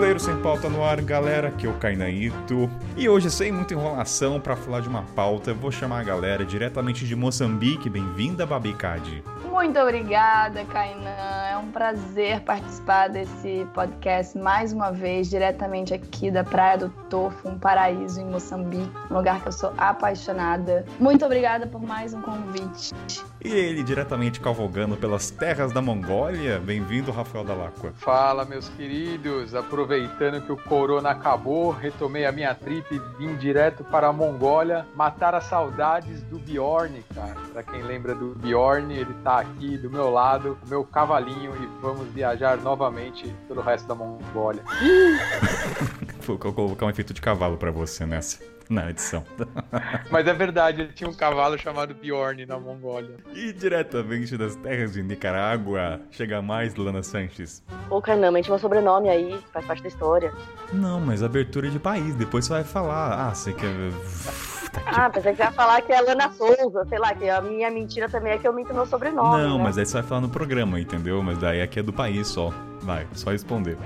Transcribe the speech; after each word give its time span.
Mochileiro 0.00 0.18
Sem 0.18 0.36
Pauta 0.40 0.66
no 0.66 0.82
ar, 0.82 0.98
galera, 1.02 1.48
aqui 1.48 1.66
é 1.66 1.68
o 1.68 1.74
Kainaito. 1.74 2.70
E 2.96 3.06
hoje, 3.06 3.30
sem 3.30 3.52
muita 3.52 3.74
enrolação, 3.74 4.40
para 4.40 4.56
falar 4.56 4.80
de 4.80 4.88
uma 4.88 5.02
pauta, 5.02 5.52
vou 5.52 5.70
chamar 5.70 6.00
a 6.00 6.04
galera 6.04 6.42
diretamente 6.42 7.06
de 7.06 7.14
Moçambique. 7.14 7.90
Bem-vinda, 7.90 8.46
Babicade. 8.46 9.22
Muito 9.50 9.78
obrigada, 9.80 10.64
Kainan. 10.64 11.10
É 11.50 11.56
um 11.56 11.72
prazer 11.72 12.40
participar 12.42 13.08
desse 13.08 13.66
podcast 13.74 14.38
mais 14.38 14.72
uma 14.72 14.92
vez, 14.92 15.28
diretamente 15.28 15.92
aqui 15.92 16.30
da 16.30 16.44
Praia 16.44 16.78
do 16.78 16.88
Tofo, 17.10 17.48
um 17.48 17.58
paraíso 17.58 18.20
em 18.20 18.24
Moçambique, 18.26 18.90
um 19.10 19.14
lugar 19.14 19.42
que 19.42 19.48
eu 19.48 19.52
sou 19.52 19.72
apaixonada. 19.76 20.86
Muito 21.00 21.24
obrigada 21.24 21.66
por 21.66 21.82
mais 21.82 22.14
um 22.14 22.22
convite. 22.22 22.94
E 23.44 23.48
ele, 23.48 23.82
diretamente 23.82 24.38
cavalgando 24.38 24.96
pelas 24.96 25.30
terras 25.30 25.72
da 25.72 25.82
Mongólia. 25.82 26.60
Bem-vindo, 26.60 27.10
Rafael 27.10 27.44
Dalacqua. 27.44 27.92
Fala, 27.96 28.44
meus 28.44 28.68
queridos. 28.68 29.54
Aproveitando 29.54 30.42
que 30.42 30.52
o 30.52 30.56
corona 30.56 31.10
acabou, 31.10 31.70
retomei 31.70 32.24
a 32.24 32.32
minha 32.32 32.54
trip 32.54 32.86
e 32.94 32.98
vim 33.18 33.34
direto 33.36 33.82
para 33.82 34.08
a 34.08 34.12
Mongólia 34.12 34.86
matar 34.94 35.34
as 35.34 35.44
saudades 35.44 36.22
do 36.24 36.38
Bjorn, 36.38 37.02
cara. 37.14 37.36
Pra 37.52 37.62
quem 37.62 37.82
lembra 37.82 38.14
do 38.14 38.34
Bjorn, 38.36 38.94
ele 38.94 39.14
tá 39.24 39.40
aqui 39.50 39.76
do 39.76 39.90
meu 39.90 40.10
lado, 40.10 40.58
meu 40.66 40.84
cavalinho, 40.84 41.52
e 41.56 41.66
vamos 41.80 42.08
viajar 42.08 42.56
novamente 42.58 43.34
pelo 43.46 43.60
resto 43.60 43.86
da 43.86 43.94
Mongólia. 43.94 44.62
Vou 46.26 46.38
colocar 46.38 46.86
um 46.86 46.90
efeito 46.90 47.12
de 47.12 47.20
cavalo 47.20 47.56
para 47.56 47.70
você 47.70 48.06
nessa 48.06 48.38
na 48.70 48.88
edição. 48.88 49.24
Mas 50.10 50.26
é 50.26 50.32
verdade, 50.32 50.82
ele 50.82 50.92
tinha 50.92 51.10
um 51.10 51.12
cavalo 51.12 51.58
chamado 51.58 51.92
Bjorn 51.92 52.46
na 52.46 52.58
Mongólia. 52.58 53.16
E 53.34 53.52
diretamente 53.52 54.36
das 54.38 54.54
terras 54.56 54.92
de 54.92 55.02
Nicarágua, 55.02 56.00
chega 56.10 56.40
mais 56.40 56.76
Lana 56.76 57.02
Sanches. 57.02 57.64
Ô, 57.90 58.00
caramba, 58.00 58.28
a 58.28 58.36
gente 58.36 58.48
meu 58.48 58.58
sobrenome 58.60 59.08
aí, 59.08 59.38
faz 59.52 59.66
parte 59.66 59.82
da 59.82 59.88
história. 59.88 60.32
Não, 60.72 61.00
mas 61.00 61.22
abertura 61.22 61.68
de 61.68 61.80
país, 61.80 62.14
depois 62.14 62.44
você 62.44 62.52
vai 62.52 62.64
falar. 62.64 63.28
Ah, 63.28 63.34
você 63.34 63.52
quer. 63.52 63.68
Tá 64.72 64.82
ah, 64.86 65.10
pensei 65.10 65.32
que 65.32 65.38
você 65.38 65.44
ia 65.44 65.52
falar 65.52 65.82
que 65.82 65.92
é 65.92 66.00
Lana 66.00 66.30
Souza, 66.30 66.84
sei 66.88 66.98
lá, 66.98 67.14
que 67.14 67.28
a 67.28 67.40
minha 67.40 67.70
mentira 67.70 68.08
também 68.08 68.32
é 68.32 68.38
que 68.38 68.46
eu 68.46 68.52
minto 68.52 68.72
meu 68.72 68.86
sobrenome. 68.86 69.42
Não, 69.42 69.58
né? 69.58 69.64
mas 69.64 69.78
aí 69.78 69.86
você 69.86 69.94
vai 69.94 70.02
falar 70.02 70.20
no 70.20 70.28
programa, 70.28 70.80
entendeu? 70.80 71.22
Mas 71.22 71.38
daí 71.38 71.60
aqui 71.60 71.80
é 71.80 71.82
do 71.82 71.92
país 71.92 72.28
só. 72.28 72.52
Vai, 72.82 73.06
só 73.14 73.30
responder. 73.30 73.76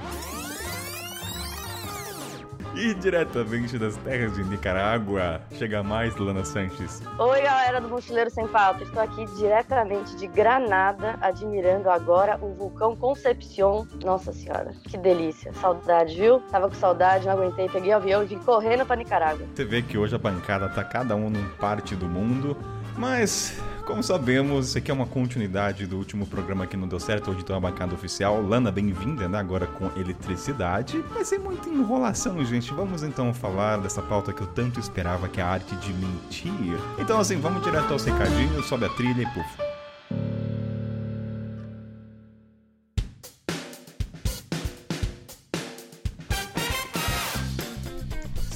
E 2.77 2.93
diretamente 2.93 3.79
das 3.79 3.97
terras 3.99 4.35
de 4.35 4.43
Nicarágua, 4.43 5.41
chega 5.53 5.81
mais 5.81 6.17
Lana 6.17 6.45
Sanches. 6.45 7.01
Oi, 7.19 7.41
galera 7.41 7.81
do 7.81 7.89
Mochileiro 7.89 8.31
Sem 8.31 8.49
Pauta. 8.49 8.83
Estou 8.83 9.01
aqui 9.01 9.25
diretamente 9.37 10.17
de 10.17 10.27
Granada, 10.27 11.17
admirando 11.21 11.89
agora 11.89 12.37
o 12.43 12.53
vulcão 12.53 12.97
Concepción. 12.97 13.87
Nossa 14.05 14.33
senhora, 14.33 14.73
que 14.89 14.99
delícia. 14.99 15.53
Saudade, 15.55 16.17
viu? 16.17 16.41
Tava 16.51 16.69
com 16.69 16.75
saudade, 16.75 17.27
não 17.27 17.35
aguentei, 17.35 17.69
peguei 17.69 17.93
o 17.93 17.97
avião 17.97 18.25
e 18.25 18.27
vim 18.27 18.41
correndo 18.41 18.85
para 18.85 18.97
Nicarágua. 18.97 19.47
Você 19.55 19.65
vê 19.65 19.81
que 19.81 19.97
hoje 19.97 20.17
a 20.17 20.19
bancada 20.19 20.69
tá 20.69 20.83
cada 20.83 21.15
um 21.15 21.31
num 21.31 21.49
parte 21.61 21.95
do 21.95 22.07
mundo, 22.07 22.57
mas 22.99 23.57
como 23.85 24.03
sabemos, 24.03 24.69
isso 24.69 24.79
aqui 24.79 24.91
é 24.91 24.95
uma 24.95 25.07
continuidade 25.07 25.87
do 25.87 25.97
último 25.97 26.27
programa 26.27 26.67
que 26.67 26.77
não 26.77 26.89
deu 26.89 26.99
certo, 26.99 27.31
onde 27.31 27.45
tem 27.45 27.59
bancada 27.61 27.95
oficial. 27.95 28.43
Lana, 28.43 28.71
bem-vinda, 28.71 29.29
né? 29.29 29.39
Agora 29.39 29.67
com 29.67 29.91
eletricidade. 29.99 31.05
Mas 31.15 31.29
sem 31.29 31.39
muita 31.39 31.69
enrolação, 31.69 32.45
gente. 32.45 32.73
Vamos 32.73 33.03
então 33.03 33.33
falar 33.33 33.79
dessa 33.79 34.03
pauta 34.03 34.33
que 34.33 34.41
eu 34.41 34.47
tanto 34.49 34.81
esperava, 34.81 35.29
que 35.29 35.41
é 35.41 35.45
a 35.45 35.49
arte 35.49 35.77
de 35.77 35.93
mentir. 35.93 36.53
Então, 36.99 37.19
assim, 37.19 37.37
vamos 37.37 37.63
direto 37.63 37.93
aos 37.93 38.05
recadinhos, 38.05 38.67
sobe 38.67 38.87
a 38.87 38.89
trilha 38.91 39.23
e 39.23 39.27
puf. 39.27 40.64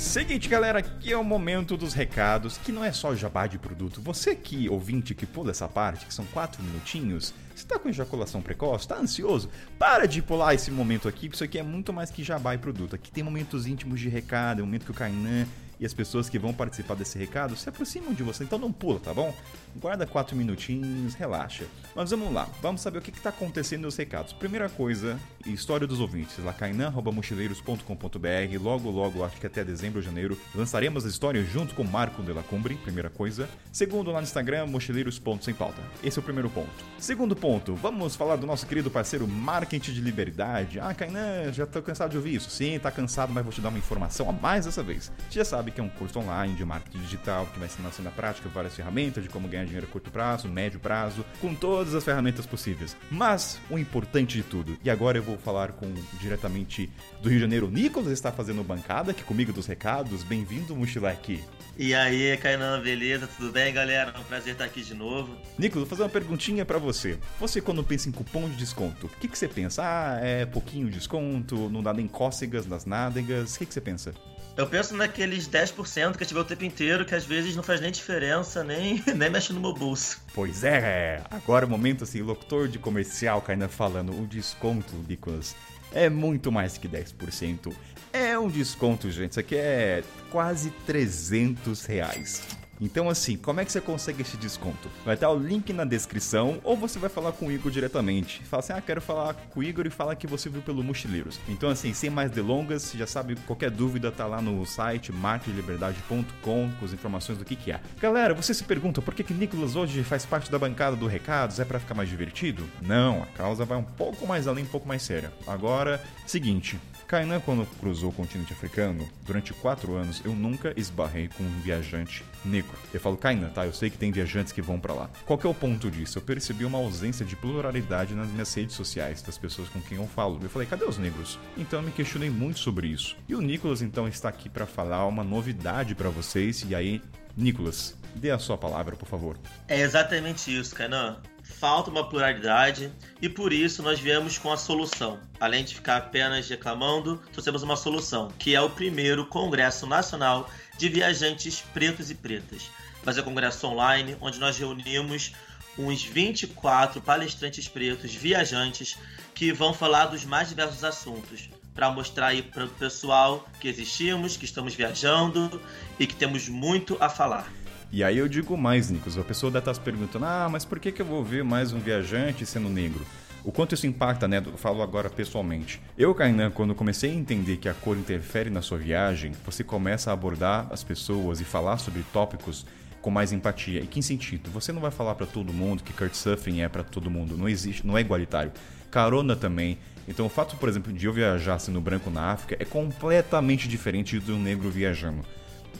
Seguinte, 0.08 0.48
galera, 0.48 0.78
aqui 0.78 1.12
é 1.12 1.16
o 1.18 1.22
momento 1.22 1.76
dos 1.76 1.92
recados, 1.92 2.56
que 2.56 2.72
não 2.72 2.82
é 2.82 2.90
só 2.92 3.14
jabá 3.14 3.46
de 3.46 3.58
produto. 3.58 4.00
Você 4.00 4.34
que, 4.34 4.66
ouvinte, 4.66 5.14
que 5.14 5.26
pula 5.26 5.50
essa 5.50 5.68
parte, 5.68 6.06
que 6.06 6.14
são 6.14 6.24
quatro 6.24 6.62
minutinhos, 6.62 7.34
você 7.54 7.66
tá 7.66 7.78
com 7.78 7.90
ejaculação 7.90 8.40
precoce, 8.40 8.88
tá 8.88 8.96
ansioso? 8.96 9.50
Para 9.78 10.06
de 10.06 10.22
pular 10.22 10.54
esse 10.54 10.70
momento 10.70 11.08
aqui, 11.08 11.28
isso 11.30 11.44
aqui 11.44 11.58
é 11.58 11.62
muito 11.62 11.92
mais 11.92 12.10
que 12.10 12.24
jabá 12.24 12.54
e 12.54 12.58
produto. 12.58 12.96
Aqui 12.96 13.12
tem 13.12 13.22
momentos 13.22 13.66
íntimos 13.66 14.00
de 14.00 14.08
recado, 14.08 14.60
é 14.60 14.62
um 14.62 14.66
momento 14.66 14.86
que 14.86 14.92
o 14.92 14.94
Kainan 14.94 15.46
e 15.80 15.86
as 15.86 15.94
pessoas 15.94 16.28
que 16.28 16.38
vão 16.38 16.52
participar 16.52 16.94
desse 16.94 17.18
recado 17.18 17.56
se 17.56 17.68
aproximam 17.68 18.12
de 18.12 18.22
você. 18.22 18.44
Então 18.44 18.58
não 18.58 18.72
pula, 18.72 19.00
tá 19.00 19.14
bom? 19.14 19.34
Guarda 19.76 20.06
quatro 20.06 20.36
minutinhos, 20.36 21.14
relaxa. 21.14 21.64
Mas 21.94 22.10
vamos 22.10 22.32
lá, 22.32 22.48
vamos 22.60 22.80
saber 22.80 22.98
o 22.98 23.02
que 23.02 23.10
está 23.10 23.28
acontecendo 23.30 23.82
nos 23.82 23.96
recados. 23.96 24.32
Primeira 24.32 24.68
coisa, 24.68 25.18
história 25.46 25.86
dos 25.86 26.00
ouvintes. 26.00 26.36
lacainan.mochileiros.com.br 26.42 28.58
Logo, 28.60 28.90
logo, 28.90 29.24
acho 29.24 29.36
que 29.36 29.46
até 29.46 29.64
dezembro 29.64 29.98
ou 29.98 30.02
janeiro, 30.02 30.36
lançaremos 30.54 31.06
a 31.06 31.08
história 31.08 31.42
junto 31.44 31.74
com 31.74 31.84
Marco 31.84 32.22
de 32.22 32.32
la 32.32 32.42
Cumbre, 32.42 32.74
primeira 32.76 33.10
coisa. 33.10 33.48
Segundo, 33.72 34.10
lá 34.10 34.20
no 34.20 34.24
Instagram, 34.24 34.66
mochileiros.sem-pauta. 34.66 35.80
Esse 36.02 36.18
é 36.18 36.20
o 36.20 36.24
primeiro 36.24 36.50
ponto. 36.50 36.68
Segundo 36.98 37.36
ponto, 37.36 37.74
vamos 37.74 38.16
falar 38.16 38.36
do 38.36 38.46
nosso 38.46 38.66
querido 38.66 38.90
parceiro 38.90 39.28
Marketing 39.28 39.92
de 39.92 40.00
Liberdade. 40.00 40.80
Ah, 40.80 40.94
Kainan, 40.94 41.52
já 41.52 41.66
tô 41.66 41.82
cansado 41.82 42.10
de 42.10 42.16
ouvir 42.16 42.34
isso. 42.34 42.50
Sim, 42.50 42.78
tá 42.78 42.90
cansado, 42.90 43.32
mas 43.32 43.44
vou 43.44 43.52
te 43.52 43.60
dar 43.60 43.68
uma 43.68 43.78
informação 43.78 44.28
a 44.28 44.32
mais 44.32 44.64
dessa 44.64 44.82
vez. 44.82 45.12
Já 45.30 45.44
sabe 45.44 45.67
sabe 45.68 45.70
que 45.72 45.80
é 45.80 45.84
um 45.84 45.88
curso 45.88 46.18
online 46.18 46.54
de 46.54 46.64
marketing 46.64 46.98
digital 47.00 47.46
que 47.46 47.58
vai 47.58 47.68
ensinar 47.68 47.90
você 47.90 48.02
na 48.02 48.10
prática 48.10 48.48
várias 48.48 48.74
ferramentas 48.74 49.22
de 49.22 49.28
como 49.28 49.48
ganhar 49.48 49.64
dinheiro 49.64 49.86
a 49.86 49.90
curto 49.90 50.10
prazo, 50.10 50.48
médio 50.48 50.80
prazo, 50.80 51.24
com 51.40 51.54
todas 51.54 51.94
as 51.94 52.04
ferramentas 52.04 52.46
possíveis. 52.46 52.96
Mas 53.10 53.60
o 53.70 53.78
importante 53.78 54.36
de 54.36 54.42
tudo, 54.42 54.78
e 54.82 54.90
agora 54.90 55.18
eu 55.18 55.22
vou 55.22 55.36
falar 55.36 55.72
com 55.72 55.92
diretamente 56.20 56.90
do 57.20 57.28
Rio 57.28 57.38
de 57.38 57.44
Janeiro, 57.44 57.66
o 57.66 57.70
Nicolas 57.70 58.12
está 58.12 58.32
fazendo 58.32 58.62
bancada 58.64 59.10
aqui 59.10 59.22
comigo 59.22 59.52
dos 59.52 59.66
recados. 59.66 60.22
Bem-vindo, 60.22 60.74
Mochileque. 60.74 61.44
E 61.76 61.94
aí, 61.94 62.36
Kainan, 62.38 62.80
beleza? 62.80 63.28
Tudo 63.36 63.52
bem, 63.52 63.72
galera? 63.72 64.12
É 64.16 64.18
um 64.18 64.24
prazer 64.24 64.54
estar 64.54 64.64
aqui 64.64 64.82
de 64.82 64.94
novo. 64.94 65.36
Nicolas, 65.58 65.86
vou 65.86 65.86
fazer 65.86 66.02
uma 66.02 66.08
perguntinha 66.08 66.64
para 66.64 66.78
você. 66.78 67.18
Você, 67.38 67.60
quando 67.60 67.84
pensa 67.84 68.08
em 68.08 68.12
cupom 68.12 68.48
de 68.48 68.56
desconto, 68.56 69.06
o 69.06 69.10
que, 69.10 69.28
que 69.28 69.38
você 69.38 69.46
pensa? 69.46 69.82
Ah, 69.84 70.18
é 70.20 70.44
pouquinho 70.46 70.90
desconto, 70.90 71.68
não 71.70 71.82
dá 71.82 71.92
nem 71.92 72.08
cócegas 72.08 72.66
nas 72.66 72.84
nádegas. 72.84 73.54
O 73.54 73.58
que, 73.58 73.66
que 73.66 73.74
você 73.74 73.80
pensa? 73.80 74.12
Eu 74.58 74.66
penso 74.66 74.92
naqueles 74.96 75.48
10% 75.48 76.16
que 76.16 76.34
eu 76.34 76.40
o 76.40 76.44
tempo 76.44 76.64
inteiro, 76.64 77.04
que 77.04 77.14
às 77.14 77.24
vezes 77.24 77.54
não 77.54 77.62
faz 77.62 77.80
nem 77.80 77.92
diferença, 77.92 78.64
nem, 78.64 79.00
nem 79.14 79.30
mexe 79.30 79.52
no 79.52 79.60
meu 79.60 79.72
bolso. 79.72 80.20
Pois 80.34 80.64
é, 80.64 81.22
agora 81.30 81.64
o 81.64 81.68
momento 81.68 82.02
assim, 82.02 82.22
locutor 82.22 82.66
de 82.66 82.76
comercial 82.76 83.40
caindo 83.40 83.68
falando, 83.68 84.10
o 84.10 84.26
desconto, 84.26 84.96
Nicolas, 85.08 85.54
é 85.92 86.10
muito 86.10 86.50
mais 86.50 86.76
que 86.76 86.88
10%. 86.88 87.72
É 88.12 88.36
um 88.36 88.48
desconto, 88.48 89.08
gente, 89.12 89.30
isso 89.30 89.40
aqui 89.40 89.54
é 89.54 90.02
quase 90.28 90.70
300 90.84 91.86
reais. 91.86 92.42
Então, 92.80 93.08
assim, 93.08 93.36
como 93.36 93.60
é 93.60 93.64
que 93.64 93.72
você 93.72 93.80
consegue 93.80 94.22
esse 94.22 94.36
desconto? 94.36 94.88
Vai 95.04 95.14
estar 95.14 95.30
o 95.30 95.38
link 95.38 95.72
na 95.72 95.84
descrição 95.84 96.60
ou 96.62 96.76
você 96.76 96.98
vai 96.98 97.10
falar 97.10 97.32
com 97.32 97.46
o 97.46 97.52
Igor 97.52 97.70
diretamente. 97.70 98.42
Fala 98.44 98.60
assim: 98.60 98.72
ah, 98.72 98.80
quero 98.80 99.00
falar 99.00 99.34
com 99.34 99.60
o 99.60 99.62
Igor 99.62 99.86
e 99.86 99.90
fala 99.90 100.14
que 100.14 100.26
você 100.26 100.48
viu 100.48 100.62
pelo 100.62 100.82
Mochileiros. 100.82 101.38
Então, 101.48 101.70
assim, 101.70 101.92
sem 101.92 102.10
mais 102.10 102.30
delongas, 102.30 102.92
já 102.92 103.06
sabe, 103.06 103.36
qualquer 103.46 103.70
dúvida 103.70 104.10
tá 104.10 104.26
lá 104.26 104.40
no 104.40 104.64
site 104.64 105.12
marketliberdade.com 105.12 106.68
com 106.78 106.84
as 106.84 106.92
informações 106.92 107.38
do 107.38 107.44
que, 107.44 107.56
que 107.56 107.72
é. 107.72 107.80
Galera, 108.00 108.34
você 108.34 108.54
se 108.54 108.64
pergunta 108.64 109.02
por 109.02 109.14
que, 109.14 109.22
que 109.22 109.34
Nicolas 109.34 109.76
hoje 109.76 110.02
faz 110.02 110.24
parte 110.24 110.50
da 110.50 110.58
bancada 110.58 110.96
do 110.96 111.06
Recados? 111.06 111.60
É 111.60 111.64
para 111.64 111.78
ficar 111.78 111.94
mais 111.94 112.08
divertido? 112.08 112.64
Não, 112.82 113.22
a 113.22 113.26
causa 113.26 113.64
vai 113.64 113.78
um 113.78 113.82
pouco 113.82 114.26
mais 114.26 114.46
além, 114.46 114.64
um 114.64 114.68
pouco 114.68 114.88
mais 114.88 115.02
séria. 115.02 115.32
Agora, 115.46 116.02
seguinte. 116.26 116.78
Kainan, 117.06 117.40
quando 117.40 117.64
cruzou 117.80 118.10
o 118.10 118.12
continente 118.12 118.52
africano, 118.52 119.08
durante 119.24 119.54
quatro 119.54 119.94
anos 119.94 120.20
eu 120.26 120.34
nunca 120.34 120.74
esbarrei 120.76 121.28
com 121.28 121.42
um 121.42 121.60
viajante 121.60 122.22
negro. 122.44 122.76
Eu 122.92 123.00
falo, 123.00 123.16
Kainan, 123.16 123.48
tá? 123.48 123.66
Eu 123.66 123.72
sei 123.72 123.90
que 123.90 123.98
tem 123.98 124.10
viajantes 124.10 124.52
que 124.52 124.62
vão 124.62 124.78
para 124.78 124.94
lá. 124.94 125.10
Qual 125.26 125.38
que 125.38 125.46
é 125.46 125.50
o 125.50 125.54
ponto 125.54 125.90
disso? 125.90 126.18
Eu 126.18 126.22
percebi 126.22 126.64
uma 126.64 126.78
ausência 126.78 127.24
de 127.24 127.36
pluralidade 127.36 128.14
nas 128.14 128.28
minhas 128.28 128.52
redes 128.54 128.74
sociais, 128.74 129.22
das 129.22 129.38
pessoas 129.38 129.68
com 129.68 129.80
quem 129.80 129.98
eu 129.98 130.06
falo. 130.06 130.38
Eu 130.42 130.50
falei, 130.50 130.66
cadê 130.66 130.84
os 130.84 130.98
negros? 130.98 131.38
Então 131.56 131.80
eu 131.80 131.84
me 131.84 131.92
questionei 131.92 132.30
muito 132.30 132.58
sobre 132.58 132.88
isso. 132.88 133.16
E 133.28 133.34
o 133.34 133.40
Nicolas 133.40 133.82
então 133.82 134.08
está 134.08 134.28
aqui 134.28 134.48
para 134.48 134.66
falar 134.66 135.06
uma 135.06 135.24
novidade 135.24 135.94
para 135.94 136.10
vocês. 136.10 136.64
E 136.68 136.74
aí, 136.74 137.02
Nicolas, 137.36 137.96
dê 138.14 138.30
a 138.30 138.38
sua 138.38 138.56
palavra, 138.56 138.96
por 138.96 139.08
favor. 139.08 139.36
É 139.66 139.80
exatamente 139.80 140.56
isso, 140.56 140.74
Kainan 140.74 141.20
falta 141.58 141.90
uma 141.90 142.08
pluralidade 142.08 142.92
e 143.20 143.28
por 143.28 143.52
isso 143.52 143.82
nós 143.82 143.98
viemos 143.98 144.38
com 144.38 144.52
a 144.52 144.56
solução. 144.56 145.18
Além 145.40 145.64
de 145.64 145.74
ficar 145.74 145.96
apenas 145.96 146.48
reclamando, 146.48 147.20
trouxemos 147.32 147.62
uma 147.62 147.76
solução, 147.76 148.28
que 148.38 148.54
é 148.54 148.60
o 148.60 148.70
primeiro 148.70 149.26
Congresso 149.26 149.86
Nacional 149.86 150.48
de 150.78 150.88
Viajantes 150.88 151.62
Pretos 151.74 152.10
e 152.10 152.14
Pretas. 152.14 152.70
Vai 153.02 153.12
ser 153.12 153.20
um 153.20 153.24
congresso 153.24 153.66
online 153.66 154.16
onde 154.20 154.38
nós 154.38 154.56
reunimos 154.56 155.32
uns 155.76 156.02
24 156.02 157.00
palestrantes 157.00 157.68
pretos, 157.68 158.14
viajantes, 158.14 158.96
que 159.34 159.52
vão 159.52 159.72
falar 159.72 160.06
dos 160.06 160.24
mais 160.24 160.48
diversos 160.48 160.82
assuntos, 160.82 161.48
para 161.74 161.90
mostrar 161.90 162.28
aí 162.28 162.42
para 162.42 162.64
o 162.64 162.68
pessoal 162.68 163.48
que 163.60 163.68
existimos, 163.68 164.36
que 164.36 164.44
estamos 164.44 164.74
viajando 164.74 165.60
e 165.98 166.06
que 166.06 166.14
temos 166.14 166.48
muito 166.48 166.96
a 167.00 167.08
falar. 167.08 167.52
E 167.90 168.02
aí 168.02 168.18
eu 168.18 168.28
digo 168.28 168.56
mais, 168.56 168.90
Nicos, 168.90 169.16
a 169.16 169.22
pessoa 169.22 169.50
deve 169.50 169.62
estar 169.62 169.74
se 169.74 169.80
perguntando, 169.80 170.24
ah, 170.24 170.48
mas 170.50 170.64
por 170.64 170.78
que 170.78 171.00
eu 171.00 171.06
vou 171.06 171.24
ver 171.24 171.44
mais 171.44 171.72
um 171.72 171.78
viajante 171.78 172.44
sendo 172.44 172.68
negro? 172.68 173.06
O 173.48 173.50
quanto 173.50 173.74
isso 173.74 173.86
impacta, 173.86 174.28
né? 174.28 174.42
Falo 174.58 174.82
agora 174.82 175.08
pessoalmente. 175.08 175.80
Eu, 175.96 176.14
Kainan, 176.14 176.50
quando 176.50 176.74
comecei 176.74 177.10
a 177.10 177.14
entender 177.14 177.56
que 177.56 177.66
a 177.66 177.72
cor 177.72 177.96
interfere 177.96 178.50
na 178.50 178.60
sua 178.60 178.76
viagem, 178.76 179.32
você 179.42 179.64
começa 179.64 180.10
a 180.10 180.12
abordar 180.12 180.66
as 180.70 180.84
pessoas 180.84 181.40
e 181.40 181.44
falar 181.44 181.78
sobre 181.78 182.04
tópicos 182.12 182.66
com 183.00 183.10
mais 183.10 183.32
empatia. 183.32 183.80
E 183.80 183.86
que 183.86 184.02
sentido? 184.02 184.50
Você 184.50 184.70
não 184.70 184.82
vai 184.82 184.90
falar 184.90 185.14
para 185.14 185.24
todo 185.24 185.50
mundo 185.50 185.82
que 185.82 185.94
Surfing 186.14 186.60
é 186.60 186.68
para 186.68 186.84
todo 186.84 187.10
mundo, 187.10 187.38
não 187.38 187.48
existe, 187.48 187.86
não 187.86 187.96
é 187.96 188.02
igualitário. 188.02 188.52
Carona 188.90 189.34
também. 189.34 189.78
Então 190.06 190.26
o 190.26 190.28
fato, 190.28 190.54
por 190.58 190.68
exemplo, 190.68 190.92
de 190.92 191.06
eu 191.06 191.12
viajar 191.14 191.58
sendo 191.58 191.80
branco 191.80 192.10
na 192.10 192.32
África 192.32 192.62
é 192.62 192.66
completamente 192.66 193.66
diferente 193.66 194.20
do 194.20 194.36
negro 194.36 194.68
viajando. 194.70 195.24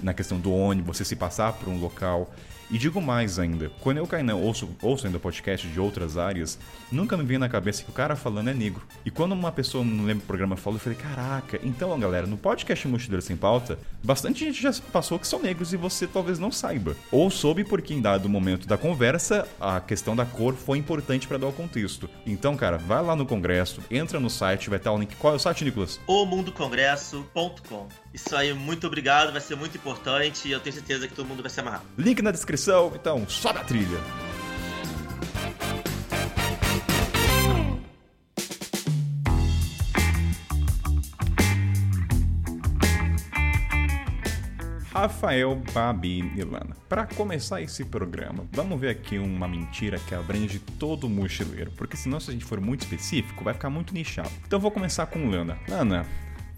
Na 0.02 0.14
questão 0.14 0.40
do 0.40 0.50
ônibus, 0.50 0.96
você 0.96 1.04
se 1.04 1.16
passar 1.16 1.52
por 1.52 1.68
um 1.68 1.78
local 1.78 2.30
e 2.70 2.78
digo 2.78 3.00
mais 3.00 3.38
ainda, 3.38 3.70
quando 3.80 3.98
eu 3.98 4.06
caio 4.06 4.36
ouço, 4.36 4.68
ouço 4.82 5.06
ainda 5.06 5.18
podcast 5.18 5.66
de 5.66 5.80
outras 5.80 6.18
áreas, 6.18 6.58
nunca 6.92 7.16
me 7.16 7.24
vem 7.24 7.38
na 7.38 7.48
cabeça 7.48 7.82
que 7.82 7.90
o 7.90 7.94
cara 7.94 8.14
falando 8.14 8.50
é 8.50 8.54
negro. 8.54 8.82
E 9.04 9.10
quando 9.10 9.32
uma 9.32 9.50
pessoa, 9.50 9.84
não 9.84 10.04
lembro 10.04 10.22
do 10.24 10.26
programa, 10.26 10.56
falou, 10.56 10.76
eu 10.76 10.80
falei, 10.80 10.98
caraca, 10.98 11.58
então 11.62 11.98
galera, 11.98 12.26
no 12.26 12.36
podcast 12.36 12.86
Mochileiro 12.86 13.22
Sem 13.22 13.36
Pauta, 13.36 13.78
bastante 14.02 14.44
gente 14.44 14.60
já 14.60 14.72
passou 14.92 15.18
que 15.18 15.26
são 15.26 15.40
negros 15.40 15.72
e 15.72 15.76
você 15.76 16.06
talvez 16.06 16.38
não 16.38 16.52
saiba. 16.52 16.94
Ou 17.10 17.30
soube 17.30 17.64
porque 17.64 17.94
em 17.94 18.00
dado 18.00 18.28
momento 18.28 18.66
da 18.66 18.76
conversa, 18.76 19.48
a 19.60 19.80
questão 19.80 20.14
da 20.14 20.26
cor 20.26 20.54
foi 20.54 20.78
importante 20.78 21.26
para 21.26 21.38
dar 21.38 21.46
o 21.46 21.52
contexto. 21.52 22.08
Então, 22.26 22.56
cara, 22.56 22.76
vai 22.76 23.02
lá 23.02 23.16
no 23.16 23.26
congresso, 23.26 23.80
entra 23.90 24.20
no 24.20 24.28
site, 24.28 24.68
vai 24.68 24.78
estar 24.78 24.92
o 24.92 24.98
link. 24.98 25.16
Qual 25.16 25.32
é 25.32 25.36
o 25.36 25.40
site, 25.40 25.64
Nicolas? 25.64 26.00
O 26.06 26.26
mundocongresso.com. 26.26 27.88
Isso 28.12 28.34
aí, 28.34 28.52
muito 28.52 28.86
obrigado, 28.86 29.32
vai 29.32 29.40
ser 29.40 29.54
muito 29.54 29.76
importante 29.76 30.48
e 30.48 30.52
eu 30.52 30.60
tenho 30.60 30.74
certeza 30.74 31.06
que 31.06 31.14
todo 31.14 31.26
mundo 31.26 31.42
vai 31.42 31.50
se 31.50 31.60
amarrar. 31.60 31.82
Link 31.96 32.22
na 32.22 32.30
descrição, 32.30 32.92
então 32.94 33.28
sobe 33.28 33.58
a 33.58 33.64
trilha. 33.64 33.98
Rafael, 44.98 45.62
Babi 45.72 46.32
e 46.34 46.42
Lana. 46.42 46.76
Para 46.88 47.06
começar 47.06 47.62
esse 47.62 47.84
programa, 47.84 48.44
vamos 48.50 48.80
ver 48.80 48.88
aqui 48.88 49.16
uma 49.16 49.46
mentira 49.46 49.96
que 49.96 50.12
abrange 50.12 50.58
todo 50.58 51.08
mochileiro, 51.08 51.70
porque 51.76 51.96
senão 51.96 52.18
se 52.18 52.30
a 52.30 52.32
gente 52.32 52.44
for 52.44 52.60
muito 52.60 52.80
específico, 52.80 53.44
vai 53.44 53.54
ficar 53.54 53.70
muito 53.70 53.94
nichado. 53.94 54.32
Então 54.44 54.58
vou 54.58 54.72
começar 54.72 55.06
com 55.06 55.30
Lana. 55.30 55.56
Lana, 55.68 56.04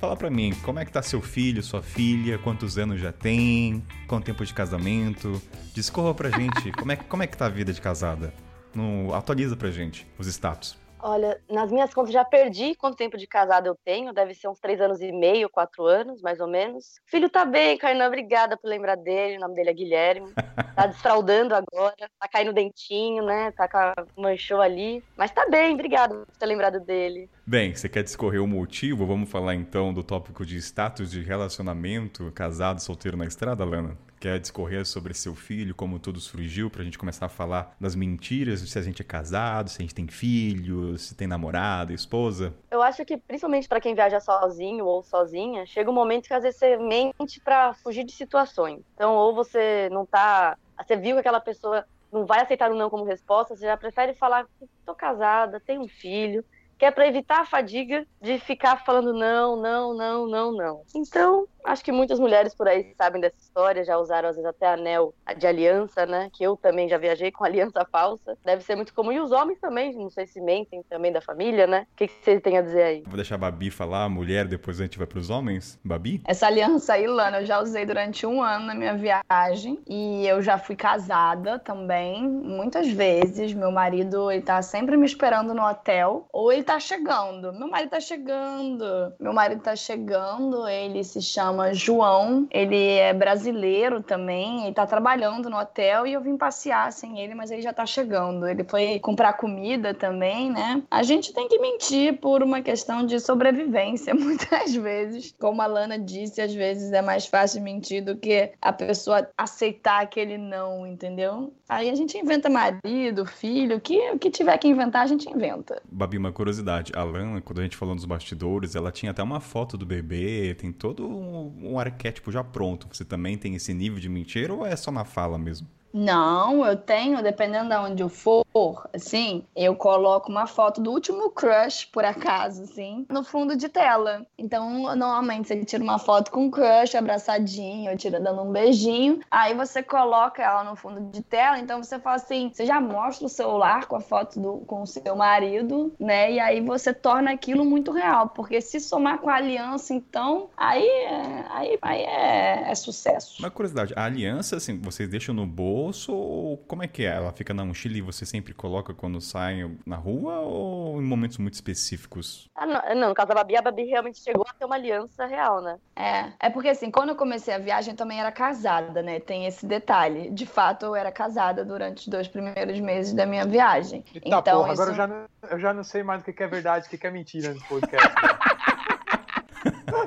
Fala 0.00 0.16
pra 0.16 0.30
mim, 0.30 0.54
como 0.62 0.78
é 0.78 0.84
que 0.86 0.90
tá 0.90 1.02
seu 1.02 1.20
filho, 1.20 1.62
sua 1.62 1.82
filha, 1.82 2.38
quantos 2.38 2.78
anos 2.78 2.98
já 2.98 3.12
tem, 3.12 3.84
quanto 4.06 4.24
tempo 4.24 4.42
de 4.46 4.54
casamento? 4.54 5.40
Discorra 5.74 6.14
pra 6.14 6.30
gente, 6.30 6.72
como 6.72 6.90
é, 6.90 6.96
como 6.96 7.22
é 7.22 7.26
que 7.26 7.36
tá 7.36 7.44
a 7.44 7.50
vida 7.50 7.70
de 7.70 7.82
casada? 7.82 8.32
No, 8.74 9.14
atualiza 9.14 9.54
pra 9.56 9.70
gente 9.70 10.06
os 10.18 10.26
status. 10.26 10.79
Olha, 11.02 11.40
nas 11.50 11.70
minhas 11.70 11.92
contas 11.92 12.12
já 12.12 12.24
perdi 12.24 12.74
quanto 12.74 12.96
tempo 12.96 13.16
de 13.16 13.26
casado 13.26 13.66
eu 13.66 13.76
tenho, 13.84 14.12
deve 14.12 14.34
ser 14.34 14.48
uns 14.48 14.60
três 14.60 14.80
anos 14.80 15.00
e 15.00 15.10
meio, 15.12 15.48
quatro 15.48 15.84
anos, 15.84 16.20
mais 16.20 16.40
ou 16.40 16.48
menos. 16.48 17.00
Filho 17.06 17.28
tá 17.28 17.44
bem, 17.44 17.76
Kainan, 17.78 18.06
obrigada 18.06 18.56
por 18.56 18.68
lembrar 18.68 18.96
dele, 18.96 19.36
o 19.36 19.40
nome 19.40 19.54
dele 19.54 19.70
é 19.70 19.74
Guilherme. 19.74 20.32
Tá 20.80 20.86
desfraudando 20.86 21.54
agora, 21.54 22.08
tá 22.18 22.28
caindo 22.28 22.54
dentinho, 22.54 23.22
né? 23.22 23.50
Tá 23.50 23.68
com 23.68 23.76
a 23.76 23.94
manchou 24.16 24.62
ali. 24.62 25.04
Mas 25.14 25.30
tá 25.30 25.46
bem, 25.50 25.74
obrigada 25.74 26.14
por 26.14 26.36
ter 26.38 26.46
lembrado 26.46 26.80
dele. 26.80 27.28
Bem, 27.44 27.74
você 27.74 27.86
quer 27.86 28.02
discorrer 28.02 28.42
o 28.42 28.46
motivo? 28.46 29.04
Vamos 29.04 29.28
falar 29.28 29.54
então 29.54 29.92
do 29.92 30.02
tópico 30.02 30.46
de 30.46 30.56
status 30.56 31.10
de 31.10 31.20
relacionamento, 31.22 32.32
casado, 32.32 32.80
solteiro 32.80 33.16
na 33.16 33.26
estrada, 33.26 33.62
Lana? 33.62 33.98
Quer 34.20 34.38
discorrer 34.38 34.84
sobre 34.84 35.14
seu 35.14 35.34
filho, 35.34 35.74
como 35.74 35.98
tudo 35.98 36.20
surgiu, 36.20 36.68
pra 36.68 36.84
gente 36.84 36.98
começar 36.98 37.24
a 37.24 37.28
falar 37.30 37.74
das 37.80 37.94
mentiras, 37.94 38.60
se 38.60 38.78
a 38.78 38.82
gente 38.82 39.00
é 39.00 39.04
casado, 39.04 39.70
se 39.70 39.78
a 39.78 39.80
gente 39.80 39.94
tem 39.94 40.06
filho, 40.06 40.98
se 40.98 41.14
tem 41.14 41.26
namorado, 41.26 41.90
esposa? 41.94 42.52
Eu 42.70 42.82
acho 42.82 43.02
que, 43.06 43.16
principalmente 43.16 43.66
para 43.66 43.80
quem 43.80 43.94
viaja 43.94 44.20
sozinho 44.20 44.84
ou 44.84 45.02
sozinha, 45.02 45.64
chega 45.64 45.90
um 45.90 45.94
momento 45.94 46.26
que 46.28 46.34
às 46.34 46.42
vezes 46.42 46.58
você 46.58 46.76
mente 46.76 47.40
pra 47.42 47.72
fugir 47.72 48.04
de 48.04 48.12
situações. 48.12 48.82
Então, 48.94 49.14
ou 49.14 49.34
você 49.34 49.88
não 49.90 50.04
tá. 50.04 50.58
Você 50.86 50.98
viu 50.98 51.14
que 51.14 51.20
aquela 51.20 51.40
pessoa 51.40 51.86
não 52.12 52.26
vai 52.26 52.42
aceitar 52.42 52.70
o 52.70 52.74
um 52.74 52.76
não 52.76 52.90
como 52.90 53.04
resposta, 53.04 53.56
você 53.56 53.64
já 53.64 53.76
prefere 53.78 54.12
falar: 54.12 54.46
tô 54.84 54.94
casada, 54.94 55.58
tenho 55.64 55.80
um 55.80 55.88
filho 55.88 56.44
que 56.80 56.86
é 56.86 56.90
para 56.90 57.06
evitar 57.06 57.42
a 57.42 57.44
fadiga 57.44 58.06
de 58.22 58.38
ficar 58.38 58.82
falando 58.86 59.12
não, 59.12 59.54
não, 59.54 59.94
não, 59.94 60.26
não, 60.26 60.50
não. 60.50 60.82
Então, 60.94 61.46
acho 61.64 61.84
que 61.84 61.92
muitas 61.92 62.18
mulheres 62.18 62.54
por 62.54 62.68
aí 62.68 62.94
sabem 62.96 63.20
dessa 63.20 63.38
história, 63.38 63.84
já 63.84 63.98
usaram 63.98 64.28
às 64.28 64.36
vezes 64.36 64.48
até 64.48 64.68
anel 64.68 65.14
de 65.36 65.46
aliança, 65.46 66.06
né? 66.06 66.30
Que 66.32 66.44
eu 66.44 66.56
também 66.56 66.88
já 66.88 66.98
viajei 66.98 67.30
com 67.30 67.44
aliança 67.44 67.86
falsa. 67.90 68.36
Deve 68.44 68.62
ser 68.62 68.76
muito 68.76 68.94
comum. 68.94 69.12
E 69.12 69.20
os 69.20 69.32
homens 69.32 69.58
também, 69.58 69.94
não 69.94 70.10
sei 70.10 70.26
se 70.26 70.40
mentem 70.40 70.82
também 70.88 71.12
da 71.12 71.20
família, 71.20 71.66
né? 71.66 71.86
O 71.92 71.96
que, 71.96 72.08
que 72.08 72.24
você 72.24 72.40
tem 72.40 72.58
a 72.58 72.62
dizer 72.62 72.82
aí? 72.82 73.02
Vou 73.06 73.16
deixar 73.16 73.34
a 73.36 73.38
Babi 73.38 73.70
falar, 73.70 74.04
a 74.04 74.08
mulher, 74.08 74.46
depois 74.46 74.80
a 74.80 74.84
gente 74.84 74.98
vai 74.98 75.06
pros 75.06 75.30
homens. 75.30 75.78
Babi? 75.84 76.22
Essa 76.26 76.46
aliança 76.46 76.94
aí, 76.94 77.06
Lana, 77.06 77.40
eu 77.40 77.46
já 77.46 77.60
usei 77.60 77.84
durante 77.84 78.26
um 78.26 78.42
ano 78.42 78.66
na 78.66 78.74
minha 78.74 78.94
viagem. 78.94 79.78
E 79.88 80.26
eu 80.26 80.42
já 80.42 80.58
fui 80.58 80.76
casada 80.76 81.58
também, 81.58 82.22
muitas 82.22 82.88
vezes. 82.88 83.52
Meu 83.52 83.70
marido, 83.70 84.30
ele 84.30 84.42
tá 84.42 84.62
sempre 84.62 84.96
me 84.96 85.06
esperando 85.06 85.54
no 85.54 85.62
hotel. 85.62 86.26
Ou 86.32 86.52
ele 86.52 86.62
tá 86.62 86.78
chegando. 86.78 87.52
Meu 87.52 87.68
marido 87.68 87.90
tá 87.90 88.00
chegando. 88.00 89.12
Meu 89.18 89.32
marido 89.32 89.62
tá 89.62 89.76
chegando. 89.76 90.66
Ele 90.68 91.02
se 91.04 91.20
chama 91.20 91.49
João. 91.72 92.46
Ele 92.50 92.94
é 92.94 93.12
brasileiro 93.12 94.02
também. 94.02 94.64
Ele 94.64 94.74
tá 94.74 94.86
trabalhando 94.86 95.48
no 95.50 95.58
hotel 95.58 96.06
e 96.06 96.12
eu 96.12 96.20
vim 96.20 96.36
passear 96.36 96.92
sem 96.92 97.20
ele, 97.20 97.34
mas 97.34 97.50
ele 97.50 97.62
já 97.62 97.72
tá 97.72 97.86
chegando. 97.86 98.48
Ele 98.48 98.64
foi 98.64 98.98
comprar 99.00 99.34
comida 99.34 99.94
também, 99.94 100.50
né? 100.50 100.82
A 100.90 101.02
gente 101.02 101.32
tem 101.32 101.48
que 101.48 101.58
mentir 101.58 102.18
por 102.18 102.42
uma 102.42 102.60
questão 102.62 103.04
de 103.04 103.18
sobrevivência, 103.20 104.14
muitas 104.14 104.74
vezes. 104.74 105.34
Como 105.38 105.60
a 105.62 105.66
Lana 105.66 105.98
disse, 105.98 106.40
às 106.40 106.54
vezes 106.54 106.92
é 106.92 107.02
mais 107.02 107.26
fácil 107.26 107.62
mentir 107.62 108.04
do 108.04 108.16
que 108.16 108.52
a 108.60 108.72
pessoa 108.72 109.28
aceitar 109.36 110.02
aquele 110.02 110.38
não, 110.38 110.86
entendeu? 110.86 111.52
Aí 111.68 111.88
a 111.88 111.94
gente 111.94 112.18
inventa 112.18 112.50
marido, 112.50 113.24
filho, 113.24 113.76
o 113.76 113.80
que, 113.80 114.18
que 114.18 114.30
tiver 114.30 114.56
que 114.58 114.66
inventar, 114.66 115.02
a 115.02 115.06
gente 115.06 115.30
inventa. 115.30 115.80
Babi, 115.90 116.18
uma 116.18 116.32
curiosidade, 116.32 116.92
a 116.96 117.02
Lana, 117.02 117.40
quando 117.40 117.60
a 117.60 117.62
gente 117.62 117.76
falou 117.76 117.94
nos 117.94 118.04
bastidores, 118.04 118.74
ela 118.74 118.90
tinha 118.90 119.12
até 119.12 119.22
uma 119.22 119.40
foto 119.40 119.78
do 119.78 119.86
bebê, 119.86 120.54
tem 120.54 120.72
todo 120.72 121.06
um, 121.06 121.39
um 121.40 121.78
arquétipo 121.78 122.30
já 122.30 122.42
pronto. 122.44 122.88
Você 122.92 123.04
também 123.04 123.36
tem 123.36 123.54
esse 123.54 123.72
nível 123.74 123.98
de 123.98 124.08
mentira 124.08 124.52
ou 124.52 124.66
é 124.66 124.74
só 124.76 124.90
na 124.90 125.04
fala 125.04 125.38
mesmo? 125.38 125.66
Não, 125.92 126.64
eu 126.64 126.76
tenho, 126.76 127.22
dependendo 127.22 127.68
de 127.68 127.76
onde 127.76 128.02
eu 128.02 128.08
for, 128.08 128.88
assim, 128.92 129.44
eu 129.56 129.74
coloco 129.74 130.30
uma 130.30 130.46
foto 130.46 130.80
do 130.80 130.90
último 130.90 131.30
crush, 131.30 131.84
por 131.86 132.04
acaso, 132.04 132.62
assim, 132.62 133.04
no 133.08 133.24
fundo 133.24 133.56
de 133.56 133.68
tela. 133.68 134.24
Então, 134.38 134.94
normalmente 134.94 135.48
você 135.48 135.64
tira 135.64 135.82
uma 135.82 135.98
foto 135.98 136.30
com 136.30 136.46
o 136.46 136.50
crush 136.50 136.94
abraçadinho, 136.94 137.96
tira 137.96 138.20
dando 138.20 138.42
um 138.42 138.52
beijinho, 138.52 139.20
aí 139.30 139.54
você 139.54 139.82
coloca 139.82 140.42
ela 140.42 140.62
no 140.62 140.76
fundo 140.76 141.00
de 141.10 141.22
tela, 141.22 141.58
então 141.58 141.82
você 141.82 141.98
fala 141.98 142.16
assim, 142.16 142.50
você 142.52 142.64
já 142.64 142.80
mostra 142.80 143.26
o 143.26 143.28
celular 143.28 143.86
com 143.86 143.96
a 143.96 144.00
foto 144.00 144.40
do, 144.40 144.58
com 144.66 144.82
o 144.82 144.86
seu 144.86 145.16
marido, 145.16 145.92
né? 145.98 146.32
E 146.32 146.40
aí 146.40 146.60
você 146.60 146.94
torna 146.94 147.32
aquilo 147.32 147.64
muito 147.64 147.90
real, 147.90 148.28
porque 148.28 148.60
se 148.60 148.78
somar 148.78 149.18
com 149.18 149.28
a 149.28 149.34
aliança, 149.34 149.92
então, 149.92 150.50
aí, 150.56 150.86
é, 150.86 151.44
aí, 151.50 151.78
aí 151.82 152.00
é, 152.02 152.70
é 152.70 152.74
sucesso. 152.74 153.40
Uma 153.40 153.50
curiosidade, 153.50 153.92
a 153.96 154.04
aliança, 154.04 154.56
assim, 154.56 154.78
vocês 154.80 155.08
deixam 155.08 155.34
no 155.34 155.46
bolso 155.46 155.79
bolso 155.80 156.12
ou 156.12 156.58
como 156.58 156.82
é 156.82 156.88
que 156.88 157.04
é? 157.04 157.16
Ela 157.16 157.32
fica 157.32 157.54
na 157.54 157.64
mochila 157.64 157.96
e 157.96 158.02
você 158.02 158.26
sempre 158.26 158.52
coloca 158.52 158.92
quando 158.92 159.20
sai 159.20 159.70
na 159.86 159.96
rua 159.96 160.40
ou 160.40 161.00
em 161.00 161.04
momentos 161.04 161.38
muito 161.38 161.54
específicos? 161.54 162.48
Ah, 162.54 162.66
não, 162.66 162.94
não, 162.94 163.08
no 163.08 163.14
caso 163.14 163.28
da 163.28 163.34
Babi, 163.34 163.56
a 163.56 163.62
Babi 163.62 163.84
realmente 163.84 164.20
chegou 164.20 164.44
a 164.48 164.52
ter 164.52 164.64
uma 164.64 164.74
aliança 164.74 165.24
real, 165.24 165.62
né? 165.62 165.78
É, 165.96 166.32
é 166.38 166.50
porque 166.50 166.68
assim, 166.68 166.90
quando 166.90 167.10
eu 167.10 167.16
comecei 167.16 167.54
a 167.54 167.58
viagem 167.58 167.92
eu 167.92 167.96
também 167.96 168.20
era 168.20 168.30
casada, 168.30 169.02
né? 169.02 169.18
Tem 169.20 169.46
esse 169.46 169.64
detalhe. 169.66 170.30
De 170.30 170.44
fato, 170.44 170.84
eu 170.84 170.94
era 170.94 171.10
casada 171.10 171.64
durante 171.64 172.00
os 172.00 172.08
dois 172.08 172.28
primeiros 172.28 172.78
meses 172.80 173.14
da 173.14 173.24
minha 173.24 173.46
viagem. 173.46 174.04
Eita, 174.14 174.28
então, 174.28 174.60
porra, 174.60 174.72
isso... 174.72 174.82
agora 174.82 174.90
eu 174.90 174.96
já, 174.96 175.06
não, 175.06 175.24
eu 175.50 175.58
já 175.58 175.74
não 175.74 175.84
sei 175.84 176.02
mais 176.02 176.22
o 176.22 176.24
que 176.24 176.42
é 176.42 176.46
verdade, 176.46 176.86
o 176.86 176.90
que 176.90 177.06
é 177.06 177.10
mentira 177.10 177.52
nesse 177.52 177.66
podcast. 177.66 178.14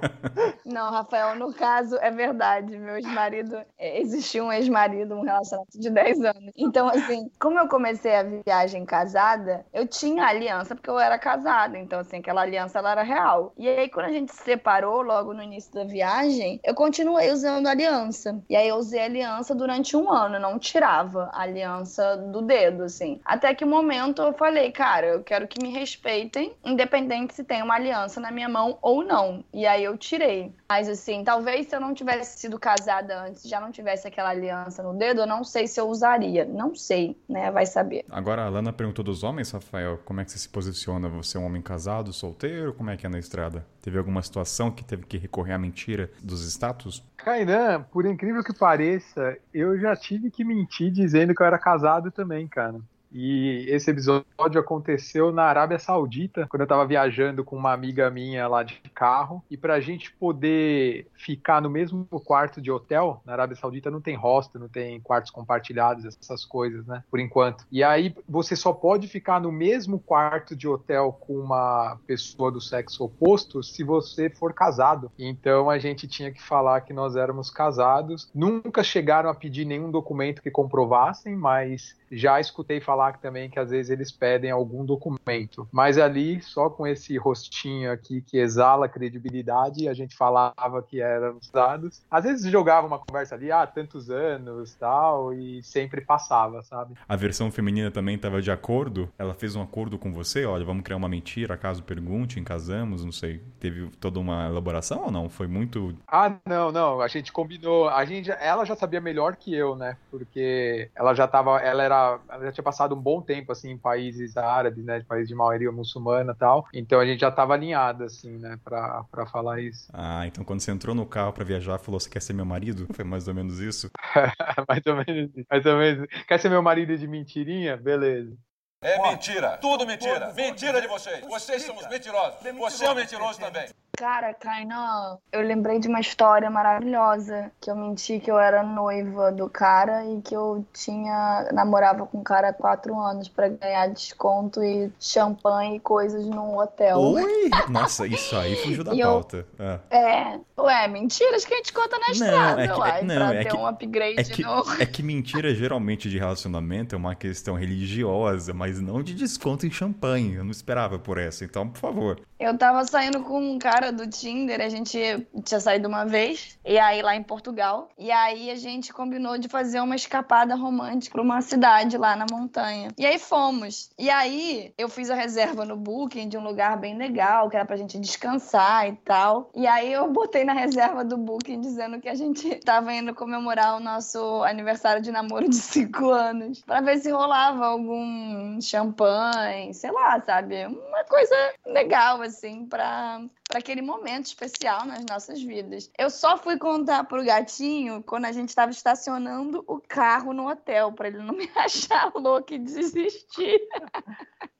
Não, 0.65 0.91
Rafael, 0.91 1.35
no 1.35 1.53
caso 1.53 1.97
é 1.97 2.09
verdade. 2.09 2.77
Meu 2.77 2.95
ex-marido, 2.95 3.57
é, 3.77 3.99
existia 3.99 4.43
um 4.43 4.51
ex-marido, 4.51 5.15
um 5.15 5.21
relacionamento 5.21 5.79
de 5.79 5.89
10 5.89 6.21
anos. 6.21 6.51
Então, 6.57 6.87
assim, 6.87 7.29
como 7.39 7.59
eu 7.59 7.67
comecei 7.67 8.15
a 8.15 8.23
viagem 8.23 8.85
casada, 8.85 9.65
eu 9.73 9.87
tinha 9.87 10.25
aliança 10.25 10.75
porque 10.75 10.89
eu 10.89 10.99
era 10.99 11.17
casada. 11.17 11.77
Então, 11.77 11.99
assim, 11.99 12.17
aquela 12.17 12.41
aliança 12.41 12.79
ela 12.79 12.91
era 12.91 13.03
real. 13.03 13.53
E 13.57 13.67
aí, 13.67 13.89
quando 13.89 14.07
a 14.07 14.11
gente 14.11 14.33
se 14.33 14.43
separou 14.43 15.01
logo 15.01 15.33
no 15.33 15.43
início 15.43 15.73
da 15.73 15.83
viagem, 15.83 16.59
eu 16.63 16.73
continuei 16.73 17.31
usando 17.31 17.67
aliança. 17.67 18.41
E 18.49 18.55
aí, 18.55 18.67
eu 18.67 18.77
usei 18.77 19.01
aliança 19.01 19.53
durante 19.53 19.95
um 19.95 20.11
ano, 20.11 20.39
não 20.39 20.57
tirava 20.57 21.29
a 21.33 21.41
aliança 21.41 22.17
do 22.17 22.41
dedo, 22.41 22.83
assim. 22.83 23.19
Até 23.25 23.53
que 23.53 23.63
o 23.63 23.67
um 23.67 23.69
momento 23.69 24.21
eu 24.21 24.33
falei, 24.33 24.71
cara, 24.71 25.07
eu 25.07 25.23
quero 25.23 25.47
que 25.47 25.61
me 25.61 25.71
respeitem, 25.71 26.53
independente 26.63 27.33
se 27.33 27.43
tem 27.43 27.61
uma 27.61 27.75
aliança 27.75 28.19
na 28.19 28.31
minha 28.31 28.49
mão 28.49 28.77
ou 28.81 29.03
não. 29.03 29.43
E 29.53 29.65
aí, 29.65 29.83
eu 29.83 29.92
eu 29.93 29.97
tirei. 29.97 30.53
Mas 30.67 30.89
assim, 30.89 31.23
talvez 31.23 31.67
se 31.67 31.75
eu 31.75 31.79
não 31.79 31.93
tivesse 31.93 32.39
sido 32.39 32.59
casada 32.59 33.23
antes, 33.23 33.43
já 33.43 33.61
não 33.61 33.71
tivesse 33.71 34.07
aquela 34.07 34.29
aliança 34.29 34.81
no 34.83 34.93
dedo, 34.93 35.21
eu 35.21 35.27
não 35.27 35.43
sei 35.43 35.67
se 35.67 35.79
eu 35.79 35.87
usaria. 35.87 36.45
Não 36.45 36.75
sei, 36.75 37.17
né? 37.29 37.51
Vai 37.51 37.65
saber. 37.65 38.03
Agora, 38.09 38.43
a 38.43 38.49
Lana 38.49 38.73
perguntou 38.73 39.05
dos 39.05 39.23
homens, 39.23 39.51
Rafael, 39.51 39.99
como 40.03 40.19
é 40.21 40.25
que 40.25 40.31
você 40.31 40.39
se 40.39 40.49
posiciona? 40.49 41.07
Você 41.09 41.37
é 41.37 41.39
um 41.39 41.45
homem 41.45 41.61
casado, 41.61 42.11
solteiro? 42.11 42.73
Como 42.73 42.89
é 42.89 42.97
que 42.97 43.05
é 43.05 43.09
na 43.09 43.19
estrada? 43.19 43.65
Teve 43.81 43.97
alguma 43.97 44.21
situação 44.21 44.71
que 44.71 44.83
teve 44.83 45.05
que 45.05 45.17
recorrer 45.17 45.53
à 45.53 45.57
mentira 45.57 46.09
dos 46.21 46.45
status? 46.45 47.03
Kainan, 47.17 47.83
por 47.83 48.05
incrível 48.05 48.43
que 48.43 48.53
pareça, 48.53 49.37
eu 49.53 49.79
já 49.79 49.95
tive 49.95 50.29
que 50.29 50.43
mentir 50.43 50.91
dizendo 50.91 51.33
que 51.33 51.41
eu 51.41 51.47
era 51.47 51.57
casado 51.57 52.11
também, 52.11 52.47
cara. 52.47 52.81
E 53.13 53.65
esse 53.69 53.91
episódio 53.91 54.59
aconteceu 54.59 55.31
na 55.31 55.43
Arábia 55.43 55.77
Saudita, 55.77 56.47
quando 56.49 56.61
eu 56.61 56.65
estava 56.65 56.85
viajando 56.85 57.43
com 57.43 57.55
uma 57.55 57.71
amiga 57.71 58.09
minha 58.09 58.47
lá 58.47 58.63
de 58.63 58.81
carro. 58.93 59.43
E 59.49 59.55
para 59.55 59.75
a 59.75 59.79
gente 59.79 60.11
poder 60.13 61.07
ficar 61.15 61.61
no 61.61 61.69
mesmo 61.69 62.05
quarto 62.25 62.59
de 62.59 62.71
hotel, 62.71 63.21
na 63.25 63.33
Arábia 63.33 63.55
Saudita 63.55 63.91
não 63.91 64.01
tem 64.01 64.15
hostel, 64.15 64.61
não 64.61 64.67
tem 64.67 64.99
quartos 64.99 65.31
compartilhados, 65.31 66.05
essas 66.05 66.43
coisas, 66.43 66.85
né? 66.87 67.03
Por 67.09 67.19
enquanto. 67.19 67.65
E 67.71 67.83
aí 67.83 68.15
você 68.27 68.55
só 68.55 68.73
pode 68.73 69.07
ficar 69.07 69.39
no 69.39 69.51
mesmo 69.51 69.99
quarto 69.99 70.55
de 70.55 70.67
hotel 70.67 71.15
com 71.19 71.35
uma 71.35 71.99
pessoa 72.07 72.51
do 72.51 72.59
sexo 72.59 73.03
oposto 73.05 73.61
se 73.61 73.83
você 73.83 74.29
for 74.29 74.53
casado. 74.53 75.11
Então 75.19 75.69
a 75.69 75.77
gente 75.77 76.07
tinha 76.07 76.31
que 76.31 76.41
falar 76.41 76.81
que 76.81 76.93
nós 76.93 77.15
éramos 77.15 77.49
casados. 77.49 78.29
Nunca 78.33 78.83
chegaram 78.83 79.29
a 79.29 79.35
pedir 79.35 79.65
nenhum 79.65 79.91
documento 79.91 80.41
que 80.41 80.49
comprovassem, 80.49 81.35
mas 81.35 81.95
já 82.15 82.39
escutei 82.39 82.79
falar 82.79 83.17
também 83.17 83.49
que 83.49 83.59
às 83.59 83.71
vezes 83.71 83.89
eles 83.89 84.11
pedem 84.11 84.51
algum 84.51 84.85
documento. 84.85 85.67
Mas 85.71 85.97
ali, 85.97 86.41
só 86.41 86.69
com 86.69 86.85
esse 86.85 87.17
rostinho 87.17 87.91
aqui 87.91 88.21
que 88.21 88.37
exala 88.37 88.87
credibilidade, 88.87 89.87
a 89.87 89.93
gente 89.93 90.15
falava 90.15 90.81
que 90.87 91.01
éramos 91.01 91.49
dados. 91.49 92.01
Às 92.09 92.23
vezes 92.23 92.51
jogava 92.51 92.87
uma 92.87 92.99
conversa 92.99 93.35
ali, 93.35 93.51
ah, 93.51 93.65
tantos 93.65 94.09
anos 94.09 94.75
tal, 94.75 95.33
e 95.33 95.61
sempre 95.63 96.01
passava, 96.01 96.61
sabe? 96.63 96.95
A 97.07 97.15
versão 97.15 97.51
feminina 97.51 97.89
também 97.89 98.15
estava 98.15 98.41
de 98.41 98.51
acordo? 98.51 99.09
Ela 99.17 99.33
fez 99.33 99.55
um 99.55 99.61
acordo 99.61 99.97
com 99.97 100.11
você? 100.11 100.45
Olha, 100.45 100.65
vamos 100.65 100.83
criar 100.83 100.97
uma 100.97 101.09
mentira, 101.09 101.57
caso 101.57 101.83
pergunte, 101.83 102.39
casamos, 102.41 103.03
não 103.03 103.11
sei. 103.11 103.41
Teve 103.59 103.87
toda 103.99 104.19
uma 104.19 104.47
elaboração 104.47 105.05
ou 105.05 105.11
não? 105.11 105.29
Foi 105.29 105.47
muito. 105.47 105.95
Ah, 106.07 106.35
não, 106.45 106.71
não. 106.71 107.01
A 107.01 107.07
gente 107.07 107.31
combinou. 107.31 107.89
A 107.89 108.05
gente, 108.05 108.29
ela 108.31 108.65
já 108.65 108.75
sabia 108.75 109.01
melhor 109.01 109.35
que 109.35 109.53
eu, 109.53 109.75
né? 109.75 109.97
Porque 110.11 110.89
ela 110.95 111.13
já 111.13 111.27
tava. 111.27 111.59
Ela 111.59 111.83
era 111.83 112.02
ela 112.29 112.45
já 112.45 112.51
tinha 112.51 112.63
passado 112.63 112.95
um 112.95 113.01
bom 113.01 113.21
tempo 113.21 113.51
assim 113.51 113.71
em 113.71 113.77
países 113.77 114.37
árabes, 114.37 114.83
né, 114.83 114.99
de 114.99 115.05
países 115.05 115.27
de 115.27 115.35
maioria 115.35 115.71
muçulmana, 115.71 116.35
tal. 116.35 116.65
Então 116.73 116.99
a 116.99 117.05
gente 117.05 117.19
já 117.21 117.29
estava 117.29 117.53
alinhado 117.53 118.03
assim, 118.03 118.37
né, 118.37 118.57
para 118.63 119.03
para 119.11 119.25
falar 119.27 119.61
isso. 119.61 119.91
Ah, 120.05 120.27
então 120.27 120.43
quando 120.43 120.59
você 120.59 120.71
entrou 120.71 120.93
no 120.93 121.05
carro 121.05 121.31
para 121.33 121.43
viajar, 121.45 121.77
falou: 121.79 121.99
"Você 121.99 122.09
quer 122.09 122.21
ser 122.21 122.33
meu 122.33 122.45
marido?" 122.45 122.87
Foi 122.93 123.03
mais 123.05 123.27
ou 123.27 123.33
menos 123.33 123.59
isso. 123.59 123.89
mais 124.67 124.81
ou 124.85 124.95
menos, 124.95 125.31
mais 125.49 125.65
ou 125.65 125.77
menos. 125.77 126.07
Quer 126.27 126.39
ser 126.39 126.49
meu 126.49 126.61
marido 126.61 126.97
de 126.97 127.07
mentirinha? 127.07 127.77
Beleza. 127.77 128.35
É 128.83 129.01
mentira. 129.09 129.57
Tudo 129.61 129.85
mentira. 129.85 130.33
Mentira 130.35 130.81
de 130.81 130.87
vocês. 130.87 131.21
Vocês 131.27 131.63
são 131.63 131.75
os 131.77 131.87
mentirosos. 131.87 132.35
Você 132.59 132.85
é 132.85 132.91
um 132.91 132.95
mentiroso 132.95 133.39
também. 133.39 133.67
Cara, 133.95 134.33
Kainan, 134.33 135.19
eu 135.31 135.41
lembrei 135.41 135.77
de 135.79 135.87
uma 135.87 135.99
história 135.99 136.49
maravilhosa. 136.49 137.51
Que 137.61 137.69
eu 137.69 137.75
menti 137.75 138.19
que 138.19 138.29
eu 138.29 138.39
era 138.39 138.63
noiva 138.63 139.31
do 139.31 139.47
cara 139.47 140.03
e 140.05 140.19
que 140.21 140.35
eu 140.35 140.65
tinha. 140.73 141.47
namorava 141.53 142.05
com 142.07 142.17
o 142.19 142.23
cara 142.23 142.49
há 142.49 142.53
quatro 142.53 142.99
anos 142.99 143.29
para 143.29 143.47
ganhar 143.49 143.87
desconto 143.89 144.63
e 144.63 144.91
champanhe 144.99 145.75
e 145.77 145.79
coisas 145.79 146.25
num 146.25 146.57
hotel. 146.57 146.97
Oi! 146.99 147.49
Nossa, 147.69 148.07
isso 148.07 148.35
aí 148.35 148.55
fugiu 148.57 148.83
da 148.83 148.93
E 148.95 148.99
eu- 148.99 149.09
pauta. 149.09 149.45
Ah. 149.59 149.79
É, 149.91 150.39
ué, 150.59 150.87
mentiras 150.87 151.45
que 151.45 151.53
a 151.53 151.57
gente 151.57 151.71
conta 151.71 151.97
na 151.99 152.07
estrada, 152.11 152.63
é 152.63 152.67
que- 152.67 152.73
uai, 152.79 152.99
é- 152.99 153.03
não, 153.03 153.15
pra 153.15 153.33
é 153.35 153.43
ter 153.43 153.49
que- 153.51 153.57
um 153.57 153.67
upgrade 153.67 154.19
É 154.19 154.23
que, 154.23 154.41
no. 154.41 154.63
é 154.81 154.85
que 154.87 155.03
mentira 155.03 155.53
geralmente 155.53 156.09
de 156.09 156.17
relacionamento 156.17 156.95
é 156.95 156.97
uma 156.97 157.13
questão 157.15 157.53
religiosa, 157.55 158.53
mas 158.55 158.72
não 158.81 159.03
de 159.03 159.13
desconto 159.13 159.65
em 159.65 159.71
champanhe. 159.71 160.35
Eu 160.35 160.43
não 160.43 160.51
esperava 160.51 160.99
por 160.99 161.17
essa, 161.17 161.43
então, 161.43 161.67
por 161.69 161.79
favor. 161.79 162.21
Eu 162.39 162.57
tava 162.57 162.83
saindo 162.83 163.21
com 163.23 163.39
um 163.39 163.57
cara 163.57 163.91
do 163.91 164.05
Tinder, 164.05 164.59
a 164.59 164.67
gente 164.67 164.99
tinha 165.45 165.59
saído 165.61 165.87
uma 165.87 166.05
vez, 166.05 166.57
e 166.65 166.77
aí 166.77 167.01
lá 167.01 167.15
em 167.15 167.23
Portugal. 167.23 167.89
E 167.97 168.11
aí 168.11 168.51
a 168.51 168.55
gente 168.55 168.91
combinou 168.91 169.37
de 169.37 169.47
fazer 169.47 169.79
uma 169.79 169.95
escapada 169.95 170.53
romântica 170.53 171.13
pra 171.13 171.21
uma 171.21 171.41
cidade 171.41 171.97
lá 171.97 172.15
na 172.15 172.25
montanha. 172.29 172.89
E 172.97 173.05
aí 173.05 173.17
fomos. 173.17 173.91
E 173.97 174.09
aí 174.09 174.73
eu 174.77 174.89
fiz 174.89 175.09
a 175.09 175.15
reserva 175.15 175.63
no 175.63 175.77
Booking 175.77 176.27
de 176.27 176.37
um 176.37 176.43
lugar 176.43 176.77
bem 176.77 176.97
legal, 176.97 177.49
que 177.49 177.55
era 177.55 177.65
pra 177.65 177.77
gente 177.77 177.97
descansar 177.97 178.89
e 178.89 178.95
tal. 178.97 179.49
E 179.55 179.65
aí 179.65 179.93
eu 179.93 180.11
botei 180.11 180.43
na 180.43 180.53
reserva 180.53 181.05
do 181.05 181.17
Booking 181.17 181.61
dizendo 181.61 182.01
que 182.01 182.09
a 182.09 182.15
gente 182.15 182.55
tava 182.65 182.93
indo 182.93 183.15
comemorar 183.15 183.77
o 183.77 183.79
nosso 183.79 184.43
aniversário 184.43 185.01
de 185.01 185.11
namoro 185.11 185.47
de 185.49 185.55
cinco 185.55 186.09
anos. 186.09 186.61
Pra 186.61 186.81
ver 186.81 186.97
se 186.97 187.09
rolava 187.09 187.65
algum 187.67 188.59
champanhe, 188.63 189.73
sei 189.73 189.91
lá, 189.91 190.21
sabe? 190.21 190.65
Uma 190.65 191.03
coisa 191.05 191.35
legal, 191.65 192.21
assim, 192.21 192.65
pra 192.65 193.21
aquele 193.53 193.81
momento 193.81 194.27
especial 194.27 194.85
nas 194.85 195.03
nossas 195.05 195.41
vidas. 195.41 195.91
Eu 195.97 196.09
só 196.09 196.37
fui 196.37 196.57
contar 196.57 197.03
pro 197.05 197.23
gatinho 197.23 198.03
quando 198.03 198.25
a 198.25 198.31
gente 198.31 198.55
tava 198.55 198.71
estacionando 198.71 199.63
o 199.67 199.79
carro 199.79 200.33
no 200.33 200.49
hotel, 200.49 200.91
pra 200.91 201.07
ele 201.07 201.19
não 201.19 201.35
me 201.35 201.49
achar 201.55 202.11
louco 202.15 202.53
e 202.53 202.59
desistir. 202.59 203.59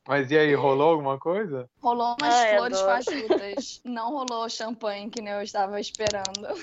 Mas 0.08 0.30
e 0.32 0.38
aí, 0.38 0.54
rolou 0.54 0.92
alguma 0.92 1.18
coisa? 1.18 1.70
Rolou 1.82 2.16
umas 2.20 2.34
Ai, 2.34 2.58
flores 2.58 2.82
fajutas. 2.82 3.82
Não 3.86 4.12
rolou 4.12 4.50
champanhe 4.50 5.10
que 5.10 5.22
nem 5.22 5.34
eu 5.34 5.42
estava 5.42 5.80
esperando. 5.80 6.62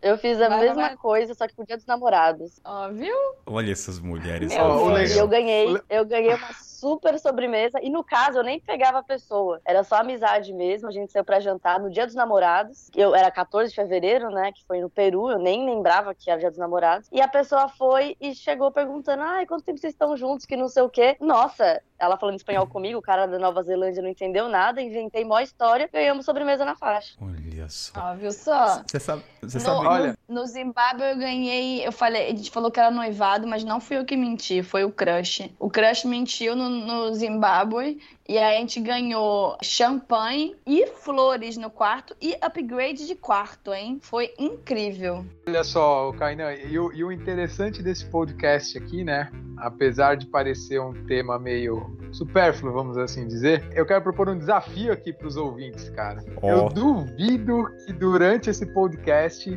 Eu 0.00 0.18
fiz 0.18 0.40
a 0.40 0.48
Vai, 0.48 0.60
mesma 0.60 0.88
vai. 0.88 0.96
coisa, 0.96 1.34
só 1.34 1.46
que 1.46 1.54
pro 1.54 1.66
dia 1.66 1.76
dos 1.76 1.86
namorados. 1.86 2.60
Ó, 2.64 2.88
viu? 2.90 3.16
Olha 3.46 3.70
essas 3.72 3.98
mulheres. 4.00 4.52
Meu 4.52 5.16
eu 5.16 5.28
ganhei, 5.28 5.80
eu 5.88 6.04
ganhei 6.04 6.34
uma 6.34 6.52
super 6.82 7.16
sobremesa. 7.20 7.78
E 7.80 7.88
no 7.88 8.02
caso, 8.02 8.38
eu 8.38 8.42
nem 8.42 8.58
pegava 8.58 8.98
a 8.98 9.02
pessoa. 9.04 9.60
Era 9.64 9.84
só 9.84 9.96
amizade 9.96 10.52
mesmo. 10.52 10.88
A 10.88 10.90
gente 10.90 11.12
saiu 11.12 11.24
pra 11.24 11.38
jantar 11.38 11.78
no 11.78 11.88
dia 11.88 12.04
dos 12.06 12.16
namorados. 12.16 12.90
Eu 12.96 13.14
era 13.14 13.30
14 13.30 13.70
de 13.70 13.76
fevereiro, 13.76 14.30
né? 14.30 14.50
Que 14.50 14.64
foi 14.66 14.80
no 14.80 14.90
Peru. 14.90 15.30
Eu 15.30 15.38
nem 15.38 15.64
lembrava 15.64 16.12
que 16.12 16.28
era 16.28 16.40
dia 16.40 16.50
dos 16.50 16.58
namorados. 16.58 17.08
E 17.12 17.20
a 17.20 17.28
pessoa 17.28 17.68
foi 17.68 18.16
e 18.20 18.34
chegou 18.34 18.72
perguntando: 18.72 19.22
ai, 19.22 19.46
quanto 19.46 19.62
tempo 19.64 19.78
vocês 19.78 19.92
estão 19.92 20.16
juntos? 20.16 20.44
Que 20.44 20.56
não 20.56 20.68
sei 20.68 20.82
o 20.82 20.88
quê. 20.88 21.16
Nossa, 21.20 21.80
ela 21.98 22.16
falando 22.16 22.36
espanhol 22.36 22.66
comigo, 22.66 22.98
o 22.98 23.02
cara 23.02 23.26
da 23.26 23.38
Nova 23.38 23.62
Zelândia 23.62 24.02
não 24.02 24.08
entendeu 24.10 24.48
nada. 24.48 24.82
Inventei 24.82 25.24
mó 25.24 25.38
história. 25.38 25.88
Ganhamos 25.92 26.24
sobremesa 26.24 26.64
na 26.64 26.74
faixa. 26.74 27.14
Olha 27.20 27.68
só. 27.68 27.92
Ó, 27.96 28.14
viu 28.16 28.32
só? 28.32 28.82
Você 28.84 28.98
sabe, 28.98 29.22
No, 29.40 29.50
sabe 29.50 29.86
Olha- 29.86 30.18
no, 30.28 30.40
no 30.40 30.46
Zimbábue 30.46 31.04
eu 31.04 31.16
ganhei, 31.16 31.86
eu 31.86 31.92
falei, 31.92 32.26
a 32.26 32.30
gente 32.30 32.50
falou 32.50 32.70
que 32.72 32.80
era 32.80 32.90
noivado, 32.90 33.46
mas 33.46 33.62
não 33.62 33.80
fui 33.80 33.96
eu 33.98 34.04
que 34.04 34.16
menti, 34.16 34.62
foi 34.62 34.82
o 34.84 34.90
crush. 34.90 35.54
O 35.60 35.70
crush 35.70 36.04
mentiu 36.04 36.56
no, 36.56 36.68
no 36.86 37.14
Zimbábue 37.14 37.98
e 38.28 38.38
aí 38.38 38.56
a 38.56 38.58
gente 38.60 38.80
ganhou 38.80 39.56
champanhe 39.62 40.56
e 40.66 40.86
flores 40.86 41.56
no 41.56 41.68
quarto 41.70 42.16
e 42.20 42.36
upgrade 42.40 43.06
de 43.06 43.14
quarto, 43.14 43.72
hein? 43.74 43.98
Foi 44.00 44.32
incrível. 44.38 45.24
Olha 45.46 45.64
só, 45.64 46.08
o 46.08 46.12
Kainan, 46.14 46.52
e, 46.54 46.78
o- 46.78 46.92
e 46.92 47.04
o 47.04 47.12
interessante 47.12 47.82
desse 47.82 48.04
podcast 48.06 48.78
aqui, 48.78 49.04
né? 49.04 49.30
Apesar 49.58 50.16
de 50.16 50.26
parecer 50.26 50.80
um 50.80 50.92
tema 51.06 51.38
meio 51.38 51.96
supérfluo, 52.12 52.72
vamos 52.72 52.96
assim 52.96 53.26
dizer, 53.26 53.68
eu 53.74 53.86
quero 53.86 54.02
propor 54.02 54.28
um 54.28 54.38
desafio 54.38 54.92
aqui 54.92 55.12
para 55.12 55.26
os 55.26 55.36
ouvintes, 55.36 55.88
cara. 55.90 56.24
Ó. 56.42 56.48
Eu 56.48 56.68
duvido 56.68 57.66
que 57.86 57.92
durante 57.92 58.50
esse 58.50 58.66
podcast 58.72 59.50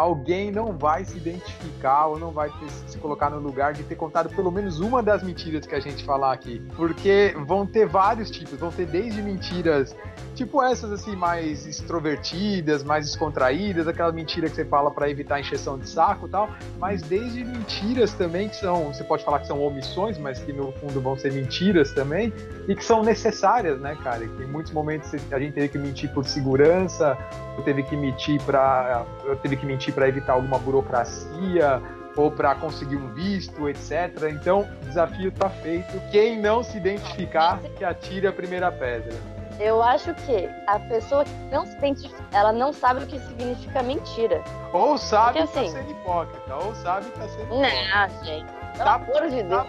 alguém 0.00 0.50
não 0.50 0.76
vai 0.76 1.04
se 1.04 1.16
identificar 1.16 2.06
ou 2.06 2.18
não 2.18 2.30
vai 2.30 2.48
ter- 2.48 2.70
se 2.86 2.98
colocar 2.98 3.28
no 3.30 3.38
lugar 3.38 3.72
de 3.72 3.82
ter 3.82 3.94
contado 3.94 4.30
pelo 4.30 4.50
menos 4.50 4.80
uma 4.80 5.02
das 5.02 5.22
mentiras 5.22 5.66
que 5.66 5.74
a 5.74 5.80
gente 5.80 6.04
falar 6.04 6.32
aqui. 6.32 6.62
Porque 6.74 7.34
vão 7.46 7.66
ter 7.66 7.86
vários 7.86 8.30
tipos, 8.30 8.58
vão 8.58 8.70
ter 8.70 8.86
desde 8.86 9.22
mentiras 9.22 9.94
tipo 10.34 10.62
essas 10.62 10.90
assim 10.90 11.14
mais 11.14 11.66
extrovertidas, 11.66 12.82
mais 12.82 13.04
descontraídas, 13.04 13.86
aquela 13.86 14.10
mentira 14.10 14.48
que 14.48 14.56
você 14.56 14.64
fala 14.64 14.90
para 14.90 15.10
evitar 15.10 15.38
encheção 15.38 15.78
de 15.78 15.86
saco 15.86 16.26
e 16.26 16.30
tal, 16.30 16.48
mas 16.78 17.02
desde 17.02 17.44
mentiras 17.44 18.14
também 18.14 18.48
que 18.48 18.56
são, 18.56 18.92
você 18.92 19.04
pode 19.04 19.22
falar 19.22 19.40
que 19.40 19.46
são 19.46 19.60
omissões, 19.62 20.16
mas 20.16 20.38
que 20.38 20.52
no 20.52 20.72
fundo 20.72 20.98
vão 21.00 21.16
ser 21.16 21.32
mentiras 21.32 21.92
também 21.92 22.32
e 22.66 22.74
que 22.74 22.84
são 22.84 23.02
necessárias, 23.02 23.78
né, 23.80 23.96
cara? 24.02 24.26
Que 24.26 24.42
em 24.42 24.46
muitos 24.46 24.72
momentos 24.72 25.12
a 25.30 25.38
gente 25.38 25.52
teve 25.52 25.68
que 25.68 25.78
mentir 25.78 26.10
por 26.14 26.24
segurança, 26.24 27.18
teve 27.60 27.82
que 27.82 27.96
mentir 27.96 28.40
para 28.42 29.04
eu 29.24 29.36
teve 29.36 29.56
que 29.56 29.66
mentir 29.66 29.89
para 29.92 30.08
evitar 30.08 30.34
alguma 30.34 30.58
burocracia 30.58 31.82
ou 32.16 32.30
para 32.30 32.54
conseguir 32.54 32.96
um 32.96 33.12
visto, 33.14 33.68
etc. 33.68 34.10
Então, 34.30 34.68
o 34.82 34.84
desafio 34.86 35.30
tá 35.32 35.48
feito. 35.48 36.00
Quem 36.10 36.38
não 36.40 36.62
se 36.62 36.76
identificar, 36.76 37.58
que 37.76 37.84
atire 37.84 38.26
a 38.26 38.32
primeira 38.32 38.70
pedra. 38.72 39.12
Eu 39.58 39.82
acho 39.82 40.14
que 40.14 40.48
a 40.66 40.78
pessoa 40.80 41.22
que 41.24 41.30
não 41.52 41.66
se 41.66 41.76
identifica, 41.76 42.22
ela 42.32 42.52
não 42.52 42.72
sabe 42.72 43.04
o 43.04 43.06
que 43.06 43.18
significa 43.20 43.82
mentira. 43.82 44.42
Ou 44.72 44.96
sabe 44.96 45.40
Porque, 45.40 45.46
que 45.48 45.54
tá 45.54 45.60
assim- 45.60 45.70
sendo 45.70 45.90
hipócrita, 45.90 46.54
ou 46.56 46.74
sabe 46.76 47.06
que 47.10 47.18
tá 47.18 47.28
sendo 47.28 47.42
hipócrita. 47.44 48.08
Não, 48.08 48.24
gente. 48.24 48.59
Pelo 48.80 48.88
amor 48.88 49.28
de 49.28 49.42
Deus. 49.42 49.66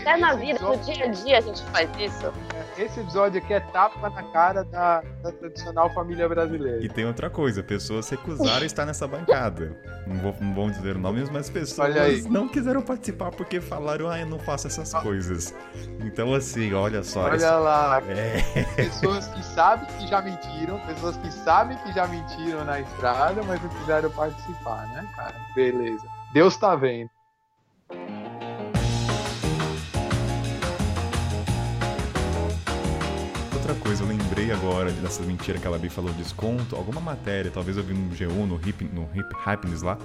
Até 0.00 0.16
na 0.16 0.34
vida, 0.34 0.58
no 0.58 0.76
dia 0.78 1.04
a 1.04 1.08
dia 1.08 1.38
a 1.38 1.40
gente 1.42 1.62
faz 1.64 1.90
isso. 1.98 2.32
Esse 2.78 3.00
episódio 3.00 3.42
aqui 3.42 3.52
é 3.52 3.60
tapa 3.60 4.08
na 4.08 4.22
cara 4.32 4.64
da, 4.64 5.02
da 5.22 5.30
tradicional 5.32 5.92
família 5.92 6.26
brasileira. 6.26 6.82
E 6.82 6.88
tem 6.88 7.04
outra 7.04 7.28
coisa, 7.28 7.62
pessoas 7.62 8.08
recusaram 8.08 8.62
a 8.62 8.66
estar 8.66 8.86
nessa 8.86 9.06
bancada. 9.06 9.78
Não, 10.06 10.16
vou, 10.16 10.34
não 10.40 10.54
vão 10.54 10.70
dizer 10.70 10.96
nomes, 10.96 11.28
mas 11.28 11.50
pessoas 11.50 12.24
não 12.24 12.48
quiseram 12.48 12.80
participar 12.80 13.30
porque 13.32 13.60
falaram, 13.60 14.08
ah, 14.08 14.18
eu 14.18 14.26
não 14.26 14.38
faço 14.38 14.66
essas 14.66 14.94
coisas. 14.94 15.54
Então, 16.00 16.32
assim, 16.34 16.72
olha 16.72 17.02
só. 17.02 17.24
Olha 17.24 17.52
lá, 17.52 18.02
É, 18.08 18.62
pessoas 18.76 19.28
que 19.28 19.44
sabem 19.44 19.86
que 19.98 20.06
já 20.06 20.22
mentiram, 20.22 20.80
pessoas 20.80 21.18
que 21.18 21.30
sabem 21.30 21.76
que 21.78 21.92
já 21.92 22.06
mentiram 22.06 22.64
na 22.64 22.80
estrada, 22.80 23.42
mas 23.42 23.62
não 23.62 23.68
quiseram 23.68 24.10
participar, 24.10 24.86
né, 24.88 25.06
cara? 25.14 25.34
Beleza. 25.54 26.06
Deus 26.32 26.56
tá 26.56 26.74
vendo. 26.74 27.13
Coisa, 33.84 34.02
eu 34.02 34.08
lembrei 34.08 34.50
agora 34.50 34.90
dessa 34.90 35.22
mentira 35.22 35.58
que 35.58 35.66
a 35.66 35.70
Labi 35.70 35.90
falou, 35.90 36.10
desconto, 36.14 36.74
alguma 36.74 37.00
matéria, 37.00 37.50
talvez 37.50 37.76
eu 37.76 37.82
vi 37.82 37.92
no 37.92 38.14
G1, 38.14 38.46
no 38.46 38.56
Hip, 38.66 38.84
no 38.92 39.02
Hip 39.14 39.28
Happiness 39.44 39.82
lá, 39.82 39.98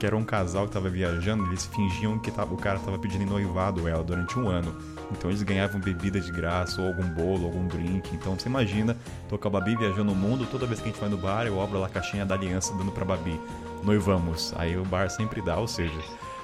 que 0.00 0.06
era 0.06 0.16
um 0.16 0.24
casal 0.24 0.66
que 0.66 0.72
tava 0.72 0.88
viajando, 0.88 1.44
eles 1.46 1.66
fingiam 1.66 2.18
que 2.18 2.30
tava- 2.30 2.54
o 2.54 2.56
cara 2.56 2.78
tava 2.78 2.98
pedindo 2.98 3.26
noivado 3.26 3.86
ela 3.86 4.02
durante 4.02 4.38
um 4.38 4.48
ano. 4.48 4.74
Então 5.12 5.30
eles 5.30 5.42
ganhavam 5.42 5.80
bebida 5.80 6.18
de 6.18 6.32
graça, 6.32 6.80
ou 6.80 6.88
algum 6.88 7.06
bolo, 7.10 7.44
algum 7.44 7.66
drink. 7.68 8.08
Então 8.14 8.38
você 8.38 8.48
imagina, 8.48 8.96
tô 9.28 9.38
com 9.38 9.48
a 9.48 9.50
Babi 9.50 9.76
viajando 9.76 10.12
o 10.12 10.16
mundo, 10.16 10.46
toda 10.50 10.66
vez 10.66 10.80
que 10.80 10.88
a 10.88 10.92
gente 10.92 11.00
vai 11.00 11.08
no 11.10 11.16
bar, 11.18 11.46
eu 11.46 11.60
abro 11.62 11.78
lá 11.78 11.86
a 11.86 11.90
caixinha 11.90 12.24
da 12.26 12.34
aliança 12.34 12.74
dando 12.74 12.90
pra 12.90 13.04
Babi. 13.04 13.38
Noivamos. 13.84 14.52
Aí 14.56 14.76
o 14.76 14.84
bar 14.84 15.08
sempre 15.10 15.40
dá, 15.42 15.56
ou 15.58 15.68
seja. 15.68 15.94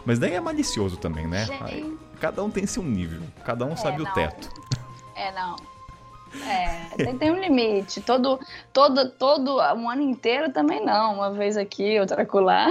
Mas 0.04 0.18
daí 0.18 0.34
é 0.34 0.40
malicioso 0.40 0.96
também, 0.96 1.26
né? 1.26 1.46
Aí, 1.62 1.96
cada 2.20 2.42
um 2.44 2.50
tem 2.50 2.66
seu 2.66 2.82
nível, 2.82 3.22
cada 3.44 3.64
um 3.64 3.76
sabe 3.76 4.02
o 4.02 4.04
não. 4.04 4.12
teto. 4.12 4.48
É, 5.16 5.32
não. 5.32 5.56
É, 6.46 6.96
tem, 6.96 7.18
tem 7.18 7.30
um 7.30 7.40
limite. 7.40 8.00
Todo, 8.00 8.38
todo, 8.72 9.10
todo 9.10 9.56
um 9.76 9.90
ano 9.90 10.02
inteiro 10.02 10.52
também 10.52 10.84
não. 10.84 11.14
Uma 11.14 11.30
vez 11.32 11.56
aqui, 11.56 11.98
outra 12.00 12.22
acolá. 12.22 12.70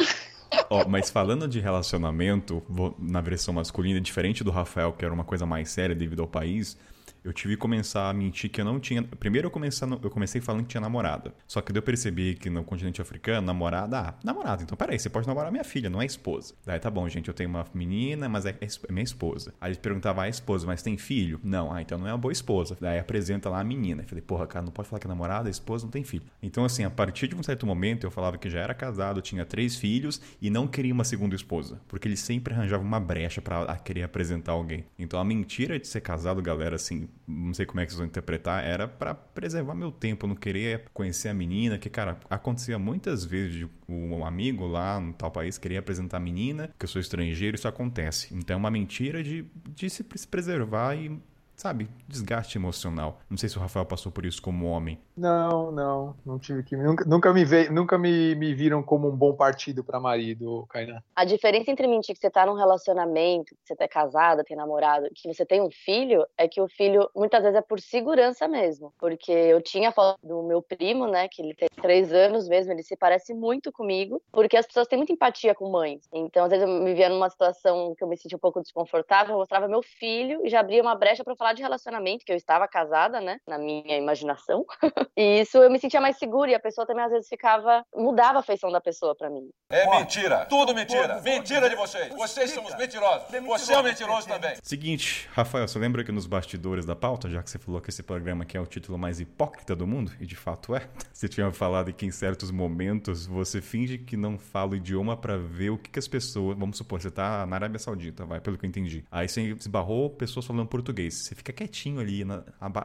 Ó, 0.70 0.86
mas 0.88 1.10
falando 1.10 1.48
de 1.48 1.60
relacionamento, 1.60 2.62
na 3.00 3.22
versão 3.22 3.54
masculina, 3.54 4.02
diferente 4.02 4.44
do 4.44 4.52
Rafael, 4.52 4.92
que 4.92 5.06
era 5.06 5.14
uma 5.14 5.24
coisa 5.24 5.46
mais 5.46 5.70
séria 5.70 5.96
devido 5.96 6.22
ao 6.22 6.28
país, 6.28 6.78
eu 7.24 7.32
tive 7.34 7.56
que 7.56 7.62
começar 7.62 8.10
a 8.10 8.14
mentir 8.14 8.50
que 8.50 8.60
eu 8.62 8.66
não 8.66 8.80
tinha. 8.80 9.04
Primeiro 9.04 9.48
eu, 9.48 9.52
começando, 9.52 10.00
eu 10.02 10.10
comecei 10.10 10.42
falando 10.42 10.64
que 10.64 10.70
tinha 10.70 10.82
namorada. 10.82 11.34
Só 11.48 11.62
que 11.62 11.72
daí 11.72 11.80
eu 11.80 11.84
percebi 11.84 12.36
que 12.36 12.50
no 12.50 12.64
continente 12.64 13.02
africano, 13.02 13.46
namorada, 13.46 14.00
ah, 14.00 14.14
namorada, 14.24 14.64
então 14.64 14.76
peraí, 14.78 14.98
você 15.00 15.10
pode 15.10 15.28
namorar 15.28 15.52
minha 15.52 15.64
filha, 15.64 15.90
não 15.90 16.02
é 16.02 16.06
esposa. 16.06 16.54
Daí 16.66 16.80
tá 16.80 16.90
bom, 16.90 17.08
gente, 17.10 17.28
eu 17.28 17.34
tenho 17.34 17.50
uma 17.50 17.66
menina, 17.74 18.28
mas 18.28 18.46
é, 18.46 18.58
é 18.62 18.92
minha 18.92 19.04
esposa. 19.04 19.54
Aí 19.62 19.70
eles 19.70 19.78
perguntavam, 19.78 20.24
ah, 20.24 20.28
é 20.28 20.30
esposa, 20.30 20.66
mas 20.66 20.82
tem 20.82 20.98
filho? 20.98 21.40
Não, 21.44 21.72
ah, 21.72 21.82
então 21.82 21.98
não 21.98 22.08
é 22.08 22.12
uma 22.12 22.18
boa 22.18 22.32
esposa. 22.32 22.78
Daí 22.80 23.00
apresenta 23.00 23.50
lá 23.50 23.60
a 23.60 23.64
menina. 23.64 24.02
Eu 24.04 24.08
falei, 24.08 24.22
porra, 24.22 24.48
cara, 24.48 24.66
não 24.66 24.72
pode 24.72 24.88
falar 24.90 25.00
que 25.00 25.08
é 25.08 25.10
namorada, 25.10 25.50
é 25.50 25.52
esposa, 25.52 25.86
não 25.86 25.92
tem 25.92 26.04
filho. 26.04 26.24
Então, 26.42 26.66
assim, 26.66 26.84
a 26.84 26.90
partir 26.90 27.28
de 27.28 27.36
um 27.36 27.44
certo 27.44 27.66
momento 27.66 28.06
eu 28.06 28.12
falava 28.12 28.38
que 28.38 28.50
já 28.50 28.60
era 28.60 28.74
casado, 28.74 29.22
tinha 29.22 29.46
três 29.46 29.76
filhos 29.76 30.20
e 30.42 30.50
não 30.50 30.68
queria 30.68 30.94
uma 30.94 31.04
segunda 31.04 31.36
esposa. 31.36 31.80
Porque 31.88 32.08
ele 32.08 32.18
sempre 32.18 32.54
arranjava 32.54 32.84
uma 32.84 33.00
brecha 33.00 33.42
pra 33.42 33.64
a- 33.64 33.78
querer 33.78 34.04
apresentar 34.04 34.54
alguém. 34.54 34.86
Então 34.98 35.20
a 35.20 35.24
mentira 35.24 35.80
de 35.80 35.88
ser 35.88 36.02
casado, 36.02 36.42
galera, 36.42 36.76
assim, 36.76 37.08
não 37.28 37.54
sei 37.54 37.66
como 37.66 37.80
é 37.80 37.86
que 37.86 37.92
vocês 37.92 38.00
vão 38.00 38.08
interpretar, 38.08 38.64
era 38.64 38.88
pra 38.88 39.14
preservar 39.14 39.74
meu 39.74 39.92
tempo, 39.92 40.28
não 40.28 40.36
querer 40.36 40.86
conhecer 40.94 41.30
a 41.30 41.34
menina, 41.34 41.78
que, 41.78 41.90
cara, 41.90 42.20
acontecia 42.30 42.78
muitas 42.78 43.24
vezes 43.24 43.54
de 43.56 43.70
um 43.88 44.26
amigo 44.26 44.66
lá 44.68 45.00
no 45.00 45.14
tal 45.14 45.32
país 45.32 45.58
querer 45.58 45.78
apresentar 45.78 46.18
a 46.18 46.20
menina, 46.20 46.70
que 46.78 46.86
eu 46.86 46.90
sou 46.90 47.00
estrangeiro, 47.02 47.56
isso 47.56 47.68
acontece. 47.68 48.34
Então 48.34 48.56
é 48.56 48.58
uma 48.58 48.72
mentira 48.72 49.24
de, 49.24 49.46
de 49.76 49.90
se 49.90 50.04
preservar 50.04 50.96
e. 50.96 51.20
Sabe, 51.62 51.88
desgaste 52.08 52.58
emocional. 52.58 53.20
Não 53.30 53.38
sei 53.38 53.48
se 53.48 53.56
o 53.56 53.62
Rafael 53.62 53.86
passou 53.86 54.12
por 54.12 54.26
isso 54.26 54.42
como 54.42 54.66
homem. 54.66 55.00
Não, 55.16 55.72
não, 55.72 56.16
não 56.26 56.40
tive 56.40 56.64
que. 56.64 56.76
Nunca, 56.76 57.06
nunca 57.06 57.32
me 57.32 57.46
veio, 57.46 57.72
nunca 57.72 58.00
me, 58.00 58.34
me 58.34 58.52
viram 58.56 58.82
como 58.82 59.08
um 59.08 59.16
bom 59.16 59.36
partido 59.36 59.84
pra 59.84 60.00
marido, 60.00 60.66
Kainan. 60.72 61.04
A 61.16 61.24
diferença 61.24 61.70
entre 61.70 61.86
mentir 61.86 62.16
que 62.16 62.20
você 62.20 62.32
tá 62.32 62.48
num 62.48 62.56
relacionamento, 62.56 63.54
que 63.54 63.62
você 63.64 63.76
tá 63.76 63.88
casada, 63.88 64.44
tem 64.44 64.58
namorado, 64.58 65.08
que 65.14 65.32
você 65.32 65.46
tem 65.46 65.62
um 65.62 65.70
filho, 65.70 66.26
é 66.36 66.48
que 66.48 66.60
o 66.60 66.68
filho 66.68 67.08
muitas 67.16 67.44
vezes 67.44 67.60
é 67.60 67.62
por 67.62 67.80
segurança 67.80 68.48
mesmo. 68.48 68.92
Porque 68.98 69.32
eu 69.32 69.62
tinha 69.62 69.92
foto 69.92 70.18
do 70.24 70.42
meu 70.42 70.64
primo, 70.64 71.06
né, 71.06 71.28
que 71.28 71.44
ele 71.44 71.54
tem 71.54 71.70
três 71.80 72.12
anos 72.12 72.50
mesmo, 72.50 72.74
ele 72.74 72.82
se 72.82 72.98
parece 72.98 73.36
muito 73.36 73.72
comigo, 73.72 74.20
porque 74.32 74.58
as 74.58 74.66
pessoas 74.66 74.88
têm 74.88 74.98
muita 74.98 75.14
empatia 75.14 75.54
com 75.54 75.70
mães. 75.70 76.02
Então, 76.12 76.46
às 76.46 76.50
vezes 76.50 76.68
eu 76.68 76.82
me 76.82 76.96
via 76.96 77.08
numa 77.08 77.30
situação 77.30 77.94
que 77.96 78.04
eu 78.04 78.08
me 78.08 78.18
sentia 78.18 78.36
um 78.36 78.40
pouco 78.40 78.60
desconfortável, 78.62 79.36
eu 79.36 79.38
mostrava 79.38 79.68
meu 79.68 79.84
filho 79.84 80.42
e 80.44 80.50
já 80.50 80.60
abria 80.60 80.82
uma 80.82 80.96
brecha 80.96 81.24
pra 81.24 81.36
falar 81.36 81.51
de 81.54 81.62
relacionamento, 81.62 82.26
que 82.26 82.32
eu 82.32 82.38
estava 82.38 82.68
casada, 82.68 83.20
né, 83.22 83.40
na 83.48 83.58
minha 83.58 83.98
imaginação. 83.98 84.66
E 85.18 85.42
isso 85.42 85.58
eu 85.58 85.70
me 85.70 85.78
sentia 85.78 86.00
mais 86.00 86.18
segura 86.18 86.50
e 86.50 86.56
a 86.56 86.60
pessoa 86.60 86.88
também 86.88 87.04
às 87.04 87.12
vezes 87.12 87.28
ficava, 87.28 87.84
mudava 87.94 88.40
a 88.40 88.42
feição 88.42 88.72
da 88.72 88.80
pessoa 88.80 89.14
pra 89.14 89.30
mim. 89.30 89.50
É 89.70 89.86
mentira. 89.90 90.46
Tudo 90.46 90.74
mentira. 90.74 91.22
Mentira 91.22 91.70
de 91.70 91.76
vocês. 91.76 92.10
Vocês 92.16 92.50
são 92.52 92.64
os 92.66 92.76
mentirosos. 92.76 93.28
Você 93.48 93.74
é 93.74 93.80
o 93.80 93.84
mentiroso 93.84 94.28
também. 94.28 94.56
Seguinte, 94.64 95.30
Rafael, 95.34 95.68
você 95.68 95.78
lembra 95.78 96.04
que 96.04 96.12
nos 96.12 96.26
bastidores 96.26 96.86
da 96.86 96.96
pauta, 96.96 97.30
já 97.30 97.44
que 97.44 97.50
você 97.50 97.60
falou 97.60 97.82
que 97.82 97.90
esse 97.90 98.02
programa 98.02 98.44
aqui 98.44 98.58
é 98.58 98.62
o 98.62 98.66
título 98.66 98.98
mais 98.98 99.20
hipócrita 99.20 99.76
do 99.76 99.86
mundo, 99.86 100.12
e 100.20 100.26
de 100.26 100.36
fato 100.36 100.76
é, 100.76 100.88
você 101.14 101.28
tinha 101.28 101.52
falado 101.52 101.92
que 101.94 102.06
em 102.06 102.12
certos 102.12 102.52
momentos 102.52 103.26
você 103.26 103.62
finge 103.62 103.98
que 103.98 104.16
não 104.16 104.38
fala 104.38 104.72
o 104.72 104.76
idioma 104.76 105.18
pra 105.18 105.38
ver 105.38 105.72
o 105.72 105.78
que, 105.78 105.90
que 105.90 106.00
as 106.00 106.08
pessoas. 106.08 106.58
Vamos 106.58 106.78
supor, 106.78 107.02
você 107.02 107.12
tá 107.12 107.46
na 107.46 107.56
Arábia 107.56 107.80
Saudita, 107.80 108.26
vai, 108.26 108.40
pelo 108.40 108.58
que 108.58 108.66
eu 108.66 108.70
entendi. 108.70 109.04
Aí 109.12 109.28
você 109.28 109.42
esbarrou 109.42 110.10
pessoas 110.10 110.46
falando 110.46 110.68
português. 110.68 111.31
Você 111.32 111.36
fica 111.36 111.54
quietinho 111.54 112.02
ali, 112.02 112.26
na 112.26 112.42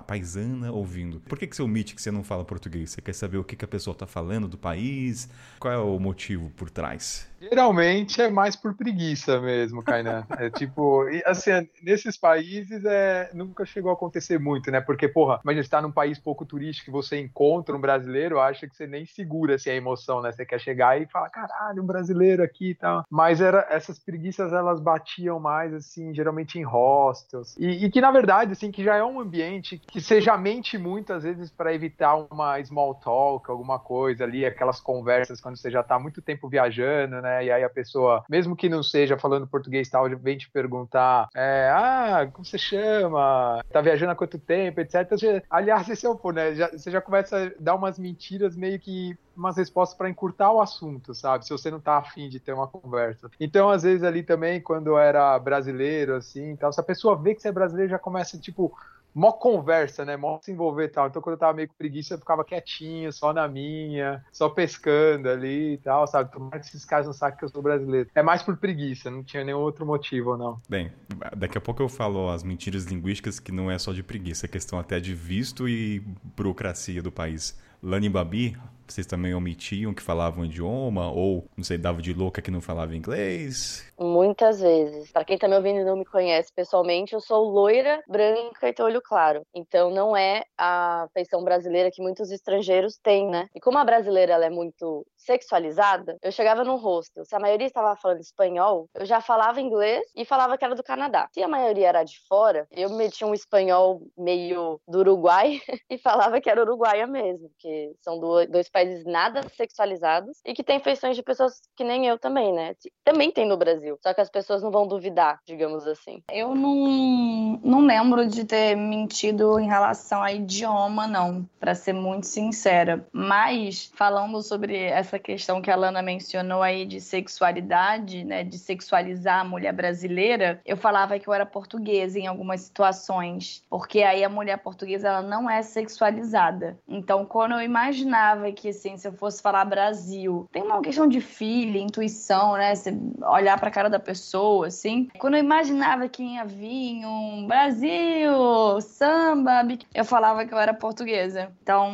paisana, 0.07 0.71
ouvindo. 0.71 1.19
Por 1.19 1.37
que, 1.37 1.49
que 1.49 1.57
você 1.57 1.63
omite 1.63 1.97
que 1.97 2.01
você 2.01 2.13
não 2.13 2.23
fala 2.23 2.45
português? 2.45 2.91
Você 2.91 3.03
quer 3.03 3.13
saber 3.13 3.39
o 3.39 3.43
que, 3.43 3.57
que 3.57 3.65
a 3.65 3.69
pessoa 3.69 3.93
tá 3.93 4.07
falando 4.07 4.47
do 4.47 4.57
país? 4.57 5.29
Qual 5.59 5.75
é 5.75 5.77
o 5.77 5.99
motivo 5.99 6.49
por 6.51 6.71
trás? 6.71 7.29
Geralmente 7.49 8.21
é 8.21 8.31
mais 8.31 8.57
por 8.57 8.75
preguiça 8.75 9.41
mesmo, 9.41 9.83
Kainan. 9.83 10.27
É 10.39 10.51
tipo, 10.51 11.05
assim, 11.25 11.51
nesses 11.83 12.17
países 12.17 12.85
é, 12.85 13.31
nunca 13.33 13.65
chegou 13.65 13.91
a 13.91 13.95
acontecer 13.95 14.39
muito, 14.39 14.71
né? 14.71 14.81
Porque, 14.81 15.09
porra, 15.09 15.41
imagina, 15.43 15.63
você 15.63 15.71
tá 15.71 15.83
num 15.83 15.93
país 15.93 16.19
pouco 16.19 16.45
turístico 16.45 16.91
e 16.91 16.93
você 16.93 17.19
encontra 17.19 17.77
um 17.77 17.81
brasileiro, 17.81 18.41
acha 18.41 18.67
que 18.69 18.77
você 18.77 18.87
nem 18.87 19.07
segura 19.07 19.55
assim, 19.55 19.71
a 19.71 19.75
emoção, 19.75 20.21
né? 20.21 20.33
Você 20.33 20.45
quer 20.45 20.61
chegar 20.61 21.01
e 21.01 21.07
falar, 21.07 21.31
caralho, 21.31 21.83
um 21.83 21.87
brasileiro 21.87 22.43
aqui 22.43 22.71
e 22.71 22.75
tal. 22.75 23.05
Mas 23.11 23.41
era, 23.41 23.67
essas 23.71 23.99
preguiças, 23.99 24.53
elas 24.53 24.81
batiam 24.81 25.39
mais, 25.39 25.73
assim, 25.73 26.15
geralmente 26.15 26.59
em 26.59 26.63
hostels. 26.63 27.57
E, 27.59 27.85
e 27.85 27.91
que, 27.91 28.01
na 28.01 28.11
verdade, 28.11 28.53
assim, 28.53 28.71
que 28.71 28.83
já 28.83 28.97
é 28.97 29.05
um 29.05 29.21
ambiente 29.21 29.79
que 29.79 30.01
você 30.01 30.21
já 30.21 30.37
mente 30.37 30.77
muito, 30.79 31.13
às 31.13 31.23
vezes, 31.23 31.51
para 31.51 31.75
evitar 31.75 32.17
uma 32.31 32.63
small 32.65 32.95
talk, 32.95 33.51
alguma 33.51 33.79
coisa 33.79 34.25
ali, 34.25 34.45
aquelas 34.45 34.81
conversas 34.81 35.41
quando 35.41 35.57
você 35.57 35.71
já 35.71 35.83
tá 35.83 35.99
muito 35.99 36.21
tempo 36.23 36.49
viajando, 36.49 37.21
né? 37.23 37.36
E 37.45 37.51
aí 37.51 37.65
a 37.65 37.71
pessoa, 37.71 38.25
mesmo 38.29 38.57
que 38.57 38.69
não 38.69 38.83
seja 38.83 39.19
falando 39.19 39.47
português 39.49 39.89
tal, 39.89 40.09
vem 40.21 40.37
te 40.39 40.51
perguntar, 40.51 41.29
é, 41.35 41.71
ah, 41.73 42.29
como 42.33 42.45
você 42.45 42.59
chama? 42.59 43.61
Tá 43.73 43.81
viajando 43.81 44.13
há 44.13 44.17
quanto 44.17 44.39
tempo, 44.39 44.81
etc. 44.81 45.19
Você- 45.19 45.43
aliás, 45.51 45.89
esse 45.89 46.07
é 46.07 46.09
o 46.09 46.17
ponto, 46.17 46.35
né? 46.37 46.55
Já- 46.55 46.71
você 46.71 46.91
já 46.91 47.01
começa 47.01 47.47
a 47.47 47.51
dar 47.61 47.75
umas 47.75 47.99
mentiras 47.99 48.57
meio 48.57 48.79
que 48.81 49.15
umas 49.35 49.57
respostas 49.57 49.97
para 49.97 50.09
encurtar 50.09 50.51
o 50.53 50.61
assunto, 50.63 51.15
sabe? 51.15 51.45
Se 51.45 51.51
você 51.53 51.71
não 51.71 51.81
tá 51.81 51.99
afim 51.99 52.29
de 52.29 52.41
ter 52.41 52.53
uma 52.55 52.67
conversa. 52.69 53.29
Então, 53.39 53.69
às 53.71 53.83
vezes 53.83 54.03
ali 54.03 54.23
também, 54.23 54.63
quando 54.63 54.89
eu 54.89 54.99
era 54.99 55.39
brasileiro, 55.39 56.15
assim, 56.17 56.57
tal, 56.57 56.73
se 56.73 56.81
a 56.81 56.85
pessoa 56.85 57.21
vê 57.21 57.35
que 57.35 57.41
você 57.43 57.49
é 57.49 57.53
brasileiro, 57.53 57.91
já 57.91 57.99
começa, 57.99 58.39
tipo, 58.41 58.73
mó 59.17 59.33
conversa, 59.33 60.05
né? 60.05 60.15
Mó 60.15 60.39
se 60.43 60.53
envolver 60.53 60.85
e 60.85 60.89
tal. 60.89 61.07
Então, 61.07 61.23
quando 61.23 61.37
eu 61.37 61.39
tava 61.39 61.55
meio 61.55 61.69
com 61.69 61.75
preguiça, 61.75 62.13
eu 62.13 62.19
ficava 62.19 62.45
quietinho, 62.45 63.11
só 63.11 63.33
na 63.33 63.49
minha, 63.49 64.23
só 64.31 64.51
pescando 64.51 65.31
ali 65.31 65.73
e 65.73 65.79
tal, 65.79 66.07
sabe? 66.07 66.31
Tomara 66.31 66.61
que 66.61 66.67
esses 66.67 66.85
caras 66.85 67.07
não 67.07 67.15
saibam 67.15 67.39
que 67.39 67.45
eu 67.47 67.49
sou 67.49 67.63
brasileiro. 67.63 68.11
É 68.15 68.23
mais 68.23 68.43
por 68.43 68.59
preguiça, 68.59 69.11
não 69.11 69.25
tinha 69.25 69.43
nenhum 69.43 69.61
outro 69.61 69.87
motivo, 69.87 70.37
não. 70.37 70.61
Bem, 70.69 70.93
daqui 71.35 71.57
a 71.57 71.61
pouco 71.63 71.83
eu 71.83 71.89
falo 71.89 72.29
as 72.29 72.43
mentiras 72.43 72.85
linguísticas 72.85 73.41
que 73.41 73.51
não 73.51 73.71
é 73.71 73.79
só 73.79 73.91
de 73.91 74.03
preguiça, 74.03 74.45
é 74.45 74.49
questão 74.49 74.79
até 74.79 75.01
de 75.01 75.15
visto 75.15 75.67
e 75.67 76.01
burocracia 76.37 77.03
do 77.03 77.11
país. 77.11 77.59
Lani 77.83 78.11
Babi, 78.11 78.55
vocês 78.89 79.07
também 79.07 79.35
omitiam 79.35 79.93
que 79.95 80.03
falavam 80.03 80.43
o 80.43 80.47
idioma? 80.47 81.11
Ou, 81.11 81.45
não 81.57 81.65
sei, 81.65 81.79
dava 81.79 82.01
de 82.03 82.13
louca 82.13 82.41
que 82.43 82.51
não 82.51 82.61
falava 82.61 82.95
inglês? 82.97 83.85
Muitas 83.99 84.61
vezes. 84.61 85.11
Pra 85.13 85.25
quem 85.25 85.39
tá 85.39 85.49
me 85.49 85.57
ouvindo 85.57 85.81
e 85.81 85.85
não 85.85 85.97
me 85.97 86.05
conhece 86.05 86.53
pessoalmente, 86.55 87.15
eu 87.15 87.21
sou 87.21 87.45
loira, 87.51 88.03
branca 88.09 88.69
e 88.69 88.73
tenho 88.73 88.89
olho 88.89 89.01
claro. 89.03 89.43
Então 89.55 89.91
não 89.91 90.17
é 90.17 90.45
a 90.59 91.07
feição 91.15 91.43
brasileira 91.43 91.91
que 91.91 92.03
muitos 92.03 92.31
estrangeiros 92.31 92.99
têm, 93.03 93.29
né? 93.31 93.49
E 93.55 93.61
como 93.61 93.79
a 93.79 93.85
brasileira 93.85 94.33
ela 94.35 94.45
é 94.47 94.51
muito 94.51 95.07
sexualizada, 95.17 96.17
eu 96.23 96.31
chegava 96.31 96.63
no 96.65 96.77
hostel, 96.77 97.25
se 97.25 97.35
a 97.35 97.39
maioria 97.41 97.67
estava 97.67 97.97
falando 97.97 98.21
espanhol, 98.21 98.89
eu 98.95 99.05
já 99.05 99.21
falava 99.21 99.61
inglês 99.61 100.03
e 100.15 100.25
falava 100.25 100.57
que 100.57 100.65
era 100.65 100.75
do 100.75 100.83
Canadá. 100.83 101.29
Se 101.33 101.43
a 101.43 101.49
maioria 101.49 101.89
era 101.89 102.05
de 102.05 102.15
fora, 102.29 102.67
eu 102.71 102.91
metia 102.91 103.27
um 103.27 103.35
espanhol 103.35 104.03
meio 104.17 104.81
do 104.87 104.99
Uruguai 105.01 105.61
e 105.91 105.99
falava 105.99 106.41
que 106.41 106.49
era 106.49 106.63
uruguaia 106.63 107.07
mesmo, 107.07 107.51
que 107.59 107.93
são 108.03 108.19
do- 108.19 108.47
dois 108.47 108.69
países 108.77 109.07
nada 109.07 109.41
sexualizados 109.57 110.37
e 110.45 110.53
que 110.53 110.63
tem 110.63 110.79
feições 110.79 111.17
de 111.17 111.23
pessoas 111.23 111.63
que 111.75 111.83
nem 111.83 112.07
eu 112.07 112.19
também, 112.19 112.53
né? 112.53 112.75
Também 113.03 113.31
tem 113.31 113.49
no 113.49 113.57
Brasil. 113.57 113.97
Só 114.03 114.13
que 114.13 114.21
as 114.21 114.29
pessoas 114.29 114.63
não 114.63 114.71
vão 114.71 114.87
duvidar, 114.87 115.41
digamos 115.47 115.87
assim. 115.87 116.23
Eu 116.31 116.55
não, 116.55 117.59
não 117.65 117.81
lembro 117.87 118.29
de 118.29 118.45
ter 118.45 118.77
mentido 118.77 119.59
em 119.59 119.67
relação 119.67 120.23
a 120.23 120.31
idioma, 120.31 121.07
não, 121.07 121.49
pra 121.59 121.75
ser 121.75 121.95
muito 121.95 122.27
sincera. 122.27 123.07
Mas, 123.11 123.91
falando 123.95 124.43
sobre 124.43 124.77
essa 124.77 125.19
questão 125.19 125.63
que 125.63 125.71
a 125.71 125.77
Lana 125.77 126.03
mencionou 126.03 126.63
aí 126.63 126.85
de 126.85 127.01
sexualidade, 127.01 128.25
né, 128.25 128.45
de 128.45 128.59
sexualizar 128.59 129.41
a 129.41 129.45
mulher 129.45 129.73
brasileira, 129.73 130.61
eu 130.67 130.77
falava 130.77 131.19
que 131.19 131.27
eu 131.27 131.33
era 131.33 131.47
portuguesa 131.47 132.19
em 132.19 132.27
algumas 132.27 132.61
situações, 132.61 133.65
porque 133.71 134.03
aí 134.03 134.23
a 134.23 134.29
mulher 134.29 134.59
portuguesa 134.59 135.09
ela 135.09 135.23
não 135.23 135.49
é 135.49 135.63
sexualizada. 135.63 136.79
Então, 136.87 137.25
quando 137.25 137.53
eu 137.53 137.63
imaginava 137.63 138.53
que, 138.53 138.66
assim, 138.69 138.97
se 138.97 139.09
eu 139.09 139.13
fosse 139.13 139.43
falar 139.43 139.65
Brasil, 139.65 140.49
tem 140.53 140.63
uma 140.63 140.81
questão 140.81 141.07
de 141.07 141.21
feeling, 141.21 141.85
intuição, 141.85 142.55
né, 142.55 142.75
você 142.75 142.97
olhar 143.23 143.59
pra 143.59 143.71
cara 143.71 143.89
da 143.89 143.99
pessoa, 143.99 144.67
assim. 144.67 145.09
Quando 145.19 145.35
eu 145.35 145.41
imaginava 145.41 146.09
que 146.09 146.23
ia 146.23 146.45
vir 146.45 147.05
um 147.07 147.47
Brasil, 147.47 148.81
samba, 148.81 149.67
eu 149.95 150.05
falava 150.05 150.45
que 150.45 150.53
eu 150.53 150.59
era 150.59 150.75
portuguesa. 150.75 151.51
Então, 151.63 151.91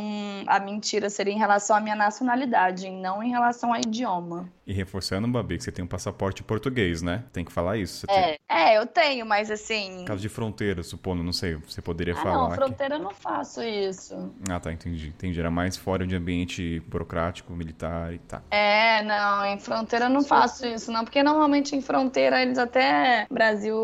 a 0.46 0.58
mentira 0.60 1.08
seria 1.08 1.32
em 1.32 1.38
relação 1.38 1.76
à 1.76 1.80
minha 1.80 1.96
nacionalidade, 1.96 2.90
não 2.90 3.22
em 3.22 3.30
relação 3.30 3.72
ao 3.72 3.80
idioma. 3.80 4.48
E 4.66 4.72
reforçando, 4.72 5.26
Babi, 5.26 5.58
que 5.58 5.64
você 5.64 5.72
tem 5.72 5.84
um 5.84 5.88
passaporte 5.88 6.42
português, 6.42 7.02
né? 7.02 7.24
Tem 7.32 7.44
que 7.44 7.52
falar 7.52 7.76
isso. 7.78 8.00
Você 8.00 8.06
tem... 8.06 8.16
É, 8.16 8.38
É, 8.48 8.78
eu 8.78 8.86
tenho, 8.86 9.26
mas 9.26 9.50
assim. 9.50 10.04
Caso 10.06 10.20
de 10.22 10.28
fronteira, 10.28 10.82
supondo, 10.84 11.22
não 11.22 11.32
sei, 11.32 11.56
você 11.56 11.82
poderia 11.82 12.14
Ah, 12.14 12.16
falar. 12.22 12.38
não, 12.38 12.48
que- 12.50 12.54
fronteira 12.54 12.94
eu 12.94 12.98
não 13.00 13.10
faço 13.12 13.60
isso. 13.62 14.32
Ah, 14.48 14.60
tá, 14.60 14.72
entendi. 14.72 15.08
Entendi. 15.08 15.40
Era 15.40 15.50
mais 15.50 15.76
fora 15.76 16.06
de 16.06 16.14
ambiente 16.14 16.78
burocrático, 16.86 17.52
militar 17.52 18.12
e 18.14 18.18
tá. 18.18 18.40
É, 18.50 19.02
não, 19.02 19.44
em 19.46 19.58
fronteira 19.58 20.04
eu 20.04 20.10
não 20.10 20.22
faço 20.22 20.64
isso, 20.66 20.92
não, 20.92 21.02
porque 21.04 21.22
normalmente 21.22 21.74
em 21.74 21.80
fronteira 21.80 22.40
eles 22.40 22.56
até. 22.58 23.26
Brasil. 23.30 23.76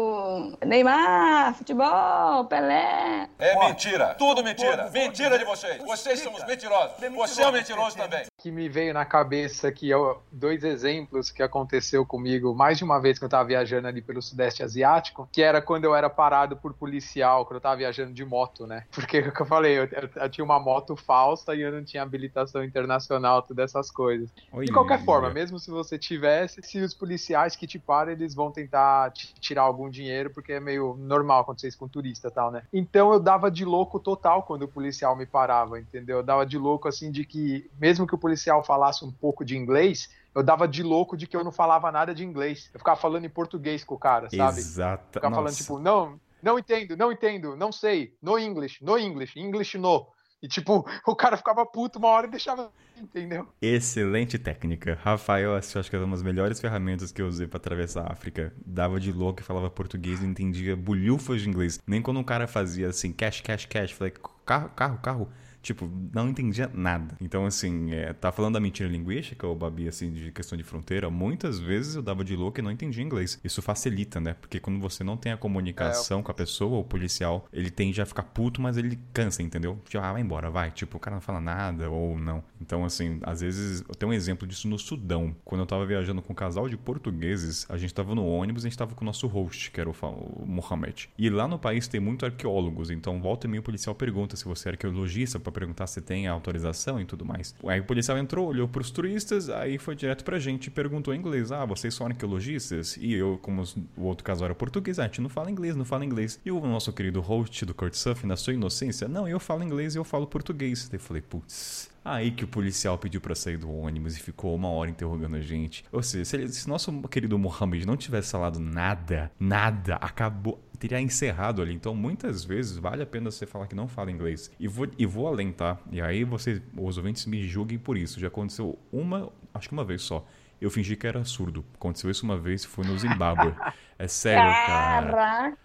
Neymar, 0.64 1.54
futebol, 1.54 2.44
Pelé. 2.44 3.28
É 3.38 3.58
mentira. 3.66 4.14
Tudo 4.18 4.44
mentira. 4.44 4.90
Mentira 4.90 5.38
de 5.38 5.44
vocês. 5.44 5.78
Vocês 5.84 6.20
são 6.20 6.32
os 6.34 6.44
mentirosos. 6.46 6.92
Você 7.16 7.42
é 7.42 7.48
o 7.48 7.52
mentiroso 7.52 7.96
também. 7.96 8.26
que 8.38 8.50
me 8.52 8.68
veio 8.68 8.94
na 8.94 9.04
cabeça 9.04 9.72
que 9.72 9.88
eu, 9.88 10.22
dois 10.30 10.62
exemplos 10.68 11.30
que 11.30 11.42
aconteceu 11.42 12.04
comigo 12.06 12.54
mais 12.54 12.78
de 12.78 12.84
uma 12.84 13.00
vez 13.00 13.18
que 13.18 13.24
eu 13.24 13.28
tava 13.28 13.48
viajando 13.48 13.88
ali 13.88 14.02
pelo 14.02 14.22
Sudeste 14.22 14.62
Asiático, 14.62 15.28
que 15.32 15.42
era 15.42 15.60
quando 15.62 15.84
eu 15.84 15.94
era 15.94 16.08
parado 16.10 16.56
por 16.56 16.74
policial, 16.74 17.44
quando 17.44 17.56
eu 17.56 17.60
tava 17.60 17.76
viajando 17.76 18.12
de 18.14 18.24
moto, 18.24 18.66
né? 18.66 18.84
Porque 18.92 19.18
o 19.20 19.32
que 19.32 19.42
eu 19.42 19.46
falei, 19.46 19.78
eu, 19.78 19.84
eu- 19.84 20.10
eu 20.22 20.30
tinha 20.30 20.44
uma 20.44 20.58
moto 20.60 20.96
falsa 20.96 21.54
e 21.54 21.60
eu 21.62 21.72
não 21.72 21.84
tinha 21.84 22.02
habilitação 22.02 22.62
internacional, 22.64 23.42
todas 23.42 23.64
essas 23.70 23.90
coisas. 23.90 24.30
De 24.52 24.72
qualquer 24.72 25.04
forma, 25.04 25.30
mesmo 25.30 25.58
se 25.58 25.70
você 25.70 25.98
tivesse, 25.98 26.60
se 26.62 26.78
os 26.80 26.94
policiais 26.94 27.56
que 27.56 27.66
te 27.66 27.78
param, 27.78 28.12
eles 28.12 28.34
vão 28.34 28.50
tentar 28.52 29.10
te 29.12 29.34
tirar 29.40 29.62
algum 29.62 29.88
dinheiro, 29.90 30.30
porque 30.32 30.52
é 30.52 30.60
meio 30.60 30.96
normal 30.98 31.40
acontecer 31.40 31.68
isso 31.68 31.78
com 31.78 31.88
turista 31.88 32.28
e 32.28 32.30
tal, 32.30 32.50
né? 32.50 32.62
Então 32.72 33.12
eu 33.12 33.20
dava 33.20 33.50
de 33.50 33.64
louco 33.64 33.98
total 34.00 34.42
quando 34.42 34.62
o 34.62 34.68
policial 34.68 35.16
me 35.16 35.26
parava, 35.26 35.78
entendeu? 35.78 36.18
Eu 36.18 36.22
dava 36.22 36.44
de 36.46 36.58
louco 36.58 36.88
assim 36.88 37.10
de 37.10 37.24
que, 37.24 37.70
mesmo 37.78 38.06
que 38.06 38.14
o 38.14 38.18
policial 38.18 38.62
falasse 38.64 39.04
um 39.04 39.12
pouco 39.12 39.44
de 39.44 39.56
inglês, 39.56 40.08
eu 40.38 40.42
dava 40.44 40.68
de 40.68 40.84
louco 40.84 41.16
de 41.16 41.26
que 41.26 41.36
eu 41.36 41.42
não 41.42 41.50
falava 41.50 41.90
nada 41.90 42.14
de 42.14 42.24
inglês. 42.24 42.70
Eu 42.72 42.78
ficava 42.78 42.98
falando 42.98 43.24
em 43.24 43.28
português 43.28 43.82
com 43.82 43.96
o 43.96 43.98
cara, 43.98 44.30
sabe? 44.30 44.58
Exata. 44.60 45.18
Ficava 45.18 45.34
falando, 45.34 45.50
Nossa. 45.50 45.62
tipo, 45.62 45.78
não, 45.80 46.20
não 46.40 46.58
entendo, 46.58 46.96
não 46.96 47.10
entendo, 47.10 47.56
não 47.56 47.72
sei, 47.72 48.14
no 48.22 48.38
English, 48.38 48.82
no 48.84 48.96
English, 48.96 49.38
English 49.38 49.76
no. 49.76 50.06
E 50.40 50.46
tipo, 50.46 50.86
o 51.04 51.16
cara 51.16 51.36
ficava 51.36 51.66
puto 51.66 51.98
uma 51.98 52.06
hora 52.08 52.28
e 52.28 52.30
deixava, 52.30 52.70
entendeu? 52.96 53.48
Excelente 53.60 54.38
técnica. 54.38 54.96
Rafael, 55.02 55.56
acho 55.56 55.90
que 55.90 55.96
é 55.96 55.98
uma 55.98 56.14
das 56.14 56.22
melhores 56.22 56.60
ferramentas 56.60 57.10
que 57.10 57.20
eu 57.20 57.26
usei 57.26 57.48
pra 57.48 57.56
atravessar 57.56 58.06
a 58.06 58.12
África. 58.12 58.54
Dava 58.64 59.00
de 59.00 59.10
louco 59.10 59.40
e 59.40 59.44
falava 59.44 59.68
português 59.68 60.22
e 60.22 60.26
entendia 60.26 60.76
bulhufas 60.76 61.42
de 61.42 61.48
inglês. 61.48 61.80
Nem 61.84 62.00
quando 62.00 62.20
um 62.20 62.24
cara 62.24 62.46
fazia 62.46 62.88
assim, 62.88 63.12
cash, 63.12 63.40
cash, 63.40 63.66
cash, 63.66 63.90
falei, 63.90 64.14
carro, 64.46 64.70
carro, 64.70 64.98
carro. 64.98 65.32
Tipo, 65.62 65.90
não 66.12 66.28
entendia 66.28 66.70
nada. 66.72 67.16
Então, 67.20 67.44
assim, 67.44 67.92
é, 67.92 68.12
tá 68.12 68.32
falando 68.32 68.54
da 68.54 68.60
mentira 68.60 68.88
linguística, 68.88 69.46
ou 69.46 69.54
Babi, 69.54 69.88
assim, 69.88 70.12
de 70.12 70.32
questão 70.32 70.56
de 70.56 70.64
fronteira, 70.64 71.10
muitas 71.10 71.58
vezes 71.58 71.94
eu 71.94 72.02
dava 72.02 72.24
de 72.24 72.36
louco 72.36 72.60
e 72.60 72.62
não 72.62 72.70
entendia 72.70 73.02
inglês. 73.02 73.38
Isso 73.42 73.60
facilita, 73.60 74.20
né? 74.20 74.34
Porque 74.34 74.60
quando 74.60 74.80
você 74.80 75.02
não 75.02 75.16
tem 75.16 75.32
a 75.32 75.36
comunicação 75.36 76.22
com 76.22 76.30
a 76.30 76.34
pessoa, 76.34 76.78
o 76.78 76.84
policial, 76.84 77.46
ele 77.52 77.70
tende 77.70 78.00
a 78.00 78.06
ficar 78.06 78.22
puto, 78.22 78.60
mas 78.60 78.76
ele 78.76 78.98
cansa, 79.12 79.42
entendeu? 79.42 79.78
Tipo, 79.88 80.02
ah, 80.02 80.12
vai 80.12 80.22
embora, 80.22 80.50
vai. 80.50 80.70
Tipo, 80.70 80.96
o 80.96 81.00
cara 81.00 81.16
não 81.16 81.20
fala 81.20 81.40
nada, 81.40 81.90
ou 81.90 82.18
não. 82.18 82.42
Então, 82.60 82.84
assim, 82.84 83.18
às 83.22 83.40
vezes, 83.40 83.84
eu 83.88 83.94
tenho 83.94 84.10
um 84.10 84.14
exemplo 84.14 84.46
disso 84.46 84.68
no 84.68 84.78
Sudão. 84.78 85.34
Quando 85.44 85.62
eu 85.62 85.66
tava 85.66 85.84
viajando 85.84 86.22
com 86.22 86.32
um 86.32 86.36
casal 86.36 86.68
de 86.68 86.76
portugueses, 86.76 87.66
a 87.68 87.76
gente 87.76 87.92
tava 87.92 88.14
no 88.14 88.26
ônibus, 88.26 88.64
a 88.64 88.68
gente 88.68 88.78
tava 88.78 88.94
com 88.94 89.04
o 89.04 89.06
nosso 89.06 89.26
host, 89.26 89.70
que 89.70 89.80
era 89.80 89.88
o, 89.88 89.92
o 89.92 90.46
Mohamed. 90.46 91.10
E 91.18 91.28
lá 91.28 91.46
no 91.48 91.58
país 91.58 91.88
tem 91.88 92.00
muito 92.00 92.24
arqueólogos, 92.24 92.90
então 92.90 93.20
volta 93.20 93.46
e 93.46 93.50
meia 93.50 93.60
o 93.60 93.62
policial 93.62 93.94
pergunta 93.94 94.36
se 94.36 94.44
você 94.44 94.68
é 94.68 94.72
arqueologista, 94.72 95.38
pra 95.50 95.60
perguntar 95.60 95.86
se 95.86 96.00
tem 96.00 96.26
a 96.28 96.32
autorização 96.32 97.00
e 97.00 97.04
tudo 97.04 97.24
mais. 97.24 97.54
Aí 97.66 97.80
o 97.80 97.84
policial 97.84 98.16
entrou, 98.18 98.46
olhou 98.48 98.68
pros 98.68 98.90
turistas, 98.90 99.48
aí 99.48 99.78
foi 99.78 99.94
direto 99.96 100.24
pra 100.24 100.38
gente 100.38 100.66
e 100.66 100.70
perguntou 100.70 101.14
em 101.14 101.18
inglês: 101.18 101.50
Ah, 101.52 101.64
vocês 101.64 101.94
são 101.94 102.06
arqueologistas? 102.06 102.96
E 103.00 103.12
eu, 103.14 103.38
como 103.42 103.62
os- 103.62 103.76
o 103.96 104.02
outro 104.04 104.24
casal 104.24 104.46
era 104.46 104.54
português, 104.54 104.98
ah, 104.98 105.02
a 105.02 105.06
gente 105.06 105.20
não 105.20 105.28
fala 105.28 105.50
inglês, 105.50 105.74
não 105.76 105.84
fala 105.84 106.04
inglês. 106.04 106.38
E 106.44 106.50
o 106.50 106.60
nosso 106.60 106.92
querido 106.92 107.20
host 107.20 107.64
do 107.64 107.74
Couchsurfing, 107.74 108.26
na 108.26 108.36
sua 108.36 108.52
inocência, 108.54 109.08
não, 109.08 109.26
eu 109.28 109.40
falo 109.40 109.62
inglês 109.62 109.94
e 109.94 109.98
eu 109.98 110.04
falo 110.04 110.26
português. 110.26 110.88
Daí 110.88 110.96
eu 110.98 111.02
falei, 111.02 111.22
putz. 111.22 111.90
Aí 112.04 112.30
que 112.30 112.44
o 112.44 112.48
policial 112.48 112.96
pediu 112.96 113.20
pra 113.20 113.34
sair 113.34 113.58
do 113.58 113.70
ônibus 113.70 114.16
e 114.16 114.20
ficou 114.20 114.54
uma 114.54 114.68
hora 114.68 114.88
interrogando 114.88 115.36
a 115.36 115.40
gente. 115.42 115.84
Ou 115.92 116.02
seja, 116.02 116.24
se, 116.24 116.36
ele- 116.36 116.48
se 116.48 116.66
nosso 116.66 116.90
querido 117.02 117.38
Mohammed 117.38 117.86
não 117.86 117.96
tivesse 117.98 118.30
falado 118.32 118.58
nada, 118.58 119.30
nada, 119.38 119.96
acabou, 119.96 120.58
teria 120.78 121.00
encerrado 121.00 121.60
ali. 121.62 121.74
Então, 121.74 121.94
muitas 121.94 122.44
vezes, 122.44 122.76
vale 122.78 123.02
a 123.02 123.06
pena 123.06 123.30
você 123.30 123.46
falar 123.46 123.66
que 123.66 123.74
não 123.74 123.88
fala 123.88 124.10
inglês. 124.10 124.50
E 124.58 124.68
vou, 124.68 124.86
e 124.98 125.04
vou 125.06 125.26
além, 125.26 125.52
tá? 125.52 125.78
E 125.90 126.00
aí, 126.00 126.24
vocês, 126.24 126.60
os 126.76 126.96
ouvintes 126.96 127.26
me 127.26 127.46
julguem 127.46 127.78
por 127.78 127.96
isso. 127.96 128.18
Já 128.20 128.28
aconteceu 128.28 128.78
uma, 128.92 129.30
acho 129.52 129.68
que 129.68 129.74
uma 129.74 129.84
vez 129.84 130.02
só. 130.02 130.24
Eu 130.60 130.70
fingi 130.70 130.96
que 130.96 131.06
era 131.06 131.24
surdo. 131.24 131.64
Aconteceu 131.74 132.10
isso 132.10 132.24
uma 132.24 132.36
vez, 132.36 132.64
foi 132.64 132.84
no 132.84 132.98
Zimbábue. 132.98 133.54
É 133.98 134.08
sério, 134.08 134.42
cara. 134.66 135.06
Caraca! 135.10 135.58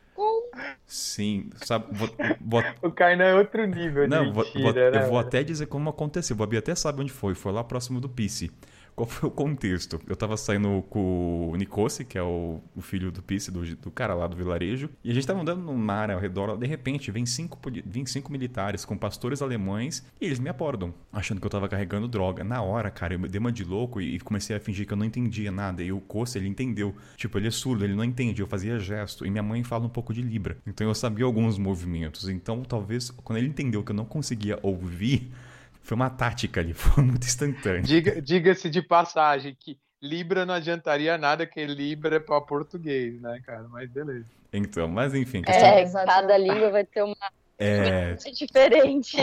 Sim, 0.86 1.50
sabe? 1.56 1.88
Vou, 1.92 2.08
vou, 2.40 2.64
O 2.82 2.92
Kainan 2.92 3.24
é 3.24 3.36
outro 3.36 3.66
nível 3.66 4.08
não, 4.08 4.26
mentira, 4.26 4.62
vou- 4.62 4.74
né? 4.74 5.04
eu 5.04 5.10
vou 5.10 5.18
até 5.18 5.44
dizer 5.44 5.66
como 5.66 5.90
aconteceu. 5.90 6.36
O 6.36 6.38
Babi 6.38 6.58
até 6.58 6.76
sabe 6.76 7.02
onde 7.02 7.12
foi. 7.12 7.34
Foi 7.34 7.52
lá 7.52 7.64
próximo 7.64 8.00
do 8.00 8.08
Pisse. 8.08 8.52
Qual 8.96 9.08
foi 9.08 9.28
o 9.28 9.32
contexto? 9.32 10.00
Eu 10.08 10.16
tava 10.16 10.38
saindo 10.38 10.84
com 10.90 11.50
o 11.52 11.56
Nikossi, 11.56 12.06
que 12.06 12.18
é 12.18 12.22
o, 12.22 12.62
o 12.76 12.82
filho 12.82 13.12
do 13.12 13.24
Pisse, 13.24 13.50
do, 13.50 13.64
do 13.76 13.90
cara 13.90 14.14
lá 14.14 14.28
do 14.28 14.36
vilarejo, 14.36 14.90
e 15.04 15.10
a 15.10 15.14
gente 15.14 15.26
tava 15.26 15.42
andando 15.42 15.64
numa 15.64 15.94
área 15.94 16.14
ao 16.14 16.22
redor, 16.22 16.56
de 16.58 16.68
repente 16.68 17.10
vem 17.10 17.26
cinco, 17.26 17.60
vem 17.86 18.06
cinco 18.06 18.32
militares 18.32 18.86
com 18.86 18.96
pastores 18.96 19.42
alemães 19.42 20.06
e 20.22 20.26
eles 20.26 20.40
me 20.40 20.48
abordam, 20.48 20.94
achando 21.12 21.42
que 21.42 21.48
eu 21.48 21.50
tava 21.50 21.68
carregando 21.68 22.08
droga. 22.08 22.44
Na 22.44 22.62
hora, 22.62 22.92
cara, 22.92 23.16
eu 23.16 23.20
dei 23.20 23.40
uma 23.40 23.52
de 23.52 23.64
louco 23.64 24.00
e, 24.00 24.16
e 24.16 24.20
comecei 24.20 24.56
a 24.56 24.60
fingir 24.60 24.86
que 24.86 24.94
eu 24.94 24.98
não 24.98 25.06
entendia 25.06 25.52
nada. 25.52 25.82
E 25.82 25.92
o 25.92 26.00
Kossi, 26.00 26.38
ele 26.38 26.48
entendeu. 26.48 26.96
Tipo, 27.18 27.40
ele 27.40 27.48
é 27.48 27.52
surdo, 27.52 27.84
ele 27.84 27.96
não 27.96 28.04
entende, 28.04 28.42
eu 28.42 28.48
fazia 28.48 28.78
gesto. 28.78 29.26
E 29.26 29.32
minha 29.32 29.44
mãe 29.44 29.64
fala 29.64 29.86
um 29.86 29.90
pouco 29.90 30.14
de 30.14 30.22
Libra. 30.22 30.58
Então 30.68 30.88
eu 30.88 30.94
sabia 30.94 31.26
alguns 31.26 31.58
movimentos. 31.58 32.30
Então 32.30 32.62
talvez, 32.64 33.10
quando 33.10 33.40
ele 33.40 33.48
entendeu 33.48 33.84
que 33.84 33.92
eu 33.92 33.96
não 33.96 34.06
conseguia 34.06 34.60
ouvir, 34.62 35.32
foi 35.84 35.96
uma 35.96 36.10
tática 36.10 36.60
ali, 36.62 36.74
foi 36.74 37.04
muito 37.04 37.24
instantâneo. 37.26 37.84
Diga- 37.84 38.22
Diga-se 38.22 38.70
de 38.70 38.82
passagem 38.82 39.56
que 39.60 39.78
Libra 40.02 40.46
não 40.46 40.54
adiantaria 40.56 41.18
nada, 41.18 41.46
que 41.46 41.66
Libra 41.66 42.18
é 42.18 42.20
pra 42.20 42.42
português, 42.42 43.22
né, 43.22 43.40
cara? 43.46 43.68
Mas 43.70 43.90
beleza. 43.90 44.26
Então, 44.52 44.88
mas 44.88 45.14
enfim, 45.14 45.42
questão- 45.42 45.66
É, 45.66 46.06
cada 46.06 46.38
língua 46.38 46.70
vai 46.72 46.84
ter 46.84 47.04
uma 47.04 47.16
é, 47.58 48.16
coisa 48.16 48.32
diferente. 48.32 49.18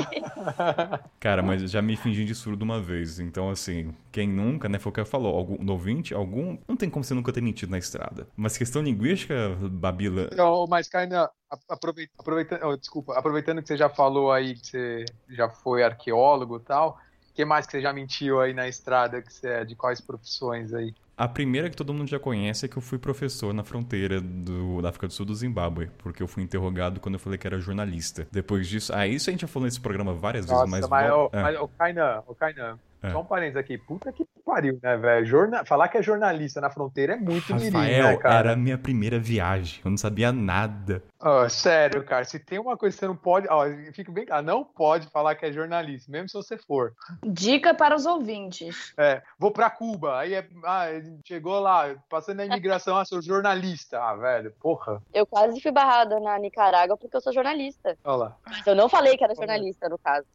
Cara, 1.18 1.42
mas 1.42 1.70
já 1.70 1.82
me 1.82 1.96
fingi 1.96 2.24
de 2.24 2.34
surdo 2.34 2.62
uma 2.62 2.80
vez. 2.80 3.18
Então, 3.18 3.50
assim, 3.50 3.94
quem 4.12 4.28
nunca, 4.28 4.68
né? 4.68 4.78
Foi 4.78 4.90
o 4.90 4.92
que 4.92 5.00
eu 5.00 5.06
falou. 5.06 5.36
Algum, 5.36 5.62
no 5.62 5.72
ouvinte, 5.72 6.14
algum. 6.14 6.56
Não 6.66 6.76
tem 6.76 6.88
como 6.88 7.04
você 7.04 7.14
nunca 7.14 7.32
ter 7.32 7.40
mentido 7.40 7.70
na 7.70 7.78
estrada. 7.78 8.28
Mas 8.36 8.56
questão 8.56 8.82
linguística, 8.82 9.34
Babila. 9.70 10.30
Não, 10.36 10.66
mas, 10.66 10.88
Kainan, 10.88 11.28
aproveitando, 11.68 12.20
aproveitando, 12.20 12.64
oh, 12.64 12.76
desculpa, 12.76 13.18
aproveitando 13.18 13.62
que 13.62 13.68
você 13.68 13.76
já 13.76 13.88
falou 13.88 14.32
aí 14.32 14.54
que 14.54 14.66
você 14.66 15.04
já 15.28 15.48
foi 15.48 15.82
arqueólogo 15.82 16.56
e 16.56 16.60
tal, 16.60 16.98
o 17.30 17.34
que 17.34 17.44
mais 17.44 17.66
que 17.66 17.72
você 17.72 17.82
já 17.82 17.92
mentiu 17.92 18.40
aí 18.40 18.54
na 18.54 18.68
estrada, 18.68 19.20
que 19.20 19.32
você 19.32 19.48
é, 19.48 19.64
de 19.64 19.74
quais 19.74 20.00
profissões 20.00 20.72
aí? 20.72 20.94
A 21.20 21.28
primeira 21.28 21.68
que 21.68 21.76
todo 21.76 21.92
mundo 21.92 22.08
já 22.08 22.18
conhece 22.18 22.64
é 22.64 22.68
que 22.68 22.78
eu 22.78 22.80
fui 22.80 22.98
professor 22.98 23.52
na 23.52 23.62
fronteira 23.62 24.22
do, 24.22 24.80
da 24.80 24.88
África 24.88 25.06
do 25.06 25.12
Sul 25.12 25.26
do 25.26 25.34
Zimbábue, 25.34 25.90
porque 25.98 26.22
eu 26.22 26.26
fui 26.26 26.42
interrogado 26.42 26.98
quando 26.98 27.16
eu 27.16 27.18
falei 27.18 27.38
que 27.38 27.46
era 27.46 27.58
jornalista. 27.58 28.26
Depois 28.32 28.66
disso, 28.66 28.90
ah, 28.94 29.06
isso 29.06 29.28
a 29.28 29.32
gente 29.32 29.42
já 29.42 29.46
falou 29.46 29.66
nesse 29.66 29.78
programa 29.78 30.14
várias 30.14 30.46
vezes, 30.46 30.58
Nossa, 30.58 30.70
mas. 30.70 30.88
mas, 30.88 31.10
ah, 31.10 31.28
mas, 31.42 31.56
ô, 31.60 31.68
Kainan, 31.68 32.22
ô, 32.26 32.34
Kainan, 32.34 32.78
É. 33.02 33.10
só 33.12 33.20
um 33.20 33.24
parênteses 33.26 33.58
aqui, 33.58 33.76
puta 33.76 34.10
que 34.10 34.26
pariu, 34.50 34.78
né, 34.82 34.96
velho? 34.96 35.26
Jorna... 35.26 35.64
Falar 35.64 35.88
que 35.88 35.98
é 35.98 36.02
jornalista 36.02 36.60
na 36.60 36.70
fronteira 36.70 37.14
é 37.14 37.16
muito 37.16 37.52
Rafael, 37.52 37.72
mirim, 37.72 38.02
né, 38.02 38.16
cara? 38.16 38.34
era 38.34 38.52
a 38.52 38.56
minha 38.56 38.76
primeira 38.76 39.18
viagem. 39.18 39.80
Eu 39.84 39.90
não 39.90 39.98
sabia 39.98 40.32
nada. 40.32 41.02
Ó, 41.20 41.48
sério, 41.48 42.02
cara, 42.04 42.24
se 42.24 42.38
tem 42.38 42.58
uma 42.58 42.76
coisa 42.76 42.94
que 42.94 43.00
você 43.00 43.06
não 43.06 43.16
pode. 43.16 43.46
Ó, 43.48 43.64
fica 43.92 44.10
bem 44.10 44.26
claro, 44.26 44.44
não 44.44 44.64
pode 44.64 45.06
falar 45.08 45.34
que 45.34 45.46
é 45.46 45.52
jornalista, 45.52 46.10
mesmo 46.10 46.28
se 46.28 46.34
você 46.34 46.58
for. 46.58 46.92
Dica 47.24 47.74
para 47.74 47.94
os 47.94 48.06
ouvintes. 48.06 48.92
É, 48.96 49.22
vou 49.38 49.50
pra 49.50 49.70
Cuba, 49.70 50.18
aí 50.18 50.34
é, 50.34 50.46
ah, 50.64 50.86
chegou 51.24 51.60
lá, 51.60 51.94
passando 52.08 52.38
na 52.38 52.46
imigração, 52.46 52.96
ah, 52.96 53.04
sou 53.04 53.22
jornalista. 53.22 54.00
Ah, 54.02 54.16
velho, 54.16 54.52
porra. 54.60 55.02
Eu 55.12 55.26
quase 55.26 55.60
fui 55.60 55.70
barrada 55.70 56.18
na 56.18 56.38
Nicarágua 56.38 56.96
porque 56.96 57.16
eu 57.16 57.20
sou 57.20 57.32
jornalista. 57.32 57.96
Olha 58.04 58.16
lá. 58.16 58.36
Mas 58.46 58.66
eu 58.66 58.74
não 58.74 58.88
falei 58.88 59.16
que 59.16 59.24
era 59.24 59.34
jornalista, 59.34 59.88
no 59.88 59.98
caso. 59.98 60.26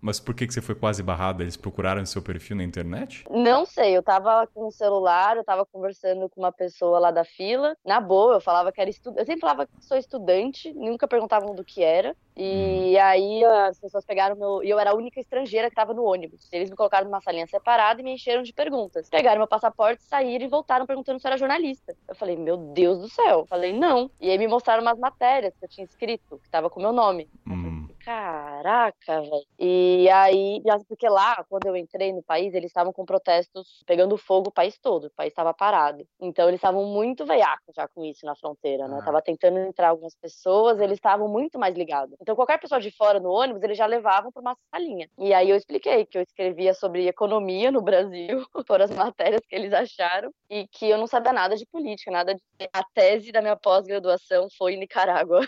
Mas 0.00 0.18
por 0.18 0.34
que, 0.34 0.46
que 0.46 0.54
você 0.54 0.62
foi 0.62 0.74
quase 0.74 1.02
barrada? 1.02 1.42
Eles 1.42 1.56
procuraram 1.56 2.04
seu 2.06 2.22
perfil 2.22 2.56
na 2.56 2.64
internet? 2.64 3.24
Não 3.30 3.66
sei, 3.66 3.96
eu 3.96 4.02
tava 4.02 4.46
com 4.46 4.66
o 4.66 4.72
celular, 4.72 5.36
eu 5.36 5.44
tava 5.44 5.66
conversando 5.66 6.28
com 6.28 6.40
uma 6.40 6.50
pessoa 6.50 6.98
lá 6.98 7.10
da 7.10 7.22
fila. 7.22 7.76
Na 7.84 8.00
boa, 8.00 8.34
eu 8.34 8.40
falava 8.40 8.72
que 8.72 8.80
era 8.80 8.88
estudante. 8.88 9.20
Eu 9.20 9.26
sempre 9.26 9.40
falava 9.40 9.66
que 9.66 9.72
sou 9.84 9.96
estudante, 9.98 10.72
nunca 10.72 11.06
perguntavam 11.06 11.54
do 11.54 11.64
que 11.64 11.82
era. 11.82 12.16
E 12.36 12.96
aí 12.98 13.44
as 13.44 13.78
pessoas 13.78 14.04
pegaram 14.04 14.34
meu. 14.36 14.64
E 14.64 14.70
eu 14.70 14.78
era 14.78 14.92
a 14.92 14.94
única 14.94 15.20
estrangeira 15.20 15.68
que 15.68 15.76
tava 15.76 15.92
no 15.92 16.04
ônibus. 16.04 16.48
Eles 16.50 16.70
me 16.70 16.76
colocaram 16.76 17.04
numa 17.04 17.20
salinha 17.20 17.46
separada 17.46 18.00
e 18.00 18.04
me 18.04 18.14
encheram 18.14 18.42
de 18.42 18.54
perguntas. 18.54 19.10
Pegaram 19.10 19.38
meu 19.38 19.48
passaporte, 19.48 20.02
saíram 20.02 20.46
e 20.46 20.48
voltaram 20.48 20.86
perguntando 20.86 21.20
se 21.20 21.26
eu 21.26 21.28
era 21.28 21.38
jornalista. 21.38 21.94
Eu 22.08 22.14
falei, 22.14 22.36
meu 22.36 22.56
Deus 22.56 22.98
do 22.98 23.08
céu. 23.08 23.44
Falei, 23.46 23.78
não. 23.78 24.10
E 24.18 24.30
aí 24.30 24.38
me 24.38 24.48
mostraram 24.48 24.82
umas 24.82 24.98
matérias 24.98 25.54
que 25.58 25.64
eu 25.66 25.68
tinha 25.68 25.84
escrito, 25.84 26.40
que 26.42 26.48
tava 26.48 26.70
com 26.70 26.80
meu 26.80 26.92
nome. 26.92 27.28
Hum. 27.46 27.79
Caraca, 28.04 29.20
velho. 29.20 29.44
E 29.58 30.08
aí, 30.08 30.62
porque 30.88 31.08
lá, 31.08 31.44
quando 31.48 31.66
eu 31.66 31.76
entrei 31.76 32.12
no 32.12 32.22
país, 32.22 32.54
eles 32.54 32.70
estavam 32.70 32.92
com 32.92 33.04
protestos 33.04 33.82
pegando 33.86 34.16
fogo 34.16 34.48
o 34.48 34.52
país 34.52 34.78
todo, 34.78 35.06
o 35.06 35.10
país 35.10 35.30
estava 35.30 35.52
parado. 35.52 36.06
Então, 36.20 36.48
eles 36.48 36.58
estavam 36.58 36.84
muito 36.86 37.26
veiacos 37.26 37.74
já 37.74 37.86
com 37.88 38.04
isso 38.04 38.24
na 38.24 38.34
fronteira, 38.34 38.88
né? 38.88 38.98
Ah. 39.00 39.04
Tava 39.04 39.20
tentando 39.22 39.58
entrar 39.58 39.90
algumas 39.90 40.14
pessoas, 40.14 40.80
eles 40.80 40.96
estavam 40.96 41.28
muito 41.28 41.58
mais 41.58 41.74
ligados. 41.76 42.16
Então, 42.20 42.34
qualquer 42.34 42.58
pessoa 42.58 42.80
de 42.80 42.90
fora 42.90 43.20
no 43.20 43.30
ônibus, 43.30 43.62
eles 43.62 43.76
já 43.76 43.86
levavam 43.86 44.32
para 44.32 44.40
uma 44.40 44.56
salinha. 44.74 45.08
E 45.18 45.34
aí, 45.34 45.50
eu 45.50 45.56
expliquei 45.56 46.06
que 46.06 46.16
eu 46.16 46.22
escrevia 46.22 46.72
sobre 46.72 47.06
economia 47.06 47.70
no 47.70 47.82
Brasil, 47.82 48.44
foram 48.66 48.86
as 48.86 48.90
matérias 48.90 49.42
que 49.46 49.54
eles 49.54 49.72
acharam, 49.72 50.32
e 50.48 50.66
que 50.68 50.88
eu 50.88 50.96
não 50.96 51.06
sabia 51.06 51.32
nada 51.32 51.54
de 51.54 51.66
política, 51.66 52.10
nada 52.10 52.34
de. 52.34 52.40
A 52.72 52.84
tese 52.94 53.32
da 53.32 53.40
minha 53.40 53.56
pós-graduação 53.56 54.48
foi 54.56 54.74
em 54.74 54.78
Nicarágua. 54.78 55.40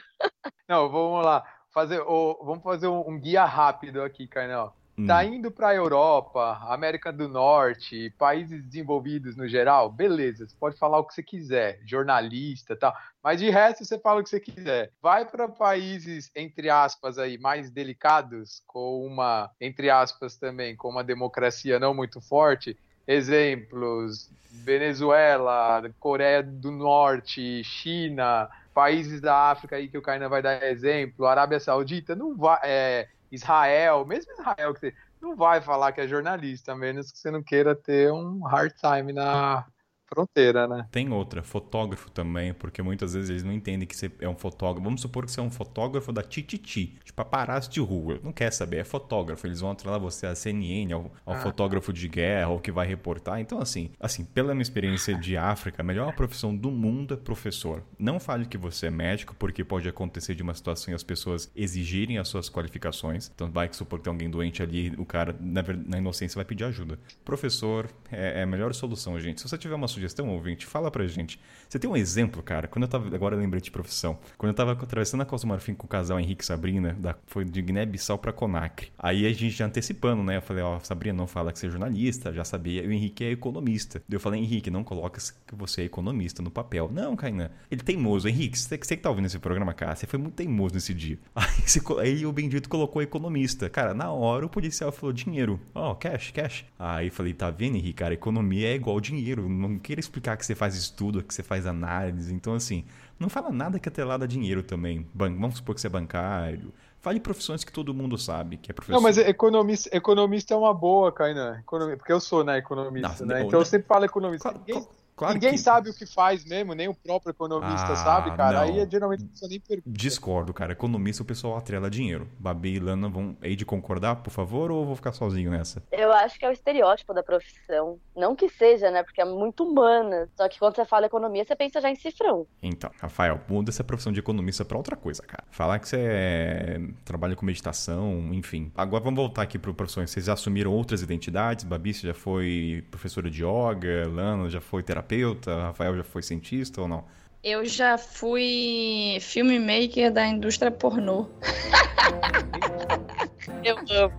Não, 0.69 0.89
vamos 0.91 1.25
lá. 1.25 1.43
Fazer, 1.73 2.01
ô, 2.01 2.39
vamos 2.45 2.63
fazer 2.63 2.89
um, 2.89 3.09
um 3.09 3.19
guia 3.19 3.45
rápido 3.45 4.03
aqui, 4.03 4.27
Carnal. 4.27 4.77
Hum. 4.97 5.07
Tá 5.07 5.25
indo 5.25 5.51
pra 5.51 5.75
Europa, 5.75 6.59
América 6.69 7.11
do 7.11 7.27
Norte, 7.27 8.15
países 8.19 8.63
desenvolvidos 8.63 9.37
no 9.37 9.49
geral, 9.49 9.91
beleza, 9.91 10.47
você 10.47 10.55
pode 10.61 10.77
falar 10.77 10.99
o 10.99 11.05
que 11.05 11.15
você 11.15 11.23
quiser, 11.23 11.81
jornalista 11.87 12.75
e 12.75 12.77
tal, 12.77 12.95
mas 13.25 13.41
de 13.41 13.49
resto 13.49 13.87
você 13.87 13.99
fala 13.99 14.21
o 14.21 14.23
que 14.23 14.29
você 14.29 14.39
quiser. 14.39 14.93
Vai 15.01 15.25
para 15.25 15.49
países, 15.49 16.31
entre 16.37 16.69
aspas, 16.69 17.17
aí, 17.17 17.39
mais 17.39 17.71
delicados, 17.71 18.63
com 18.67 19.07
uma, 19.07 19.51
entre 19.59 19.89
aspas 19.89 20.37
também, 20.37 20.77
com 20.77 20.91
uma 20.91 21.03
democracia 21.03 21.79
não 21.79 21.95
muito 21.95 22.21
forte, 22.21 22.77
exemplos, 23.09 24.29
Venezuela, 24.63 25.83
Coreia 25.99 26.43
do 26.43 26.71
Norte, 26.71 27.65
China, 27.65 28.47
países 28.73 29.21
da 29.21 29.51
África 29.51 29.77
aí 29.77 29.89
que 29.89 29.99
o 29.99 30.03
Kainan 30.03 30.29
vai 30.29 30.43
dar 30.43 30.63
exemplo, 30.63 31.27
Arábia 31.27 31.61
Saudita, 31.61 32.15
não 32.15 32.37
vai, 32.37 32.59
é, 32.63 33.09
Israel, 33.31 34.05
mesmo 34.05 34.33
Israel 34.33 34.75
que 34.75 34.81
você 34.81 34.95
não 35.21 35.37
vai 35.37 35.61
falar 35.61 35.93
que 35.93 36.01
é 36.01 36.09
jornalista, 36.09 36.73
a 36.73 36.77
menos 36.77 37.11
que 37.11 37.19
você 37.19 37.31
não 37.31 37.43
queira 37.43 37.75
ter 37.75 38.13
um 38.13 38.43
hard 38.43 38.73
time 38.73 39.13
na 39.13 39.65
fronteira, 40.13 40.69
né? 40.69 40.87
Tem 40.91 41.11
outra, 41.11 41.43
fotógrafo 41.43 42.11
também, 42.11 42.53
porque 42.53 42.83
muitas 42.83 43.15
vezes 43.15 43.31
eles 43.31 43.43
não 43.43 43.53
entendem 43.53 43.87
que 43.87 43.97
você 43.97 44.11
é 44.21 44.29
um 44.29 44.37
fotógrafo. 44.37 44.85
Vamos 44.85 45.01
supor 45.01 45.25
que 45.25 45.33
você 45.33 45.41
é 45.41 45.43
um 45.43 45.51
fotógrafo 45.51 46.13
da 46.13 46.23
Tititi, 46.23 46.99
tipo 47.03 47.17
paparazzo 47.17 47.71
de 47.71 47.81
rua. 47.81 48.19
Não 48.23 48.33
quer 48.33 48.53
saber, 48.53 48.79
é 48.79 48.85
fotógrafo. 48.85 49.47
Eles 49.47 49.61
vão 49.61 49.71
atrelar 49.71 49.99
você 50.01 50.27
à 50.27 50.35
CNN, 50.35 50.93
ao, 50.93 51.11
ao 51.25 51.35
Ah. 51.35 51.39
fotógrafo 51.41 51.93
de 51.93 52.09
guerra, 52.09 52.49
ou 52.49 52.59
que 52.61 52.71
vai 52.73 52.87
reportar. 52.87 53.41
Então, 53.41 53.59
assim, 53.61 53.91
assim, 54.01 54.25
pela 54.25 54.55
minha 54.55 54.63
experiência 54.63 55.15
de 55.15 55.37
África, 55.37 55.83
a 55.83 55.85
melhor 55.85 56.15
profissão 56.15 56.55
do 56.55 56.71
mundo 56.71 57.15
é 57.15 57.17
professor. 57.17 57.83
Não 57.99 58.19
fale 58.21 58.47
que 58.47 58.59
você 58.59 58.87
é 58.87 58.91
médico, 58.91 59.35
porque 59.39 59.65
pode 59.65 59.89
acontecer 59.89 60.35
de 60.35 60.43
uma 60.43 60.55
situação 60.55 60.93
e 60.93 60.95
as 60.95 61.03
pessoas 61.03 61.51
exigirem 61.57 62.19
as 62.19 62.29
suas 62.29 62.49
qualificações. 62.51 63.31
Então, 63.35 63.51
vai 63.51 63.69
que 63.69 63.77
supor 63.77 63.99
que 63.99 64.05
tem 64.05 64.11
alguém 64.13 64.31
doente 64.31 64.63
ali, 64.63 64.93
o 64.99 65.05
cara, 65.05 65.35
na, 65.41 65.63
na 65.87 65.99
inocência, 65.99 66.37
vai 66.37 66.45
pedir 66.45 66.65
ajuda. 66.65 66.99
Professor 67.25 67.89
é, 68.11 68.41
é 68.41 68.43
a 68.43 68.47
melhor 68.47 68.75
solução, 68.75 69.19
gente. 69.21 69.41
Se 69.41 69.49
você 69.49 69.57
tiver 69.57 69.75
uma 69.75 69.89
sugestão, 69.89 70.02
ouvinte, 70.29 70.67
fala 70.67 70.91
pra 70.91 71.07
gente. 71.07 71.39
Você 71.69 71.79
tem 71.79 71.89
um 71.89 71.97
exemplo, 71.97 72.43
cara? 72.43 72.69
Quando 72.69 72.83
eu 72.83 72.89
tava. 72.89 73.15
Agora 73.15 73.35
eu 73.35 73.41
lembrei 73.41 73.61
de 73.61 73.71
profissão. 73.71 74.19
Quando 74.37 74.51
eu 74.51 74.55
tava 74.55 74.73
atravessando 74.73 75.23
a 75.23 75.25
Costa 75.25 75.47
do 75.47 75.49
Marfim 75.49 75.75
com 75.75 75.87
o 75.87 75.89
casal 75.89 76.21
Henrique 76.21 76.45
e 76.45 76.47
Sabrina, 76.47 76.95
da, 76.99 77.17
foi 77.27 77.45
de 77.45 77.63
Guiné-Bissau 77.63 78.19
pra 78.19 78.33
Conacre. 78.33 78.93
Aí 78.99 79.27
a 79.27 79.33
gente 79.33 79.51
já 79.51 79.67
antecipando, 79.67 80.23
né? 80.23 80.37
Eu 80.37 80.43
falei, 80.43 80.63
ó, 80.63 80.79
Sabrina, 80.81 81.17
não 81.17 81.27
fala 81.27 81.51
que 81.51 81.59
você 81.59 81.67
é 81.67 81.71
jornalista, 81.71 82.33
já 82.33 82.45
sabia. 82.45 82.83
E 82.83 82.87
o 82.87 82.93
Henrique 82.93 83.25
é 83.25 83.31
economista. 83.31 84.03
Daí 84.07 84.17
eu 84.17 84.21
falei, 84.21 84.41
Henrique, 84.41 84.71
não 84.71 84.85
coloca 84.85 85.21
que 85.47 85.55
você 85.55 85.83
é 85.83 85.85
economista 85.85 86.43
no 86.43 86.51
papel. 86.51 86.91
Não, 86.93 87.17
Kainan. 87.17 87.51
Ele 87.71 87.81
é 87.81 87.85
teimoso. 87.85 88.29
Henrique, 88.29 88.59
você, 88.59 88.77
você 88.77 88.97
que 88.97 89.03
tá 89.03 89.09
ouvindo 89.09 89.27
esse 89.27 89.39
programa, 89.39 89.73
cara, 89.73 89.97
você 89.97 90.07
foi 90.07 90.19
muito 90.19 90.35
teimoso 90.35 90.75
nesse 90.75 90.93
dia. 90.93 91.19
Aí, 91.35 91.47
você 91.67 91.81
aí 92.01 92.27
o 92.27 92.33
bendito 92.33 92.69
colocou 92.69 93.03
economista. 93.03 93.69
Cara, 93.69 93.95
na 93.95 94.13
hora 94.13 94.47
o 94.47 94.49
policial 94.49 94.93
falou 94.93 95.13
dinheiro. 95.13 95.61
Ó, 95.75 95.95
cash, 95.95 96.31
cash. 96.33 96.65
Aí 96.79 97.07
eu 97.07 97.13
falei, 97.13 97.33
tá 97.33 97.51
vendo, 97.51 97.77
Henrique, 97.77 97.95
cara, 97.95 98.15
economia 98.15 98.69
é 98.69 98.75
igual 98.75 99.01
dinheiro. 99.01 99.49
Não 99.49 99.79
queira 99.93 100.01
explicar 100.01 100.37
que 100.39 100.47
você 100.47 100.55
faz 100.55 100.75
estudo, 100.75 101.23
que 101.23 101.35
você 101.35 101.43
faz 101.43 101.67
análise. 101.67 102.33
Então, 102.35 102.55
assim, 102.55 102.85
não 103.21 103.29
fala 103.29 103.51
nada 103.51 103.79
que 103.79 103.87
é 103.89 103.91
atrelado 103.91 104.25
a 104.25 104.27
dinheiro 104.27 104.63
também. 104.63 105.07
Ban- 105.13 105.35
Vamos 105.39 105.57
supor 105.57 105.75
que 105.75 105.81
você 105.83 105.87
é 105.87 105.91
bancário. 105.91 106.73
Fale 107.01 107.21
profissões 107.21 107.63
que 107.65 107.73
todo 107.73 107.93
mundo 107.93 108.17
sabe, 108.17 108.57
que 108.57 108.71
é 108.71 108.75
professor. 108.75 108.95
Não, 108.97 109.03
mas 109.03 109.19
economista, 109.19 109.91
economista 109.95 110.55
é 110.55 110.57
uma 110.57 110.73
boa, 110.73 111.13
Kainan. 111.13 111.59
Economi- 111.59 111.97
Porque 111.97 112.13
eu 112.13 112.21
sou, 112.21 112.43
né, 112.43 112.59
economista, 112.59 113.17
Não, 113.21 113.27
né? 113.27 113.41
Então 113.41 113.53
eu 113.53 113.59
não. 113.59 113.65
sempre 113.67 113.87
falo 113.87 114.05
economista. 114.07 114.51
Claro, 114.51 114.65
Ninguém, 114.67 114.89
claro 115.17 115.35
ninguém 115.35 115.53
que- 115.53 115.59
sabe 115.59 115.91
o 115.91 115.95
que 115.95 116.07
faz 116.07 116.45
mesmo, 116.45 116.75
nem 116.75 116.89
o 116.89 116.95
próprio 116.95 117.31
economista 117.31 117.93
Ah, 117.93 117.97
sabe, 117.97 118.37
cara. 118.37 118.67
não. 118.67 118.75
Aí 118.81 118.89
geralmente 118.91 119.25
a 119.25 119.29
pessoa 119.29 119.49
nem 119.49 119.61
pergunta. 119.61 119.91
Discordo, 119.91 120.53
cara. 120.55 120.73
Economista 120.73 121.23
o 121.23 121.27
pessoal 121.27 121.57
atrela 121.57 121.91
dinheiro. 121.91 122.29
Babi 122.39 122.75
e 122.77 122.79
Lana 122.81 123.09
vão 123.09 123.37
aí 123.43 123.55
de 123.57 123.65
concordar, 123.65 124.17
por 124.17 124.31
favor, 124.31 124.71
ou 124.71 124.81
eu 124.83 124.87
vou 124.87 124.97
ficar 124.97 125.13
sozinho 125.13 125.51
nessa? 125.51 125.83
Eu 125.93 126.13
acho 126.13 126.39
que 126.39 126.45
é 126.45 126.49
o 126.49 126.53
estereótipo 126.53 127.13
da 127.15 127.23
profissão. 127.23 127.99
Não 128.17 128.35
que 128.37 128.49
seja, 128.49 128.91
né? 128.91 129.03
Porque 129.03 129.21
é 129.21 129.25
muito 129.25 129.65
humana. 129.65 130.29
Só 130.37 130.49
que 130.49 130.59
quando 130.59 130.77
você 130.77 130.85
fala 130.85 131.07
economia, 131.07 131.45
você 131.45 131.55
pensa 131.57 131.81
já 131.81 131.91
em 131.91 131.97
cifrão. 131.97 132.47
Então, 132.63 132.91
Rafael, 133.01 133.41
muda 133.49 133.71
essa 133.71 133.85
profissão 133.85 134.13
de 134.13 134.21
economista 134.21 134.65
pra 134.65 134.77
outra 134.77 134.97
coisa, 134.97 135.23
cara. 135.23 135.45
Falar 135.51 135.79
que 135.79 135.89
você 135.89 135.97
é... 135.99 136.81
trabalha 137.05 137.35
com 137.37 137.45
meditação, 137.45 138.31
enfim. 138.33 138.71
Agora 138.75 139.03
vamos 139.03 139.19
voltar 139.19 139.43
aqui 139.43 139.59
para 139.59 139.73
profissões. 139.73 140.11
Vocês 140.11 140.27
já 140.27 140.33
assumiram 140.35 140.73
outras 140.73 141.03
identidades? 141.03 141.65
Babi, 141.65 141.93
você 141.95 142.07
já 142.07 142.15
foi 142.15 142.85
professora 142.91 143.31
de 143.31 143.43
yoga, 143.45 144.09
Lana 144.09 144.49
já 144.49 144.61
foi 144.61 144.83
terapeuta, 144.83 145.02
Rafael 145.47 145.97
já 145.97 146.05
foi 146.05 146.23
cientista 146.23 146.81
ou 146.81 146.89
não? 146.89 147.05
Eu 147.43 147.65
já 147.65 147.99
fui 147.99 149.19
filmmaker 149.21 150.13
da 150.13 150.27
indústria 150.27 150.71
pornô. 150.71 151.27
Eu 153.65 153.77
amo. 153.91 154.13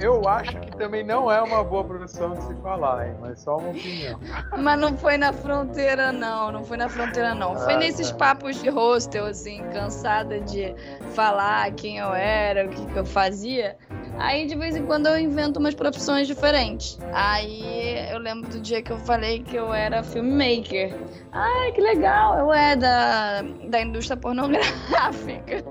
Eu 0.00 0.28
acho 0.28 0.58
que 0.60 0.76
também 0.76 1.04
não 1.04 1.30
é 1.30 1.40
uma 1.42 1.62
boa 1.64 1.84
profissão 1.84 2.34
de 2.34 2.42
se 2.44 2.54
falar, 2.62 3.06
hein? 3.06 3.14
Mas 3.20 3.40
só 3.40 3.56
uma 3.56 3.70
opinião. 3.70 4.20
Mas 4.56 4.78
não 4.78 4.96
foi 4.96 5.16
na 5.16 5.32
fronteira, 5.32 6.12
não. 6.12 6.52
Não 6.52 6.64
foi 6.64 6.76
na 6.76 6.88
fronteira, 6.88 7.34
não. 7.34 7.56
Foi 7.56 7.74
Ah, 7.74 7.78
nesses 7.78 8.10
tá. 8.10 8.16
papos 8.16 8.60
de 8.60 8.68
hostel, 8.68 9.26
assim, 9.26 9.62
cansada 9.72 10.40
de 10.40 10.74
falar 11.14 11.72
quem 11.72 11.98
eu 11.98 12.12
era, 12.14 12.66
o 12.66 12.68
que, 12.68 12.86
que 12.86 12.96
eu 12.96 13.04
fazia. 13.04 13.76
Aí, 14.18 14.46
de 14.46 14.56
vez 14.56 14.74
em 14.74 14.84
quando, 14.84 15.06
eu 15.06 15.18
invento 15.18 15.60
umas 15.60 15.74
profissões 15.74 16.26
diferentes. 16.26 16.98
Aí, 17.12 18.10
eu 18.10 18.18
lembro 18.18 18.50
do 18.50 18.60
dia 18.60 18.82
que 18.82 18.92
eu 18.92 18.98
falei 18.98 19.42
que 19.42 19.56
eu 19.56 19.72
era 19.72 20.02
filmmaker. 20.02 20.94
Ai, 21.32 21.72
que 21.72 21.80
legal! 21.80 22.36
Eu 22.38 22.52
é 22.52 22.74
da, 22.74 23.42
da 23.68 23.80
indústria 23.80 24.16
pornográfica. 24.16 25.64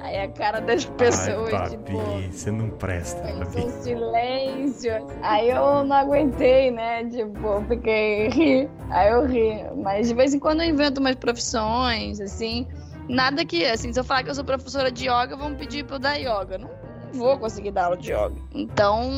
Aí, 0.00 0.18
a 0.18 0.28
cara 0.28 0.60
das 0.60 0.84
pessoas, 0.84 1.52
Ai, 1.52 1.70
tipo... 1.70 1.92
Babi, 1.92 2.32
você 2.32 2.50
não 2.50 2.70
presta, 2.70 3.22
Babi. 3.22 3.64
um 3.64 3.70
silêncio. 3.82 4.92
Aí 5.22 5.50
eu 5.50 5.84
não 5.84 5.96
aguentei, 5.96 6.70
né? 6.70 7.04
Tipo, 7.04 7.46
eu 7.46 7.64
fiquei 7.68 8.28
ri. 8.28 8.68
Aí 8.90 9.12
eu 9.12 9.26
ri. 9.26 9.64
Mas 9.76 10.08
de 10.08 10.14
vez 10.14 10.34
em 10.34 10.38
quando 10.38 10.62
eu 10.62 10.68
invento 10.68 11.00
umas 11.00 11.16
profissões, 11.16 12.20
assim. 12.20 12.66
Nada 13.08 13.44
que, 13.44 13.64
assim, 13.66 13.92
se 13.92 14.00
eu 14.00 14.04
falar 14.04 14.22
que 14.24 14.30
eu 14.30 14.34
sou 14.34 14.44
professora 14.44 14.90
de 14.90 15.04
yoga, 15.04 15.36
vão 15.36 15.54
pedir 15.54 15.84
pra 15.84 15.96
eu 15.96 16.00
dar 16.00 16.16
yoga. 16.16 16.58
Não 16.58 16.83
vou 17.14 17.38
conseguir 17.38 17.70
dar 17.70 17.84
aula 17.84 17.96
de 17.96 18.12
yoga. 18.12 18.36
Então, 18.52 19.10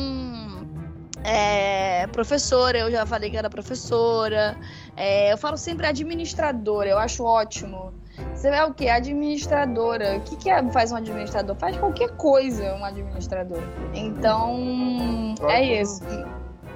é, 1.23 2.07
professora, 2.07 2.77
eu 2.77 2.91
já 2.91 3.05
falei 3.05 3.29
que 3.29 3.37
era 3.37 3.49
professora. 3.49 4.57
É, 4.95 5.31
eu 5.33 5.37
falo 5.37 5.57
sempre 5.57 5.85
administradora, 5.85 6.89
eu 6.89 6.97
acho 6.97 7.23
ótimo. 7.23 7.93
Você 8.33 8.47
é 8.47 8.63
o 8.63 8.73
quê? 8.73 8.87
Administradora. 8.87 10.17
O 10.17 10.21
que, 10.21 10.35
que 10.37 10.49
é, 10.49 10.71
faz 10.71 10.91
um 10.91 10.95
administrador? 10.95 11.55
Faz 11.55 11.77
qualquer 11.77 12.15
coisa 12.15 12.75
um 12.75 12.83
administrador. 12.83 13.61
Então, 13.93 15.35
é 15.49 15.81
isso. 15.81 16.01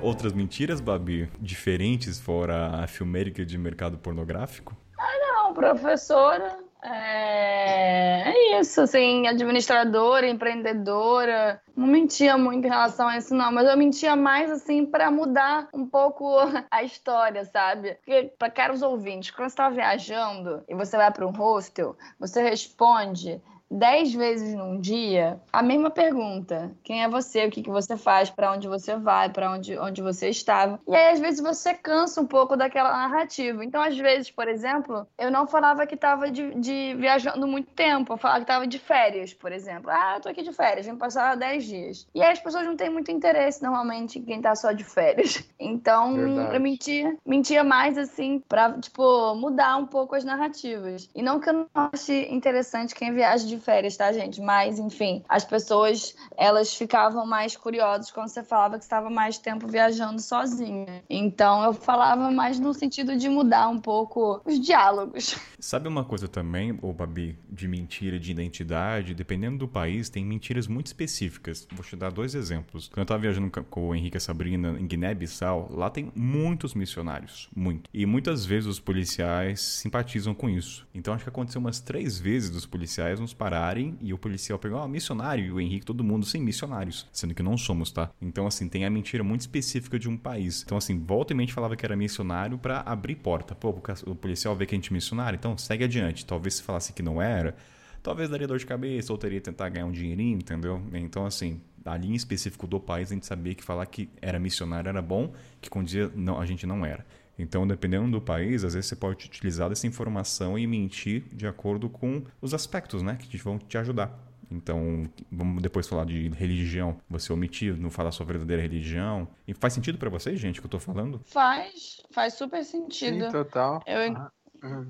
outras 0.01 0.33
mentiras, 0.33 0.79
Babi, 0.79 1.29
diferentes 1.39 2.19
fora 2.19 2.83
a 2.83 2.87
filmérica 2.87 3.45
de 3.45 3.57
mercado 3.57 3.97
pornográfico? 3.97 4.75
Não, 4.97 5.53
professora. 5.53 6.57
É, 6.83 8.31
é 8.31 8.59
isso, 8.59 8.81
assim, 8.81 9.27
administradora, 9.27 10.27
empreendedora. 10.27 11.61
Não 11.75 11.85
mentia 11.87 12.37
muito 12.37 12.65
em 12.65 12.69
relação 12.69 13.07
a 13.07 13.17
isso, 13.17 13.35
não, 13.35 13.51
mas 13.51 13.67
eu 13.67 13.77
mentia 13.77 14.15
mais, 14.15 14.49
assim, 14.49 14.85
para 14.85 15.11
mudar 15.11 15.69
um 15.73 15.85
pouco 15.85 16.25
a 16.71 16.83
história, 16.83 17.45
sabe? 17.45 17.95
Porque, 17.95 18.33
para 18.37 18.49
caros 18.49 18.81
ouvintes, 18.81 19.31
quando 19.31 19.49
você 19.49 19.55
tá 19.55 19.69
viajando 19.69 20.63
e 20.67 20.73
você 20.73 20.97
vai 20.97 21.11
para 21.11 21.25
um 21.25 21.31
hostel, 21.31 21.95
você 22.19 22.41
responde 22.41 23.41
dez 23.71 24.13
vezes 24.13 24.53
num 24.53 24.79
dia 24.79 25.39
a 25.51 25.63
mesma 25.63 25.89
pergunta: 25.89 26.71
quem 26.83 27.03
é 27.03 27.09
você, 27.09 27.45
o 27.45 27.49
que, 27.49 27.63
que 27.63 27.69
você 27.69 27.95
faz, 27.95 28.29
para 28.29 28.51
onde 28.51 28.67
você 28.67 28.95
vai, 28.97 29.29
para 29.29 29.51
onde, 29.51 29.77
onde 29.77 30.01
você 30.01 30.29
estava. 30.29 30.79
E 30.87 30.95
aí, 30.95 31.13
às 31.13 31.19
vezes, 31.19 31.39
você 31.39 31.73
cansa 31.73 32.21
um 32.21 32.25
pouco 32.25 32.57
daquela 32.57 32.91
narrativa. 32.91 33.63
Então, 33.63 33.81
às 33.81 33.97
vezes, 33.97 34.29
por 34.29 34.47
exemplo, 34.47 35.07
eu 35.17 35.31
não 35.31 35.47
falava 35.47 35.87
que 35.87 35.95
estava 35.95 36.29
de, 36.29 36.53
de, 36.55 36.95
viajando 36.95 37.47
muito 37.47 37.71
tempo, 37.71 38.13
eu 38.13 38.17
falava 38.17 38.39
que 38.39 38.43
estava 38.43 38.67
de 38.67 38.79
férias, 38.79 39.33
por 39.33 39.51
exemplo. 39.51 39.89
Ah, 39.89 40.15
eu 40.17 40.21
tô 40.21 40.29
aqui 40.29 40.43
de 40.43 40.51
férias, 40.51 40.85
vim 40.85 40.95
passar 40.95 41.37
dez 41.37 41.63
dias. 41.63 42.07
E 42.13 42.21
aí 42.21 42.31
as 42.31 42.39
pessoas 42.39 42.65
não 42.65 42.75
têm 42.75 42.89
muito 42.89 43.11
interesse, 43.11 43.63
normalmente, 43.63 44.19
em 44.19 44.23
quem 44.23 44.41
tá 44.41 44.55
só 44.55 44.71
de 44.71 44.83
férias. 44.83 45.43
Então, 45.63 46.15
Verdade. 46.15 46.55
eu 46.55 46.59
mentia, 46.59 47.17
mentia 47.25 47.63
mais, 47.63 47.95
assim, 47.95 48.39
pra, 48.49 48.73
tipo, 48.79 49.35
mudar 49.35 49.77
um 49.77 49.85
pouco 49.85 50.15
as 50.15 50.23
narrativas. 50.23 51.07
E 51.13 51.21
não 51.21 51.39
que 51.39 51.49
eu 51.49 51.53
não 51.53 51.67
ache 51.73 52.27
interessante 52.33 52.95
quem 52.95 53.13
viaja 53.13 53.45
de 53.45 53.59
férias, 53.61 53.95
tá, 53.95 54.11
gente? 54.11 54.41
Mas, 54.41 54.79
enfim, 54.79 55.23
as 55.29 55.45
pessoas, 55.45 56.15
elas 56.35 56.73
ficavam 56.73 57.25
mais 57.25 57.55
curiosas 57.55 58.11
quando 58.11 58.27
você 58.27 58.43
falava 58.43 58.77
que 58.77 58.83
estava 58.83 59.09
mais 59.09 59.37
tempo 59.37 59.67
viajando 59.67 60.21
sozinha. 60.21 61.03
Então, 61.09 61.63
eu 61.63 61.73
falava 61.73 62.29
mais 62.31 62.59
no 62.59 62.73
sentido 62.73 63.15
de 63.15 63.29
mudar 63.29 63.69
um 63.69 63.79
pouco 63.79 64.41
os 64.45 64.59
diálogos. 64.59 65.35
Sabe 65.59 65.87
uma 65.87 66.03
coisa 66.03 66.27
também, 66.27 66.77
ô 66.81 66.91
Babi, 66.91 67.37
de 67.49 67.67
mentira 67.67 68.19
de 68.19 68.31
identidade? 68.31 69.13
Dependendo 69.13 69.59
do 69.59 69.67
país, 69.67 70.09
tem 70.09 70.25
mentiras 70.25 70.67
muito 70.67 70.87
específicas. 70.87 71.67
Vou 71.71 71.85
te 71.85 71.95
dar 71.95 72.11
dois 72.11 72.33
exemplos. 72.33 72.87
Quando 72.87 72.99
eu 72.99 73.05
tava 73.05 73.21
viajando 73.21 73.49
com 73.69 73.89
o 73.89 73.95
Henrique 73.95 74.15
e 74.15 74.19
a 74.19 74.21
Sabrina 74.21 74.75
em 74.79 74.87
Guiné-Bissau, 74.87 75.69
lá 75.71 75.89
tem 75.89 76.11
muitos 76.15 76.73
missionários. 76.73 77.49
Muito. 77.55 77.89
E 77.93 78.05
muitas 78.05 78.45
vezes 78.45 78.67
os 78.67 78.79
policiais 78.79 79.61
simpatizam 79.61 80.33
com 80.33 80.49
isso. 80.49 80.87
Então, 80.93 81.13
acho 81.13 81.23
que 81.23 81.29
aconteceu 81.29 81.61
umas 81.61 81.79
três 81.79 82.19
vezes 82.19 82.49
dos 82.49 82.65
policiais 82.65 83.19
nos 83.19 83.33
parar 83.33 83.50
pararem 83.51 83.97
e 84.01 84.13
o 84.13 84.17
policial 84.17 84.57
pegou, 84.57 84.87
missionário, 84.87 85.43
e 85.43 85.51
o 85.51 85.59
Henrique, 85.59 85.85
todo 85.85 86.03
mundo, 86.05 86.25
sim, 86.25 86.39
missionários. 86.39 87.05
Sendo 87.11 87.35
que 87.35 87.43
não 87.43 87.57
somos, 87.57 87.91
tá? 87.91 88.09
Então, 88.21 88.47
assim, 88.47 88.69
tem 88.69 88.85
a 88.85 88.89
mentira 88.89 89.25
muito 89.25 89.41
específica 89.41 89.99
de 89.99 90.07
um 90.07 90.15
país. 90.15 90.63
Então, 90.63 90.77
assim, 90.77 90.97
volta 90.97 91.33
e 91.33 91.35
mente 91.35 91.51
falava 91.51 91.75
que 91.75 91.85
era 91.85 91.95
missionário 91.95 92.57
para 92.57 92.79
abrir 92.79 93.15
porta. 93.15 93.53
Pô, 93.53 93.75
o 94.05 94.15
policial 94.15 94.55
vê 94.55 94.65
que 94.65 94.73
a 94.73 94.77
gente 94.77 94.89
é 94.89 94.93
missionário, 94.93 95.35
então 95.35 95.57
segue 95.57 95.83
adiante. 95.83 96.25
Talvez 96.25 96.55
se 96.55 96.63
falasse 96.63 96.93
que 96.93 97.03
não 97.03 97.21
era, 97.21 97.53
talvez 98.01 98.29
daria 98.29 98.47
dor 98.47 98.57
de 98.57 98.65
cabeça 98.65 99.11
ou 99.11 99.17
teria 99.17 99.39
que 99.39 99.45
tentar 99.45 99.67
ganhar 99.67 99.85
um 99.85 99.91
dinheirinho, 99.91 100.37
entendeu? 100.37 100.81
Então, 100.93 101.25
assim, 101.25 101.59
ali 101.83 102.07
em 102.07 102.15
específico 102.15 102.65
do 102.65 102.79
país, 102.79 103.11
a 103.11 103.15
gente 103.15 103.25
sabia 103.25 103.53
que 103.53 103.63
falar 103.63 103.85
que 103.85 104.09
era 104.21 104.39
missionário 104.39 104.87
era 104.87 105.01
bom, 105.01 105.33
que 105.59 105.69
com 105.69 105.83
dia 105.83 106.09
não, 106.15 106.39
a 106.39 106.45
gente 106.45 106.65
não 106.65 106.85
era. 106.85 107.05
Então, 107.41 107.67
dependendo 107.67 108.11
do 108.11 108.21
país, 108.21 108.63
às 108.63 108.75
vezes 108.75 108.87
você 108.87 108.95
pode 108.95 109.25
utilizar 109.25 109.67
dessa 109.67 109.87
informação 109.87 110.59
e 110.59 110.67
mentir 110.67 111.23
de 111.33 111.47
acordo 111.47 111.89
com 111.89 112.23
os 112.39 112.53
aspectos, 112.53 113.01
né, 113.01 113.17
que 113.19 113.35
vão 113.37 113.57
te 113.57 113.77
ajudar. 113.79 114.15
Então, 114.51 115.09
vamos 115.31 115.63
depois 115.63 115.87
falar 115.87 116.05
de 116.05 116.29
religião. 116.29 116.97
Você 117.09 117.31
omitir, 117.31 117.75
não 117.77 117.89
falar 117.89 118.11
sua 118.11 118.25
verdadeira 118.25 118.61
religião. 118.61 119.27
E 119.47 119.53
faz 119.53 119.73
sentido 119.73 119.97
para 119.97 120.09
vocês, 120.09 120.39
gente, 120.39 120.59
o 120.59 120.61
que 120.61 120.67
eu 120.67 120.71
tô 120.71 120.79
falando? 120.79 121.21
Faz, 121.25 122.01
faz 122.11 122.33
super 122.33 122.63
sentido. 122.63 123.25
Sim, 123.25 123.31
total. 123.31 123.81
Eu, 123.87 124.13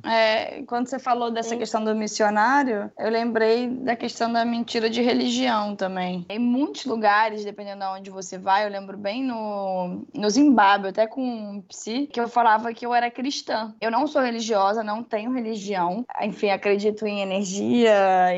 é, 0.04 0.64
quando 0.64 0.88
você 0.88 1.00
falou 1.00 1.32
dessa 1.32 1.56
questão 1.56 1.84
do 1.84 1.96
missionário, 1.96 2.92
eu 2.98 3.10
lembrei 3.10 3.68
da 3.68 3.96
questão 3.96 4.32
da 4.32 4.44
mentira 4.44 4.90
de 4.90 5.02
religião 5.02 5.76
também. 5.76 6.26
Em 6.30 6.40
muitos 6.40 6.86
lugares, 6.86 7.46
dependendo 7.46 7.80
de 7.80 7.86
onde 7.86 8.10
você 8.10 8.38
vai, 8.38 8.66
eu 8.66 8.70
lembro 8.70 8.98
bem 8.98 9.24
no, 9.24 10.06
no 10.14 10.30
Zimbábue, 10.30 10.90
até 10.90 11.08
com 11.08 11.22
um 11.22 11.62
psi, 11.62 12.08
que 12.12 12.20
eu 12.20 12.28
falava 12.28 12.74
que 12.74 12.86
eu 12.86 12.94
era 12.94 13.10
cristã. 13.10 13.74
Eu 13.80 13.90
não 13.90 14.08
sou 14.08 14.22
religiosa, 14.22 14.84
não 14.84 15.04
tenho 15.04 15.32
religião. 15.32 16.06
Enfim, 16.22 16.50
acredito 16.50 17.06
em 17.06 17.22
energia, 17.22 17.94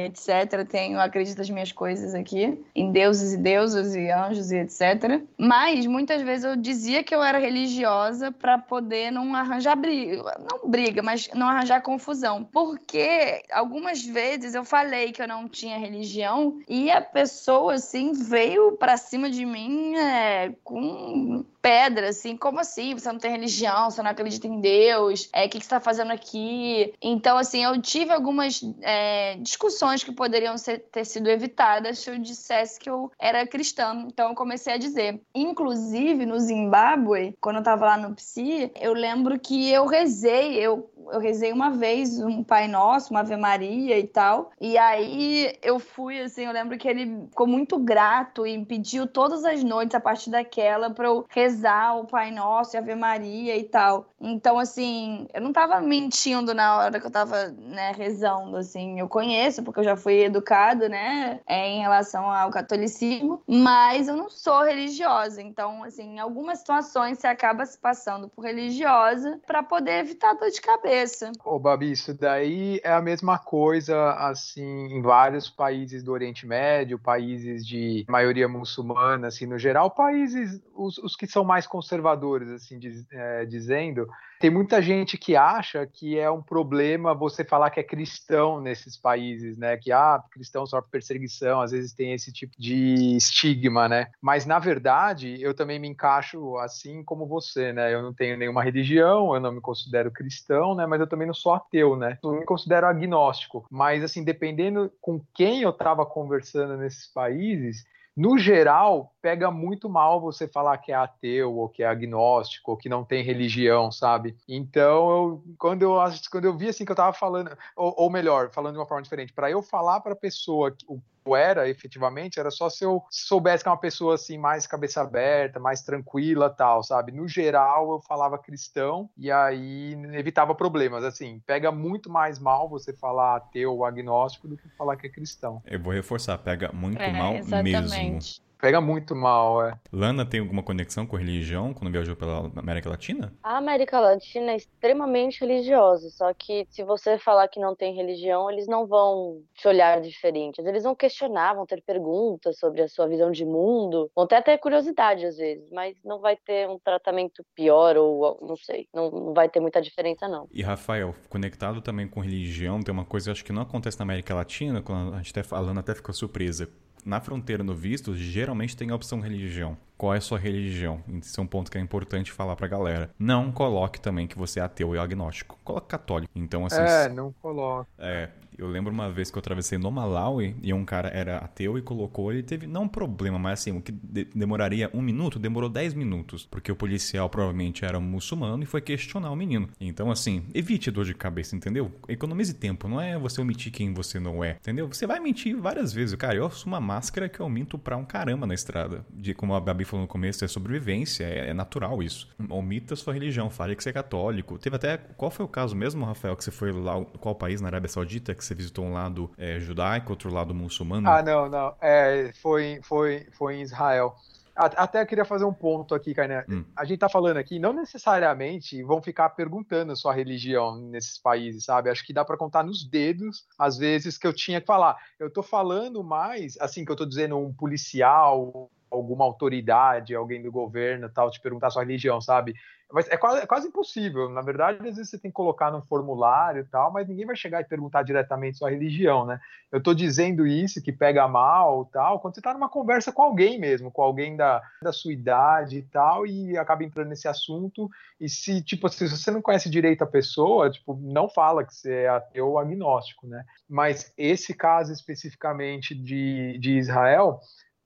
etc. 0.06 0.68
Tenho, 0.70 1.00
acredito 1.00 1.38
nas 1.38 1.50
minhas 1.50 1.72
coisas 1.72 2.14
aqui, 2.14 2.58
em 2.76 2.92
deuses 2.92 3.34
e 3.34 3.38
deusas 3.38 3.96
e 3.96 4.10
anjos 4.12 4.52
e 4.52 4.58
etc. 4.58 5.22
Mas 5.38 5.86
muitas 5.86 6.22
vezes 6.22 6.46
eu 6.46 6.56
dizia 6.56 7.04
que 7.04 7.14
eu 7.14 7.24
era 7.24 7.40
religiosa 7.40 8.32
para 8.32 8.58
poder 8.58 9.12
não 9.12 9.36
arranjar 9.36 9.76
briga, 9.76 10.38
não 10.50 10.70
briga, 10.70 11.02
mas 11.02 11.23
não 11.34 11.48
arranjar 11.48 11.82
confusão. 11.82 12.44
Porque 12.44 13.44
algumas 13.52 14.04
vezes 14.04 14.54
eu 14.56 14.64
falei 14.64 15.12
que 15.12 15.22
eu 15.22 15.28
não 15.28 15.48
tinha 15.48 15.78
religião 15.78 16.60
e 16.68 16.90
a 16.92 17.02
pessoa, 17.02 17.76
assim, 17.76 18.12
veio 18.14 18.74
pra 18.74 18.98
cima 18.98 19.30
de 19.30 19.46
mim 19.46 19.96
é, 19.96 20.54
com 20.64 21.46
pedra, 21.64 22.10
assim, 22.10 22.36
como 22.36 22.60
assim? 22.60 22.94
Você 22.94 23.10
não 23.10 23.18
tem 23.18 23.32
religião, 23.32 23.90
você 23.90 24.04
não 24.04 24.12
acredita 24.12 24.48
em 24.48 24.60
Deus, 24.60 25.30
é, 25.32 25.46
o 25.46 25.50
que, 25.50 25.60
que 25.60 25.64
você 25.64 25.70
tá 25.70 25.80
fazendo 25.80 26.12
aqui? 26.12 26.94
Então, 27.02 27.38
assim, 27.38 27.64
eu 27.64 27.82
tive 27.82 28.12
algumas 28.12 28.62
é, 28.82 29.38
discussões 29.38 30.04
que 30.04 30.12
poderiam 30.12 30.58
ser, 30.58 30.80
ter 30.92 31.06
sido 31.06 31.30
evitadas 31.30 32.00
se 32.00 32.10
eu 32.10 32.20
dissesse 32.20 32.78
que 32.78 32.90
eu 32.90 33.10
era 33.18 33.48
cristã. 33.48 34.06
Então, 34.08 34.30
eu 34.30 34.36
comecei 34.36 34.74
a 34.74 34.78
dizer. 34.78 35.22
Inclusive, 35.34 36.26
no 36.26 36.38
Zimbábue, 36.38 37.34
quando 37.40 37.58
eu 37.58 37.64
tava 37.64 37.86
lá 37.86 37.98
no 37.98 38.14
Psi, 38.14 38.70
eu 38.76 38.94
lembro 38.94 39.40
que 39.40 39.72
eu 39.72 39.86
rezei, 39.86 40.56
eu 40.56 40.92
eu 41.12 41.20
rezei 41.20 41.52
uma 41.52 41.72
vez 41.72 42.20
um 42.20 42.44
Pai 42.44 42.68
Nosso, 42.68 43.12
uma 43.12 43.22
Ave 43.22 43.36
Maria 43.36 43.98
e 43.98 44.08
tal. 44.08 44.52
E 44.60 44.78
aí 44.78 45.58
eu 45.62 45.80
fui, 45.80 46.22
assim, 46.22 46.46
eu 46.46 46.52
lembro 46.52 46.78
que 46.78 46.88
ele 46.88 47.28
ficou 47.30 47.48
muito 47.48 47.78
grato 47.78 48.46
e 48.46 48.64
pediu 48.66 49.08
todas 49.08 49.44
as 49.44 49.64
noites, 49.64 49.96
a 49.96 50.00
partir 50.00 50.30
daquela, 50.30 50.90
pra 50.90 51.08
eu 51.08 51.26
rezar 51.30 51.98
o 51.98 52.06
Pai 52.06 52.32
Nosso 52.32 52.76
e 52.76 52.78
a 52.78 52.80
Ave 52.82 52.96
Maria 52.96 53.58
e 53.58 53.64
tal. 53.64 54.08
Então, 54.20 54.58
assim, 54.58 55.28
eu 55.34 55.42
não 55.42 55.52
tava 55.52 55.82
mentindo 55.82 56.54
na 56.54 56.78
hora 56.78 57.00
que 57.00 57.06
eu 57.06 57.12
tava, 57.12 57.50
né, 57.50 57.92
rezando, 57.98 58.58
assim. 58.58 59.00
Eu 59.00 59.08
conheço, 59.10 59.64
porque 59.64 59.80
eu 59.80 59.84
já 59.84 59.96
fui 59.96 60.24
educada, 60.24 60.88
né, 60.88 61.40
é, 61.48 61.70
em 61.70 61.82
relação 61.82 62.30
ao 62.30 62.50
catolicismo, 62.52 63.42
mas 63.48 64.08
eu 64.08 64.16
não 64.16 64.30
sou 64.30 64.64
religiosa. 64.64 65.42
Então, 65.42 65.84
assim, 65.84 66.16
em 66.16 66.20
algumas 66.20 66.60
situações 66.60 67.20
você 67.20 67.28
acaba 67.28 67.66
se 67.66 67.78
passando 67.78 68.30
por 68.30 68.46
religiosa 68.46 69.40
para 69.46 69.64
poder 69.64 70.00
evitar 70.00 70.34
dor 70.34 70.50
de 70.50 70.62
cabeça 70.62 70.93
cabeça. 70.94 71.32
Ô, 71.44 71.60
Babi, 71.60 71.92
isso 71.92 72.14
daí 72.14 72.80
é 72.84 72.94
a 72.94 73.02
mesma 73.02 73.40
coisa, 73.40 74.12
assim, 74.14 74.64
em 74.64 75.02
vários 75.02 75.50
países 75.50 76.04
do 76.04 76.12
Oriente 76.12 76.46
Médio, 76.46 77.00
países 77.00 77.66
de 77.66 78.06
maioria 78.08 78.48
muçulmana, 78.48 79.28
assim, 79.28 79.46
no 79.46 79.58
geral, 79.58 79.90
países, 79.92 80.62
os, 80.76 80.98
os 81.00 81.16
que 81.16 81.26
são 81.26 81.44
mais 81.44 81.66
conservadores, 81.66 82.50
assim, 82.50 82.78
diz, 82.78 83.06
é, 83.12 83.46
dizendo, 83.46 84.08
tem 84.44 84.50
muita 84.50 84.82
gente 84.82 85.18
que 85.18 85.38
acha 85.38 85.88
que 85.88 86.20
é 86.20 86.30
um 86.30 86.42
problema 86.42 87.14
você 87.14 87.46
falar 87.46 87.70
que 87.70 87.80
é 87.80 87.84
cristão 87.84 88.60
nesses 88.60 88.98
países, 88.98 89.58
né? 89.58 89.78
Que 89.78 89.90
ah, 89.90 90.22
cristão 90.30 90.66
sofre 90.66 90.92
perseguição, 90.92 91.62
às 91.62 91.72
vezes 91.72 91.94
tem 91.94 92.12
esse 92.12 92.30
tipo 92.34 92.54
de 92.60 93.16
estigma, 93.16 93.88
né? 93.88 94.12
Mas 94.22 94.46
na 94.46 94.60
verdade, 94.60 95.42
eu 95.42 95.54
também 95.54 95.80
me 95.80 95.88
encaixo 95.88 96.58
assim 96.58 97.06
como 97.06 97.26
você, 97.26 97.72
né? 97.72 97.94
Eu 97.94 98.02
não 98.02 98.14
tenho 98.14 98.36
nenhuma 98.36 98.62
religião, 98.62 99.34
eu 99.34 99.40
não 99.40 99.54
me 99.54 99.62
considero 99.62 100.12
cristão, 100.12 100.76
né? 100.76 100.86
Mas 100.86 101.00
eu 101.00 101.08
também 101.08 101.26
não 101.26 101.34
sou 101.34 101.54
ateu, 101.54 101.96
né? 101.96 102.18
Eu 102.22 102.34
me 102.34 102.44
considero 102.44 102.86
agnóstico. 102.86 103.66
Mas 103.72 104.04
assim, 104.04 104.26
dependendo 104.26 104.92
com 105.00 105.22
quem 105.34 105.62
eu 105.62 105.70
estava 105.70 106.06
conversando 106.06 106.76
nesses 106.76 107.08
países, 107.08 107.86
no 108.14 108.38
geral, 108.38 109.13
pega 109.24 109.50
muito 109.50 109.90
mal 109.90 110.20
você 110.20 110.50
falar 110.50 110.78
que 110.80 110.92
é 110.92 110.96
ateu, 110.96 111.56
ou 111.56 111.70
que 111.70 111.82
é 111.82 111.88
agnóstico, 111.88 112.72
ou 112.72 112.78
que 112.78 112.90
não 112.90 113.06
tem 113.06 113.24
religião, 113.24 113.90
sabe? 113.90 114.36
Então, 114.46 115.10
eu, 115.10 115.44
quando, 115.58 115.82
eu, 115.84 115.96
quando 116.30 116.44
eu 116.44 116.58
vi 116.58 116.68
assim 116.68 116.84
que 116.84 116.92
eu 116.92 116.96
tava 116.96 117.14
falando, 117.14 117.58
ou, 117.74 117.94
ou 117.98 118.10
melhor, 118.10 118.52
falando 118.52 118.74
de 118.74 118.80
uma 118.80 118.86
forma 118.86 119.02
diferente, 119.02 119.32
para 119.32 119.50
eu 119.50 119.62
falar 119.62 120.02
para 120.02 120.12
a 120.12 120.16
pessoa 120.16 120.76
o 120.90 121.00
era 121.38 121.70
efetivamente, 121.70 122.38
era 122.38 122.52
só 122.52 122.70
se 122.70 122.84
eu 122.84 123.02
soubesse 123.10 123.64
que 123.64 123.70
é 123.70 123.72
uma 123.72 123.78
pessoa 123.78 124.16
assim 124.16 124.38
mais 124.38 124.68
cabeça 124.68 125.02
aberta, 125.02 125.58
mais 125.58 125.82
tranquila, 125.82 126.50
tal, 126.50 126.84
sabe? 126.84 127.14
No 127.14 127.30
geral, 127.30 127.94
eu 127.94 128.02
falava 128.02 128.38
cristão 128.38 129.10
e 129.18 129.32
aí 129.32 129.94
evitava 130.12 130.54
problemas, 130.54 131.02
assim, 131.02 131.42
pega 131.48 131.72
muito 131.72 132.10
mais 132.10 132.40
mal 132.40 132.68
você 132.68 132.92
falar 132.92 133.38
ateu 133.38 133.72
ou 133.72 133.86
agnóstico 133.86 134.50
do 134.50 134.58
que 134.58 134.68
falar 134.78 134.98
que 134.98 135.08
é 135.08 135.10
cristão. 135.10 135.62
Eu 135.66 135.80
vou 135.80 135.94
reforçar, 135.94 136.38
pega 136.40 136.72
muito 136.74 137.02
é, 137.02 137.14
mal 137.14 137.36
exatamente. 137.36 137.90
mesmo. 137.90 138.43
Pega 138.64 138.80
muito 138.80 139.14
mal, 139.14 139.62
é. 139.62 139.78
Lana 139.92 140.26
tem 140.26 140.40
alguma 140.40 140.64
conexão 140.64 141.06
com 141.06 141.18
religião 141.18 141.74
quando 141.74 141.92
viajou 141.92 142.16
pela 142.16 142.50
América 142.56 142.90
Latina? 142.90 143.34
A 143.44 143.58
América 143.58 144.00
Latina 144.00 144.54
é 144.54 144.56
extremamente 144.56 145.42
religiosa, 145.42 146.10
só 146.10 146.34
que 146.34 146.66
se 146.70 146.82
você 146.82 147.18
falar 147.18 147.50
que 147.50 147.60
não 147.60 147.76
tem 147.76 147.94
religião, 147.94 148.50
eles 148.50 148.66
não 148.66 148.88
vão 148.88 149.42
te 149.54 149.68
olhar 149.68 150.00
diferente. 150.00 150.62
Eles 150.62 150.84
vão 150.84 150.96
questionar, 150.96 151.56
vão 151.56 151.66
ter 151.66 151.84
perguntas 151.86 152.58
sobre 152.58 152.82
a 152.82 152.88
sua 152.88 153.06
visão 153.06 153.32
de 153.32 153.44
mundo, 153.44 154.10
vão 154.16 154.24
até 154.24 154.42
ter 154.42 154.58
curiosidade 154.60 155.26
às 155.26 155.36
vezes, 155.36 155.70
mas 155.70 155.98
não 156.02 156.22
vai 156.22 156.38
ter 156.38 156.66
um 156.70 156.80
tratamento 156.80 157.46
pior 157.54 157.98
ou 157.98 158.40
não 158.42 158.56
sei, 158.56 158.88
não, 158.94 159.34
vai 159.34 159.50
ter 159.50 159.60
muita 159.60 159.82
diferença 159.82 160.26
não. 160.30 160.48
E 160.54 160.62
Rafael, 160.62 161.14
conectado 161.28 161.82
também 161.82 162.08
com 162.08 162.22
religião, 162.22 162.82
tem 162.82 162.94
uma 162.94 163.04
coisa 163.04 163.34
acho 163.34 163.44
que 163.44 163.52
não 163.52 163.64
acontece 163.64 164.00
na 164.00 164.04
América 164.04 164.34
Latina, 164.34 164.82
quando 164.82 165.16
a 165.16 165.18
gente 165.18 165.32
até 165.32 165.44
falando 165.44 165.82
até 165.82 165.94
ficou 165.94 166.14
surpresa. 166.14 166.70
Na 167.06 167.20
fronteira 167.20 167.64
no 167.64 167.74
visto, 167.74 168.16
geralmente 168.16 168.76
tem 168.78 168.90
a 168.90 168.96
opção 168.96 169.20
religião. 169.20 169.78
Qual 169.98 170.14
é 170.14 170.18
a 170.18 170.22
sua 170.22 170.38
religião? 170.38 171.02
Isso 171.08 171.40
é 171.40 171.44
um 171.44 171.48
ponto 171.48 171.72
que 171.72 171.78
é 171.78 171.82
importante 171.82 172.32
falar 172.32 172.56
pra 172.56 172.68
galera. 172.68 173.10
Não 173.18 173.52
coloque 173.52 174.02
também 174.02 174.28
que 174.28 174.38
você 174.38 174.60
é 174.60 174.64
ateu 174.64 174.96
e 174.96 174.98
agnóstico. 174.98 175.58
Coloque 175.64 175.88
católico. 175.88 176.32
Então, 176.36 176.66
assim. 176.66 176.82
É, 176.82 177.08
não 177.10 177.32
coloca. 177.42 177.88
É, 177.98 178.30
eu 178.58 178.68
lembro 178.68 178.92
uma 178.92 179.10
vez 179.10 179.32
que 179.32 179.38
eu 179.38 179.40
atravessei 179.40 179.78
no 179.78 179.92
Malawi 179.92 180.56
e 180.62 180.74
um 180.74 180.86
cara 180.86 181.10
era 181.10 181.38
ateu 181.38 181.78
e 181.78 181.82
colocou, 181.82 182.32
ele 182.32 182.44
teve, 182.44 182.68
não 182.68 182.84
um 182.84 182.88
problema, 182.88 183.40
mas 183.40 183.60
assim, 183.60 183.78
o 183.78 183.82
que 183.82 183.92
de 183.92 184.26
demoraria 184.26 184.90
um 184.94 185.02
minuto, 185.02 185.40
demorou 185.40 185.70
dez 185.70 185.94
minutos, 185.94 186.46
porque 186.50 186.72
o 186.72 186.76
policial 186.76 187.30
provavelmente 187.30 187.86
era 187.86 187.98
um 187.98 188.02
muçulmano 188.02 188.64
e 188.64 188.66
foi 188.66 188.82
questionar 188.82 189.32
o 189.32 189.36
menino. 189.36 189.70
Então, 189.80 190.12
assim, 190.12 190.44
evite 190.54 190.92
dor 190.92 191.06
de 191.06 191.14
cabeça, 191.14 191.56
entendeu? 191.56 191.92
Economize 192.08 192.54
tempo, 192.54 192.88
não 192.88 193.00
é 193.00 193.18
você 193.18 193.42
omitir 193.42 193.72
quem 193.72 193.94
você 193.94 194.20
não 194.20 194.44
é, 194.44 194.52
entendeu? 194.52 194.88
Você 194.88 195.08
vai 195.08 195.20
mentir 195.20 195.56
várias 195.58 195.94
vezes. 195.94 196.16
Cara, 196.16 196.36
eu 196.36 196.50
sou 196.50 196.72
uma 196.72 196.80
máscara 196.94 197.28
que 197.28 197.40
eu 197.40 197.50
minto 197.50 197.78
pra 197.78 197.98
um 197.98 198.06
caramba 198.06 198.46
na 198.46 198.54
estrada. 198.54 199.06
De 199.10 199.34
como 199.34 199.56
a 199.56 199.60
Babi 199.60 199.84
falou 199.84 200.04
no 200.04 200.08
começo, 200.08 200.46
é 200.46 200.48
sobrevivência, 200.48 201.24
é, 201.24 201.50
é 201.50 201.54
natural 201.54 202.04
isso. 202.04 202.30
Omita 202.50 202.96
sua 202.96 203.14
religião, 203.14 203.50
fale 203.50 203.76
que 203.76 203.84
você 203.84 203.90
é 203.90 203.94
católico. 203.94 204.58
Teve 204.60 204.76
até, 204.76 204.98
qual 204.98 205.32
foi 205.32 205.46
o 205.46 205.50
caso 205.50 205.76
mesmo, 205.76 206.06
Rafael, 206.06 206.36
que 206.36 206.44
você 206.44 206.52
foi 206.52 206.72
lá, 206.72 207.04
qual 207.20 207.36
país 207.36 207.62
na 207.62 207.68
Arábia 207.68 207.90
Saudita, 207.90 208.36
que 208.36 208.46
você 208.46 208.54
visitou 208.54 208.86
um 208.86 208.94
lado 208.94 209.32
é, 209.38 209.60
judaico, 209.60 210.12
outro 210.12 210.32
lado 210.32 210.54
muçulmano? 210.54 211.10
Ah, 211.10 211.22
não, 211.22 211.50
não. 211.50 211.74
É, 211.82 212.32
foi, 212.42 212.80
foi, 212.84 213.28
foi 213.32 213.56
em 213.56 213.62
Israel. 213.62 214.16
Até 214.56 215.06
queria 215.06 215.26
fazer 215.26 215.46
um 215.46 215.54
ponto 215.54 215.96
aqui, 215.96 216.14
Kainé. 216.14 216.46
Hum. 216.48 216.64
A 216.76 216.86
gente 216.86 217.00
tá 217.00 217.10
falando 217.10 217.38
aqui, 217.38 217.58
não 217.58 217.74
necessariamente 217.74 218.84
vão 218.84 219.02
ficar 219.02 219.30
perguntando 219.30 219.92
a 219.92 219.96
sua 219.96 220.14
religião 220.14 220.78
nesses 220.78 221.18
países, 221.18 221.66
sabe? 221.66 221.90
Acho 221.90 222.06
que 222.06 222.14
dá 222.14 222.24
para 222.24 222.38
contar 222.38 222.64
nos 222.64 222.88
dedos, 222.88 223.46
às 223.58 223.78
vezes, 223.78 224.18
que 224.18 224.28
eu 224.28 224.34
tinha 224.34 224.62
que 224.62 224.68
falar. 224.68 224.96
Eu 225.20 225.32
tô 225.32 225.42
falando 225.42 226.04
mais, 226.04 226.56
assim, 226.60 226.86
que 226.86 226.92
eu 226.92 226.96
tô 226.96 227.06
dizendo 227.06 227.38
um 227.38 227.52
policial, 227.52 228.70
alguma 228.94 229.26
autoridade, 229.26 230.16
alguém 230.16 230.42
do 230.42 230.52
governo 230.52 231.10
tal, 231.10 231.32
te 231.32 231.42
perguntar 231.42 231.70
sua 231.70 231.84
religião, 231.84 232.22
sabe? 232.22 232.56
Mas 232.94 233.08
é 233.10 233.18
quase, 233.18 233.42
é 233.42 233.48
quase 233.48 233.68
impossível. 233.68 234.30
Na 234.30 234.42
verdade, 234.42 234.78
às 234.78 234.96
vezes 234.96 235.10
você 235.10 235.18
tem 235.18 235.32
que 235.32 235.36
colocar 235.36 235.72
num 235.72 235.82
formulário 235.82 236.62
e 236.62 236.66
tal, 236.66 236.92
mas 236.92 237.08
ninguém 237.08 237.26
vai 237.26 237.36
chegar 237.36 237.60
e 237.60 237.66
perguntar 237.66 238.04
diretamente 238.04 238.60
sua 238.60 238.70
religião, 238.70 239.26
né? 239.26 239.40
Eu 239.72 239.80
estou 239.80 239.96
dizendo 239.96 240.46
isso 240.46 240.80
que 240.80 240.92
pega 240.92 241.28
mal 241.28 241.86
tal, 241.86 242.20
quando 242.20 242.36
você 242.36 242.40
está 242.40 242.54
numa 242.54 242.70
conversa 242.70 243.12
com 243.12 243.24
alguém 243.24 243.60
mesmo, 243.60 243.92
com 243.92 244.04
alguém 244.04 244.38
da, 244.38 244.62
da 244.84 244.94
sua 244.94 245.12
idade 245.12 245.80
e 245.80 245.82
tal, 245.82 246.28
e 246.28 246.56
acaba 246.56 246.84
entrando 246.84 247.10
nesse 247.10 247.28
assunto. 247.28 247.90
E 248.22 248.30
se, 248.30 248.62
tipo, 248.62 248.88
se 248.90 249.08
você 249.08 249.32
não 249.32 249.42
conhece 249.42 249.72
direito 249.72 250.04
a 250.04 250.08
pessoa, 250.08 250.70
tipo, 250.70 250.96
não 251.02 251.28
fala 251.28 251.66
que 251.66 251.74
você 251.74 251.92
é 251.92 252.10
ateu 252.10 252.50
ou 252.50 252.60
agnóstico, 252.60 253.26
né? 253.26 253.44
Mas 253.68 254.14
esse 254.16 254.54
caso 254.54 254.94
especificamente 254.94 255.96
de, 255.96 256.60
de 256.60 256.78
Israel 256.78 257.40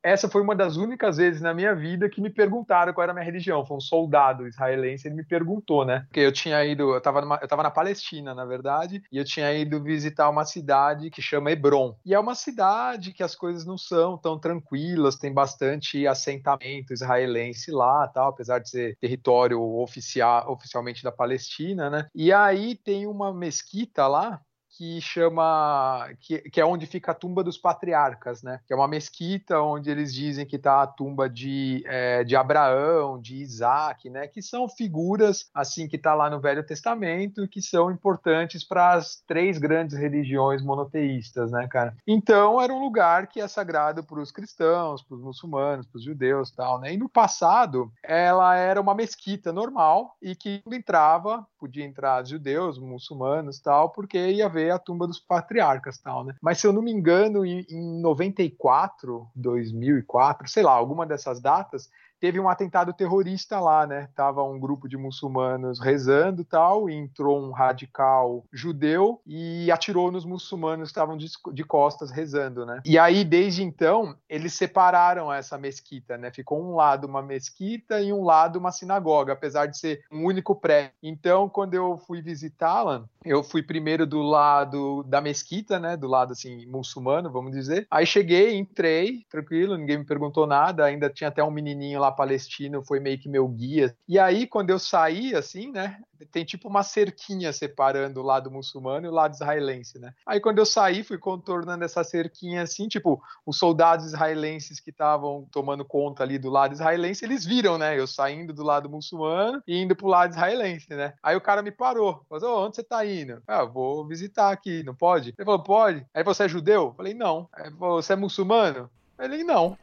essa 0.04 0.30
foi 0.30 0.42
uma 0.42 0.56
das 0.56 0.78
únicas 0.78 1.18
vezes 1.18 1.42
na 1.42 1.54
minha 1.54 1.76
vida 1.76 2.10
que 2.10 2.22
me 2.22 2.30
perguntaram 2.30 2.94
qual 2.94 3.04
era 3.04 3.12
a 3.12 3.16
minha 3.16 3.26
religião. 3.26 3.66
Foi 3.66 3.78
um 3.78 3.82
soldado 3.82 4.48
israelense, 4.48 5.08
ele 5.08 5.16
me 5.16 5.26
perguntou, 5.26 5.86
né? 5.86 6.06
Porque 6.08 6.20
eu 6.20 6.32
tinha 6.32 6.64
ido, 6.66 6.94
eu 6.94 6.98
estava 6.98 7.20
eu 7.42 7.48
tava 7.48 7.64
na 7.64 7.72
Palestina, 7.72 8.34
na 8.34 8.46
verdade, 8.46 9.02
e 9.12 9.18
eu 9.18 9.26
tinha 9.26 9.54
ido 9.54 9.82
visitar 9.82 10.30
uma 10.30 10.46
cidade 10.46 11.10
que 11.10 11.22
chama 11.22 11.52
Hebron. 11.52 11.96
E 12.06 12.14
é 12.14 12.20
uma 12.20 12.36
cidade 12.36 13.12
que 13.12 13.24
as 13.24 13.36
coisas 13.36 13.66
não 13.66 13.78
são 13.78 14.18
tão 14.18 14.40
tranquilas, 14.40 15.18
tem 15.18 15.34
bastante 15.34 16.08
assentamento 16.08 16.94
israelense 16.94 17.72
lá, 17.72 18.08
tal, 18.08 18.30
apesar 18.30 18.60
de 18.60 18.70
ser 18.70 18.98
território 19.00 19.62
oficial, 19.62 20.52
oficialmente 20.52 21.04
da 21.04 21.12
Palestina, 21.12 21.90
né? 21.90 22.08
E 22.14 22.32
aí 22.32 22.76
tem 22.76 23.08
uma 23.08 23.34
mesquita 23.34 24.08
lá 24.08 24.42
que 24.78 25.02
chama 25.02 26.08
que, 26.20 26.38
que, 26.52 26.62
é 26.62 26.66
onde 26.66 26.86
fica 26.86 27.12
a 27.12 27.16
tumba 27.16 27.44
dos 27.44 27.58
patriarcas, 27.58 28.44
né? 28.44 28.60
Que 28.68 28.74
é 28.74 28.76
uma 28.76 28.88
mesquita 28.88 29.60
onde 29.60 29.90
eles 29.90 30.14
dizem 30.14 30.46
que 30.46 30.56
está 30.56 30.84
a 30.84 30.88
tumba 30.88 31.28
de, 31.28 31.84
é, 31.88 32.24
de 32.24 32.36
Abraão, 32.36 33.20
de 33.20 33.38
Isaac, 33.38 34.08
né? 34.08 34.28
Que 34.28 34.40
são 34.40 34.70
figuras 34.70 35.50
assim 35.52 35.88
que 35.88 35.96
está 35.96 36.14
lá 36.14 36.30
no 36.30 36.40
Velho 36.40 36.64
Testamento 36.64 37.48
que 37.48 37.60
são 37.60 37.90
importantes 37.90 38.64
para 38.64 38.94
as 38.94 39.24
três 39.26 39.58
grandes 39.58 39.98
religiões 39.98 40.62
monoteístas, 40.62 41.52
né, 41.52 41.68
cara? 41.68 41.96
Então 42.06 42.62
era 42.62 42.72
um 42.72 42.80
lugar 42.80 43.26
que 43.28 43.42
é 43.42 43.48
sagrado 43.48 44.04
para 44.04 44.20
os 44.20 44.32
cristãos, 44.32 45.02
para 45.02 45.16
os 45.16 45.24
muçulmanos, 45.24 45.88
para 45.88 45.98
os 45.98 46.04
judeus, 46.04 46.52
tal, 46.52 46.80
né? 46.80 46.94
E 46.94 46.98
no 46.98 47.10
passado 47.10 47.92
ela 48.04 48.56
era 48.56 48.80
uma 48.80 48.94
mesquita 48.94 49.52
normal 49.52 50.16
e 50.22 50.36
que 50.36 50.62
entrava 50.72 51.48
podia 51.58 51.84
entrar 51.84 52.26
judeus, 52.26 52.78
muçulmanos, 52.78 53.60
tal, 53.60 53.90
porque 53.90 54.18
ia 54.18 54.48
a 54.72 54.80
tumba 54.80 55.08
dos 55.08 55.20
patriarcas 55.20 55.98
tal, 55.98 56.24
né? 56.24 56.36
Mas 56.42 56.60
se 56.60 56.68
eu 56.68 56.74
não 56.74 56.82
me 56.82 56.92
engano, 56.92 57.46
em, 57.46 57.66
em 57.70 58.02
94, 58.02 59.28
2004, 59.36 60.48
sei 60.48 60.64
lá, 60.64 60.72
alguma 60.72 61.06
dessas 61.06 61.40
datas, 61.40 61.90
teve 62.20 62.40
um 62.40 62.50
atentado 62.50 62.94
terrorista 62.94 63.60
lá, 63.60 63.86
né? 63.86 64.10
Tava 64.16 64.44
um 64.44 64.60
grupo 64.60 64.88
de 64.88 64.98
muçulmanos 64.98 65.80
rezando 65.80 66.44
tal, 66.44 66.90
e 66.90 66.96
entrou 66.96 67.42
um 67.42 67.52
radical 67.52 68.44
judeu 68.52 69.22
e 69.26 69.72
atirou 69.72 70.12
nos 70.12 70.26
muçulmanos 70.26 70.90
que 70.90 70.92
estavam 70.92 71.18
de, 71.18 71.28
de, 71.54 71.64
costas 71.64 72.12
rezando, 72.12 72.66
né? 72.66 72.82
E 72.86 72.98
aí, 72.98 73.24
desde 73.24 73.64
então, 73.64 74.16
eles 74.30 74.54
separaram 74.54 75.32
essa 75.32 75.58
mesquita, 75.58 76.18
né? 76.18 76.32
Ficou 76.32 76.62
um 76.62 76.76
lado 76.76 77.06
uma 77.06 77.22
mesquita 77.22 78.02
e 78.02 78.12
um 78.12 78.24
lado 78.24 78.58
uma 78.60 78.72
sinagoga, 78.72 79.34
apesar 79.34 79.66
de 79.68 79.78
ser 79.78 80.04
um 80.12 80.26
único 80.26 80.56
prédio. 80.56 80.92
Então, 81.02 81.50
quando 81.50 81.74
eu 81.74 81.98
fui 81.98 82.22
visitá-la, 82.22 83.06
eu 83.24 83.44
fui 83.44 83.62
primeiro 83.62 84.06
do 84.06 84.22
lado 84.22 85.04
da 85.04 85.22
mesquita, 85.22 85.80
né? 85.80 85.98
Do 85.98 86.08
lado 86.08 86.32
assim 86.32 86.66
muçulmano, 86.66 87.32
vamos 87.32 87.52
dizer. 87.52 87.88
Aí 87.92 88.06
cheguei, 88.06 88.58
entrei, 88.58 89.26
tranquilo, 89.30 89.78
ninguém 89.78 90.00
me 90.00 90.06
perguntou 90.06 90.48
nada. 90.48 90.86
Ainda 90.86 91.10
tinha 91.10 91.28
até 91.28 91.44
um 91.44 91.52
menininho 91.52 92.00
lá 92.00 92.07
palestino, 92.12 92.84
foi 92.84 93.00
meio 93.00 93.20
que 93.20 93.30
meu 93.30 93.48
guia. 93.48 93.96
E 94.08 94.18
aí 94.20 94.48
quando 94.48 94.70
eu 94.70 94.80
saí 94.80 95.36
assim, 95.36 95.72
né? 95.72 96.00
Tem 96.32 96.44
tipo 96.44 96.68
uma 96.68 96.82
cerquinha 96.82 97.54
separando 97.54 98.20
o 98.20 98.24
lado 98.24 98.50
muçulmano 98.50 99.06
e 99.06 99.10
o 99.10 99.14
lado 99.14 99.36
israelense, 99.36 100.00
né? 100.00 100.14
Aí 100.26 100.40
quando 100.40 100.58
eu 100.58 100.66
saí, 100.66 101.04
fui 101.04 101.18
contornando 101.18 101.84
essa 101.84 102.04
cerquinha 102.04 102.64
assim, 102.64 102.88
tipo, 102.88 103.22
os 103.46 103.58
soldados 103.58 104.08
israelenses 104.08 104.80
que 104.80 104.90
estavam 104.90 105.48
tomando 105.52 105.86
conta 105.86 106.24
ali 106.24 106.40
do 106.40 106.50
lado 106.50 106.74
israelense, 106.74 107.24
eles 107.24 107.46
viram, 107.46 107.78
né? 107.78 107.98
Eu 107.98 108.08
saindo 108.08 108.52
do 108.52 108.64
lado 108.64 108.90
muçulmano 108.90 109.62
e 109.68 109.78
indo 109.78 109.96
pro 109.96 110.08
lado 110.08 110.32
israelense, 110.32 110.90
né? 110.90 111.14
Aí 111.22 111.36
o 111.36 111.42
cara 111.42 111.62
me 111.62 111.72
parou, 111.72 112.26
falou: 112.28 112.66
onde 112.66 112.76
você 112.76 112.84
tá 112.84 113.06
indo? 113.06 113.42
Ah, 113.48 113.64
vou 113.64 114.06
visitar 114.08 114.52
aqui, 114.52 114.84
não 114.84 114.96
pode? 114.96 115.34
Ele 115.38 115.46
falou, 115.46 115.64
pode. 115.64 116.06
Aí 116.14 116.24
você 116.24 116.44
é 116.44 116.50
judeu? 116.50 116.86
Eu 116.86 116.94
falei, 116.94 117.14
não. 117.14 117.48
Aí 117.54 117.70
você 117.70 118.14
é 118.14 118.16
muçulmano? 118.16 118.90
Falei, 119.16 119.44
não. 119.44 119.78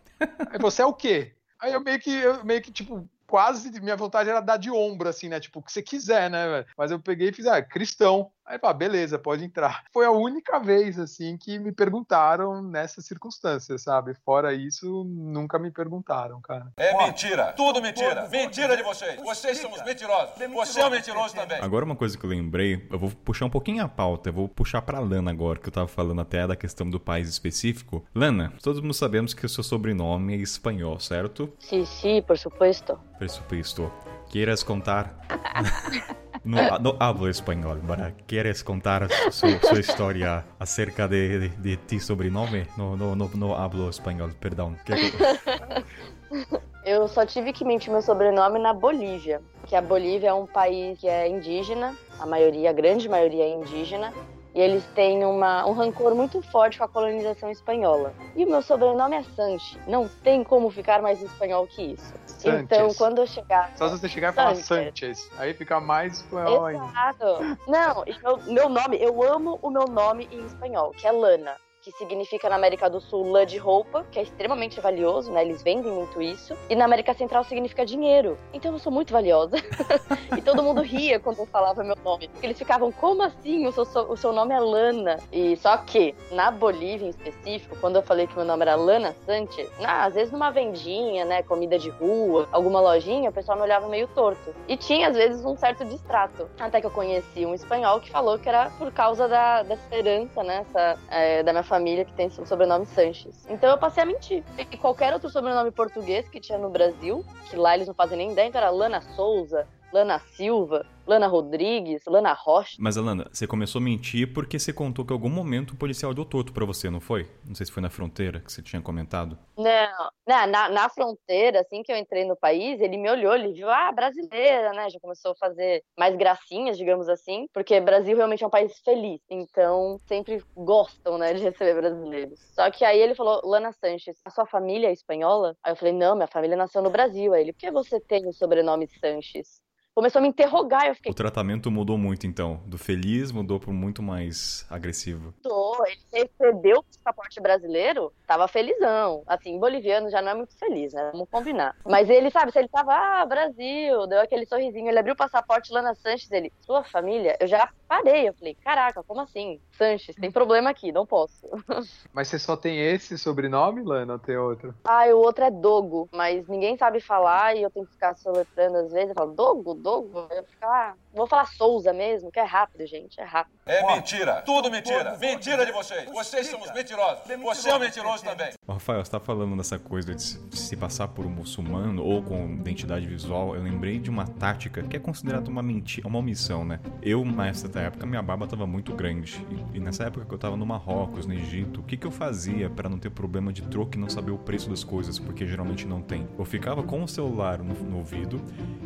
Aí 0.51 0.59
você 0.59 0.83
é 0.83 0.87
o 0.87 0.93
quê? 0.93 1.35
Aí 1.64 1.72
eu 1.72 1.80
meio 1.80 1.98
que, 1.98 2.10
eu 2.10 2.44
meio 2.44 2.60
que, 2.60 2.70
tipo, 2.70 3.08
quase 3.26 3.80
minha 3.80 3.96
vontade 3.96 4.28
era 4.28 4.40
dar 4.40 4.58
de 4.58 4.70
ombro, 4.70 5.08
assim, 5.08 5.30
né? 5.30 5.40
Tipo, 5.40 5.60
o 5.60 5.62
que 5.62 5.72
você 5.72 5.82
quiser, 5.82 6.28
né? 6.28 6.66
Mas 6.76 6.90
eu 6.90 7.00
peguei 7.00 7.30
e 7.30 7.32
fiz, 7.32 7.46
ah, 7.46 7.62
cristão. 7.62 8.30
Aí, 8.47 8.59
pá, 8.59 8.72
beleza, 8.72 9.18
pode 9.18 9.45
entrar. 9.45 9.84
Foi 9.92 10.05
a 10.05 10.11
única 10.11 10.59
vez, 10.59 10.99
assim, 10.99 11.36
que 11.36 11.59
me 11.59 11.72
perguntaram 11.72 12.61
nessas 12.62 13.07
circunstâncias, 13.07 13.82
sabe? 13.82 14.14
Fora 14.24 14.53
isso, 14.53 15.05
nunca 15.05 15.59
me 15.59 15.70
perguntaram, 15.70 16.40
cara. 16.40 16.72
É 16.76 16.97
mentira. 17.07 17.53
Tudo 17.53 17.80
mentira. 17.80 18.28
Mentira 18.28 18.76
de 18.76 18.82
vocês. 18.82 19.20
Vocês 19.22 19.59
são 19.59 19.72
os 19.72 19.82
mentirosos. 19.82 20.34
Você 20.55 20.80
é 20.80 20.86
um 20.86 20.90
mentiroso 20.90 21.34
também. 21.34 21.59
Agora, 21.61 21.84
uma 21.84 21.97
coisa 21.97 22.18
que 22.18 22.24
eu 22.24 22.30
lembrei, 22.30 22.86
eu 22.90 22.99
vou 22.99 23.11
puxar 23.11 23.47
um 23.47 23.51
pouquinho 23.51 23.82
a 23.82 23.88
pauta. 23.88 24.28
Eu 24.28 24.32
vou 24.34 24.49
puxar 24.49 24.82
pra 24.82 25.01
Lana 25.01 25.30
agora, 25.30 25.59
que 25.59 25.68
eu 25.68 25.72
tava 25.72 25.88
falando 25.88 26.20
até 26.20 26.47
da 26.47 26.57
questão 26.57 26.88
do 26.88 27.01
país 27.01 27.28
específico. 27.28 28.05
Lana, 28.14 28.53
todos 28.62 28.82
nós 28.82 28.97
sabemos 28.97 29.32
que 29.32 29.47
o 29.47 29.49
seu 29.49 29.64
sobrenome 29.64 30.34
é 30.34 30.36
espanhol, 30.36 31.01
certo? 31.01 31.53
Sim, 31.59 31.84
sim, 31.84 32.22
por 32.22 32.36
supuesto. 32.36 32.99
Por 33.18 33.28
supuesto. 33.28 33.90
Quieres 34.28 34.62
contar? 34.62 35.16
No, 36.45 36.78
no, 36.78 36.97
hablo 37.01 37.28
espanhol, 37.28 37.80
¿verdad? 37.82 38.12
¿Quieres 38.26 38.62
contar 38.62 39.09
su, 39.30 39.49
su 39.62 39.78
historia 39.78 40.45
acerca 40.59 41.09
de, 41.09 41.38
de, 41.38 41.49
de, 41.49 41.76
ti 41.78 41.99
sobrenome? 41.99 42.66
No, 42.76 42.97
no, 42.97 43.16
no, 43.16 43.30
no 43.34 43.57
hablo 43.57 43.88
espanhol, 43.88 44.34
perdão. 44.38 44.76
Eu 46.84 47.09
só 47.09 47.24
tive 47.24 47.51
que 47.55 47.64
mentir 47.64 47.90
meu 47.90 48.03
sobrenome 48.03 48.59
na 48.59 48.74
Bolívia, 48.74 49.40
que 49.66 49.74
a 49.74 49.80
Bolívia 49.80 50.28
é 50.28 50.34
um 50.34 50.47
país 50.47 50.99
que 50.99 51.09
é 51.09 51.26
indígena, 51.26 51.97
a 52.20 52.26
maioria, 52.26 52.68
a 52.68 52.72
grande 52.74 53.09
maioria 53.09 53.45
é 53.45 53.49
indígena, 53.49 54.12
E 54.55 54.61
eles 54.61 54.84
têm 54.94 55.24
uma, 55.24 55.66
um 55.66 55.72
rancor 55.72 56.14
muito 56.14 56.40
forte 56.40 56.78
com 56.78 56.84
a 56.84 56.88
colonização 56.88 57.50
espanhola. 57.50 58.14
E 58.36 58.44
o 58.44 58.48
meu 58.48 58.62
sobrenome 58.62 59.16
é 59.16 59.22
Sanches. 59.34 59.76
Não 59.86 60.09
tem 60.22 60.44
como 60.44 60.70
ficar 60.70 61.02
mais 61.02 61.20
espanhol 61.20 61.66
que 61.66 61.82
isso. 61.82 62.14
Sanchez. 62.26 62.62
Então, 62.62 62.94
quando 62.94 63.18
eu 63.18 63.26
chegar. 63.26 63.72
Só 63.76 63.88
se 63.88 63.98
você 63.98 64.09
chegar 64.09 64.32
e 64.32 64.36
falar 64.36 64.55
Sanchez. 64.55 65.28
Aí 65.38 65.52
fica 65.55 65.80
mais 65.80 66.18
espanhol 66.18 66.66
ainda. 66.66 66.84
Exato. 66.84 67.59
Não, 67.66 68.05
e 68.07 68.16
meu, 68.22 68.38
meu 68.46 68.68
nome, 68.68 68.96
eu 69.00 69.22
amo 69.22 69.59
o 69.61 69.70
meu 69.70 69.86
nome 69.86 70.28
em 70.30 70.46
espanhol, 70.46 70.92
que 70.92 71.07
é 71.07 71.11
Lana. 71.11 71.57
Que 71.85 71.93
significa 71.93 72.49
na 72.49 72.57
América 72.57 72.89
do 72.89 72.99
Sul 72.99 73.30
lã 73.30 73.45
de 73.45 73.59
roupa, 73.59 74.07
que 74.11 74.18
é 74.18 74.22
extremamente 74.22 74.80
valioso, 74.80 75.30
né? 75.30 75.45
Eles 75.45 75.62
vendem 75.62 75.93
muito 75.93 76.22
isso. 76.22 76.57
E 76.70 76.74
na 76.74 76.87
América 76.87 77.12
Central 77.12 77.45
significa 77.45 77.85
dinheiro. 77.85 78.39
Então 78.55 78.72
eu 78.72 78.78
sou 78.78 78.91
muito 78.91 79.12
valiosa. 79.12 79.59
e 80.35 80.41
todo 80.41 80.62
mundo 80.62 80.80
ria 80.80 81.20
quando 81.20 81.41
eu 81.41 81.47
falava 81.47 81.85
meu 81.85 81.95
nome. 82.03 82.28
Porque 82.28 82.47
eles 82.47 82.57
ficavam, 82.57 82.91
como 82.91 83.22
assim? 83.22 83.66
O 83.66 83.72
seu, 83.72 83.82
o 84.11 84.16
seu 84.16 84.32
nome 84.32 84.55
é 84.55 84.61
Lana. 84.61 85.18
E 85.30 85.59
só 85.59 85.76
que, 85.76 86.14
na 86.32 86.51
Bolívia 86.51 87.05
em 87.05 87.11
específico, 87.11 87.76
quando 87.78 87.97
eu 87.97 88.03
falei 88.03 88.26
que 88.26 88.35
meu 88.35 88.47
nome 88.47 88.62
era 88.62 88.76
Lana 88.76 89.14
Sanchez, 89.26 89.70
ah, 89.85 90.07
às 90.07 90.14
vezes 90.14 90.32
numa 90.32 90.51
vendinha, 90.51 91.26
né? 91.26 91.43
Comida 91.43 91.78
de 91.78 91.91
rua, 91.91 92.49
alguma 92.51 92.80
lojinha, 92.80 93.28
o 93.28 93.32
pessoal 93.32 93.59
me 93.59 93.62
olhava 93.62 93.89
meio 93.89 94.09
torto. 94.09 94.55
E 94.66 94.74
tinha, 94.78 95.09
às 95.09 95.16
vezes, 95.18 95.45
um 95.45 95.55
certo 95.55 95.85
distrato. 95.85 96.49
Até 96.59 96.80
que 96.80 96.87
eu 96.87 96.91
conheci 96.91 97.45
um 97.45 97.53
espanhol 97.53 98.01
que 98.01 98.11
falou 98.11 98.39
que 98.39 98.49
era 98.49 98.70
por 98.78 98.91
causa 98.91 99.28
da, 99.28 99.62
dessa 99.62 99.95
herança, 99.95 100.43
né? 100.43 100.64
Essa, 100.66 100.99
é, 101.11 101.43
da 101.43 101.53
minha 101.53 101.62
família 101.62 101.74
que 102.05 102.12
tem 102.12 102.27
o 102.27 102.47
sobrenome 102.47 102.87
Sanches. 102.87 103.47
Então 103.49 103.70
eu 103.70 103.79
passei 103.79 104.03
a 104.03 104.07
mentir. 104.07 104.45
E 104.59 104.77
qualquer 104.77 105.12
outro 105.12 105.31
sobrenome 105.31 105.70
português 105.70 106.29
que 106.29 106.41
tinha 106.41 106.59
no 106.59 106.70
Brasil, 106.70 107.25
que 107.49 107.57
lá 107.57 107.75
eles 107.75 107.87
não 107.87 107.95
fazem 107.95 108.18
nem 108.18 108.33
ideia, 108.33 108.49
então 108.49 108.61
era 108.61 108.70
Lana 108.70 109.01
Souza, 109.01 109.66
Lana 109.93 110.18
Silva, 110.18 110.85
Lana 111.07 111.26
Rodrigues, 111.26 112.02
Lana 112.07 112.32
Rocha. 112.32 112.76
Mas, 112.78 112.96
Alana, 112.96 113.28
você 113.32 113.46
começou 113.46 113.80
a 113.80 113.82
mentir 113.82 114.32
porque 114.32 114.59
você 114.59 114.72
contou 114.72 115.05
que 115.05 115.12
em 115.12 115.16
algum 115.16 115.28
momento 115.28 115.72
o 115.72 115.76
policial 115.76 116.14
deu 116.14 116.24
torto 116.24 116.52
pra 116.52 116.64
você, 116.64 116.90
não 116.90 117.00
foi? 117.00 117.28
Não 117.44 117.55
sei 117.55 117.66
se 117.66 117.72
foi 117.72 117.82
na 117.82 117.90
fronteira 117.90 118.40
que 118.40 118.52
você 118.52 118.62
tinha 118.62 118.80
comentado. 118.80 119.38
Não, 119.57 120.11
na, 120.26 120.46
na, 120.46 120.68
na 120.68 120.88
fronteira, 120.88 121.61
assim 121.61 121.82
que 121.82 121.92
eu 121.92 121.96
entrei 121.96 122.24
no 122.24 122.36
país, 122.36 122.80
ele 122.80 122.96
me 122.96 123.11
olhou, 123.11 123.34
ele 123.34 123.52
viu, 123.52 123.70
ah, 123.70 123.92
brasileira, 123.92 124.72
né? 124.72 124.88
Já 124.90 124.98
começou 125.00 125.32
a 125.32 125.36
fazer 125.36 125.82
mais 125.98 126.16
gracinhas, 126.16 126.76
digamos 126.76 127.09
assim, 127.09 127.46
porque 127.52 127.80
Brasil 127.80 128.16
realmente 128.16 128.42
é 128.42 128.46
um 128.46 128.50
país 128.50 128.78
feliz, 128.84 129.20
então 129.30 129.98
sempre 130.07 130.42
gostam, 130.57 131.18
né, 131.18 131.32
de 131.34 131.42
receber 131.42 131.74
brasileiros. 131.74 132.40
Só 132.55 132.70
que 132.70 132.84
aí 132.84 132.98
ele 132.98 133.14
falou, 133.14 133.40
Lana 133.44 133.72
Sanches, 133.72 134.16
a 134.24 134.30
sua 134.30 134.46
família 134.46 134.88
é 134.88 134.92
espanhola? 134.92 135.57
Aí 135.62 135.72
eu 135.72 135.76
falei, 135.76 135.92
não, 135.92 136.14
minha 136.14 136.26
família 136.26 136.57
nasceu 136.57 136.82
no 136.82 136.90
Brasil. 136.90 137.32
Aí 137.32 137.42
ele, 137.42 137.52
por 137.52 137.61
que 137.61 137.70
você 137.70 138.00
tem 138.00 138.26
o 138.26 138.32
sobrenome 138.32 138.88
Sanches? 139.00 139.63
Começou 139.95 140.18
a 140.18 140.22
me 140.22 140.28
interrogar, 140.28 140.88
eu 140.88 140.95
fiquei, 140.97 141.12
O 141.12 141.14
tratamento 141.14 141.70
mudou 141.70 141.97
muito, 141.97 142.26
então. 142.26 142.61
Do 142.66 142.76
feliz 142.76 143.30
mudou 143.30 143.61
pro 143.61 143.72
muito 143.72 144.03
mais 144.03 144.66
agressivo. 144.68 145.32
Tô, 145.40 145.84
ele 145.86 146.01
recebeu 146.12 146.78
o 146.78 146.82
passaporte 146.82 147.40
brasileiro, 147.40 148.12
tava 148.26 148.49
felizão. 148.49 149.22
Assim, 149.24 149.57
boliviano 149.57 150.11
já 150.11 150.20
não 150.20 150.32
é 150.32 150.34
muito 150.34 150.59
feliz, 150.59 150.92
né? 150.92 151.11
Vamos 151.12 151.28
combinar. 151.30 151.76
Mas 151.86 152.11
ele, 152.11 152.28
sabe, 152.28 152.51
se 152.51 152.59
ele 152.59 152.66
tava, 152.66 152.92
ah, 152.92 153.24
Brasil, 153.24 154.05
deu 154.09 154.20
aquele 154.20 154.47
sorrisinho, 154.47 154.88
ele 154.88 154.99
abriu 154.99 155.14
o 155.14 155.16
passaporte 155.16 155.72
Lana 155.72 155.95
Sanches, 155.95 156.30
ele, 156.32 156.53
sua 156.66 156.82
família? 156.82 157.36
Eu 157.38 157.47
já 157.47 157.70
parei, 157.86 158.28
eu 158.28 158.34
falei, 158.34 158.57
caraca, 158.64 159.01
como 159.05 159.20
assim? 159.20 159.61
Sanches, 159.78 160.16
tem 160.16 160.30
problema 160.30 160.70
aqui, 160.70 160.90
não 160.90 161.07
posso. 161.07 161.47
Mas 162.12 162.26
você 162.26 162.38
só 162.40 162.57
tem 162.57 162.80
esse 162.80 163.16
sobrenome, 163.16 163.84
Lana, 163.84 164.14
ou 164.14 164.18
tem 164.18 164.36
outro? 164.36 164.74
ah, 164.84 165.07
o 165.07 165.18
outro 165.18 165.45
é 165.45 165.51
Dogo, 165.51 166.09
mas 166.12 166.49
ninguém 166.49 166.76
sabe 166.76 167.01
falar 167.01 167.57
e 167.57 167.62
eu 167.62 167.70
tenho 167.70 167.86
que 167.86 167.92
ficar 167.92 168.16
soletrando 168.16 168.78
às 168.78 168.92
vezes. 168.92 169.11
Eu 169.11 169.14
falo, 169.14 169.32
Dogo, 169.32 169.74
Eu 169.85 170.45
fico, 170.49 170.64
ah, 170.64 170.95
vou 171.12 171.26
falar 171.26 171.47
Souza 171.47 171.93
mesmo, 171.93 172.32
que 172.32 172.41
é 172.41 172.45
rápido, 172.45 172.87
gente, 172.87 173.20
é 173.20 173.24
rápido. 173.24 173.55
É 173.66 173.87
mentira. 173.95 174.41
Tudo 174.41 174.70
mentira. 174.70 175.16
Mentira 175.18 175.66
de 175.66 175.72
vocês. 175.72 176.11
Vocês 176.11 176.47
são 176.47 176.61
os 176.61 176.72
mentirosos. 176.72 177.22
Você 177.43 177.68
é 177.68 177.74
um 177.74 177.78
mentiroso 177.78 178.24
também. 178.24 178.53
Rafael, 178.66 179.05
você 179.05 179.11
tá 179.11 179.20
falando 179.20 179.55
dessa 179.57 179.78
coisa 179.78 180.14
de 180.14 180.22
se 180.22 180.76
passar 180.76 181.09
por 181.09 181.26
um 181.26 181.30
muçulmano 181.30 182.03
ou 182.03 182.22
com 182.22 182.47
identidade 182.55 183.07
visual. 183.07 183.55
Eu 183.55 183.62
lembrei 183.62 183.99
de 183.99 184.09
uma 184.09 184.26
tática 184.26 184.82
que 184.82 184.97
é 184.97 185.01
considerada 185.01 185.51
uma 185.51 185.62
mentira, 185.62 186.09
uma 186.09 186.18
omissão, 186.18 186.64
né? 186.64 186.80
Eu, 187.03 187.22
nessa 187.24 187.68
época, 187.78 188.07
minha 188.07 188.22
barba 188.22 188.47
tava 188.47 188.66
muito 188.66 188.95
grande. 188.95 189.47
E, 189.74 189.80
nessa 189.80 190.05
época 190.05 190.24
que 190.24 190.32
eu 190.32 190.39
tava 190.39 190.57
no 190.57 190.64
Marrocos, 190.64 191.26
no 191.26 191.35
Egito, 191.35 191.80
o 191.80 191.82
que, 191.82 191.99
que 191.99 192.07
eu 192.07 192.11
fazia 192.11 192.70
pra 192.70 192.89
não 192.89 192.99
ter 192.99 193.11
problema 193.11 193.53
de 193.53 193.62
troco 193.62 193.97
e 193.97 193.99
não 193.99 194.09
saber 194.09 194.30
o 194.30 194.39
preço 194.39 194.70
das 194.70 194.82
coisas? 194.82 195.18
Porque 195.18 195.47
geralmente 195.47 195.87
não 195.87 196.01
tem. 196.01 196.26
Eu 196.39 196.45
ficava 196.47 196.82
com 196.82 197.03
o 197.03 197.09
celular 197.09 197.59
no, 197.59 197.74
no 197.74 197.99
ouvido 197.99 198.41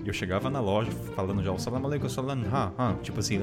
e 0.05 0.09
eu 0.09 0.13
chegava 0.13 0.51
na 0.51 0.61
loja 0.61 0.88
falando 0.91 1.43
já 1.43 1.53
o 1.53 1.59
salam 1.59 1.85
aleikum, 1.85 2.09
salam, 2.09 2.43
ha, 2.53 2.73
ha, 2.77 2.95
tipo 3.03 3.21
assim. 3.21 3.39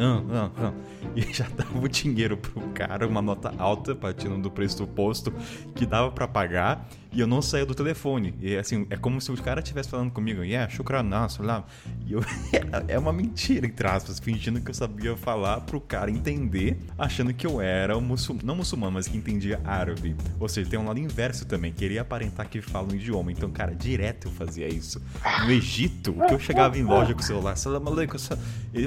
E 1.16 1.22
já 1.34 1.48
dava 1.56 1.80
o 1.80 1.88
dinheiro 1.88 2.38
pro 2.38 2.62
cara, 2.70 3.08
uma 3.08 3.22
nota 3.22 3.54
alta, 3.58 3.96
partindo 3.96 4.38
do 4.42 4.52
preço 4.52 4.78
do 4.78 4.88
posto, 4.88 5.32
que 5.76 5.86
dava 5.86 6.12
pra 6.12 6.28
pagar, 6.28 6.88
e 7.16 7.20
eu 7.22 7.26
não 7.28 7.42
saía 7.42 7.66
do 7.66 7.74
telefone. 7.74 8.36
E 8.42 8.56
assim, 8.56 8.86
é 8.90 8.98
como 8.98 9.20
se 9.22 9.32
o 9.32 9.38
cara 9.38 9.62
estivesse 9.62 9.90
falando 9.90 10.12
comigo, 10.12 10.44
yeah, 10.44 10.70
shukran, 10.72 11.10
salam. 11.30 11.64
E 12.06 12.14
eu, 12.14 12.22
é 12.88 13.00
uma 13.00 13.14
mentira, 13.14 13.66
entre 13.66 13.88
aspas, 13.88 14.20
fingindo 14.20 14.60
que 14.62 14.70
eu 14.70 14.74
sabia 14.76 15.16
falar 15.16 15.62
pro 15.62 15.80
cara 15.80 16.12
entender, 16.12 16.78
achando 16.98 17.34
que 17.34 17.48
eu 17.48 17.62
era 17.62 18.00
muçulmano, 18.00 18.46
não 18.46 18.56
muçulmano, 18.56 18.92
mas 18.94 19.08
que 19.08 19.18
entendia 19.18 19.60
árabe. 19.64 20.16
Ou 20.40 20.50
seja, 20.50 20.70
tem 20.70 20.78
um 20.80 20.86
lado 20.86 21.00
inverso 21.00 21.46
também, 21.46 21.72
queria 21.72 22.02
aparentar 22.02 22.50
que 22.50 22.62
fala 22.62 22.88
um 22.92 22.96
idioma. 22.96 23.32
Então, 23.32 23.50
cara, 23.50 23.74
direto 23.74 24.28
eu 24.28 24.32
fazia 24.32 24.68
isso. 24.68 25.02
No 25.46 25.52
Egito, 25.52 26.14
que 26.28 26.34
eu 26.34 26.40
chegava 26.40 26.78
em 26.78 26.84
loja 26.84 27.14
com 27.14 27.22
o 27.22 27.24
celular, 27.24 27.56
salam 27.56 27.88
aleikum, 27.88 28.18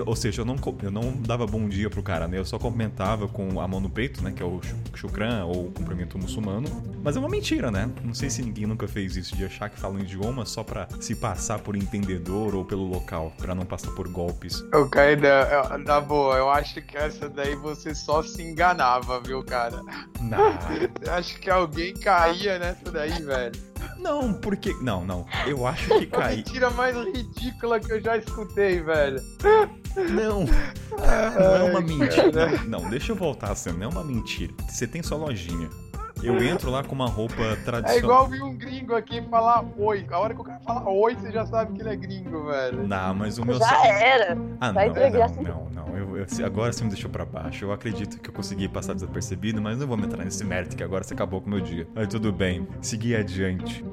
Ou 0.06 0.14
seja, 0.16 0.42
eu 0.42 0.44
não, 0.44 0.56
eu 0.82 0.90
não 0.90 1.12
dava 1.22 1.46
bom 1.46 1.68
dia 1.68 1.88
pro 1.88 2.02
cara, 2.02 2.28
né? 2.28 2.38
Eu 2.38 2.44
só 2.44 2.58
comentava 2.58 3.26
com 3.26 3.60
a 3.60 3.66
mão 3.66 3.80
no 3.80 3.88
peito, 3.88 4.22
né? 4.22 4.32
Que 4.32 4.42
é 4.42 4.46
o 4.46 4.60
shu- 4.62 4.76
shukran, 4.94 5.44
ou 5.46 5.66
o 5.68 5.70
cumprimento 5.70 6.18
muçulmano. 6.18 6.68
Mas 7.02 7.16
é 7.16 7.18
uma 7.18 7.28
mentira, 7.28 7.70
né? 7.70 7.88
Não 8.04 8.14
sei 8.18 8.30
se 8.30 8.42
ninguém 8.42 8.66
nunca 8.66 8.86
fez 8.88 9.16
isso, 9.16 9.36
de 9.36 9.44
achar 9.44 9.68
que 9.70 9.78
fala 9.78 9.94
um 9.94 10.00
idioma 10.00 10.44
só 10.44 10.62
pra 10.64 10.88
se 11.00 11.14
passar 11.14 11.58
por 11.60 11.76
entendedor 11.76 12.54
ou 12.54 12.64
pelo 12.64 12.84
local, 12.84 13.32
pra 13.38 13.54
não 13.54 13.64
passar 13.64 13.90
por 13.92 14.08
golpes. 14.08 14.62
Eu 14.72 14.88
caí 14.90 15.14
da, 15.16 15.78
na 15.78 16.00
boa, 16.00 16.36
eu 16.36 16.50
acho 16.50 16.82
que 16.82 16.96
essa 16.96 17.28
daí 17.28 17.54
você 17.54 17.94
só 17.94 18.22
se 18.22 18.42
enganava, 18.42 19.20
viu, 19.20 19.42
cara? 19.44 19.80
Não, 20.20 20.48
Eu 21.06 21.12
acho 21.14 21.38
que 21.40 21.48
alguém 21.50 21.94
caía 21.94 22.58
nessa 22.58 22.90
daí, 22.90 23.22
velho. 23.22 23.52
não, 23.98 24.32
porque. 24.32 24.72
Não, 24.82 25.04
não. 25.04 25.26
Eu 25.46 25.66
acho 25.66 25.88
que 25.88 26.04
A 26.14 26.18
caí. 26.20 26.36
mentira 26.38 26.70
mais 26.70 26.96
ridícula 26.96 27.78
que 27.80 27.92
eu 27.92 28.00
já 28.00 28.16
escutei, 28.16 28.80
velho. 28.82 29.20
Não. 30.10 30.44
Não 30.98 31.54
é 31.56 31.62
uma 31.70 31.80
mentira. 31.80 32.50
Não, 32.66 32.80
não, 32.82 32.90
deixa 32.90 33.12
eu 33.12 33.16
voltar 33.16 33.52
assim, 33.52 33.70
não 33.72 33.84
é 33.84 33.88
uma 33.88 34.02
mentira. 34.02 34.52
Você 34.68 34.86
tem 34.86 35.00
sua 35.02 35.16
lojinha. 35.16 35.68
Eu 36.22 36.42
entro 36.42 36.70
lá 36.70 36.82
com 36.82 36.94
uma 36.94 37.06
roupa 37.08 37.40
É 37.42 37.56
tradicional. 37.56 37.98
igual 37.98 38.26
vir 38.26 38.42
um 38.42 38.56
gringo 38.56 38.94
aqui 38.94 39.22
falar 39.28 39.64
oi. 39.78 40.04
A 40.10 40.18
hora 40.18 40.34
que 40.34 40.40
o 40.40 40.44
cara 40.44 40.60
fala 40.60 40.88
oi, 40.90 41.14
você 41.14 41.30
já 41.30 41.46
sabe 41.46 41.72
que 41.74 41.80
ele 41.80 41.90
é 41.90 41.96
gringo, 41.96 42.46
velho. 42.46 42.86
Não, 42.86 43.14
mas 43.14 43.38
o 43.38 43.44
meu. 43.44 43.58
Já 43.58 43.86
era. 43.86 44.36
Ah, 44.60 44.72
Vai 44.72 44.86
não, 44.86 44.92
entregar 44.92 45.30
não, 45.30 45.42
não, 45.42 45.70
não. 45.86 45.96
Eu, 45.96 46.16
eu- 46.18 46.26
agora 46.46 46.72
você 46.72 46.82
me 46.84 46.90
deixou 46.90 47.08
pra 47.10 47.24
baixo. 47.24 47.64
Eu 47.64 47.72
acredito 47.72 48.18
que 48.20 48.28
eu 48.30 48.34
consegui 48.34 48.68
passar 48.68 48.94
desapercebido, 48.94 49.60
mas 49.62 49.78
não 49.78 49.86
vou 49.86 49.96
me 49.96 50.04
entrar 50.06 50.24
nesse 50.24 50.44
mérito 50.44 50.76
que 50.76 50.82
agora 50.82 51.04
você 51.04 51.14
acabou 51.14 51.40
com 51.40 51.46
o 51.46 51.50
meu 51.50 51.60
dia. 51.60 51.86
Mas 51.94 52.08
tudo 52.08 52.32
bem, 52.32 52.66
seguir 52.80 53.16
adiante. 53.16 53.84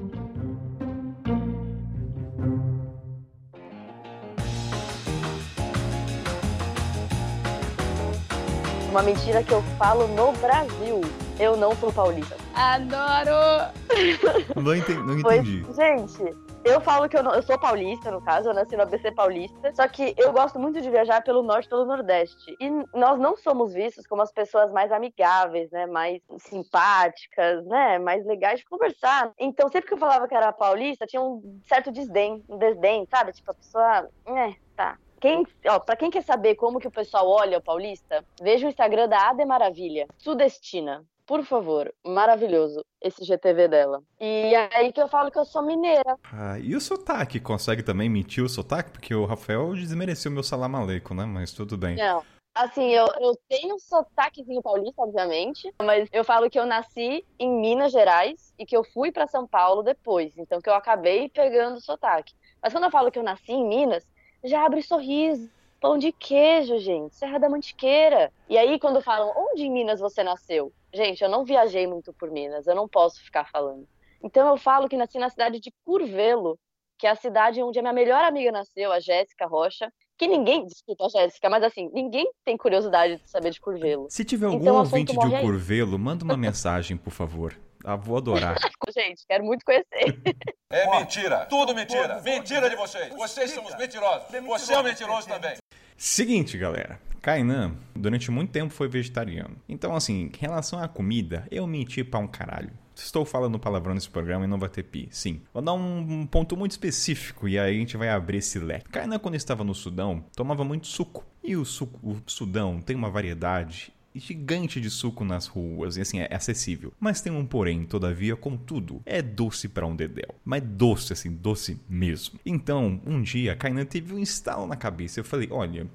Uma 8.90 9.02
mentira 9.02 9.42
que 9.42 9.52
eu 9.52 9.62
falo 9.78 10.06
no 10.08 10.32
Brasil. 10.32 11.00
Eu 11.38 11.56
não 11.56 11.74
sou 11.76 11.92
paulista. 11.92 12.36
Adoro! 12.54 13.70
Não 14.56 14.74
entendi. 14.74 15.00
Não 15.02 15.20
Pois, 15.22 15.40
entendi. 15.46 15.66
gente, 15.74 16.36
eu 16.64 16.80
falo 16.80 17.08
que 17.08 17.16
eu, 17.16 17.22
não- 17.22 17.34
eu 17.34 17.42
sou 17.42 17.58
paulista, 17.58 18.10
no 18.10 18.20
caso, 18.22 18.48
eu 18.48 18.54
nasci 18.54 18.74
no 18.76 18.82
ABC 18.82 19.12
Paulista. 19.12 19.72
Só 19.74 19.86
que 19.86 20.14
eu 20.16 20.32
gosto 20.32 20.58
muito 20.58 20.80
de 20.80 20.90
viajar 20.90 21.22
pelo 21.22 21.42
norte 21.42 21.66
e 21.66 21.68
pelo 21.68 21.84
nordeste. 21.84 22.56
E 22.58 22.70
nós 22.98 23.18
não 23.18 23.36
somos 23.36 23.74
vistos 23.74 24.06
como 24.06 24.22
as 24.22 24.32
pessoas 24.32 24.72
mais 24.72 24.90
amigáveis, 24.90 25.70
né? 25.70 25.86
Mais 25.86 26.20
simpáticas, 26.38 27.64
né? 27.66 27.98
Mais 27.98 28.24
legais 28.24 28.60
de 28.60 28.64
conversar. 28.66 29.30
Então, 29.38 29.68
sempre 29.68 29.88
que 29.88 29.94
eu 29.94 29.98
falava 29.98 30.26
que 30.26 30.34
era 30.34 30.52
paulista, 30.52 31.06
tinha 31.06 31.20
um 31.22 31.60
certo 31.68 31.92
desdém, 31.92 32.42
um 32.48 32.56
desdém, 32.58 33.06
sabe? 33.10 33.32
Tipo, 33.32 33.50
a 33.50 33.54
pessoa. 33.54 34.08
É, 34.26 34.54
tá. 34.74 34.96
Quem, 35.20 35.46
ó, 35.68 35.78
pra 35.78 35.96
quem 35.96 36.10
quer 36.10 36.22
saber 36.22 36.54
como 36.56 36.78
que 36.78 36.88
o 36.88 36.90
pessoal 36.90 37.26
olha 37.28 37.58
o 37.58 37.62
paulista, 37.62 38.24
veja 38.40 38.66
o 38.66 38.68
Instagram 38.70 39.08
da 39.08 39.30
Ade 39.30 39.44
Maravilha, 39.44 40.06
sudestina. 40.18 41.04
Por 41.26 41.44
favor, 41.44 41.92
maravilhoso 42.04 42.84
esse 43.02 43.24
GTV 43.24 43.66
dela. 43.66 44.00
E 44.20 44.54
aí 44.54 44.92
que 44.92 45.00
eu 45.00 45.08
falo 45.08 45.30
que 45.30 45.38
eu 45.38 45.44
sou 45.44 45.62
mineira. 45.62 46.16
Ah, 46.32 46.58
e 46.58 46.76
o 46.76 46.80
sotaque? 46.80 47.40
Consegue 47.40 47.82
também 47.82 48.08
mentir 48.08 48.44
o 48.44 48.48
sotaque? 48.48 48.90
Porque 48.90 49.14
o 49.14 49.24
Rafael 49.24 49.74
desmereceu 49.74 50.30
meu 50.30 50.44
salam 50.44 50.76
aleikum, 50.76 51.14
né? 51.14 51.24
Mas 51.24 51.52
tudo 51.52 51.76
bem. 51.76 51.96
Não. 51.96 52.22
Assim, 52.54 52.90
eu, 52.90 53.06
eu 53.20 53.36
tenho 53.48 53.74
um 53.74 53.78
sotaquezinho 53.78 54.62
paulista, 54.62 55.02
obviamente, 55.02 55.70
mas 55.82 56.08
eu 56.10 56.24
falo 56.24 56.48
que 56.48 56.58
eu 56.58 56.64
nasci 56.64 57.22
em 57.38 57.50
Minas 57.50 57.92
Gerais 57.92 58.54
e 58.58 58.64
que 58.64 58.74
eu 58.74 58.82
fui 58.82 59.12
pra 59.12 59.26
São 59.26 59.46
Paulo 59.46 59.82
depois, 59.82 60.32
então 60.38 60.58
que 60.58 60.70
eu 60.70 60.74
acabei 60.74 61.28
pegando 61.28 61.76
o 61.76 61.82
sotaque. 61.82 62.32
Mas 62.62 62.72
quando 62.72 62.84
eu 62.84 62.90
falo 62.90 63.10
que 63.10 63.18
eu 63.18 63.22
nasci 63.22 63.52
em 63.52 63.68
Minas, 63.68 64.06
já 64.42 64.64
abre 64.64 64.80
sorriso, 64.80 65.50
Pão 65.80 65.98
de 65.98 66.10
queijo, 66.10 66.78
gente. 66.78 67.14
Serra 67.14 67.38
da 67.38 67.48
Mantiqueira. 67.48 68.32
E 68.48 68.56
aí, 68.56 68.78
quando 68.78 69.02
falam, 69.02 69.32
onde 69.36 69.62
em 69.62 69.70
Minas 69.70 70.00
você 70.00 70.22
nasceu? 70.22 70.72
Gente, 70.96 71.22
eu 71.22 71.28
não 71.28 71.44
viajei 71.44 71.86
muito 71.86 72.10
por 72.14 72.30
Minas, 72.30 72.66
eu 72.66 72.74
não 72.74 72.88
posso 72.88 73.22
ficar 73.22 73.44
falando. 73.50 73.86
Então 74.22 74.48
eu 74.48 74.56
falo 74.56 74.88
que 74.88 74.96
nasci 74.96 75.18
na 75.18 75.28
cidade 75.28 75.60
de 75.60 75.70
Curvelo, 75.84 76.58
que 76.98 77.06
é 77.06 77.10
a 77.10 77.14
cidade 77.14 77.62
onde 77.62 77.78
a 77.78 77.82
minha 77.82 77.92
melhor 77.92 78.24
amiga 78.24 78.50
nasceu, 78.50 78.90
a 78.90 78.98
Jéssica 78.98 79.46
Rocha. 79.46 79.92
Que 80.16 80.26
ninguém, 80.26 80.64
desculpa, 80.64 81.10
Jéssica, 81.10 81.50
mas 81.50 81.62
assim, 81.62 81.90
ninguém 81.92 82.26
tem 82.42 82.56
curiosidade 82.56 83.16
de 83.16 83.28
saber 83.28 83.50
de 83.50 83.60
Curvelo. 83.60 84.06
Se 84.08 84.24
tiver 84.24 84.46
algum 84.46 84.58
Então, 84.58 84.76
o 84.76 84.80
assunto 84.80 85.14
ouvinte 85.14 85.36
de. 85.36 85.42
Curvelo, 85.42 85.98
manda 85.98 86.24
uma 86.24 86.38
mensagem, 86.38 86.96
por 86.96 87.10
favor. 87.10 87.54
Ah, 87.84 87.96
vou 87.96 88.16
adorar. 88.16 88.56
Gente, 88.96 89.26
quero 89.28 89.44
muito 89.44 89.64
conhecer. 89.64 89.86
É 90.68 90.98
mentira. 90.98 91.46
Tudo 91.46 91.72
mentira. 91.72 92.20
Mentira 92.22 92.68
de 92.68 92.74
vocês. 92.74 93.14
Vocês 93.14 93.52
são 93.52 93.64
os 93.64 93.76
mentirosos. 93.76 94.26
Você 94.48 94.74
é 94.74 94.80
um 94.80 94.82
mentiroso 94.82 95.28
também. 95.28 95.56
Seguinte, 95.96 96.58
galera. 96.58 97.00
Kainan, 97.26 97.74
durante 97.92 98.30
muito 98.30 98.52
tempo 98.52 98.72
foi 98.72 98.86
vegetariano. 98.86 99.56
Então, 99.68 99.96
assim, 99.96 100.30
em 100.32 100.38
relação 100.38 100.78
à 100.78 100.86
comida, 100.86 101.44
eu 101.50 101.66
menti 101.66 102.04
pra 102.04 102.20
um 102.20 102.28
caralho. 102.28 102.70
Estou 102.94 103.24
falando 103.24 103.58
palavrão 103.58 103.94
nesse 103.94 104.08
programa 104.08 104.44
e 104.44 104.48
não 104.48 104.60
vai 104.60 104.68
ter 104.68 104.84
pi. 104.84 105.08
Sim. 105.10 105.40
Vou 105.52 105.60
dar 105.60 105.72
um, 105.72 106.24
ponto 106.24 106.56
muito 106.56 106.70
específico 106.70 107.48
e 107.48 107.58
aí 107.58 107.74
a 107.74 107.78
gente 107.80 107.96
vai 107.96 108.10
abrir 108.10 108.38
esse 108.38 108.60
leque. 108.60 108.88
Kainan, 108.90 109.18
quando 109.18 109.34
estava 109.34 109.64
no 109.64 109.74
Sudão, 109.74 110.24
tomava 110.36 110.62
muito 110.62 110.86
suco. 110.86 111.26
E 111.42 111.56
o 111.56 111.64
suco, 111.64 111.98
o 112.00 112.22
Sudão 112.28 112.80
tem 112.80 112.94
uma 112.94 113.10
variedade 113.10 113.92
gigante 114.18 114.80
de 114.80 114.88
suco 114.88 115.24
nas 115.24 115.46
ruas 115.46 115.96
e 115.96 116.00
assim 116.00 116.20
é 116.20 116.34
acessível. 116.34 116.92
Mas 116.98 117.20
tem 117.20 117.32
um 117.32 117.44
porém, 117.44 117.84
todavia, 117.84 118.36
contudo, 118.36 119.02
é 119.04 119.20
doce 119.20 119.68
pra 119.68 119.86
um 119.86 119.94
dedéu. 119.94 120.34
Mas 120.44 120.62
doce, 120.62 121.12
assim, 121.12 121.30
doce 121.30 121.80
mesmo. 121.88 122.38
Então, 122.44 123.00
um 123.04 123.20
dia, 123.20 123.56
Kainan 123.56 123.84
teve 123.84 124.14
um 124.14 124.18
estalo 124.18 124.66
na 124.66 124.76
cabeça. 124.76 125.20
Eu 125.20 125.24
falei, 125.24 125.48
olha, 125.50 125.86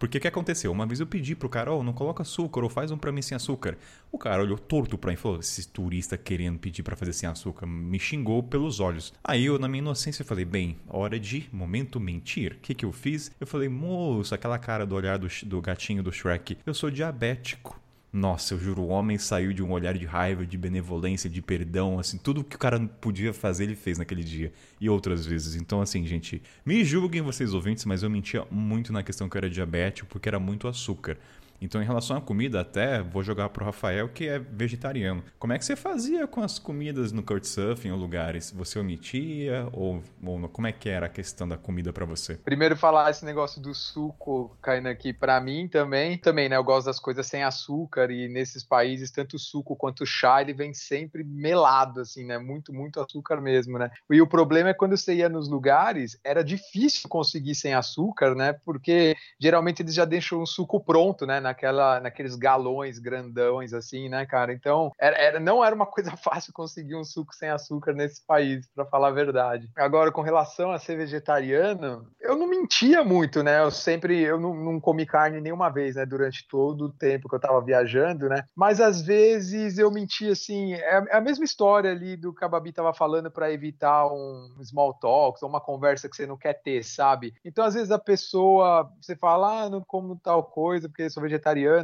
porque 0.00 0.16
o 0.16 0.20
que 0.20 0.26
aconteceu? 0.26 0.72
Uma 0.72 0.86
vez 0.86 0.98
eu 0.98 1.06
pedi 1.06 1.36
pro 1.36 1.46
cara, 1.46 1.70
ó, 1.70 1.82
não 1.82 1.92
coloca 1.92 2.22
açúcar, 2.22 2.62
ou 2.62 2.70
faz 2.70 2.90
um 2.90 2.96
pra 2.96 3.12
mim 3.12 3.20
sem 3.20 3.36
açúcar. 3.36 3.76
O 4.10 4.16
cara 4.16 4.42
olhou 4.42 4.56
torto 4.56 4.96
pra 4.96 5.10
mim 5.10 5.14
e 5.14 5.18
falou, 5.18 5.38
esse 5.38 5.68
turista 5.68 6.16
querendo 6.16 6.58
pedir 6.58 6.82
pra 6.82 6.96
fazer 6.96 7.12
sem 7.12 7.28
açúcar, 7.28 7.66
me 7.66 7.98
xingou 7.98 8.42
pelos 8.42 8.80
olhos. 8.80 9.12
Aí 9.22 9.44
eu, 9.44 9.58
na 9.58 9.68
minha 9.68 9.80
inocência, 9.80 10.24
falei, 10.24 10.46
bem, 10.46 10.78
hora 10.88 11.20
de 11.20 11.46
momento 11.52 12.00
mentir. 12.00 12.54
O 12.54 12.60
que 12.60 12.74
que 12.74 12.86
eu 12.86 12.92
fiz? 12.92 13.30
Eu 13.38 13.46
falei, 13.46 13.68
moço, 13.68 14.34
aquela 14.34 14.58
cara 14.58 14.86
do 14.86 14.94
olhar 14.94 15.18
do, 15.18 15.28
do 15.44 15.60
gatinho 15.60 16.02
do 16.02 16.10
Shrek, 16.10 16.56
eu 16.64 16.72
sou 16.72 16.90
diabético. 16.90 17.78
Nossa, 18.12 18.54
eu 18.54 18.58
juro, 18.58 18.82
o 18.82 18.88
homem 18.88 19.16
saiu 19.18 19.52
de 19.52 19.62
um 19.62 19.70
olhar 19.70 19.96
de 19.96 20.04
raiva, 20.04 20.44
de 20.44 20.58
benevolência, 20.58 21.30
de 21.30 21.40
perdão, 21.40 21.96
assim, 21.96 22.18
tudo 22.18 22.42
que 22.42 22.56
o 22.56 22.58
cara 22.58 22.80
podia 23.00 23.32
fazer, 23.32 23.64
ele 23.64 23.76
fez 23.76 23.98
naquele 23.98 24.24
dia. 24.24 24.52
E 24.80 24.88
outras 24.90 25.24
vezes. 25.24 25.54
Então, 25.54 25.80
assim, 25.80 26.04
gente, 26.04 26.42
me 26.66 26.84
julguem 26.84 27.22
vocês 27.22 27.54
ouvintes, 27.54 27.84
mas 27.84 28.02
eu 28.02 28.10
mentia 28.10 28.44
muito 28.50 28.92
na 28.92 29.04
questão 29.04 29.28
que 29.28 29.36
eu 29.36 29.38
era 29.38 29.48
diabético, 29.50 30.08
porque 30.08 30.28
era 30.28 30.40
muito 30.40 30.66
açúcar. 30.66 31.18
Então, 31.60 31.82
em 31.82 31.84
relação 31.84 32.16
à 32.16 32.20
comida, 32.20 32.60
até 32.60 33.02
vou 33.02 33.22
jogar 33.22 33.48
pro 33.50 33.64
Rafael, 33.64 34.08
que 34.08 34.26
é 34.26 34.38
vegetariano. 34.38 35.22
Como 35.38 35.52
é 35.52 35.58
que 35.58 35.64
você 35.64 35.76
fazia 35.76 36.26
com 36.26 36.40
as 36.40 36.58
comidas 36.58 37.12
no 37.12 37.22
Couchsurfing 37.22 37.90
ou 37.90 37.98
lugares? 37.98 38.50
Você 38.50 38.78
omitia? 38.78 39.68
Ou, 39.72 40.02
ou 40.24 40.48
como 40.48 40.66
é 40.66 40.72
que 40.72 40.88
era 40.88 41.06
a 41.06 41.08
questão 41.08 41.46
da 41.46 41.56
comida 41.56 41.92
pra 41.92 42.06
você? 42.06 42.36
Primeiro 42.36 42.76
falar 42.76 43.10
esse 43.10 43.24
negócio 43.24 43.60
do 43.60 43.74
suco, 43.74 44.56
caindo 44.62 44.88
aqui 44.88 45.12
pra 45.12 45.40
mim 45.40 45.68
também. 45.68 46.16
Também, 46.18 46.48
né? 46.48 46.56
Eu 46.56 46.64
gosto 46.64 46.86
das 46.86 46.98
coisas 46.98 47.26
sem 47.26 47.42
açúcar 47.42 48.10
e 48.10 48.28
nesses 48.28 48.64
países, 48.64 49.10
tanto 49.10 49.36
o 49.36 49.38
suco 49.38 49.76
quanto 49.76 50.02
o 50.02 50.06
chá, 50.06 50.40
ele 50.40 50.54
vem 50.54 50.72
sempre 50.72 51.22
melado, 51.22 52.00
assim, 52.00 52.24
né? 52.24 52.38
Muito, 52.38 52.72
muito 52.72 53.00
açúcar 53.00 53.40
mesmo, 53.40 53.78
né? 53.78 53.90
E 54.10 54.20
o 54.20 54.26
problema 54.26 54.70
é 54.70 54.74
quando 54.74 54.96
você 54.96 55.14
ia 55.14 55.28
nos 55.28 55.48
lugares, 55.48 56.18
era 56.24 56.42
difícil 56.42 57.08
conseguir 57.08 57.54
sem 57.54 57.74
açúcar, 57.74 58.34
né? 58.34 58.52
Porque 58.52 59.16
geralmente 59.38 59.82
eles 59.82 59.94
já 59.94 60.04
deixam 60.04 60.40
o 60.40 60.46
suco 60.46 60.80
pronto, 60.80 61.26
né? 61.26 61.40
Naquela, 61.50 62.00
naqueles 62.00 62.36
galões 62.36 62.98
grandões, 62.98 63.72
assim, 63.72 64.08
né, 64.08 64.24
cara? 64.26 64.52
Então, 64.52 64.90
era, 64.98 65.16
era- 65.16 65.40
não 65.40 65.64
era 65.64 65.74
uma 65.74 65.86
coisa 65.86 66.10
fácil 66.16 66.52
conseguir 66.52 66.94
um 66.96 67.04
suco 67.04 67.34
sem 67.34 67.48
açúcar 67.48 67.92
nesse 67.92 68.24
país, 68.26 68.66
pra 68.74 68.84
falar 68.86 69.08
a 69.08 69.12
verdade. 69.12 69.68
Agora, 69.76 70.12
com 70.12 70.22
relação 70.22 70.70
a 70.70 70.78
ser 70.78 70.96
vegetariano, 70.96 72.06
eu 72.20 72.36
não 72.36 72.46
mentia 72.48 73.02
muito, 73.04 73.42
né? 73.42 73.60
Eu 73.60 73.70
sempre, 73.70 74.20
eu 74.20 74.38
não, 74.38 74.54
não 74.54 74.80
comi 74.80 75.06
carne 75.06 75.40
nenhuma 75.40 75.70
vez, 75.70 75.96
né? 75.96 76.06
Durante 76.06 76.46
todo 76.48 76.86
o 76.86 76.92
tempo 76.92 77.28
que 77.28 77.34
eu 77.34 77.40
tava 77.40 77.60
viajando, 77.64 78.28
né? 78.28 78.44
Mas 78.54 78.80
às 78.80 79.00
vezes 79.02 79.78
eu 79.78 79.90
mentia, 79.90 80.32
assim, 80.32 80.74
é 80.74 81.00
é 81.10 81.16
a 81.16 81.20
mesma 81.20 81.44
história 81.44 81.90
ali 81.90 82.16
do 82.16 82.32
que 82.34 82.44
a 82.44 82.48
Babi 82.48 82.72
tava 82.72 82.92
falando 82.92 83.30
pra 83.30 83.50
evitar 83.52 84.06
um 84.06 84.48
small 84.62 84.94
talk, 84.94 85.42
uma 85.44 85.60
conversa 85.60 86.08
que 86.08 86.16
você 86.16 86.26
não 86.26 86.36
quer 86.36 86.54
ter, 86.62 86.84
sabe? 86.84 87.32
Então, 87.44 87.64
às 87.64 87.74
vezes 87.74 87.90
a 87.90 87.98
pessoa, 87.98 88.90
você 89.00 89.16
fala, 89.16 89.62
ah, 89.64 89.70
não 89.70 89.80
como 89.82 90.16
tal 90.22 90.44
coisa 90.44 90.88
porque 90.88 91.08
sou 91.10 91.22
vegetariano 91.22 91.39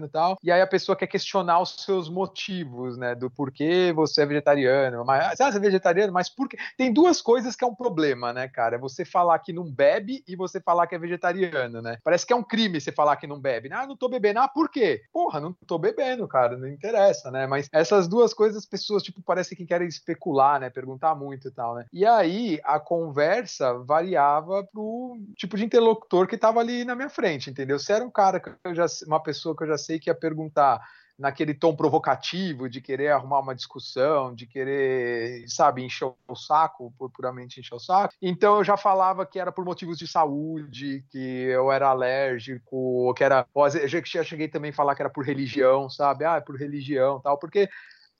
e 0.06 0.08
tal, 0.08 0.38
e 0.42 0.50
aí 0.50 0.60
a 0.60 0.66
pessoa 0.66 0.96
quer 0.96 1.06
questionar 1.06 1.60
os 1.60 1.70
seus 1.78 2.08
motivos, 2.08 2.96
né? 2.96 3.14
Do 3.14 3.30
porquê 3.30 3.92
você 3.94 4.22
é 4.22 4.26
vegetariano. 4.26 5.04
Mas, 5.04 5.40
ah, 5.40 5.50
você 5.50 5.58
é 5.58 5.60
vegetariano, 5.60 6.12
mas 6.12 6.28
por 6.28 6.48
quê? 6.48 6.56
Tem 6.76 6.92
duas 6.92 7.20
coisas 7.20 7.56
que 7.56 7.64
é 7.64 7.66
um 7.66 7.74
problema, 7.74 8.32
né, 8.32 8.48
cara? 8.48 8.76
É 8.76 8.78
você 8.78 9.04
falar 9.04 9.38
que 9.38 9.52
não 9.52 9.64
bebe 9.64 10.22
e 10.26 10.36
você 10.36 10.60
falar 10.60 10.86
que 10.86 10.94
é 10.94 10.98
vegetariano, 10.98 11.80
né? 11.80 11.98
Parece 12.02 12.26
que 12.26 12.32
é 12.32 12.36
um 12.36 12.42
crime 12.42 12.80
você 12.80 12.92
falar 12.92 13.16
que 13.16 13.26
não 13.26 13.40
bebe. 13.40 13.70
Ah, 13.72 13.86
não 13.86 13.96
tô 13.96 14.08
bebendo. 14.08 14.40
Ah, 14.40 14.48
por 14.48 14.70
quê? 14.70 15.02
Porra, 15.12 15.40
não 15.40 15.52
tô 15.66 15.78
bebendo, 15.78 16.26
cara. 16.28 16.56
Não 16.56 16.68
interessa, 16.68 17.30
né? 17.30 17.46
Mas 17.46 17.68
essas 17.72 18.08
duas 18.08 18.32
coisas 18.34 18.56
as 18.56 18.66
pessoas, 18.66 19.02
tipo, 19.02 19.22
parece 19.22 19.54
que 19.54 19.66
querem 19.66 19.86
especular, 19.86 20.60
né? 20.60 20.70
Perguntar 20.70 21.14
muito 21.14 21.48
e 21.48 21.50
tal, 21.50 21.74
né? 21.74 21.86
E 21.92 22.04
aí 22.04 22.60
a 22.64 22.80
conversa 22.80 23.74
variava 23.74 24.64
pro 24.64 25.18
tipo 25.36 25.56
de 25.56 25.64
interlocutor 25.64 26.26
que 26.26 26.38
tava 26.38 26.60
ali 26.60 26.84
na 26.84 26.94
minha 26.94 27.08
frente, 27.08 27.50
entendeu? 27.50 27.78
Se 27.78 27.92
era 27.92 28.04
um 28.04 28.10
cara 28.10 28.40
que 28.40 28.50
eu 28.64 28.74
já 28.74 28.86
uma 29.06 29.22
pessoa 29.22 29.45
que 29.54 29.64
eu 29.64 29.68
já 29.68 29.78
sei 29.78 29.98
que 29.98 30.10
ia 30.10 30.14
perguntar 30.14 30.80
naquele 31.18 31.54
tom 31.54 31.74
provocativo 31.74 32.68
de 32.68 32.80
querer 32.80 33.08
arrumar 33.08 33.40
uma 33.40 33.54
discussão, 33.54 34.34
de 34.34 34.46
querer, 34.46 35.44
sabe, 35.48 35.82
encher 35.82 36.12
o 36.28 36.36
saco, 36.36 36.92
puramente 37.14 37.58
encher 37.58 37.74
o 37.74 37.80
saco. 37.80 38.14
Então 38.20 38.58
eu 38.58 38.64
já 38.64 38.76
falava 38.76 39.24
que 39.24 39.38
era 39.38 39.50
por 39.50 39.64
motivos 39.64 39.98
de 39.98 40.06
saúde, 40.06 41.04
que 41.10 41.18
eu 41.18 41.72
era 41.72 41.88
alérgico, 41.88 43.14
que 43.14 43.24
era. 43.24 43.46
Eu 43.54 43.88
já 43.88 44.22
cheguei 44.22 44.48
também 44.48 44.70
a 44.70 44.74
falar 44.74 44.94
que 44.94 45.02
era 45.02 45.10
por 45.10 45.24
religião, 45.24 45.88
sabe? 45.88 46.24
Ah, 46.24 46.36
é 46.36 46.40
por 46.40 46.56
religião 46.56 47.20
tal, 47.20 47.38
porque 47.38 47.68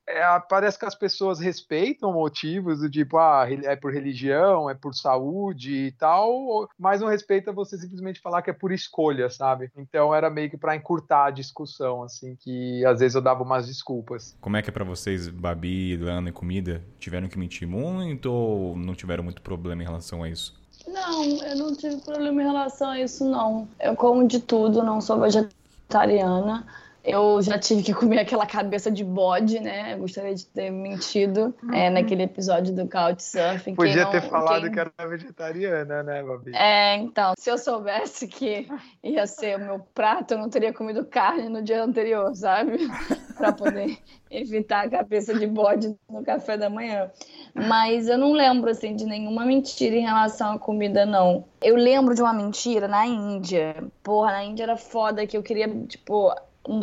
é, 0.09 0.23
parece 0.49 0.79
que 0.79 0.85
as 0.85 0.95
pessoas 0.95 1.41
respeitam 1.41 2.13
motivos 2.13 2.81
do 2.81 2.89
tipo, 2.89 3.19
ah, 3.19 3.47
é 3.65 3.75
por 3.75 3.93
religião, 3.93 4.71
é 4.71 4.75
por 4.75 4.95
saúde 4.95 5.87
e 5.87 5.93
tal, 5.93 6.69
mas 6.79 7.01
não 7.01 7.09
respeita 7.09 7.53
você 7.53 7.77
simplesmente 7.77 8.21
falar 8.21 8.43
que 8.43 8.51
é 8.51 8.53
por 8.53 8.71
escolha, 8.71 9.29
sabe? 9.29 9.71
Então 9.77 10.15
era 10.15 10.31
meio 10.31 10.49
que 10.49 10.57
pra 10.57 10.77
encurtar 10.77 11.27
a 11.27 11.31
discussão, 11.31 12.03
assim, 12.03 12.37
que 12.37 12.85
às 12.85 13.01
vezes 13.01 13.17
eu 13.17 13.21
dava 13.21 13.43
umas 13.43 13.67
desculpas. 13.67 14.37
Como 14.41 14.57
é 14.57 14.63
que 14.63 14.71
é 14.71 14.73
pra 14.73 14.85
vocês, 14.85 15.29
Babi, 15.29 15.97
Luana 15.97 16.29
e 16.29 16.33
comida? 16.33 16.83
Tiveram 17.01 17.29
que 17.29 17.39
mentir 17.39 17.67
muito 17.67 18.27
ou 18.27 18.77
não 18.77 18.95
tiveram 18.95 19.25
muito 19.25 19.43
problema 19.43 19.83
em 19.83 19.87
relação 19.87 20.23
a 20.23 20.29
isso? 20.29 20.55
Não, 20.87 21.25
eu 21.45 21.57
não 21.57 21.75
tive 21.75 21.97
problema 21.97 22.41
em 22.43 22.47
relação 22.47 22.91
a 22.91 23.01
isso, 23.01 23.29
não. 23.29 23.69
Eu 23.81 23.97
como 23.97 24.27
de 24.27 24.39
tudo, 24.39 24.85
não 24.85 25.01
sou 25.01 25.21
vegetariana. 25.21 26.65
Eu 27.07 27.41
já 27.41 27.59
tive 27.59 27.83
que 27.83 27.95
comer 27.95 28.19
aquela 28.21 28.45
cabeça 28.47 28.91
de 28.91 29.05
bode, 29.05 29.61
né? 29.61 29.95
Eu 29.95 29.99
gostaria 29.99 30.35
de 30.35 30.45
ter 30.47 30.71
mentido 30.71 31.55
é, 31.73 31.89
naquele 31.89 32.25
episódio 32.25 32.75
do 32.75 32.89
Couchsurfing. 32.89 33.75
Podia 33.75 34.05
não- 34.05 34.11
ter 34.11 34.23
falado 34.23 34.63
quem- 34.63 34.73
que 34.73 34.81
era 34.81 34.93
vegetariana, 35.09 36.03
né, 36.03 36.23
Babi? 36.23 36.53
É, 36.55 36.97
então, 36.97 37.33
se 37.39 37.51
eu 37.51 37.57
soubesse 37.59 38.27
que 38.27 38.67
ia 39.03 39.27
ser 39.27 39.57
o 39.57 39.61
meu 39.61 39.79
prato, 39.95 40.35
eu 40.35 40.39
não 40.39 40.49
teria 40.51 40.73
comido 40.73 41.05
carne 41.05 41.49
no 41.49 41.63
dia 41.63 41.83
anterior, 41.83 42.35
sabe? 42.35 42.77
Pra 43.37 43.53
poder 43.53 43.99
evitar 44.31 44.87
a 44.87 44.91
cabeça 44.91 45.35
de 45.39 45.47
bode 45.47 45.95
no 46.11 46.25
café 46.25 46.57
da 46.57 46.71
manhã. 46.71 47.11
Mas 47.55 48.09
eu 48.09 48.17
não 48.17 48.33
lembro, 48.33 48.71
assim, 48.71 48.97
de 48.97 49.05
nenhuma 49.05 49.45
mentira 49.45 49.95
em 49.95 50.01
relação 50.07 50.53
à 50.55 50.59
comida, 50.59 51.05
não. 51.05 51.45
Eu 51.63 51.77
lembro 51.77 52.15
de 52.15 52.23
uma 52.23 52.33
mentira 52.33 52.89
na 52.89 53.07
Índia. 53.07 53.85
Porra, 54.03 54.33
na 54.33 54.45
Índia 54.45 54.63
era 54.65 54.77
foda 54.77 55.27
que 55.27 55.37
eu 55.37 55.43
queria, 55.43 55.69
tipo. 55.87 56.35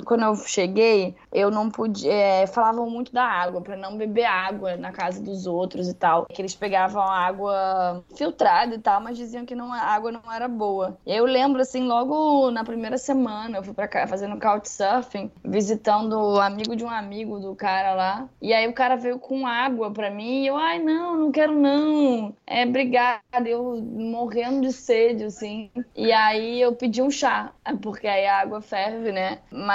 Quando 0.05 0.23
eu 0.23 0.36
cheguei, 0.36 1.15
eu 1.31 1.51
não 1.51 1.69
podia. 1.69 2.11
é, 2.13 2.47
falavam 2.47 2.89
muito 2.89 3.11
da 3.13 3.23
água, 3.23 3.61
pra 3.61 3.75
não 3.75 3.97
beber 3.97 4.25
água 4.25 4.77
na 4.77 4.91
casa 4.91 5.21
dos 5.21 5.45
outros 5.45 5.89
e 5.89 5.93
tal. 5.93 6.25
Que 6.25 6.41
eles 6.41 6.55
pegavam 6.55 7.01
água 7.01 8.03
filtrada 8.15 8.75
e 8.75 8.79
tal, 8.79 9.01
mas 9.01 9.17
diziam 9.17 9.45
que 9.45 9.55
não, 9.55 9.71
a 9.73 9.79
água 9.79 10.11
não 10.11 10.31
era 10.31 10.47
boa. 10.47 10.97
Eu 11.05 11.25
lembro, 11.25 11.61
assim, 11.61 11.84
logo 11.84 12.49
na 12.51 12.63
primeira 12.63 12.97
semana, 12.97 13.57
eu 13.57 13.63
fui 13.63 13.73
pra 13.73 13.88
cá 13.88 14.07
fazendo 14.07 14.39
couchsurfing, 14.39 15.31
visitando 15.43 16.13
o 16.13 16.39
amigo 16.39 16.75
de 16.75 16.84
um 16.84 16.89
amigo 16.89 17.39
do 17.39 17.55
cara 17.55 17.93
lá. 17.93 18.29
E 18.41 18.53
aí 18.53 18.67
o 18.67 18.73
cara 18.73 18.95
veio 18.95 19.19
com 19.19 19.45
água 19.45 19.91
pra 19.91 20.09
mim 20.09 20.43
e 20.43 20.47
eu, 20.47 20.55
ai, 20.55 20.79
não, 20.79 21.17
não 21.17 21.31
quero 21.31 21.53
não. 21.53 22.34
É, 22.45 22.63
obrigada. 22.65 23.21
Eu 23.45 23.81
morrendo 23.81 24.61
de 24.61 24.71
sede, 24.71 25.25
assim. 25.25 25.71
E 25.95 26.11
aí 26.11 26.61
eu 26.61 26.73
pedi 26.75 27.01
um 27.01 27.09
chá, 27.09 27.51
porque 27.81 28.07
aí 28.07 28.25
a 28.25 28.39
água 28.39 28.61
ferve, 28.61 29.11
né? 29.11 29.39
Mas 29.51 29.72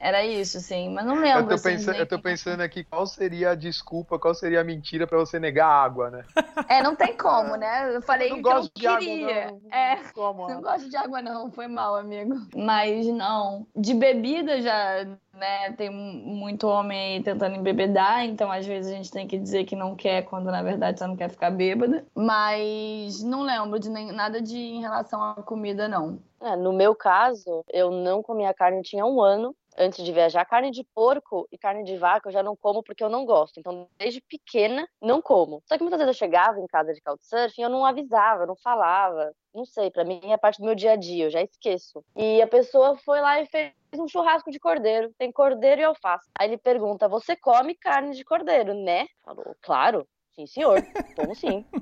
era 0.00 0.24
isso, 0.24 0.58
assim. 0.58 0.88
Mas 0.90 1.04
não 1.06 1.16
Eu 1.16 1.22
lembro. 1.22 1.48
tô, 1.48 1.54
assim, 1.54 1.62
pensando, 1.70 1.92
nem- 1.92 2.00
eu 2.00 2.06
tô 2.08 2.18
pensando 2.20 2.60
aqui 2.62 2.84
qual 2.84 3.06
seria 3.06 3.50
a 3.50 3.54
desculpa, 3.54 4.18
qual 4.18 4.34
seria 4.34 4.60
a 4.60 4.64
mentira 4.64 5.06
pra 5.06 5.18
você 5.18 5.38
negar 5.38 5.66
água, 5.68 6.10
né? 6.10 6.24
É, 6.68 6.82
não 6.82 6.94
tem 6.96 7.16
como, 7.16 7.56
né? 7.56 7.94
Eu 7.96 8.02
falei 8.02 8.28
não 8.28 8.36
que 8.36 8.42
gosto 8.42 8.72
eu 8.76 8.80
de 8.80 8.86
água, 8.86 9.00
queria. 9.00 9.50
não. 9.50 9.60
É. 9.70 9.96
Como 10.12 10.46
Não 10.46 10.58
água. 10.58 10.72
gosto 10.72 10.88
de 10.90 10.96
água, 10.96 11.22
não. 11.22 11.50
Foi 11.50 11.66
mal, 11.68 11.96
amigo. 11.96 12.34
Mas 12.56 13.06
não. 13.06 13.66
De 13.76 13.94
bebida 13.94 14.60
já, 14.60 15.04
né? 15.32 15.72
Tem 15.72 15.90
muito 15.90 16.66
homem 16.68 17.16
aí 17.16 17.22
tentando 17.22 17.56
embebedar, 17.56 18.24
então 18.24 18.50
às 18.50 18.66
vezes 18.66 18.92
a 18.92 18.96
gente 18.96 19.10
tem 19.10 19.26
que 19.26 19.38
dizer 19.38 19.64
que 19.64 19.76
não 19.76 19.94
quer, 19.96 20.22
quando 20.24 20.46
na 20.50 20.62
verdade 20.62 20.98
só 20.98 21.06
não 21.06 21.16
quer 21.16 21.30
ficar 21.30 21.50
bêbada. 21.50 22.06
Mas 22.14 23.22
não 23.22 23.42
lembro 23.42 23.78
de 23.78 23.88
nem, 23.90 24.12
nada 24.12 24.40
de 24.42 24.56
em 24.58 24.80
relação 24.80 25.22
à 25.22 25.34
comida, 25.42 25.88
não. 25.88 26.18
É, 26.40 26.56
no 26.56 26.72
meu 26.72 26.94
caso, 26.94 27.64
eu 27.68 27.90
não 27.90 28.22
comia 28.22 28.54
carne 28.54 28.82
tinha 28.82 29.04
um 29.04 29.20
ano 29.20 29.54
antes 29.76 30.04
de 30.04 30.12
viajar. 30.12 30.44
Carne 30.44 30.70
de 30.70 30.84
porco 30.94 31.48
e 31.50 31.58
carne 31.58 31.84
de 31.84 31.96
vaca 31.96 32.28
eu 32.28 32.32
já 32.32 32.42
não 32.42 32.56
como 32.56 32.82
porque 32.82 33.02
eu 33.02 33.08
não 33.08 33.24
gosto. 33.24 33.58
Então, 33.58 33.88
desde 33.96 34.20
pequena, 34.20 34.86
não 35.00 35.22
como. 35.22 35.62
Só 35.66 35.76
que 35.76 35.82
muitas 35.82 35.98
vezes 35.98 36.14
eu 36.14 36.18
chegava 36.18 36.60
em 36.60 36.66
casa 36.66 36.92
de 36.92 37.00
couchsurfing 37.00 37.60
e 37.60 37.64
eu 37.64 37.70
não 37.70 37.84
avisava, 37.84 38.46
não 38.46 38.56
falava. 38.56 39.32
Não 39.54 39.64
sei, 39.64 39.90
pra 39.90 40.04
mim 40.04 40.20
é 40.24 40.36
parte 40.36 40.58
do 40.58 40.64
meu 40.64 40.74
dia 40.74 40.92
a 40.92 40.96
dia, 40.96 41.24
eu 41.24 41.30
já 41.30 41.42
esqueço. 41.42 42.04
E 42.14 42.42
a 42.42 42.46
pessoa 42.46 42.96
foi 42.96 43.20
lá 43.20 43.40
e 43.40 43.46
fez 43.46 43.72
um 43.94 44.06
churrasco 44.06 44.50
de 44.50 44.60
cordeiro. 44.60 45.12
Tem 45.18 45.32
cordeiro 45.32 45.80
e 45.80 45.84
alface. 45.84 46.28
Aí 46.38 46.48
ele 46.48 46.58
pergunta: 46.58 47.08
Você 47.08 47.34
come 47.36 47.74
carne 47.74 48.14
de 48.14 48.24
cordeiro, 48.24 48.74
né? 48.74 49.06
Falou, 49.24 49.56
claro. 49.60 50.06
Sim, 50.38 50.46
senhor. 50.46 50.80
Como 51.16 51.34
sim. 51.34 51.64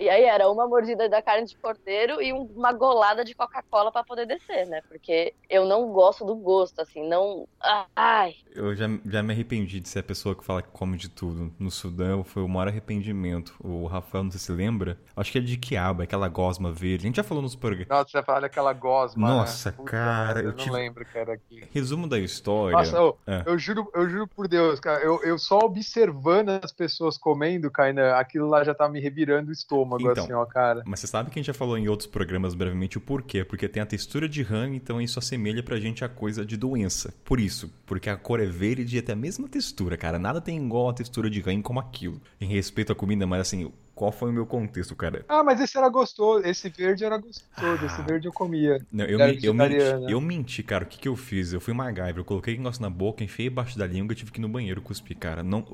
E 0.00 0.08
aí 0.08 0.22
era 0.22 0.48
uma 0.48 0.64
mordida 0.68 1.08
da 1.08 1.20
carne 1.20 1.44
de 1.44 1.56
cordeiro 1.58 2.22
e 2.22 2.32
um- 2.32 2.44
uma 2.54 2.72
golada 2.72 3.24
de 3.24 3.34
Coca-Cola 3.34 3.90
pra 3.90 4.04
poder 4.04 4.26
descer, 4.26 4.64
né? 4.68 4.80
Porque 4.88 5.34
eu 5.50 5.66
não 5.66 5.90
gosto 5.92 6.24
do 6.24 6.36
gosto, 6.36 6.78
assim, 6.80 7.04
não. 7.08 7.48
Ai. 7.96 8.34
Eu 8.54 8.76
já, 8.76 8.86
já 9.04 9.22
me 9.24 9.32
arrependi 9.32 9.80
de 9.80 9.88
ser 9.88 9.98
a 9.98 10.02
pessoa 10.04 10.36
que 10.36 10.44
fala 10.44 10.62
que 10.62 10.68
come 10.68 10.96
de 10.96 11.08
tudo. 11.08 11.52
No 11.58 11.68
Sudão 11.68 12.22
foi 12.22 12.44
o 12.44 12.48
maior 12.48 12.68
arrependimento. 12.68 13.56
O 13.58 13.86
Rafael, 13.86 14.22
não 14.22 14.30
sei 14.30 14.38
se 14.38 14.52
lembra, 14.52 14.96
acho 15.16 15.32
que 15.32 15.38
é 15.38 15.40
de 15.40 15.56
quiabo, 15.56 16.02
aquela 16.02 16.28
gosma 16.28 16.70
verde. 16.70 17.06
A 17.06 17.08
gente 17.08 17.16
já 17.16 17.24
falou 17.24 17.42
nos 17.42 17.56
programas. 17.56 17.88
Nossa, 17.88 18.08
você 18.10 18.22
fala 18.22 18.46
aquela 18.46 18.72
gosma. 18.72 19.28
Nossa, 19.28 19.70
né? 19.72 19.76
Puta 19.78 19.90
cara, 19.90 20.38
eu 20.38 20.44
eu 20.44 20.50
não 20.50 20.56
tive- 20.58 20.76
lembro 20.76 21.04
que 21.04 21.18
era 21.18 21.32
aqui. 21.32 21.68
Resumo 21.72 22.06
da 22.06 22.20
história. 22.20 22.78
Nossa, 22.78 23.02
ô, 23.02 23.18
É. 23.26 23.42
eu 23.46 23.58
juro, 23.58 23.90
eu 23.96 24.08
juro 24.08 24.28
por 24.28 24.46
Deus, 24.46 24.78
cara, 24.78 25.02
eu, 25.02 25.20
eu 25.24 25.36
só 25.40 25.58
observando 25.58 26.50
as 26.62 26.70
pessoas 26.70 27.17
comendo, 27.18 27.70
Kainan, 27.70 28.12
aquilo 28.14 28.48
lá 28.48 28.64
já 28.64 28.74
tá 28.74 28.88
me 28.88 29.00
revirando 29.00 29.50
o 29.50 29.52
estômago, 29.52 30.10
Então. 30.10 30.24
assim, 30.24 30.32
ó, 30.32 30.44
cara. 30.44 30.82
Mas 30.86 31.00
você 31.00 31.06
sabe 31.06 31.30
que 31.30 31.38
a 31.38 31.40
gente 31.40 31.46
já 31.48 31.54
falou 31.54 31.76
em 31.76 31.88
outros 31.88 32.06
programas 32.06 32.54
brevemente 32.54 32.96
o 32.98 33.00
porquê? 33.00 33.44
Porque 33.44 33.68
tem 33.68 33.82
a 33.82 33.86
textura 33.86 34.28
de 34.28 34.42
rã, 34.42 34.68
então 34.68 35.00
isso 35.00 35.18
assemelha 35.18 35.62
pra 35.62 35.78
gente 35.78 36.04
a 36.04 36.08
coisa 36.08 36.44
de 36.44 36.56
doença. 36.56 37.12
Por 37.24 37.40
isso, 37.40 37.72
porque 37.86 38.08
a 38.08 38.16
cor 38.16 38.40
é 38.40 38.46
verde 38.46 38.96
e 38.96 38.98
até 38.98 39.12
a 39.12 39.16
mesma 39.16 39.48
textura, 39.48 39.96
cara. 39.96 40.18
Nada 40.18 40.40
tem 40.40 40.56
igual 40.64 40.88
a 40.88 40.94
textura 40.94 41.28
de 41.28 41.40
rã 41.40 41.60
como 41.62 41.80
aquilo. 41.80 42.20
Em 42.40 42.46
respeito 42.46 42.92
à 42.92 42.94
comida, 42.94 43.26
mas 43.26 43.40
assim, 43.42 43.72
qual 43.98 44.12
foi 44.12 44.30
o 44.30 44.32
meu 44.32 44.46
contexto, 44.46 44.94
cara? 44.94 45.24
Ah, 45.28 45.42
mas 45.42 45.60
esse 45.60 45.76
era 45.76 45.88
gostoso, 45.88 46.46
esse 46.46 46.68
verde 46.68 47.04
era 47.04 47.18
gostoso, 47.18 47.84
esse 47.84 48.00
Ah. 48.00 48.04
verde 48.04 48.28
eu 48.28 48.32
comia. 48.32 48.78
Não, 48.92 49.04
eu, 49.04 49.18
me- 49.18 49.38
eu 49.42 49.52
menti, 49.52 50.12
eu 50.12 50.20
menti, 50.20 50.62
cara. 50.62 50.84
O 50.84 50.86
que, 50.86 50.98
que 50.98 51.08
eu 51.08 51.16
fiz? 51.16 51.52
Eu 51.52 51.60
fui 51.60 51.74
MacGyver, 51.74 52.18
eu 52.18 52.24
coloquei 52.24 52.54
o 52.54 52.58
negócio 52.58 52.80
na 52.80 52.88
boca, 52.88 53.24
enfiei 53.24 53.48
embaixo 53.48 53.76
da 53.76 53.84
língua 53.88 54.12
e 54.12 54.16
tive 54.16 54.30
que 54.30 54.38
ir 54.38 54.42
no 54.42 54.48
banheiro 54.48 54.80
cuspir, 54.80 55.16
cara. 55.18 55.42
Não, 55.42 55.64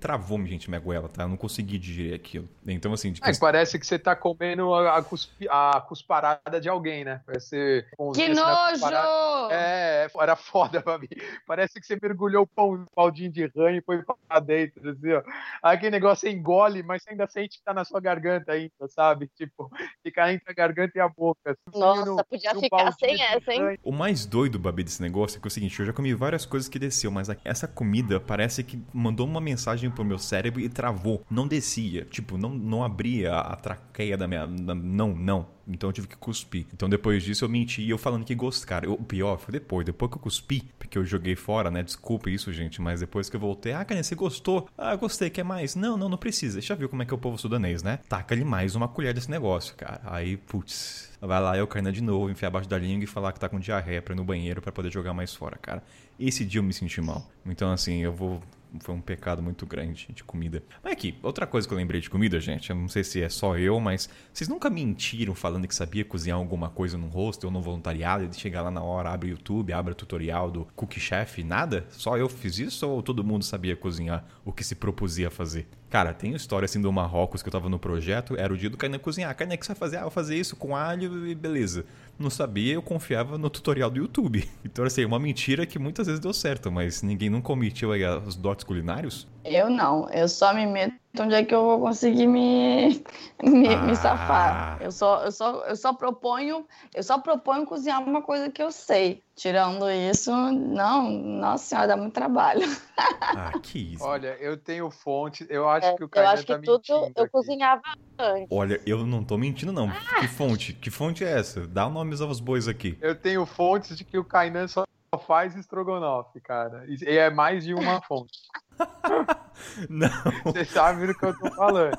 travou-me, 0.00 0.48
gente, 0.48 0.70
minha 0.70 0.80
goela, 0.80 1.06
tá? 1.06 1.24
Eu 1.24 1.28
não 1.28 1.36
consegui 1.36 1.76
digerir 1.78 2.14
aquilo. 2.14 2.48
Então, 2.66 2.94
assim, 2.94 3.12
de 3.12 3.20
Ah, 3.22 3.30
e 3.30 3.38
parece 3.38 3.78
que 3.78 3.86
você 3.86 3.98
tá 3.98 4.16
comendo 4.16 4.72
a, 4.72 4.96
a, 4.96 5.02
cuspi- 5.02 5.46
a 5.50 5.78
cusparada 5.86 6.58
de 6.58 6.70
alguém, 6.70 7.04
né? 7.04 7.20
Parece 7.26 7.48
ser 7.48 7.86
Que 8.14 8.22
assim 8.22 8.34
nojo! 8.34 9.50
É, 9.50 10.08
era 10.18 10.34
foda 10.36 10.80
pra 10.80 10.98
mim. 10.98 11.08
Parece 11.46 11.78
que 11.78 11.86
você 11.86 11.98
mergulhou 12.00 12.44
o 12.44 12.46
pão, 12.46 12.72
o 12.74 12.86
paldinho 12.94 13.30
de 13.30 13.44
rã 13.54 13.70
e 13.72 13.82
foi 13.82 14.02
pra 14.28 14.40
dentro, 14.40 14.88
assim, 14.88 15.12
ó. 15.12 15.22
Aí 15.62 15.76
aquele 15.76 15.90
negócio 15.90 16.26
você 16.28 16.30
engole, 16.34 16.82
mas 16.82 17.02
você 17.02 17.10
ainda 17.10 17.26
sente 17.26 17.60
tá 17.66 17.74
na 17.74 17.84
sua 17.84 18.00
garganta 18.00 18.52
ainda, 18.52 18.70
sabe? 18.88 19.28
Tipo, 19.36 19.68
fica 20.02 20.32
entre 20.32 20.50
a 20.50 20.54
garganta 20.54 20.92
e 20.96 21.00
a 21.00 21.08
boca. 21.08 21.50
assim, 21.50 21.78
Nossa, 21.78 22.04
no- 22.04 22.24
podia 22.24 22.54
no 22.54 22.60
ficar 22.60 22.92
sem 22.92 23.20
essa, 23.22 23.52
hein? 23.52 23.78
O 23.82 23.92
mais 23.92 24.24
doido, 24.24 24.58
Babi, 24.58 24.84
desse 24.84 25.02
negócio 25.02 25.36
é 25.36 25.40
que 25.40 25.46
é 25.46 25.48
o 25.48 25.50
seguinte, 25.50 25.78
eu 25.80 25.86
já 25.86 25.92
comi 25.92 26.14
várias 26.14 26.46
coisas 26.46 26.68
que 26.68 26.78
desceu, 26.78 27.10
mas 27.10 27.28
essa 27.44 27.66
comida 27.68 28.20
parece 28.20 28.62
que 28.62 28.80
mandou 28.94 29.26
uma 29.26 29.40
mensagem 29.40 29.90
pro 29.90 30.04
meu 30.04 30.18
cérebro 30.18 30.60
e 30.60 30.68
travou. 30.68 31.22
Não 31.30 31.46
descia. 31.46 32.04
Tipo, 32.04 32.38
não, 32.38 32.50
não 32.50 32.84
abria 32.84 33.34
a 33.36 33.56
traqueia 33.56 34.16
da 34.16 34.26
minha. 34.28 34.46
não, 34.46 35.08
não. 35.14 35.55
Então 35.66 35.88
eu 35.88 35.92
tive 35.92 36.06
que 36.06 36.16
cuspir. 36.16 36.66
Então 36.72 36.88
depois 36.88 37.22
disso 37.22 37.44
eu 37.44 37.48
menti 37.48 37.82
e 37.82 37.90
eu 37.90 37.98
falando 37.98 38.24
que 38.24 38.34
gosto, 38.34 38.66
cara. 38.66 38.90
o 38.90 39.02
pior 39.02 39.38
foi 39.38 39.52
depois. 39.52 39.84
Depois 39.84 40.10
que 40.10 40.16
eu 40.16 40.20
cuspi, 40.20 40.62
porque 40.78 40.96
eu 40.96 41.04
joguei 41.04 41.34
fora, 41.34 41.70
né? 41.70 41.82
Desculpa 41.82 42.30
isso, 42.30 42.52
gente. 42.52 42.80
Mas 42.80 43.00
depois 43.00 43.28
que 43.28 43.36
eu 43.36 43.40
voltei, 43.40 43.72
ah, 43.72 43.84
cara, 43.84 44.02
você 44.02 44.14
gostou? 44.14 44.68
Ah, 44.76 44.94
gostei, 44.96 45.30
quer 45.30 45.44
mais? 45.44 45.74
Não, 45.74 45.96
não, 45.96 46.08
não 46.08 46.18
precisa. 46.18 46.60
Já 46.60 46.74
viu 46.74 46.88
como 46.88 47.02
é 47.02 47.06
que 47.06 47.12
é 47.12 47.16
o 47.16 47.18
povo 47.18 47.36
sudanês, 47.38 47.82
né? 47.82 47.98
Taca-lhe 48.08 48.44
mais 48.44 48.74
uma 48.74 48.88
colher 48.88 49.12
desse 49.12 49.30
negócio, 49.30 49.74
cara. 49.74 50.00
Aí, 50.04 50.36
putz. 50.36 51.10
Vai 51.20 51.40
lá 51.40 51.56
eu 51.56 51.66
cair 51.66 51.90
de 51.92 52.02
novo, 52.02 52.30
enfiar 52.30 52.48
abaixo 52.48 52.68
da 52.68 52.78
língua 52.78 53.04
e 53.04 53.06
falar 53.06 53.32
que 53.32 53.40
tá 53.40 53.48
com 53.48 53.58
diarreia 53.58 54.02
pra 54.02 54.14
ir 54.14 54.16
no 54.16 54.24
banheiro 54.24 54.60
pra 54.60 54.70
poder 54.70 54.92
jogar 54.92 55.14
mais 55.14 55.34
fora, 55.34 55.56
cara. 55.56 55.82
Esse 56.18 56.44
dia 56.44 56.58
eu 56.58 56.62
me 56.62 56.72
senti 56.72 57.00
mal. 57.00 57.26
Então, 57.44 57.72
assim, 57.72 58.02
eu 58.02 58.12
vou. 58.12 58.42
Foi 58.80 58.94
um 58.94 59.00
pecado 59.00 59.42
muito 59.42 59.66
grande 59.66 60.08
de 60.12 60.24
comida. 60.24 60.62
Mas 60.82 60.92
aqui, 60.92 61.18
outra 61.22 61.46
coisa 61.46 61.66
que 61.66 61.72
eu 61.74 61.78
lembrei 61.78 62.00
de 62.00 62.10
comida, 62.10 62.40
gente, 62.40 62.70
eu 62.70 62.76
não 62.76 62.88
sei 62.88 63.04
se 63.04 63.22
é 63.22 63.28
só 63.28 63.56
eu, 63.56 63.78
mas 63.80 64.08
vocês 64.32 64.48
nunca 64.48 64.70
mentiram 64.70 65.34
falando 65.34 65.66
que 65.66 65.74
sabia 65.74 66.04
cozinhar 66.04 66.38
alguma 66.38 66.68
coisa 66.68 66.96
num 66.96 67.08
rosto 67.08 67.44
ou 67.44 67.50
no 67.50 67.60
voluntariado 67.60 68.24
e 68.24 68.28
de 68.28 68.36
chegar 68.36 68.62
lá 68.62 68.70
na 68.70 68.82
hora, 68.82 69.10
abre 69.10 69.28
o 69.28 69.30
YouTube, 69.30 69.72
abre 69.72 69.92
o 69.92 69.94
tutorial 69.94 70.50
do 70.50 70.66
Cook 70.74 70.98
Chef, 70.98 71.42
nada? 71.42 71.86
Só 71.90 72.16
eu 72.16 72.28
fiz 72.28 72.58
isso 72.58 72.88
ou 72.88 73.02
todo 73.02 73.24
mundo 73.24 73.44
sabia 73.44 73.76
cozinhar 73.76 74.24
o 74.44 74.52
que 74.52 74.64
se 74.64 74.74
propusia 74.74 75.28
a 75.28 75.30
fazer? 75.30 75.66
Cara, 75.88 76.12
tem 76.12 76.34
história 76.34 76.66
assim 76.66 76.80
do 76.80 76.92
Marrocos 76.92 77.42
que 77.42 77.48
eu 77.48 77.52
tava 77.52 77.68
no 77.68 77.78
projeto, 77.78 78.36
era 78.36 78.52
o 78.52 78.56
dia 78.56 78.68
do 78.68 78.76
Kainan 78.76 78.98
cozinhar. 78.98 79.34
Kainan, 79.36 79.54
o 79.54 79.58
que 79.58 79.64
você 79.64 79.72
vai 79.72 79.78
fazer? 79.78 79.96
Ah, 79.96 80.00
eu 80.00 80.04
vou 80.04 80.10
fazer 80.10 80.36
isso 80.36 80.56
com 80.56 80.74
alho 80.74 81.26
e 81.26 81.34
beleza. 81.34 81.86
Não 82.18 82.30
sabia, 82.30 82.74
eu 82.74 82.82
confiava 82.82 83.36
no 83.36 83.50
tutorial 83.50 83.90
do 83.90 83.98
YouTube. 83.98 84.48
Então, 84.64 84.84
assim, 84.84 85.04
uma 85.04 85.18
mentira 85.18 85.64
que 85.64 85.78
muitas 85.78 86.06
vezes 86.06 86.20
deu 86.20 86.34
certo, 86.34 86.70
mas 86.70 87.02
ninguém 87.02 87.30
nunca 87.30 87.50
omitiu 87.52 87.92
aí 87.92 88.04
os 88.04 88.36
dotes 88.36 88.64
culinários? 88.64 89.26
Eu 89.48 89.70
não. 89.70 90.08
Eu 90.10 90.28
só 90.28 90.52
me 90.52 90.66
meto 90.66 90.94
onde 91.18 91.34
é 91.34 91.42
que 91.44 91.54
eu 91.54 91.64
vou 91.64 91.80
conseguir 91.80 92.26
me, 92.26 93.02
me, 93.42 93.68
Ah. 93.68 93.82
me 93.82 93.96
safar. 93.96 94.78
Eu 94.82 94.90
só, 94.92 95.24
eu, 95.24 95.32
só, 95.32 95.64
eu 95.64 95.74
só 95.76 95.92
proponho, 95.94 96.66
eu 96.94 97.02
só 97.02 97.18
proponho 97.18 97.64
cozinhar 97.64 98.02
uma 98.02 98.20
coisa 98.22 98.50
que 98.50 98.62
eu 98.62 98.70
sei. 98.70 99.22
Tirando 99.34 99.88
isso, 99.90 100.30
não, 100.30 101.10
nossa 101.10 101.64
senhora, 101.64 101.88
dá 101.88 101.96
muito 101.96 102.12
trabalho. 102.14 102.62
Ah, 103.20 103.52
que 103.62 103.92
isso. 103.94 104.02
Olha, 104.04 104.36
eu 104.40 104.56
tenho 104.56 104.90
fonte, 104.90 105.46
eu 105.50 105.68
acho 105.68 105.88
É, 105.88 105.94
que 105.96 106.02
o 106.02 106.06
eu 106.06 106.08
Kainan 106.08 106.30
acho 106.32 106.46
que 106.46 106.52
tá 106.54 106.58
tudo 106.60 106.78
mentindo 106.78 107.12
eu 107.14 107.22
aqui. 107.24 107.32
cozinhava 107.32 107.82
antes. 108.18 108.46
Olha, 108.50 108.80
eu 108.86 109.04
não 109.06 109.22
tô 109.22 109.36
mentindo, 109.36 109.70
não. 109.72 109.90
Que 110.20 110.26
fonte? 110.28 110.72
Que 110.72 110.90
fonte 110.90 111.22
é 111.22 111.30
essa? 111.38 111.66
Dá 111.66 111.86
o 111.86 111.90
nome 111.90 112.14
aos 112.22 112.40
bois 112.40 112.66
aqui. 112.68 112.96
Eu 113.02 113.14
tenho 113.14 113.44
fontes 113.44 113.96
de 113.98 114.04
que 114.04 114.16
o 114.16 114.24
Kainan 114.24 114.66
só 114.68 114.84
faz 115.26 115.54
estrogonofe, 115.56 116.40
cara. 116.40 116.84
E 116.88 117.04
é 117.16 117.30
mais 117.30 117.64
de 117.64 117.74
uma 117.74 118.00
fonte. 118.02 118.38
Não, 119.88 120.08
Você 120.44 120.64
sabe 120.66 121.06
do 121.06 121.14
que 121.14 121.24
eu 121.24 121.36
tô 121.38 121.50
falando. 121.54 121.96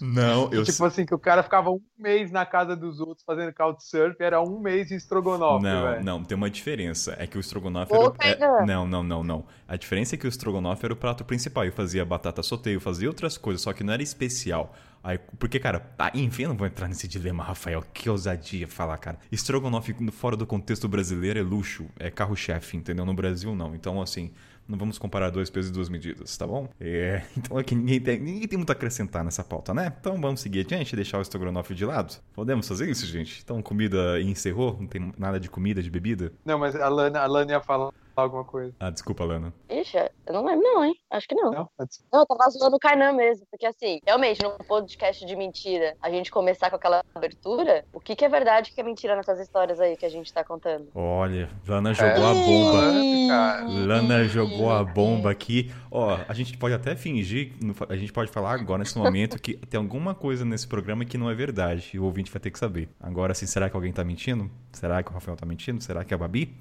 não, 0.00 0.52
eu 0.52 0.64
tipo 0.64 0.84
assim, 0.84 1.04
que 1.06 1.14
o 1.14 1.18
cara 1.18 1.42
ficava 1.42 1.70
um 1.70 1.80
mês 1.98 2.30
na 2.30 2.44
casa 2.46 2.76
dos 2.76 3.00
outros 3.00 3.24
fazendo 3.24 3.52
couchsurf, 3.54 4.16
era 4.20 4.40
um 4.40 4.60
mês 4.60 4.88
de 4.88 4.94
estrogonofe, 4.94 5.64
Não, 5.64 5.82
velho. 5.82 6.04
não, 6.04 6.22
tem 6.24 6.36
uma 6.36 6.50
diferença. 6.50 7.14
É 7.18 7.26
que 7.26 7.36
o 7.36 7.40
estrogonofe 7.40 7.92
era. 8.20 8.44
é- 8.62 8.66
não, 8.66 8.86
não, 8.86 9.02
não, 9.02 9.24
não. 9.24 9.44
A 9.66 9.76
diferença 9.76 10.14
é 10.14 10.18
que 10.18 10.26
o 10.26 10.28
estrogonofe 10.28 10.84
era 10.84 10.92
o 10.94 10.96
prato 10.96 11.24
principal. 11.24 11.64
Eu 11.64 11.72
fazia 11.72 12.04
batata 12.04 12.42
soteio, 12.42 12.76
eu 12.76 12.80
fazia 12.80 13.08
outras 13.08 13.36
coisas, 13.38 13.62
só 13.62 13.72
que 13.72 13.82
não 13.82 13.92
era 13.92 14.02
especial. 14.02 14.74
Aí, 15.02 15.18
porque, 15.38 15.58
cara, 15.58 15.92
ah, 15.98 16.10
enfim, 16.14 16.44
eu 16.44 16.50
não 16.50 16.56
vou 16.56 16.66
entrar 16.66 16.86
nesse 16.86 17.08
dilema, 17.08 17.42
Rafael. 17.42 17.82
Que 17.92 18.08
ousadia 18.08 18.68
falar, 18.68 18.96
cara. 18.98 19.18
Estrogonofe 19.30 19.94
fora 20.12 20.36
do 20.36 20.46
contexto 20.46 20.88
brasileiro 20.88 21.38
é 21.38 21.42
luxo, 21.42 21.86
é 21.98 22.10
carro-chefe, 22.10 22.76
entendeu? 22.76 23.04
No 23.04 23.12
Brasil, 23.12 23.54
não. 23.54 23.74
Então, 23.74 24.00
assim, 24.00 24.32
não 24.68 24.78
vamos 24.78 24.98
comparar 24.98 25.30
dois 25.30 25.50
pesos 25.50 25.70
e 25.70 25.72
duas 25.72 25.88
medidas, 25.88 26.36
tá 26.36 26.46
bom? 26.46 26.68
É, 26.80 27.22
então 27.36 27.58
aqui 27.58 27.74
ninguém 27.74 28.00
tem, 28.00 28.20
ninguém 28.20 28.48
tem 28.48 28.56
muito 28.56 28.70
a 28.70 28.72
acrescentar 28.72 29.24
nessa 29.24 29.42
pauta, 29.42 29.74
né? 29.74 29.92
Então 30.00 30.20
vamos 30.20 30.40
seguir 30.40 30.60
adiante 30.60 30.92
e 30.92 30.96
deixar 30.96 31.18
o 31.18 31.22
estrogonofe 31.22 31.74
de 31.74 31.84
lado? 31.84 32.16
Podemos 32.32 32.68
fazer 32.68 32.88
isso, 32.88 33.04
gente? 33.06 33.40
Então, 33.42 33.60
comida 33.60 34.20
encerrou? 34.20 34.78
Não 34.80 34.86
tem 34.86 35.12
nada 35.18 35.40
de 35.40 35.50
comida, 35.50 35.82
de 35.82 35.90
bebida? 35.90 36.32
Não, 36.44 36.58
mas 36.58 36.76
a 36.76 36.88
Lana, 36.88 37.20
a 37.20 37.26
Lana 37.26 37.52
ia 37.52 37.60
falar 37.60 37.92
alguma 38.20 38.44
coisa. 38.44 38.74
Ah, 38.78 38.90
desculpa, 38.90 39.24
Lana. 39.24 39.52
Ixi, 39.70 39.96
eu 40.26 40.32
não 40.34 40.44
lembro, 40.44 40.62
não, 40.62 40.84
hein? 40.84 40.94
Acho 41.10 41.26
que 41.28 41.34
não. 41.34 41.50
Não? 41.50 41.68
Pode- 41.76 41.90
Não, 42.12 42.20
eu 42.20 42.26
tava 42.26 42.50
zoando 42.50 42.76
o 42.76 42.78
Kainan 42.78 43.12
mesmo, 43.12 43.46
porque 43.50 43.66
assim, 43.66 44.00
realmente, 44.06 44.42
num 44.42 44.50
podcast 44.58 45.24
de 45.24 45.34
mentira, 45.36 45.96
a 46.02 46.10
gente 46.10 46.30
começar 46.30 46.70
com 46.70 46.76
aquela 46.76 47.02
abertura, 47.14 47.84
o 47.92 48.00
que, 48.00 48.14
que 48.14 48.24
é 48.24 48.28
verdade 48.28 48.70
o 48.70 48.74
que 48.74 48.80
é 48.80 48.84
mentira 48.84 49.16
nessas 49.16 49.38
histórias 49.40 49.80
aí 49.80 49.96
que 49.96 50.04
a 50.06 50.10
gente 50.10 50.32
tá 50.32 50.44
contando? 50.44 50.88
Olha, 50.94 51.48
Lana 51.66 51.94
jogou 51.94 52.26
a 52.26 52.34
bomba. 52.34 53.28
Cara. 53.28 53.64
Lana 53.68 54.24
jogou 54.24 54.70
a 54.70 54.84
bomba 54.84 55.30
aqui. 55.30 55.72
Ó, 55.90 56.18
a 56.28 56.34
gente 56.34 56.56
pode 56.56 56.74
até 56.74 56.94
fingir, 56.96 57.52
a 57.88 57.96
gente 57.96 58.12
pode 58.12 58.30
falar 58.30 58.52
agora 58.52 58.78
nesse 58.80 58.96
momento 58.98 59.40
que 59.40 59.54
tem 59.66 59.78
alguma 59.78 60.14
coisa 60.14 60.44
nesse 60.44 60.66
programa 60.66 61.04
que 61.04 61.16
não 61.18 61.30
é 61.30 61.34
verdade 61.34 61.90
e 61.94 61.98
o 61.98 62.04
ouvinte 62.04 62.30
vai 62.30 62.40
ter 62.40 62.50
que 62.50 62.58
saber. 62.58 62.88
Agora, 63.00 63.32
assim, 63.32 63.46
será 63.46 63.68
que 63.70 63.76
alguém 63.76 63.92
tá 63.92 64.02
mentindo? 64.04 64.50
Será 64.72 65.02
que 65.02 65.10
o 65.10 65.12
Rafael 65.14 65.36
tá 65.36 65.44
mentindo? 65.46 65.82
Será 65.82 66.04
que 66.04 66.12
é 66.12 66.16
a 66.16 66.18
Babi? 66.18 66.56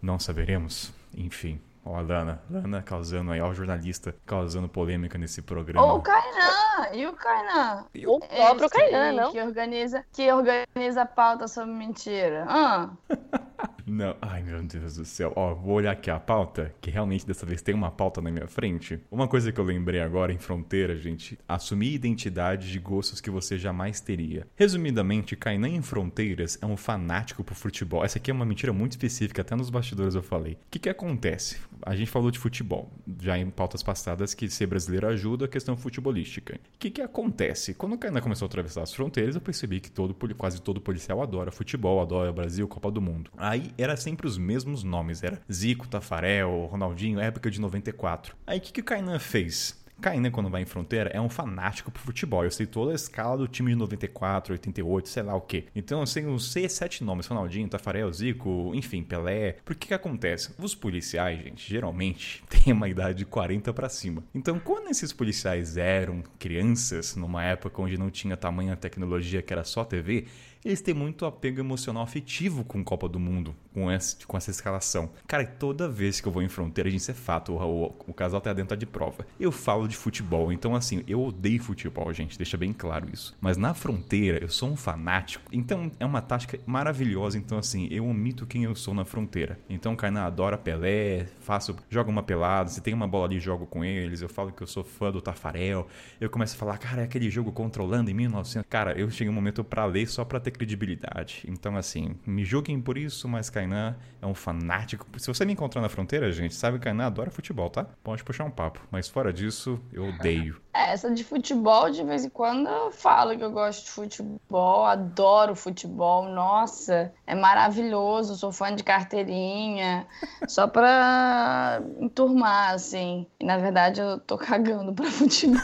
Não 0.00 0.18
saberemos. 0.18 0.92
Enfim. 1.16 1.60
Ó, 1.84 1.96
a 1.96 2.00
Lana. 2.00 2.42
Lana 2.50 2.82
causando 2.82 3.32
aí, 3.32 3.40
ó, 3.40 3.48
o 3.48 3.54
jornalista 3.54 4.14
causando 4.26 4.68
polêmica 4.68 5.16
nesse 5.16 5.40
programa. 5.40 5.86
Ô, 5.86 5.96
o 5.96 6.02
Kainan! 6.02 6.92
E 6.92 7.06
o 7.06 7.12
Kainan? 7.14 7.84
O 8.06 8.20
próprio 8.20 8.66
Esse 8.66 8.74
Kainan, 8.74 9.12
não? 9.12 9.32
Que 9.32 9.40
organiza, 9.40 10.04
que 10.12 10.32
organiza 10.32 11.02
a 11.02 11.06
pauta 11.06 11.48
sobre 11.48 11.72
mentira. 11.72 12.44
Ah, 12.48 12.90
Não, 13.86 14.14
ai 14.20 14.42
meu 14.42 14.62
Deus 14.62 14.96
do 14.96 15.04
céu. 15.04 15.32
Ó, 15.34 15.54
vou 15.54 15.74
olhar 15.74 15.92
aqui 15.92 16.10
a 16.10 16.20
pauta, 16.20 16.74
que 16.80 16.90
realmente 16.90 17.26
dessa 17.26 17.46
vez 17.46 17.62
tem 17.62 17.74
uma 17.74 17.90
pauta 17.90 18.20
na 18.20 18.30
minha 18.30 18.46
frente. 18.46 19.00
Uma 19.10 19.26
coisa 19.26 19.50
que 19.50 19.58
eu 19.58 19.64
lembrei 19.64 20.00
agora 20.00 20.32
em 20.32 20.38
fronteira, 20.38 20.96
gente, 20.96 21.38
assumir 21.48 21.94
identidade 21.94 22.70
de 22.70 22.78
gostos 22.78 23.20
que 23.20 23.30
você 23.30 23.56
jamais 23.56 24.00
teria. 24.00 24.46
Resumidamente, 24.54 25.36
Kainan 25.36 25.70
em 25.70 25.82
Fronteiras 25.82 26.58
é 26.60 26.66
um 26.66 26.76
fanático 26.76 27.42
por 27.42 27.54
futebol. 27.54 28.04
Essa 28.04 28.18
aqui 28.18 28.30
é 28.30 28.34
uma 28.34 28.44
mentira 28.44 28.72
muito 28.72 28.92
específica, 28.92 29.40
até 29.40 29.56
nos 29.56 29.70
bastidores 29.70 30.14
eu 30.14 30.22
falei. 30.22 30.52
O 30.52 30.58
que 30.70 30.78
que 30.78 30.88
acontece? 30.88 31.58
A 31.82 31.96
gente 31.96 32.10
falou 32.10 32.30
de 32.30 32.38
futebol, 32.38 32.92
já 33.20 33.38
em 33.38 33.48
pautas 33.48 33.82
passadas, 33.82 34.34
que 34.34 34.50
ser 34.50 34.66
brasileiro 34.66 35.08
ajuda 35.08 35.46
a 35.46 35.48
questão 35.48 35.76
futebolística. 35.76 36.56
O 36.74 36.78
que 36.78 36.90
que 36.90 37.00
acontece? 37.00 37.72
Quando 37.72 37.94
o 37.94 37.98
Kainan 37.98 38.20
começou 38.20 38.44
a 38.44 38.48
atravessar 38.48 38.82
as 38.82 38.92
fronteiras, 38.92 39.34
eu 39.34 39.40
percebi 39.40 39.80
que 39.80 39.90
todo, 39.90 40.14
quase 40.36 40.60
todo 40.60 40.80
policial 40.80 41.22
adora 41.22 41.50
futebol, 41.50 42.02
adora 42.02 42.30
Brasil, 42.32 42.68
Copa 42.68 42.90
do 42.90 43.00
Mundo. 43.00 43.30
Aí 43.48 43.72
era 43.78 43.96
sempre 43.96 44.26
os 44.26 44.36
mesmos 44.36 44.84
nomes, 44.84 45.22
era 45.22 45.40
Zico, 45.50 45.88
Tafarel, 45.88 46.68
Ronaldinho, 46.70 47.18
época 47.18 47.50
de 47.50 47.58
94. 47.58 48.36
Aí 48.46 48.58
o 48.58 48.60
que, 48.60 48.70
que 48.70 48.80
o 48.82 48.84
Kainan 48.84 49.18
fez? 49.18 49.74
Kainan, 50.02 50.30
quando 50.30 50.50
vai 50.50 50.60
em 50.60 50.66
fronteira, 50.66 51.08
é 51.14 51.20
um 51.20 51.30
fanático 51.30 51.90
por 51.90 51.98
futebol. 51.98 52.44
Eu 52.44 52.50
sei 52.50 52.66
toda 52.66 52.92
a 52.92 52.94
escala 52.94 53.38
do 53.38 53.48
time 53.48 53.70
de 53.70 53.76
94, 53.76 54.52
88, 54.52 55.08
sei 55.08 55.22
lá 55.22 55.34
o 55.34 55.40
quê. 55.40 55.64
Então 55.74 56.00
eu 56.00 56.06
sei 56.06 56.26
uns 56.26 56.52
6, 56.52 56.70
7 56.70 57.02
nomes: 57.04 57.26
Ronaldinho, 57.26 57.66
Tafarel, 57.68 58.12
Zico, 58.12 58.70
enfim, 58.74 59.02
Pelé. 59.02 59.56
Por 59.64 59.74
que 59.74 59.88
que 59.88 59.94
acontece? 59.94 60.54
Os 60.58 60.74
policiais, 60.74 61.42
gente, 61.42 61.68
geralmente 61.68 62.44
têm 62.52 62.74
uma 62.74 62.88
idade 62.88 63.18
de 63.18 63.24
40 63.24 63.72
pra 63.72 63.88
cima. 63.88 64.22
Então, 64.34 64.60
quando 64.60 64.90
esses 64.90 65.10
policiais 65.10 65.78
eram 65.78 66.22
crianças, 66.38 67.16
numa 67.16 67.42
época 67.42 67.80
onde 67.80 67.96
não 67.96 68.10
tinha 68.10 68.36
tamanha 68.36 68.76
tecnologia 68.76 69.40
que 69.40 69.54
era 69.54 69.64
só 69.64 69.84
TV, 69.84 70.26
eles 70.64 70.80
têm 70.80 70.94
muito 70.94 71.24
apego 71.24 71.60
emocional 71.60 72.02
afetivo 72.02 72.64
com 72.64 72.82
Copa 72.84 73.08
do 73.08 73.18
Mundo, 73.18 73.54
com 73.72 73.90
essa, 73.90 74.16
com 74.26 74.36
essa 74.36 74.50
escalação. 74.50 75.10
Cara, 75.26 75.46
toda 75.46 75.88
vez 75.88 76.20
que 76.20 76.28
eu 76.28 76.32
vou 76.32 76.42
em 76.42 76.48
fronteira, 76.48 76.90
gente, 76.90 77.00
isso 77.00 77.10
é 77.10 77.14
fato, 77.14 77.52
o, 77.52 77.84
o, 77.86 77.94
o 78.08 78.14
casal 78.14 78.40
tá 78.40 78.52
dentro 78.52 78.76
de 78.76 78.86
prova. 78.86 79.26
Eu 79.38 79.52
falo 79.52 79.86
de 79.86 79.96
futebol, 79.96 80.52
então 80.52 80.74
assim, 80.74 81.02
eu 81.06 81.22
odeio 81.22 81.62
futebol, 81.62 82.12
gente, 82.12 82.36
deixa 82.36 82.56
bem 82.56 82.72
claro 82.72 83.08
isso. 83.12 83.36
Mas 83.40 83.56
na 83.56 83.74
fronteira, 83.74 84.38
eu 84.38 84.48
sou 84.48 84.70
um 84.70 84.76
fanático, 84.76 85.44
então 85.52 85.90
é 85.98 86.04
uma 86.04 86.20
tática 86.20 86.58
maravilhosa, 86.66 87.38
então 87.38 87.58
assim, 87.58 87.88
eu 87.90 88.06
omito 88.06 88.46
quem 88.46 88.64
eu 88.64 88.74
sou 88.74 88.94
na 88.94 89.04
fronteira. 89.04 89.58
Então, 89.68 89.96
Kainan 89.96 90.22
adora 90.22 90.58
Pelé, 90.58 91.26
faço, 91.40 91.76
jogo 91.88 92.10
uma 92.10 92.22
pelada, 92.22 92.68
se 92.68 92.80
tem 92.80 92.94
uma 92.94 93.06
bola 93.06 93.26
ali, 93.26 93.38
jogo 93.38 93.66
com 93.66 93.84
eles, 93.84 94.22
eu 94.22 94.28
falo 94.28 94.52
que 94.52 94.62
eu 94.62 94.66
sou 94.66 94.82
fã 94.84 95.10
do 95.10 95.20
Tafarel, 95.20 95.86
eu 96.20 96.28
começo 96.28 96.54
a 96.54 96.58
falar, 96.58 96.78
cara, 96.78 97.02
é 97.02 97.04
aquele 97.04 97.30
jogo 97.30 97.52
controlando 97.52 98.10
em 98.10 98.14
1900. 98.14 98.68
Cara, 98.68 98.98
eu 98.98 99.10
cheguei 99.10 99.30
um 99.30 99.34
momento 99.34 99.62
pra 99.62 99.84
ler 99.84 100.06
só 100.06 100.24
pra 100.24 100.40
ter 100.40 100.47
credibilidade. 100.50 101.44
Então, 101.46 101.76
assim, 101.76 102.16
me 102.26 102.44
julguem 102.44 102.80
por 102.80 102.96
isso, 102.98 103.28
mas 103.28 103.50
Kainan 103.50 103.96
é 104.20 104.26
um 104.26 104.34
fanático. 104.34 105.06
Se 105.18 105.26
você 105.26 105.44
me 105.44 105.52
encontrar 105.52 105.80
na 105.80 105.88
fronteira, 105.88 106.30
gente, 106.32 106.54
sabe 106.54 106.78
que 106.78 106.84
Kainan 106.84 107.06
adora 107.06 107.30
futebol, 107.30 107.70
tá? 107.70 107.84
Pode 108.02 108.24
puxar 108.24 108.44
um 108.44 108.50
papo. 108.50 108.80
Mas 108.90 109.08
fora 109.08 109.32
disso, 109.32 109.80
eu 109.92 110.08
odeio. 110.08 110.60
É, 110.78 110.92
essa 110.92 111.10
de 111.10 111.24
futebol, 111.24 111.90
de 111.90 112.04
vez 112.04 112.24
em 112.24 112.28
quando 112.28 112.68
eu 112.68 112.92
falo 112.92 113.36
que 113.36 113.42
eu 113.42 113.50
gosto 113.50 113.84
de 113.84 113.90
futebol, 113.90 114.84
adoro 114.84 115.56
futebol, 115.56 116.28
nossa, 116.28 117.12
é 117.26 117.34
maravilhoso, 117.34 118.36
sou 118.36 118.52
fã 118.52 118.72
de 118.72 118.84
carteirinha, 118.84 120.06
só 120.46 120.68
pra 120.68 121.82
enturmar, 121.98 122.74
assim. 122.74 123.26
E 123.40 123.44
na 123.44 123.58
verdade 123.58 124.00
eu 124.00 124.20
tô 124.20 124.38
cagando 124.38 124.94
pra 124.94 125.06
futebol. 125.10 125.58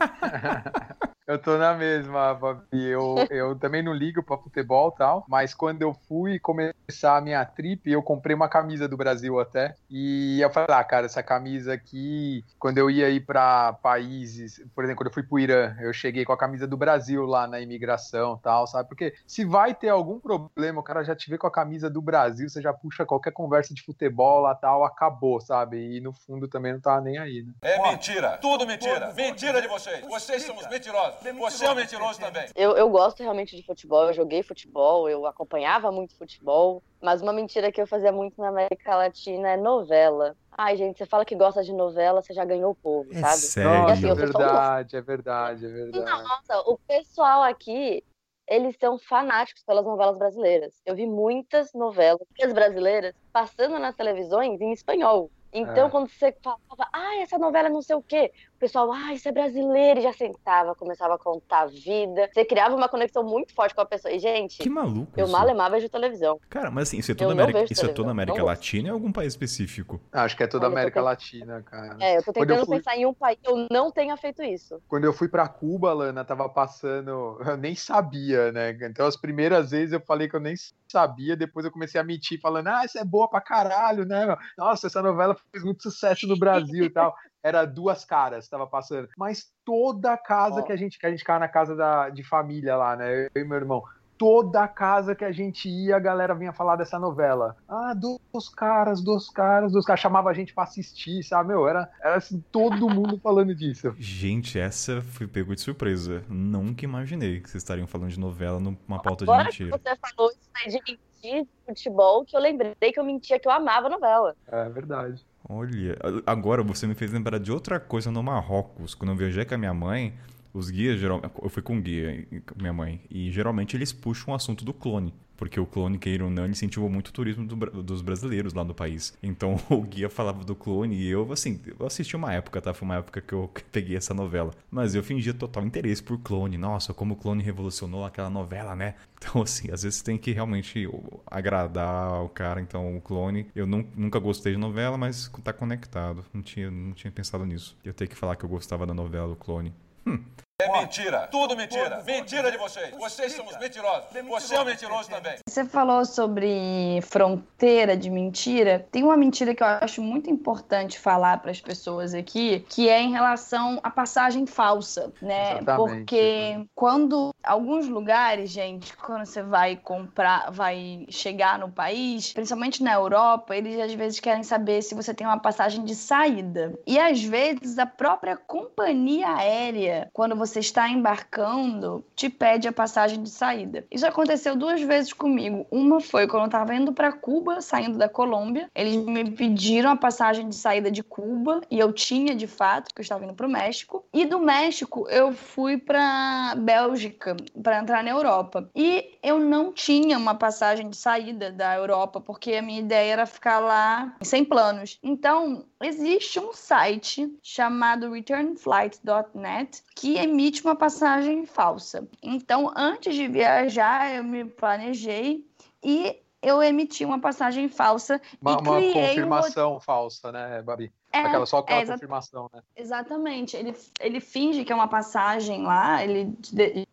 Eu 1.26 1.38
tô 1.38 1.56
na 1.56 1.72
mesma, 1.74 2.34
Babi. 2.34 2.84
Eu, 2.84 3.14
eu 3.30 3.58
também 3.58 3.82
não 3.82 3.94
ligo 3.94 4.22
pra 4.22 4.36
futebol 4.36 4.92
e 4.94 4.98
tal, 4.98 5.24
mas 5.28 5.54
quando 5.54 5.82
eu 5.82 5.94
fui 6.08 6.38
começar 6.38 7.16
a 7.16 7.20
minha 7.20 7.44
trip, 7.44 7.90
eu 7.90 8.02
comprei 8.02 8.34
uma 8.34 8.48
camisa 8.48 8.88
do 8.88 8.96
Brasil 8.96 9.38
até. 9.38 9.74
E 9.88 10.40
eu 10.42 10.50
falei, 10.50 10.76
ah, 10.76 10.84
cara, 10.84 11.06
essa 11.06 11.22
camisa 11.22 11.72
aqui, 11.72 12.44
quando 12.58 12.78
eu 12.78 12.90
ia 12.90 13.08
ir 13.08 13.24
pra 13.24 13.72
países, 13.74 14.41
por 14.74 14.84
exemplo, 14.84 14.98
quando 14.98 15.08
eu 15.08 15.14
fui 15.14 15.22
pro 15.22 15.38
Irã, 15.38 15.76
eu 15.80 15.92
cheguei 15.92 16.24
com 16.24 16.32
a 16.32 16.38
camisa 16.38 16.66
do 16.66 16.76
Brasil 16.76 17.24
lá 17.24 17.46
na 17.46 17.60
imigração 17.60 18.36
e 18.38 18.42
tal, 18.42 18.66
sabe? 18.66 18.88
Porque 18.88 19.14
se 19.26 19.44
vai 19.44 19.74
ter 19.74 19.88
algum 19.88 20.18
problema, 20.18 20.80
o 20.80 20.84
cara 20.84 21.02
já 21.02 21.14
te 21.14 21.28
vê 21.30 21.38
com 21.38 21.46
a 21.46 21.52
camisa 21.52 21.88
do 21.88 22.00
Brasil, 22.00 22.48
você 22.48 22.60
já 22.60 22.72
puxa 22.72 23.04
qualquer 23.04 23.32
conversa 23.32 23.74
de 23.74 23.82
futebol 23.82 24.40
lá 24.40 24.54
tal, 24.54 24.84
acabou, 24.84 25.40
sabe? 25.40 25.96
E 25.96 26.00
no 26.00 26.12
fundo 26.12 26.48
também 26.48 26.72
não 26.72 26.80
tá 26.80 27.00
nem 27.00 27.18
aí, 27.18 27.42
né? 27.42 27.52
É 27.62 27.90
mentira. 27.90 28.38
Tudo 28.38 28.66
mentira. 28.66 29.12
Mentira 29.14 29.60
de 29.60 29.68
vocês. 29.68 30.04
Vocês 30.06 30.42
são 30.42 30.56
os 30.56 30.68
mentirosos. 30.68 31.20
Você 31.38 31.64
é 31.64 31.70
um 31.70 31.74
mentiroso 31.74 32.20
também. 32.20 32.46
Eu, 32.54 32.76
eu 32.76 32.88
gosto 32.88 33.22
realmente 33.22 33.56
de 33.56 33.62
futebol, 33.64 34.06
eu 34.06 34.12
joguei 34.12 34.42
futebol, 34.42 35.08
eu 35.08 35.26
acompanhava 35.26 35.90
muito 35.90 36.16
futebol, 36.16 36.82
mas 37.00 37.22
uma 37.22 37.32
mentira 37.32 37.72
que 37.72 37.80
eu 37.80 37.86
fazia 37.86 38.12
muito 38.12 38.40
na 38.40 38.48
América 38.48 38.96
Latina 38.96 39.50
é 39.50 39.56
novela. 39.56 40.36
Ai, 40.56 40.76
gente, 40.76 40.98
você 40.98 41.06
fala 41.06 41.24
que 41.24 41.34
gosta 41.34 41.62
de 41.62 41.72
novela, 41.72 42.20
você 42.22 42.34
já 42.34 42.44
ganhou 42.44 42.72
o 42.72 42.76
povo, 42.76 43.10
É 43.12 43.20
sabe? 43.20 43.40
sério. 43.42 43.80
Nossa, 43.80 43.92
assim, 43.92 44.08
é 44.08 44.14
verdade, 44.14 44.96
é 44.96 45.00
verdade, 45.00 45.66
é 45.66 45.68
verdade. 45.68 46.22
Nossa, 46.22 46.60
o 46.66 46.78
pessoal 46.86 47.42
aqui, 47.42 48.02
eles 48.46 48.76
são 48.78 48.98
fanáticos 48.98 49.62
pelas 49.64 49.84
novelas 49.84 50.18
brasileiras. 50.18 50.74
Eu 50.84 50.94
vi 50.94 51.06
muitas 51.06 51.72
novelas 51.74 52.20
brasileiras 52.52 53.14
passando 53.32 53.78
nas 53.78 53.94
televisões 53.96 54.60
em 54.60 54.72
espanhol. 54.72 55.30
Então, 55.54 55.86
É. 55.86 55.90
quando 55.90 56.08
você 56.10 56.34
falava, 56.42 56.60
ah, 56.94 57.16
essa 57.20 57.38
novela 57.38 57.68
não 57.68 57.82
sei 57.82 57.96
o 57.96 58.02
quê, 58.02 58.30
pessoal, 58.62 58.92
ah, 58.92 59.12
isso 59.12 59.28
é 59.28 59.32
brasileiro, 59.32 59.98
e 59.98 60.02
já 60.04 60.12
sentava, 60.12 60.72
começava 60.76 61.16
a 61.16 61.18
contar 61.18 61.62
a 61.62 61.66
vida. 61.66 62.30
Você 62.32 62.44
criava 62.44 62.76
uma 62.76 62.88
conexão 62.88 63.24
muito 63.24 63.52
forte 63.52 63.74
com 63.74 63.80
a 63.80 63.84
pessoa. 63.84 64.12
E, 64.14 64.20
gente, 64.20 64.58
Que 64.58 64.70
maluco 64.70 65.10
eu 65.16 65.24
isso. 65.24 65.32
mal 65.32 65.48
amava 65.48 65.70
vejo 65.74 65.88
televisão. 65.88 66.38
Cara, 66.48 66.70
mas 66.70 66.86
assim, 66.88 66.98
isso 66.98 67.10
é 67.10 67.14
toda 67.16 67.32
América, 67.32 67.64
isso 67.68 67.84
é 67.84 67.88
toda 67.88 68.12
América 68.12 68.38
não. 68.38 68.44
Latina 68.46 68.90
ou 68.90 68.94
algum 68.94 69.10
país 69.10 69.32
específico? 69.32 70.00
Acho 70.12 70.36
que 70.36 70.44
é 70.44 70.46
toda 70.46 70.66
a 70.66 70.68
Olha, 70.68 70.74
América 70.76 71.00
tentando- 71.00 71.04
Latina, 71.10 71.62
cara. 71.62 71.96
É, 72.00 72.18
eu 72.18 72.22
tô 72.22 72.32
Quando 72.32 72.50
eu 72.50 72.56
tentando 72.56 72.66
fui- 72.66 72.76
pensar 72.76 72.96
em 72.96 73.04
um 73.04 73.12
país 73.12 73.36
que 73.42 73.50
eu 73.50 73.66
não 73.68 73.90
tenha 73.90 74.16
feito 74.16 74.42
isso. 74.44 74.80
Quando 74.86 75.04
eu 75.04 75.12
fui 75.12 75.28
pra 75.28 75.48
Cuba, 75.48 75.92
Lana, 75.92 76.24
tava 76.24 76.48
passando. 76.48 77.38
Eu 77.52 77.56
nem 77.56 77.74
sabia, 77.74 78.52
né? 78.52 78.70
Então, 78.82 79.06
as 79.06 79.16
primeiras 79.16 79.70
vezes 79.72 79.92
eu 79.92 80.00
falei 80.00 80.28
que 80.28 80.36
eu 80.36 80.40
nem 80.40 80.54
sabia, 80.88 81.36
depois 81.36 81.64
eu 81.66 81.72
comecei 81.72 82.00
a 82.00 82.04
mentir, 82.04 82.40
falando, 82.40 82.68
ah, 82.68 82.84
isso 82.84 82.98
é 82.98 83.04
boa 83.04 83.28
pra 83.28 83.40
caralho, 83.40 84.04
né? 84.04 84.36
Nossa, 84.56 84.86
essa 84.86 85.02
novela 85.02 85.34
fez 85.50 85.64
muito 85.64 85.82
sucesso 85.82 86.26
no 86.28 86.38
Brasil 86.38 86.84
e 86.84 86.90
tal. 86.90 87.14
Era 87.42 87.64
duas 87.64 88.04
caras, 88.04 88.48
tava 88.48 88.66
passando. 88.66 89.08
Mas 89.16 89.52
toda 89.64 90.16
casa 90.16 90.60
Ó. 90.60 90.62
que 90.62 90.72
a 90.72 90.76
gente. 90.76 90.98
Que 90.98 91.06
a 91.06 91.10
gente 91.10 91.20
ficava 91.20 91.40
na 91.40 91.48
casa 91.48 91.74
da, 91.74 92.08
de 92.08 92.22
família 92.22 92.76
lá, 92.76 92.96
né? 92.96 93.28
Eu 93.34 93.42
e 93.42 93.44
meu 93.44 93.56
irmão. 93.56 93.82
Toda 94.16 94.68
casa 94.68 95.16
que 95.16 95.24
a 95.24 95.32
gente 95.32 95.68
ia, 95.68 95.96
a 95.96 95.98
galera 95.98 96.32
vinha 96.32 96.52
falar 96.52 96.76
dessa 96.76 96.96
novela. 96.96 97.56
Ah, 97.68 97.92
dos 97.92 98.48
caras, 98.48 99.02
dos 99.02 99.28
caras, 99.28 99.72
dos 99.72 99.84
caras. 99.84 100.00
Chamava 100.00 100.30
a 100.30 100.32
gente 100.32 100.54
pra 100.54 100.62
assistir, 100.62 101.24
sabe? 101.24 101.48
Meu, 101.48 101.66
era, 101.66 101.90
era 102.00 102.16
assim, 102.16 102.44
todo 102.52 102.88
mundo 102.88 103.18
falando 103.18 103.52
disso. 103.52 103.92
Gente, 103.98 104.60
essa 104.60 105.02
foi 105.02 105.26
pego 105.26 105.56
de 105.56 105.60
surpresa. 105.60 106.22
Nunca 106.28 106.84
imaginei 106.84 107.40
que 107.40 107.50
vocês 107.50 107.64
estariam 107.64 107.88
falando 107.88 108.10
de 108.10 108.20
novela 108.20 108.60
numa 108.60 109.02
pauta 109.02 109.24
de 109.24 109.30
Agora 109.30 109.50
que 109.50 109.64
mentira. 109.64 109.80
você 109.82 109.96
falou 109.96 110.30
isso 110.30 110.50
aí 110.54 110.68
de 110.70 110.78
mentir 111.22 111.42
de 111.42 111.48
futebol, 111.66 112.24
que 112.24 112.36
eu 112.36 112.40
lembrei 112.40 112.92
que 112.92 113.00
eu 113.00 113.04
mentia 113.04 113.40
que 113.40 113.48
eu 113.48 113.52
amava 113.52 113.88
a 113.88 113.90
novela. 113.90 114.36
É 114.46 114.68
verdade. 114.68 115.24
Olha, 115.54 115.98
agora 116.26 116.62
você 116.62 116.86
me 116.86 116.94
fez 116.94 117.12
lembrar 117.12 117.38
de 117.38 117.52
outra 117.52 117.78
coisa 117.78 118.10
no 118.10 118.22
Marrocos. 118.22 118.94
Quando 118.94 119.10
eu 119.10 119.16
viajei 119.16 119.44
com 119.44 119.54
a 119.54 119.58
minha 119.58 119.74
mãe, 119.74 120.14
os 120.54 120.70
guias, 120.70 120.98
geralmente, 120.98 121.30
eu 121.42 121.48
fui 121.50 121.62
com 121.62 121.74
um 121.74 121.80
guia, 121.80 122.26
minha 122.56 122.72
mãe, 122.72 123.02
e 123.10 123.30
geralmente 123.30 123.76
eles 123.76 123.92
puxam 123.92 124.32
o 124.32 124.34
assunto 124.34 124.64
do 124.64 124.72
clone. 124.72 125.12
Porque 125.42 125.58
o 125.58 125.66
clone, 125.66 125.98
ele 126.06 126.52
incentivou 126.52 126.88
muito 126.88 127.08
o 127.08 127.12
turismo 127.12 127.44
do, 127.44 127.56
dos 127.82 128.00
brasileiros 128.00 128.54
lá 128.54 128.62
no 128.62 128.72
país. 128.72 129.12
Então 129.20 129.56
o 129.68 129.82
guia 129.82 130.08
falava 130.08 130.44
do 130.44 130.54
clone 130.54 130.94
e 130.94 131.08
eu, 131.08 131.32
assim, 131.32 131.60
eu 131.66 131.84
assisti 131.84 132.14
uma 132.14 132.32
época, 132.32 132.62
tá? 132.62 132.72
Foi 132.72 132.86
uma 132.86 132.98
época 132.98 133.20
que 133.20 133.32
eu 133.32 133.50
peguei 133.72 133.96
essa 133.96 134.14
novela. 134.14 134.52
Mas 134.70 134.94
eu 134.94 135.02
fingia 135.02 135.34
total 135.34 135.66
interesse 135.66 136.00
por 136.00 136.16
clone. 136.18 136.56
Nossa, 136.56 136.94
como 136.94 137.14
o 137.14 137.16
clone 137.16 137.42
revolucionou 137.42 138.04
aquela 138.04 138.30
novela, 138.30 138.76
né? 138.76 138.94
Então, 139.22 139.40
assim, 139.40 139.70
às 139.70 139.84
vezes 139.84 140.02
tem 140.02 140.18
que 140.18 140.32
realmente 140.32 140.84
agradar 141.28 142.24
o 142.24 142.28
cara. 142.28 142.60
Então, 142.60 142.96
o 142.96 143.00
clone, 143.00 143.46
eu 143.54 143.68
nunca 143.68 144.18
gostei 144.18 144.54
de 144.54 144.58
novela, 144.58 144.98
mas 144.98 145.30
tá 145.44 145.52
conectado. 145.52 146.24
Não 146.34 146.42
tinha, 146.42 146.68
não 146.68 146.92
tinha 146.92 147.12
pensado 147.12 147.46
nisso. 147.46 147.78
Eu 147.84 147.94
tenho 147.94 148.10
que 148.10 148.16
falar 148.16 148.34
que 148.34 148.44
eu 148.44 148.48
gostava 148.48 148.84
da 148.84 148.92
novela 148.92 149.28
do 149.28 149.36
clone. 149.36 149.72
Hum. 150.04 150.24
É 150.60 150.80
mentira. 150.80 151.28
Tudo 151.30 151.56
mentira. 151.56 152.02
Mentira 152.06 152.50
de 152.50 152.56
vocês. 152.56 152.94
Vocês 152.96 153.32
são 153.32 153.46
os 153.46 153.58
mentirosos. 153.58 154.04
Você 154.28 154.54
é 154.54 154.60
um 154.60 154.64
mentiroso 154.64 155.10
também. 155.10 155.36
Você 155.48 155.64
falou 155.64 156.04
sobre 156.04 157.00
fronteira 157.02 157.96
de 157.96 158.08
mentira. 158.08 158.86
Tem 158.90 159.02
uma 159.02 159.16
mentira 159.16 159.54
que 159.54 159.62
eu 159.62 159.66
acho 159.66 160.00
muito 160.00 160.30
importante 160.30 160.98
falar 160.98 161.38
para 161.38 161.50
as 161.50 161.60
pessoas 161.60 162.14
aqui, 162.14 162.64
que 162.68 162.88
é 162.88 163.00
em 163.00 163.10
relação 163.10 163.80
à 163.82 163.90
passagem 163.90 164.46
falsa, 164.46 165.12
né? 165.20 165.58
Exatamente. 165.58 165.98
Porque 165.98 166.66
quando 166.74 167.34
alguns 167.42 167.88
lugares, 167.88 168.50
gente, 168.50 168.96
quando 168.96 169.26
você 169.26 169.42
vai 169.42 169.76
comprar, 169.76 170.50
vai 170.50 171.06
chegar 171.08 171.58
no 171.58 171.70
país, 171.70 172.32
principalmente 172.32 172.82
na 172.82 172.94
Europa, 172.94 173.56
eles 173.56 173.80
às 173.80 173.92
vezes 173.94 174.20
querem 174.20 174.44
saber 174.44 174.82
se 174.82 174.94
você 174.94 175.12
tem 175.12 175.26
uma 175.26 175.40
passagem 175.40 175.84
de 175.84 175.94
saída. 175.94 176.72
E 176.86 176.98
às 176.98 177.22
vezes 177.22 177.78
a 177.78 177.86
própria 177.86 178.36
companhia 178.36 179.34
aérea, 179.34 180.08
quando 180.12 180.36
você 180.46 180.58
está 180.58 180.88
embarcando, 180.88 182.04
te 182.16 182.28
pede 182.28 182.66
a 182.66 182.72
passagem 182.72 183.22
de 183.22 183.30
saída. 183.30 183.84
Isso 183.90 184.06
aconteceu 184.06 184.56
duas 184.56 184.80
vezes 184.82 185.12
comigo. 185.12 185.64
Uma 185.70 186.00
foi 186.00 186.26
quando 186.26 186.42
eu 186.42 186.46
estava 186.46 186.74
indo 186.74 186.92
para 186.92 187.12
Cuba, 187.12 187.60
saindo 187.60 187.96
da 187.96 188.08
Colômbia. 188.08 188.68
Eles 188.74 188.96
me 188.96 189.30
pediram 189.30 189.90
a 189.90 189.96
passagem 189.96 190.48
de 190.48 190.56
saída 190.56 190.90
de 190.90 191.02
Cuba 191.02 191.60
e 191.70 191.78
eu 191.78 191.92
tinha 191.92 192.34
de 192.34 192.46
fato, 192.46 192.92
que 192.92 193.00
eu 193.00 193.02
estava 193.02 193.24
indo 193.24 193.34
para 193.34 193.46
o 193.46 193.50
México. 193.50 194.04
E 194.12 194.26
do 194.26 194.40
México 194.40 195.06
eu 195.08 195.32
fui 195.32 195.78
para 195.78 196.54
Bélgica 196.56 197.36
para 197.62 197.78
entrar 197.78 198.02
na 198.02 198.10
Europa. 198.10 198.68
E 198.74 199.18
eu 199.22 199.38
não 199.38 199.72
tinha 199.72 200.18
uma 200.18 200.34
passagem 200.34 200.90
de 200.90 200.96
saída 200.96 201.52
da 201.52 201.76
Europa 201.76 202.20
porque 202.20 202.54
a 202.54 202.62
minha 202.62 202.80
ideia 202.80 203.12
era 203.12 203.26
ficar 203.26 203.60
lá 203.60 204.16
sem 204.22 204.44
planos. 204.44 204.98
Então, 205.02 205.64
existe 205.82 206.38
um 206.38 206.52
site 206.52 207.32
chamado 207.42 208.10
returnflight.net 208.12 209.82
que 209.94 210.16
emite 210.16 210.62
uma 210.62 210.76
passagem 210.76 211.46
falsa. 211.46 212.08
Então, 212.22 212.72
antes 212.76 213.14
de 213.14 213.28
viajar, 213.28 214.14
eu 214.14 214.24
me 214.24 214.44
planejei 214.44 215.46
e 215.82 216.16
eu 216.42 216.60
emiti 216.62 217.04
uma 217.04 217.20
passagem 217.20 217.68
falsa 217.68 218.20
uma, 218.40 218.52
e 218.52 218.56
criei 218.56 219.22
uma 219.22 219.38
confirmação 219.38 219.76
um... 219.76 219.80
falsa, 219.80 220.32
né, 220.32 220.60
Babi? 220.60 220.92
É, 221.12 221.20
aquela, 221.20 221.46
só 221.46 221.58
aquela 221.58 221.82
é, 221.82 221.86
confirmação, 221.86 222.50
né? 222.52 222.62
Exatamente. 222.74 223.56
Ele, 223.56 223.74
ele 224.00 224.18
finge 224.18 224.64
que 224.64 224.72
é 224.72 224.74
uma 224.74 224.88
passagem 224.88 225.62
lá, 225.62 226.02
ele 226.02 226.36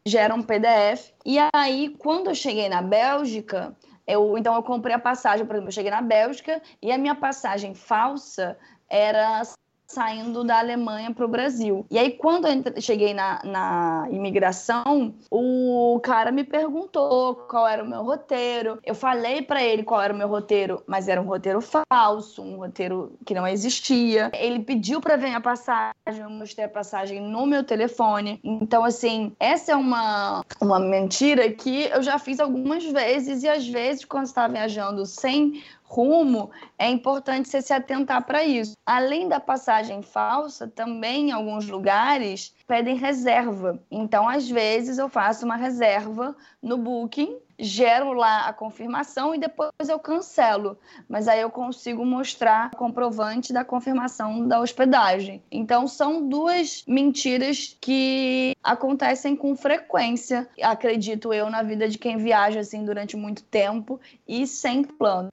gera 0.06 0.36
um 0.36 0.44
PDF. 0.44 1.14
E 1.26 1.38
aí, 1.54 1.96
quando 1.98 2.30
eu 2.30 2.36
cheguei 2.36 2.70
na 2.70 2.82
Bélgica, 2.82 3.76
eu, 4.06 4.38
então 4.38 4.54
eu 4.56 4.62
comprei 4.62 4.94
a 4.94 5.00
passagem, 5.00 5.46
por 5.46 5.54
exemplo, 5.54 5.70
eu 5.70 5.74
cheguei 5.74 5.92
na 5.92 6.02
Bélgica 6.02 6.62
e 6.82 6.92
a 6.92 6.98
minha 6.98 7.16
passagem 7.16 7.74
falsa 7.74 8.58
era 8.90 9.44
saindo 9.90 10.44
da 10.44 10.60
Alemanha 10.60 11.12
para 11.14 11.26
o 11.26 11.28
Brasil. 11.28 11.86
E 11.90 11.98
aí, 11.98 12.12
quando 12.12 12.48
eu 12.48 12.82
cheguei 12.82 13.14
na, 13.14 13.42
na 13.44 14.08
imigração, 14.12 15.16
o 15.32 16.00
cara 16.04 16.32
me 16.32 16.44
perguntou 16.44 17.36
qual 17.50 17.68
era 17.68 17.84
o 17.84 17.90
meu 17.90 18.04
roteiro. 18.04 18.80
Eu 18.86 18.94
falei 18.94 19.42
para 19.42 19.64
ele 19.64 19.84
qual 19.84 20.00
era 20.00 20.14
o 20.14 20.18
meu 20.18 20.28
roteiro, 20.28 20.84
mas 20.86 21.08
era 21.08 21.20
um 21.20 21.26
roteiro 21.26 21.60
falso, 21.60 22.44
um 22.44 22.58
roteiro 22.58 23.14
que 23.26 23.34
não 23.34 23.48
existia. 23.48 24.30
Ele 24.34 24.60
pediu 24.60 25.02
para 25.02 25.16
ver 25.18 25.34
a 25.34 25.42
passagem, 25.42 25.94
eu 26.22 26.30
mostrei 26.30 26.66
a 26.66 26.70
passagem 26.70 27.20
no 27.20 27.48
meu 27.48 27.64
telefone. 27.64 28.40
Então, 28.44 28.86
assim, 28.86 29.36
essa 29.40 29.72
é 29.72 29.76
uma, 29.76 30.46
uma 30.62 30.80
mentira 30.80 31.52
que 31.52 31.86
eu 31.86 32.04
já 32.04 32.20
fiz 32.20 32.40
algumas 32.40 32.84
vezes 32.84 33.42
e 33.42 33.50
às 33.50 33.68
vezes, 33.68 34.06
quando 34.06 34.26
está 34.26 34.48
viajando 34.48 35.04
sem 35.08 35.64
rumo, 35.90 36.52
é 36.78 36.88
importante 36.88 37.50
você 37.50 37.64
se 37.64 37.74
atentar 37.74 38.24
para 38.24 38.44
isso. 38.44 38.78
Além 38.86 39.28
da 39.28 39.40
passagem 39.40 40.04
falsa, 40.04 40.68
também 40.68 41.30
em 41.30 41.32
alguns 41.32 41.68
lugares 41.68 42.54
pedem 42.68 42.96
reserva. 42.96 43.82
Então, 43.90 44.30
às 44.30 44.48
vezes, 44.48 45.00
eu 45.00 45.10
faço 45.10 45.46
uma 45.46 45.56
reserva 45.56 46.36
no 46.62 46.78
Booking, 46.78 47.40
gero 47.58 48.14
lá 48.14 48.48
a 48.48 48.54
confirmação 48.54 49.34
e 49.34 49.40
depois 49.40 49.72
eu 49.90 49.98
cancelo. 49.98 50.78
Mas 51.08 51.28
aí 51.28 51.42
eu 51.42 51.50
consigo 51.50 52.06
mostrar 52.06 52.70
o 52.72 52.78
comprovante 52.78 53.52
da 53.52 53.66
confirmação 53.66 54.48
da 54.48 54.62
hospedagem. 54.62 55.42
Então, 55.52 55.88
são 55.88 56.30
duas 56.30 56.84
mentiras 56.88 57.76
que 57.82 58.56
acontecem 58.64 59.36
com 59.36 59.56
frequência, 59.56 60.48
acredito 60.62 61.34
eu, 61.34 61.50
na 61.50 61.64
vida 61.64 61.90
de 61.90 61.98
quem 61.98 62.18
viaja 62.18 62.60
assim 62.60 62.86
durante 62.86 63.18
muito 63.18 63.44
tempo 63.44 64.00
e 64.28 64.46
sem 64.46 64.84
plano. 64.84 65.32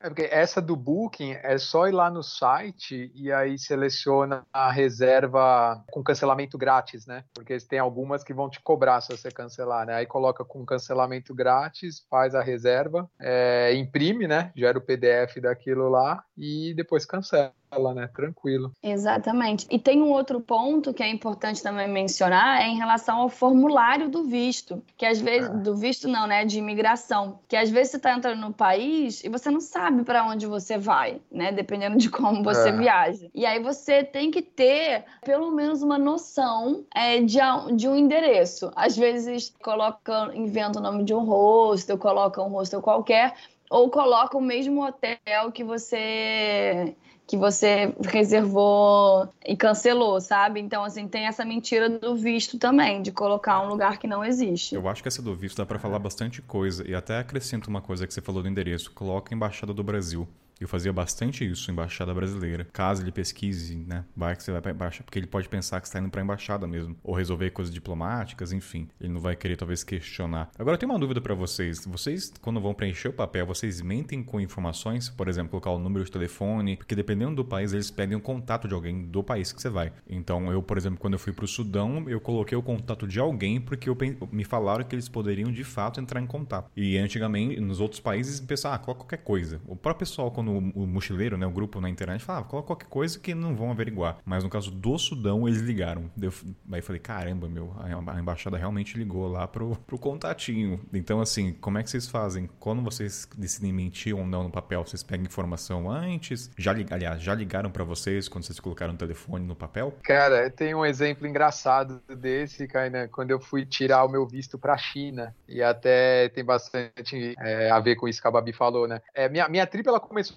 É 0.00 0.08
porque 0.08 0.26
essa 0.30 0.60
do 0.60 0.74
Booking 0.74 1.32
é 1.42 1.58
só 1.58 1.86
ir 1.86 1.92
lá 1.92 2.10
no 2.10 2.22
site 2.22 3.12
e 3.14 3.30
aí 3.30 3.58
seleciona 3.58 4.46
a 4.50 4.70
reserva 4.70 5.84
com 5.90 6.02
cancelamento 6.02 6.56
grátis, 6.56 7.06
né? 7.06 7.24
Porque 7.34 7.58
tem 7.58 7.78
algumas 7.78 8.24
que 8.24 8.32
vão 8.32 8.48
te 8.48 8.58
cobrar 8.62 9.02
se 9.02 9.14
você 9.14 9.30
cancelar, 9.30 9.86
né? 9.86 9.96
Aí 9.96 10.06
coloca 10.06 10.46
com 10.46 10.64
cancelamento 10.64 11.34
grátis, 11.34 12.06
faz 12.08 12.34
a 12.34 12.42
reserva, 12.42 13.10
é, 13.20 13.74
imprime, 13.74 14.26
né? 14.26 14.50
Gera 14.56 14.78
o 14.78 14.82
PDF 14.82 15.38
daquilo 15.42 15.90
lá 15.90 16.24
e 16.38 16.72
depois 16.74 17.04
cancela 17.04 17.52
né? 17.94 18.08
Tranquilo. 18.14 18.72
Exatamente. 18.82 19.66
E 19.70 19.78
tem 19.78 20.02
um 20.02 20.10
outro 20.10 20.40
ponto 20.40 20.92
que 20.92 21.02
é 21.02 21.08
importante 21.08 21.62
também 21.62 21.88
mencionar 21.88 22.60
é 22.60 22.66
em 22.66 22.76
relação 22.76 23.18
ao 23.18 23.28
formulário 23.28 24.08
do 24.08 24.24
visto, 24.24 24.82
que 24.96 25.06
às 25.06 25.20
vezes 25.20 25.48
é. 25.48 25.52
do 25.54 25.76
visto 25.76 26.08
não, 26.08 26.26
né, 26.26 26.44
de 26.44 26.58
imigração, 26.58 27.38
que 27.48 27.56
às 27.56 27.70
vezes 27.70 27.92
você 27.92 27.96
está 27.98 28.12
entrando 28.12 28.40
no 28.40 28.52
país 28.52 29.22
e 29.22 29.28
você 29.28 29.50
não 29.50 29.60
sabe 29.60 30.02
para 30.02 30.26
onde 30.26 30.46
você 30.46 30.76
vai, 30.76 31.20
né, 31.30 31.52
dependendo 31.52 31.96
de 31.96 32.10
como 32.10 32.42
você 32.42 32.70
é. 32.70 32.72
viaja. 32.72 33.28
E 33.34 33.46
aí 33.46 33.62
você 33.62 34.02
tem 34.02 34.30
que 34.30 34.42
ter 34.42 35.04
pelo 35.24 35.50
menos 35.50 35.82
uma 35.82 35.98
noção 35.98 36.84
é, 36.94 37.20
de, 37.20 37.38
de 37.76 37.88
um 37.88 37.94
endereço. 37.94 38.70
Às 38.74 38.96
vezes 38.96 39.54
coloca, 39.62 40.30
inventa 40.34 40.78
o 40.78 40.82
nome 40.82 41.04
de 41.04 41.14
um 41.14 41.24
hostel, 41.24 41.96
coloca 41.98 42.42
um 42.42 42.48
hostel 42.48 42.82
qualquer 42.82 43.34
ou 43.70 43.88
coloca 43.88 44.36
o 44.36 44.40
mesmo 44.40 44.84
hotel 44.84 45.52
que 45.54 45.62
você 45.62 46.96
que 47.30 47.36
você 47.36 47.94
reservou 48.08 49.32
e 49.46 49.56
cancelou, 49.56 50.20
sabe? 50.20 50.58
Então, 50.58 50.82
assim, 50.82 51.06
tem 51.06 51.28
essa 51.28 51.44
mentira 51.44 51.88
do 51.88 52.16
visto 52.16 52.58
também, 52.58 53.00
de 53.00 53.12
colocar 53.12 53.62
um 53.62 53.68
lugar 53.68 54.00
que 54.00 54.08
não 54.08 54.24
existe. 54.24 54.74
Eu 54.74 54.88
acho 54.88 55.00
que 55.00 55.06
essa 55.06 55.22
do 55.22 55.32
visto 55.32 55.58
dá 55.58 55.64
para 55.64 55.78
falar 55.78 56.00
bastante 56.00 56.42
coisa. 56.42 56.82
E 56.90 56.92
até 56.92 57.20
acrescento 57.20 57.68
uma 57.68 57.80
coisa 57.80 58.04
que 58.04 58.12
você 58.12 58.20
falou 58.20 58.42
do 58.42 58.48
endereço. 58.48 58.90
Coloca 58.90 59.32
a 59.32 59.36
Embaixada 59.36 59.72
do 59.72 59.84
Brasil. 59.84 60.26
Eu 60.60 60.68
fazia 60.68 60.92
bastante 60.92 61.48
isso, 61.48 61.70
embaixada 61.70 62.12
brasileira. 62.12 62.66
Caso 62.70 63.02
ele 63.02 63.10
pesquise, 63.10 63.76
né, 63.76 64.04
vai 64.14 64.36
que 64.36 64.42
você 64.42 64.52
vai 64.52 64.60
para 64.60 64.72
embaixada, 64.72 65.04
porque 65.04 65.18
ele 65.18 65.26
pode 65.26 65.48
pensar 65.48 65.80
que 65.80 65.86
está 65.86 65.98
indo 65.98 66.10
para 66.10 66.22
embaixada 66.22 66.66
mesmo, 66.66 66.94
ou 67.02 67.14
resolver 67.14 67.50
coisas 67.50 67.72
diplomáticas, 67.72 68.52
enfim. 68.52 68.86
Ele 69.00 69.12
não 69.12 69.20
vai 69.20 69.34
querer 69.34 69.56
talvez 69.56 69.82
questionar. 69.82 70.50
Agora 70.58 70.74
eu 70.74 70.78
tenho 70.78 70.92
uma 70.92 70.98
dúvida 70.98 71.20
para 71.20 71.34
vocês. 71.34 71.86
Vocês 71.86 72.30
quando 72.42 72.60
vão 72.60 72.74
preencher 72.74 73.08
o 73.08 73.12
papel, 73.12 73.46
vocês 73.46 73.80
mentem 73.80 74.22
com 74.22 74.38
informações, 74.38 75.08
por 75.08 75.28
exemplo, 75.28 75.50
colocar 75.50 75.70
o 75.70 75.78
número 75.78 76.04
de 76.04 76.10
telefone, 76.10 76.76
porque 76.76 76.94
dependendo 76.94 77.36
do 77.36 77.44
país 77.44 77.72
eles 77.72 77.90
pedem 77.90 78.16
o 78.16 78.20
contato 78.20 78.68
de 78.68 78.74
alguém 78.74 79.06
do 79.06 79.22
país 79.22 79.52
que 79.52 79.62
você 79.62 79.70
vai. 79.70 79.92
Então 80.08 80.52
eu, 80.52 80.62
por 80.62 80.76
exemplo, 80.76 80.98
quando 80.98 81.14
eu 81.14 81.18
fui 81.18 81.32
para 81.32 81.44
o 81.44 81.48
Sudão, 81.48 82.04
eu 82.06 82.20
coloquei 82.20 82.56
o 82.56 82.62
contato 82.62 83.06
de 83.06 83.18
alguém 83.18 83.60
porque 83.60 83.88
eu, 83.88 83.96
me 84.30 84.44
falaram 84.44 84.84
que 84.84 84.94
eles 84.94 85.08
poderiam 85.08 85.50
de 85.50 85.64
fato 85.64 86.00
entrar 86.00 86.20
em 86.20 86.26
contato. 86.26 86.70
E 86.76 86.98
antigamente 86.98 87.58
nos 87.60 87.80
outros 87.80 88.00
países 88.00 88.40
pensavam, 88.40 88.76
ah, 88.76 88.78
qualquer 88.78 89.18
coisa. 89.18 89.60
O 89.66 89.74
próprio 89.74 90.06
pessoal 90.06 90.30
quando 90.30 90.49
o, 90.58 90.86
mochileiro, 90.86 91.36
né, 91.36 91.46
o 91.46 91.50
grupo 91.50 91.80
na 91.80 91.88
internet, 91.88 92.24
falava, 92.24 92.46
coloca 92.46 92.66
qualquer 92.66 92.88
coisa 92.88 93.18
que 93.18 93.34
não 93.34 93.54
vão 93.54 93.70
averiguar. 93.70 94.18
Mas 94.24 94.44
no 94.44 94.50
caso 94.50 94.70
do 94.70 94.98
Sudão, 94.98 95.48
eles 95.48 95.60
ligaram. 95.60 96.10
Eu, 96.20 96.32
aí 96.72 96.82
falei, 96.82 97.00
caramba, 97.00 97.48
meu, 97.48 97.74
a 97.78 98.20
embaixada 98.20 98.56
realmente 98.56 98.96
ligou 98.96 99.28
lá 99.28 99.46
pro, 99.46 99.76
pro 99.86 99.98
contatinho. 99.98 100.80
Então, 100.92 101.20
assim, 101.20 101.52
como 101.54 101.78
é 101.78 101.82
que 101.82 101.90
vocês 101.90 102.08
fazem? 102.08 102.48
Quando 102.58 102.82
vocês 102.82 103.28
decidem 103.36 103.72
mentir 103.72 104.16
ou 104.16 104.26
não 104.26 104.44
no 104.44 104.50
papel, 104.50 104.84
vocês 104.84 105.02
pegam 105.02 105.26
informação 105.26 105.90
antes? 105.90 106.50
Já, 106.56 106.72
aliás, 106.90 107.22
já 107.22 107.34
ligaram 107.34 107.70
para 107.70 107.84
vocês 107.84 108.28
quando 108.28 108.44
vocês 108.44 108.60
colocaram 108.60 108.94
o 108.94 108.96
telefone 108.96 109.46
no 109.46 109.54
papel? 109.54 109.94
Cara, 110.02 110.50
tem 110.50 110.74
um 110.74 110.84
exemplo 110.84 111.26
engraçado 111.26 112.00
desse, 112.08 112.66
Kainan, 112.66 113.08
quando 113.08 113.30
eu 113.30 113.40
fui 113.40 113.64
tirar 113.64 114.04
o 114.04 114.08
meu 114.08 114.26
visto 114.26 114.58
pra 114.58 114.76
China. 114.76 115.34
E 115.48 115.62
até 115.62 116.28
tem 116.28 116.44
bastante 116.44 117.34
é, 117.38 117.70
a 117.70 117.80
ver 117.80 117.96
com 117.96 118.08
isso 118.08 118.20
que 118.20 118.28
a 118.28 118.30
Babi 118.30 118.52
falou, 118.52 118.86
né? 118.86 119.00
É, 119.14 119.28
minha, 119.28 119.48
minha 119.48 119.66
trip, 119.66 119.88
ela 119.88 120.00
começou 120.00 120.36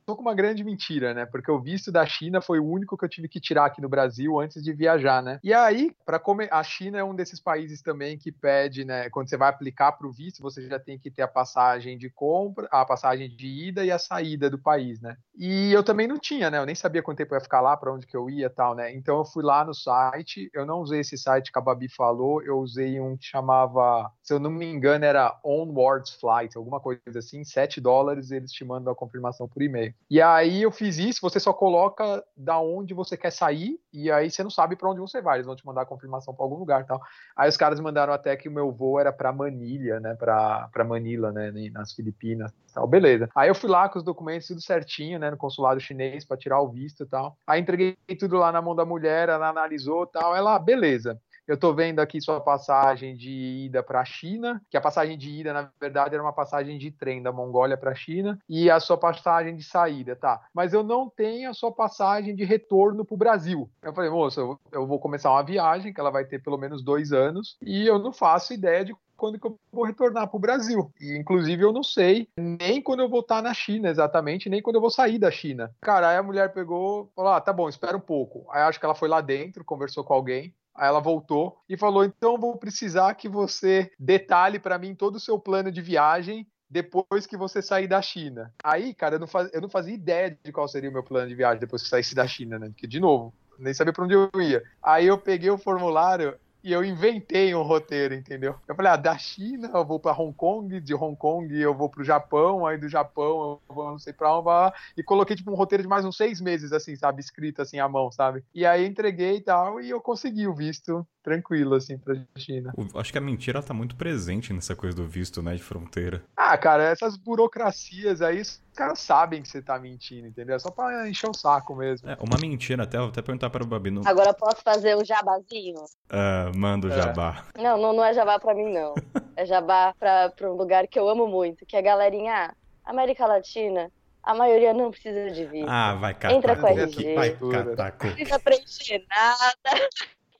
com 0.15 0.21
uma 0.21 0.35
grande 0.35 0.63
mentira, 0.63 1.13
né? 1.13 1.25
Porque 1.25 1.51
o 1.51 1.59
visto 1.59 1.91
da 1.91 2.05
China 2.05 2.41
foi 2.41 2.59
o 2.59 2.65
único 2.65 2.97
que 2.97 3.05
eu 3.05 3.09
tive 3.09 3.27
que 3.27 3.39
tirar 3.39 3.65
aqui 3.65 3.81
no 3.81 3.89
Brasil 3.89 4.39
antes 4.39 4.63
de 4.63 4.73
viajar, 4.73 5.21
né? 5.21 5.39
E 5.43 5.53
aí, 5.53 5.91
para 6.05 6.19
comer, 6.19 6.49
a 6.51 6.63
China 6.63 6.97
é 6.97 7.03
um 7.03 7.15
desses 7.15 7.39
países 7.39 7.81
também 7.81 8.17
que 8.17 8.31
pede, 8.31 8.85
né? 8.85 9.09
Quando 9.09 9.29
você 9.29 9.37
vai 9.37 9.49
aplicar 9.49 9.93
para 9.93 10.07
o 10.07 10.11
visto, 10.11 10.41
você 10.41 10.67
já 10.67 10.79
tem 10.79 10.97
que 10.97 11.11
ter 11.11 11.21
a 11.21 11.27
passagem 11.27 11.97
de 11.97 12.09
compra, 12.09 12.67
a 12.71 12.85
passagem 12.85 13.29
de 13.35 13.47
ida 13.47 13.85
e 13.85 13.91
a 13.91 13.99
saída 13.99 14.49
do 14.49 14.59
país, 14.59 15.01
né? 15.01 15.17
E 15.35 15.71
eu 15.71 15.83
também 15.83 16.07
não 16.07 16.17
tinha, 16.17 16.49
né? 16.49 16.57
Eu 16.57 16.65
nem 16.65 16.75
sabia 16.75 17.01
quanto 17.01 17.17
tempo 17.17 17.33
eu 17.33 17.37
ia 17.37 17.41
ficar 17.41 17.61
lá, 17.61 17.75
para 17.75 17.93
onde 17.93 18.05
que 18.05 18.15
eu 18.15 18.29
ia, 18.29 18.49
tal, 18.49 18.75
né? 18.75 18.93
Então 18.93 19.17
eu 19.17 19.25
fui 19.25 19.43
lá 19.43 19.63
no 19.65 19.73
site. 19.73 20.49
Eu 20.53 20.65
não 20.65 20.79
usei 20.79 20.99
esse 20.99 21.17
site 21.17 21.51
que 21.51 21.59
a 21.59 21.61
Babi 21.61 21.89
falou. 21.89 22.41
Eu 22.43 22.59
usei 22.59 22.99
um 22.99 23.17
que 23.17 23.25
chamava, 23.25 24.11
se 24.21 24.33
eu 24.33 24.39
não 24.39 24.51
me 24.51 24.65
engano, 24.65 25.05
era 25.05 25.39
Onwards 25.43 26.15
Flight, 26.19 26.57
alguma 26.57 26.79
coisa 26.79 27.01
assim, 27.17 27.43
7 27.43 27.81
dólares. 27.81 28.31
Eles 28.31 28.51
te 28.51 28.63
mandam 28.63 28.93
a 28.93 28.95
confirmação 28.95 29.47
por 29.47 29.61
e-mail. 29.61 29.93
E 30.09 30.21
aí 30.21 30.63
eu 30.63 30.71
fiz 30.71 30.97
isso. 30.97 31.21
Você 31.21 31.39
só 31.39 31.53
coloca 31.53 32.23
da 32.35 32.59
onde 32.59 32.93
você 32.93 33.15
quer 33.15 33.31
sair 33.31 33.79
e 33.93 34.11
aí 34.11 34.29
você 34.29 34.43
não 34.43 34.49
sabe 34.49 34.75
para 34.75 34.89
onde 34.89 34.99
você 34.99 35.21
vai. 35.21 35.37
Eles 35.37 35.45
vão 35.45 35.55
te 35.55 35.65
mandar 35.65 35.83
a 35.83 35.85
confirmação 35.85 36.33
para 36.33 36.43
algum 36.43 36.57
lugar, 36.57 36.85
tal. 36.85 37.01
Aí 37.35 37.47
os 37.47 37.57
caras 37.57 37.79
mandaram 37.79 38.11
até 38.11 38.35
que 38.35 38.49
o 38.49 38.51
meu 38.51 38.71
voo 38.71 38.99
era 38.99 39.13
para 39.13 39.31
Manilha, 39.31 39.99
né? 39.99 40.15
Para 40.15 40.83
Manila, 40.85 41.31
né? 41.31 41.51
Nas 41.71 41.93
Filipinas, 41.93 42.51
tal. 42.73 42.87
Beleza. 42.87 43.29
Aí 43.35 43.49
eu 43.49 43.55
fui 43.55 43.69
lá 43.69 43.87
com 43.87 43.99
os 43.99 44.03
documentos 44.03 44.47
tudo 44.47 44.61
certinho, 44.61 45.17
né? 45.17 45.31
No 45.31 45.37
consulado 45.37 45.79
chinês 45.79 46.25
para 46.25 46.37
tirar 46.37 46.61
o 46.61 46.69
visto, 46.69 47.03
e 47.03 47.05
tal. 47.05 47.37
Aí 47.47 47.61
entreguei 47.61 47.95
tudo 48.19 48.37
lá 48.37 48.51
na 48.51 48.61
mão 48.61 48.75
da 48.75 48.85
mulher, 48.85 49.29
ela 49.29 49.49
analisou, 49.49 50.05
tal. 50.05 50.35
Ela, 50.35 50.59
beleza. 50.59 51.19
Eu 51.51 51.55
estou 51.55 51.75
vendo 51.75 51.99
aqui 51.99 52.21
sua 52.21 52.39
passagem 52.39 53.13
de 53.13 53.65
ida 53.65 53.83
para 53.83 53.99
a 53.99 54.05
China, 54.05 54.61
que 54.69 54.77
a 54.77 54.81
passagem 54.81 55.17
de 55.17 55.29
ida, 55.29 55.51
na 55.51 55.69
verdade, 55.81 56.15
era 56.15 56.23
uma 56.23 56.31
passagem 56.31 56.77
de 56.77 56.89
trem 56.91 57.21
da 57.21 57.29
Mongólia 57.29 57.75
para 57.75 57.91
a 57.91 57.93
China, 57.93 58.39
e 58.47 58.71
a 58.71 58.79
sua 58.79 58.97
passagem 58.97 59.57
de 59.57 59.61
saída, 59.61 60.15
tá? 60.15 60.39
Mas 60.53 60.71
eu 60.71 60.81
não 60.81 61.09
tenho 61.09 61.49
a 61.49 61.53
sua 61.53 61.69
passagem 61.69 62.33
de 62.33 62.45
retorno 62.45 63.03
para 63.03 63.15
o 63.15 63.17
Brasil. 63.17 63.69
Eu 63.81 63.93
falei, 63.93 64.09
moça, 64.09 64.39
eu 64.71 64.87
vou 64.87 64.97
começar 64.97 65.29
uma 65.29 65.43
viagem 65.43 65.93
que 65.93 65.99
ela 65.99 66.09
vai 66.09 66.23
ter 66.23 66.41
pelo 66.41 66.57
menos 66.57 66.81
dois 66.81 67.11
anos, 67.11 67.57
e 67.61 67.85
eu 67.85 67.99
não 67.99 68.13
faço 68.13 68.53
ideia 68.53 68.85
de 68.85 68.95
quando 69.17 69.37
que 69.37 69.45
eu 69.45 69.59
vou 69.71 69.83
retornar 69.83 70.29
para 70.29 70.37
o 70.37 70.39
Brasil. 70.39 70.89
E, 71.01 71.17
inclusive, 71.17 71.63
eu 71.63 71.73
não 71.73 71.83
sei 71.83 72.29
nem 72.35 72.81
quando 72.81 73.01
eu 73.01 73.09
vou 73.09 73.19
estar 73.19 73.41
na 73.41 73.53
China 73.53 73.89
exatamente, 73.89 74.49
nem 74.49 74.61
quando 74.61 74.77
eu 74.77 74.81
vou 74.81 74.89
sair 74.89 75.19
da 75.19 75.29
China. 75.29 75.69
Cara, 75.81 76.09
aí 76.09 76.17
a 76.17 76.23
mulher 76.23 76.53
pegou, 76.53 77.11
falou: 77.13 77.33
ah, 77.33 77.41
tá 77.41 77.53
bom, 77.53 77.69
espera 77.69 77.95
um 77.95 78.01
pouco. 78.01 78.47
Aí 78.49 78.63
acho 78.63 78.79
que 78.79 78.85
ela 78.85 78.95
foi 78.95 79.07
lá 79.07 79.21
dentro, 79.21 79.63
conversou 79.63 80.03
com 80.03 80.13
alguém. 80.13 80.55
Aí 80.75 80.87
ela 80.87 80.99
voltou 80.99 81.57
e 81.67 81.77
falou: 81.77 82.03
então 82.03 82.37
vou 82.37 82.57
precisar 82.57 83.13
que 83.15 83.29
você 83.29 83.91
detalhe 83.99 84.59
para 84.59 84.77
mim 84.77 84.95
todo 84.95 85.15
o 85.15 85.19
seu 85.19 85.39
plano 85.39 85.71
de 85.71 85.81
viagem 85.81 86.47
depois 86.69 87.27
que 87.27 87.35
você 87.35 87.61
sair 87.61 87.87
da 87.87 88.01
China. 88.01 88.53
Aí, 88.63 88.93
cara, 88.93 89.15
eu 89.15 89.19
não, 89.19 89.27
faz, 89.27 89.53
eu 89.53 89.59
não 89.59 89.69
fazia 89.69 89.93
ideia 89.93 90.37
de 90.41 90.51
qual 90.53 90.67
seria 90.69 90.89
o 90.89 90.93
meu 90.93 91.03
plano 91.03 91.27
de 91.27 91.35
viagem 91.35 91.59
depois 91.59 91.83
que 91.83 91.89
saísse 91.89 92.15
da 92.15 92.25
China, 92.25 92.57
né? 92.57 92.69
Porque, 92.69 92.87
de 92.87 92.99
novo, 92.99 93.33
nem 93.59 93.73
sabia 93.73 93.91
para 93.91 94.05
onde 94.05 94.13
eu 94.13 94.29
ia. 94.41 94.63
Aí 94.81 95.05
eu 95.05 95.17
peguei 95.17 95.49
o 95.49 95.57
formulário 95.57 96.35
e 96.63 96.71
eu 96.71 96.83
inventei 96.83 97.53
um 97.55 97.63
roteiro, 97.63 98.13
entendeu? 98.13 98.55
Eu 98.67 98.75
falei, 98.75 98.91
ah, 98.91 98.95
da 98.95 99.17
China 99.17 99.71
eu 99.73 99.85
vou 99.85 99.99
para 99.99 100.19
Hong 100.19 100.33
Kong, 100.33 100.79
de 100.79 100.93
Hong 100.93 101.15
Kong 101.15 101.59
eu 101.59 101.75
vou 101.75 101.89
pro 101.89 102.03
Japão, 102.03 102.65
aí 102.65 102.77
do 102.77 102.87
Japão 102.87 103.59
eu 103.69 103.75
vou 103.75 103.85
não 103.91 103.99
sei 103.99 104.13
pra 104.13 104.37
onde, 104.37 104.75
e 104.95 105.03
coloquei 105.03 105.35
tipo 105.35 105.51
um 105.51 105.55
roteiro 105.55 105.83
de 105.83 105.89
mais 105.89 106.05
uns 106.05 106.17
seis 106.17 106.39
meses, 106.39 106.71
assim, 106.71 106.95
sabe, 106.95 107.21
escrito 107.21 107.61
assim 107.61 107.79
à 107.79 107.87
mão, 107.87 108.11
sabe? 108.11 108.43
E 108.53 108.65
aí 108.65 108.85
entreguei 108.85 109.37
e 109.37 109.41
tal, 109.41 109.81
e 109.81 109.89
eu 109.89 110.01
consegui 110.01 110.47
o 110.47 110.53
visto 110.53 111.05
tranquilo, 111.21 111.75
assim, 111.75 111.97
pra 111.97 112.15
China. 112.35 112.73
Acho 112.95 113.11
que 113.11 113.17
a 113.17 113.21
mentira 113.21 113.61
tá 113.61 113.73
muito 113.73 113.95
presente 113.95 114.53
nessa 114.53 114.75
coisa 114.75 114.95
do 114.95 115.05
visto, 115.05 115.41
né, 115.41 115.55
de 115.55 115.63
fronteira. 115.63 116.23
Ah, 116.35 116.57
cara, 116.57 116.83
essas 116.83 117.15
burocracias 117.15 118.21
aí, 118.21 118.41
os 118.41 118.61
caras 118.75 118.99
sabem 118.99 119.41
que 119.41 119.47
você 119.47 119.61
tá 119.61 119.77
mentindo, 119.79 120.27
entendeu? 120.27 120.55
É 120.55 120.59
só 120.59 120.71
pra 120.71 121.07
encher 121.07 121.29
o 121.29 121.33
saco 121.33 121.75
mesmo. 121.75 122.09
É, 122.09 122.17
uma 122.19 122.37
mentira, 122.39 122.83
até, 122.83 122.97
até 122.97 123.21
perguntar 123.21 123.49
para 123.49 123.63
o 123.63 123.67
Babi. 123.67 123.91
Não... 123.91 124.01
Agora 124.05 124.33
posso 124.33 124.61
fazer 124.63 124.97
um 124.97 125.05
jabazinho? 125.05 125.83
Uh, 126.09 126.57
manda 126.57 126.87
o 126.87 126.91
é. 126.91 126.95
jabá. 126.95 127.45
Não, 127.57 127.77
não, 127.77 127.93
não 127.93 128.03
é 128.03 128.13
jabá 128.13 128.39
pra 128.39 128.53
mim, 128.55 128.71
não. 128.73 128.93
é 129.35 129.45
jabá 129.45 129.93
pra, 129.99 130.29
pra 130.29 130.51
um 130.51 130.55
lugar 130.55 130.87
que 130.87 130.99
eu 130.99 131.07
amo 131.07 131.27
muito, 131.27 131.65
que 131.65 131.75
é 131.75 131.81
galerinha, 131.81 132.53
América 132.83 133.25
Latina, 133.25 133.91
a 134.23 134.35
maioria 134.35 134.73
não 134.73 134.91
precisa 134.91 135.31
de 135.31 135.45
visto. 135.45 135.69
Ah, 135.69 135.95
vai 135.95 136.13
catar. 136.13 136.33
Entra 136.33 136.55
com 136.55 136.67
a 136.67 136.71
RG. 136.71 137.15
Vai 137.15 137.31
catar. 137.31 137.91
Não 137.91 137.97
precisa 137.97 138.39
preencher 138.39 139.03
nada. 139.09 139.89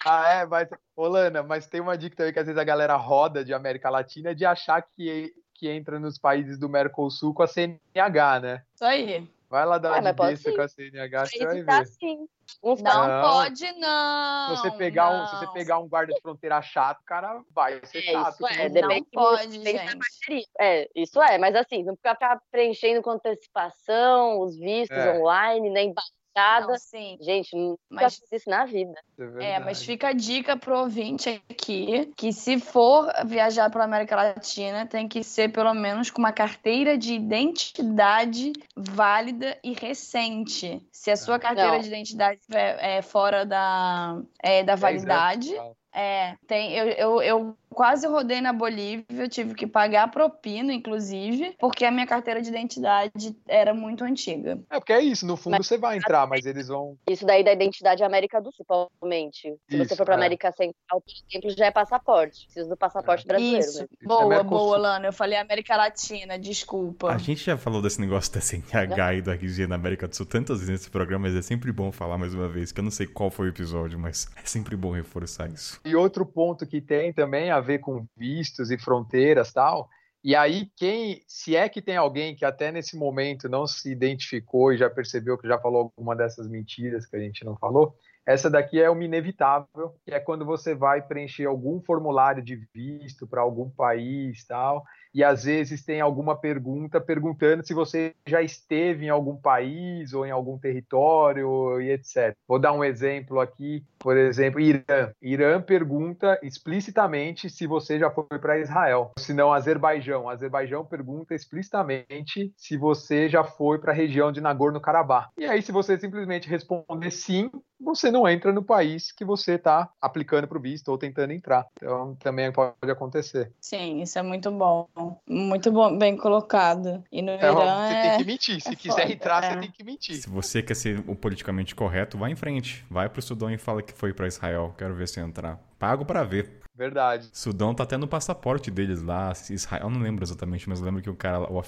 Ah, 0.06 0.34
é, 0.34 0.46
mas, 0.46 0.68
Olana, 0.96 1.44
mas 1.44 1.68
tem 1.68 1.80
uma 1.80 1.98
dica 1.98 2.16
também 2.16 2.34
que 2.34 2.40
às 2.40 2.46
vezes 2.46 2.60
a 2.60 2.64
galera 2.64 2.96
roda 2.96 3.44
de 3.46 3.54
América 3.54 3.90
Latina 3.90 4.34
de 4.34 4.46
achar 4.46 4.82
que, 4.82 5.34
que 5.54 5.70
entra 5.70 6.00
nos 6.00 6.18
países 6.18 6.58
do 6.58 6.68
Mercosul 6.68 7.34
com 7.34 7.44
a 7.44 7.48
CNH, 7.48 8.40
né? 8.40 8.64
Isso 8.74 8.86
aí. 8.86 9.28
Vai 9.50 9.66
lá 9.66 9.78
dar 9.78 10.00
uma 10.00 10.14
besta 10.14 10.52
com 10.56 10.62
a 10.62 10.68
CNH, 10.68 11.26
você 11.26 11.46
vai 11.46 11.62
ver. 11.62 11.86
Sim. 11.88 12.28
Não, 12.64 12.74
não, 12.74 13.22
pode, 13.22 13.72
não. 13.80 14.56
Se 14.56 14.62
você 14.62 14.72
pegar 14.72 15.12
não. 15.12 15.24
um, 15.24 15.28
se 15.28 15.36
você 15.36 15.48
pegar 15.54 15.80
um 15.80 15.88
guarda 15.88 16.14
de 16.14 16.22
fronteira 16.22 16.62
chato, 16.62 17.02
o 17.02 17.06
cara 17.06 17.42
vai 17.54 17.80
ser 17.86 18.00
é, 18.00 18.12
chato. 18.12 18.36
Isso 18.36 18.48
é, 18.48 18.70
não 18.70 19.04
pode, 19.12 19.54
gente. 19.62 20.50
É, 20.60 20.90
isso 20.96 21.22
é, 21.22 21.38
mas 21.38 21.56
assim, 21.56 21.84
não 21.84 21.96
ficar 21.96 22.42
preenchendo 22.52 23.02
com 23.02 23.12
antecipação 23.12 24.40
os 24.42 24.58
vistos 24.58 24.98
é. 24.98 25.18
online, 25.18 25.70
nem 25.70 25.94
nada. 26.36 26.68
Não, 26.68 26.78
sim. 26.78 27.18
Gente, 27.22 27.56
nunca 27.56 27.80
mas, 27.90 28.18
fiz 28.18 28.32
isso 28.32 28.50
na 28.50 28.66
vida. 28.66 28.94
É, 29.40 29.52
é, 29.52 29.60
mas 29.60 29.84
fica 29.84 30.10
a 30.10 30.14
dica 30.14 30.58
pro 30.58 30.80
ouvinte 30.80 31.42
aqui, 31.50 32.12
que 32.16 32.32
se 32.32 32.60
for 32.60 33.12
viajar 33.26 33.70
pela 33.70 33.84
América 33.84 34.16
Latina, 34.16 34.86
tem 34.86 35.08
que 35.08 35.24
ser 35.24 35.52
pelo 35.52 35.74
menos 35.74 36.10
com 36.10 36.20
uma 36.20 36.32
carteira 36.32 36.98
de 36.98 37.14
identidade 37.14 38.54
válida 38.76 39.58
e 39.64 39.74
recente. 39.74 40.82
Se 40.92 41.12
a 41.12 41.18
sua 41.18 41.40
carteira 41.40 41.74
Não. 41.74 41.80
de 41.80 41.88
identidade 41.88 42.40
é, 42.52 42.98
é 42.98 43.02
fora 43.02 43.46
da, 43.46 44.22
é, 44.42 44.64
da 44.64 44.76
validade... 44.76 45.54
É, 45.94 46.38
tem, 46.48 46.72
eu, 46.72 46.88
eu, 46.88 47.22
eu 47.22 47.58
quase 47.74 48.08
rodei 48.08 48.42
na 48.42 48.54
Bolívia, 48.54 49.06
eu 49.10 49.30
tive 49.30 49.56
que 49.56 49.66
pagar 49.66 50.10
propina, 50.12 50.74
inclusive, 50.74 51.56
porque 51.60 51.86
a 51.86 51.92
minha 51.92 52.06
carteira 52.06 52.42
de 52.42 52.50
identidade 52.50 53.36
era 53.48 53.74
muito 53.74 54.04
antiga. 54.04 54.60
É, 54.70 54.80
porque 54.80 54.94
é 54.94 55.02
isso, 55.02 55.26
no 55.26 55.38
fundo 55.38 55.58
mas, 55.58 55.68
você 55.68 55.78
vai 55.78 55.98
entrar, 55.98 56.28
mas 56.28 56.46
eles 56.46 56.68
vão. 56.68 56.98
Isso 57.10 57.26
daí 57.26 57.44
da 57.44 57.52
identidade 57.52 58.04
América 58.04 58.42
do 58.42 58.52
Sul, 58.52 58.66
principalmente. 58.66 59.56
Se 59.70 59.76
isso, 59.76 59.86
você 59.90 59.96
for 59.96 60.06
pra 60.06 60.16
é. 60.16 60.18
América 60.18 60.52
Central, 60.52 61.02
por 61.02 61.14
exemplo, 61.30 61.50
já 61.58 61.66
é 61.66 61.72
passaporte. 61.72 62.46
Precisa 62.46 62.70
do 62.70 62.78
passaporte 62.78 63.24
é. 63.24 63.28
brasileiro. 63.28 63.60
Isso, 63.60 63.80
mesmo. 63.80 63.98
boa, 64.04 64.36
é 64.36 64.44
boa, 64.44 64.78
Lana. 64.78 65.08
Eu 65.08 65.14
falei 65.14 65.38
América 65.38 65.76
Latina, 65.76 66.38
desculpa. 66.38 67.12
A 67.12 67.18
gente 67.18 67.44
já 67.44 67.58
falou 67.58 67.82
desse 67.82 68.02
negócio 68.02 68.34
da 68.34 68.42
CNH 68.42 69.16
e 69.16 69.22
do 69.22 69.32
RG 69.32 69.68
na 69.68 69.76
América 69.76 70.08
do 70.08 70.16
Sul 70.16 70.26
tantas 70.26 70.60
vezes 70.60 70.70
nesse 70.70 70.90
programa, 70.90 71.28
mas 71.28 71.36
é 71.36 71.42
sempre 71.42 71.72
bom 71.72 71.92
falar 71.92 72.18
mais 72.18 72.34
uma 72.34 72.48
vez, 72.48 72.72
que 72.72 72.80
eu 72.80 72.84
não 72.84 72.92
sei 72.92 73.08
qual 73.08 73.30
foi 73.30 73.48
o 73.48 73.50
episódio, 73.50 73.98
mas 73.98 74.28
é 74.36 74.46
sempre 74.46 74.76
bom 74.76 74.92
reforçar 74.92 75.50
isso. 75.50 75.80
E 75.86 75.96
outro 75.96 76.26
ponto 76.26 76.66
que 76.66 76.82
tem 76.82 77.14
também 77.14 77.52
a 77.52 77.61
ver 77.62 77.80
com 77.80 78.06
vistos 78.18 78.72
e 78.72 78.78
fronteiras 78.78 79.52
tal. 79.54 79.90
E 80.24 80.36
aí, 80.36 80.70
quem, 80.76 81.24
se 81.28 81.56
é 81.56 81.68
que 81.68 81.82
tem 81.82 81.98
alguém 81.98 82.36
que 82.36 82.46
até 82.46 82.72
nesse 82.72 82.96
momento 82.96 83.50
não 83.50 83.66
se 83.66 83.92
identificou 83.92 84.72
e 84.72 84.78
já 84.78 84.88
percebeu 84.88 85.38
que 85.38 85.48
já 85.48 85.58
falou 85.58 85.92
alguma 85.96 86.16
dessas 86.16 86.48
mentiras 86.48 87.08
que 87.08 87.16
a 87.16 87.20
gente 87.20 87.44
não 87.44 87.58
falou, 87.58 87.96
essa 88.26 88.50
daqui 88.50 88.80
é 88.80 88.88
uma 88.88 89.04
inevitável, 89.04 89.96
que 90.06 90.14
é 90.14 90.20
quando 90.20 90.46
você 90.46 90.76
vai 90.76 91.02
preencher 91.02 91.46
algum 91.46 91.82
formulário 91.82 92.44
de 92.44 92.56
visto 92.72 93.26
para 93.26 93.42
algum 93.42 93.68
país 93.70 94.46
tal, 94.46 94.84
e 95.12 95.24
às 95.24 95.44
vezes 95.44 95.84
tem 95.84 96.02
alguma 96.02 96.40
pergunta 96.40 97.02
perguntando 97.02 97.66
se 97.66 97.74
você 97.74 98.14
já 98.28 98.44
esteve 98.44 99.06
em 99.06 99.10
algum 99.10 99.36
país 99.36 100.14
ou 100.14 100.24
em 100.24 100.32
algum 100.32 100.58
território 100.60 101.82
e 101.82 101.90
etc. 101.90 102.36
Vou 102.48 102.60
dar 102.60 102.74
um 102.74 102.84
exemplo 102.84 103.40
aqui, 103.40 103.84
por 104.02 104.18
exemplo, 104.18 104.60
Irã. 104.60 105.12
Irã 105.22 105.62
pergunta 105.62 106.40
explicitamente 106.42 107.50
se 107.50 107.68
você 107.68 108.00
já 108.00 108.10
foi 108.10 108.26
para 108.40 108.60
Israel. 108.60 109.12
Se 109.18 109.34
não, 109.34 109.54
Azerbaijão. 109.54 110.28
Azerbaijão 110.28 110.84
pergunta 110.84 111.36
explicitamente 111.36 112.52
se 112.58 112.76
você 112.78 113.30
já 113.30 113.44
foi 113.44 113.78
para 113.78 113.92
a 113.92 113.96
região 113.96 114.32
de 114.32 114.42
Nagorno-Karabakh. 114.42 115.30
E 115.38 115.46
aí, 115.46 115.62
se 115.62 115.72
você 115.72 115.98
simplesmente 116.00 116.50
responder 116.50 117.12
sim, 117.12 117.50
você 117.80 118.12
não 118.12 118.28
entra 118.28 118.52
no 118.52 118.64
país 118.64 119.12
que 119.12 119.26
você 119.26 119.54
está 119.54 119.90
aplicando 120.00 120.48
para 120.48 120.58
o 120.58 120.62
visto 120.62 120.90
ou 120.90 120.98
tentando 120.98 121.34
entrar. 121.34 121.68
Então, 121.78 122.16
também 122.16 122.52
pode 122.52 122.76
acontecer. 122.90 123.52
Sim, 123.60 124.02
isso 124.02 124.18
é 124.18 124.22
muito 124.22 124.52
bom. 124.52 124.88
Muito 125.28 125.72
bom, 125.72 125.98
bem 125.98 126.16
colocado. 126.16 127.04
E 127.12 127.22
no 127.22 127.32
é, 127.32 127.36
Irã 127.38 127.54
Você 127.54 127.94
é... 127.94 128.02
tem 128.02 128.18
que 128.20 128.26
mentir. 128.26 128.62
Se 128.62 128.70
é 128.70 128.76
quiser 128.76 129.02
foda, 129.02 129.14
entrar, 129.14 129.44
é. 129.44 129.54
você 129.54 129.60
tem 129.60 129.72
que 129.72 129.84
mentir. 129.84 130.16
Se 130.16 130.30
você 130.30 130.62
quer 130.62 130.76
ser 130.76 131.04
o 131.08 131.16
politicamente 131.16 131.76
correto, 131.76 132.18
vá 132.18 132.30
em 132.30 132.36
frente. 132.36 132.86
Vai 132.90 133.10
pro 133.10 133.22
Sudão 133.22 133.50
e 133.50 133.58
fala 133.58 133.82
que 133.82 133.91
foi 133.94 134.14
para 134.14 134.28
Israel. 134.28 134.74
Quero 134.78 134.96
ver 134.96 135.08
se 135.08 135.20
entrar. 135.20 135.60
Pago 135.78 136.06
pra 136.06 136.24
ver. 136.24 136.62
Verdade. 136.74 137.30
Sudão 137.34 137.76
tá 137.76 137.84
até 137.84 137.98
no 137.98 138.08
passaporte 138.08 138.72
deles 138.72 139.02
lá. 139.02 139.34
Israel, 139.50 139.84
eu 139.84 139.90
não 139.90 140.02
lembro 140.02 140.24
exatamente, 140.24 140.68
mas 140.68 140.80
eu 140.80 140.86
lembro 140.86 141.02
que 141.02 141.10
o 141.10 141.16
cara, 141.16 141.42
o 141.42 141.62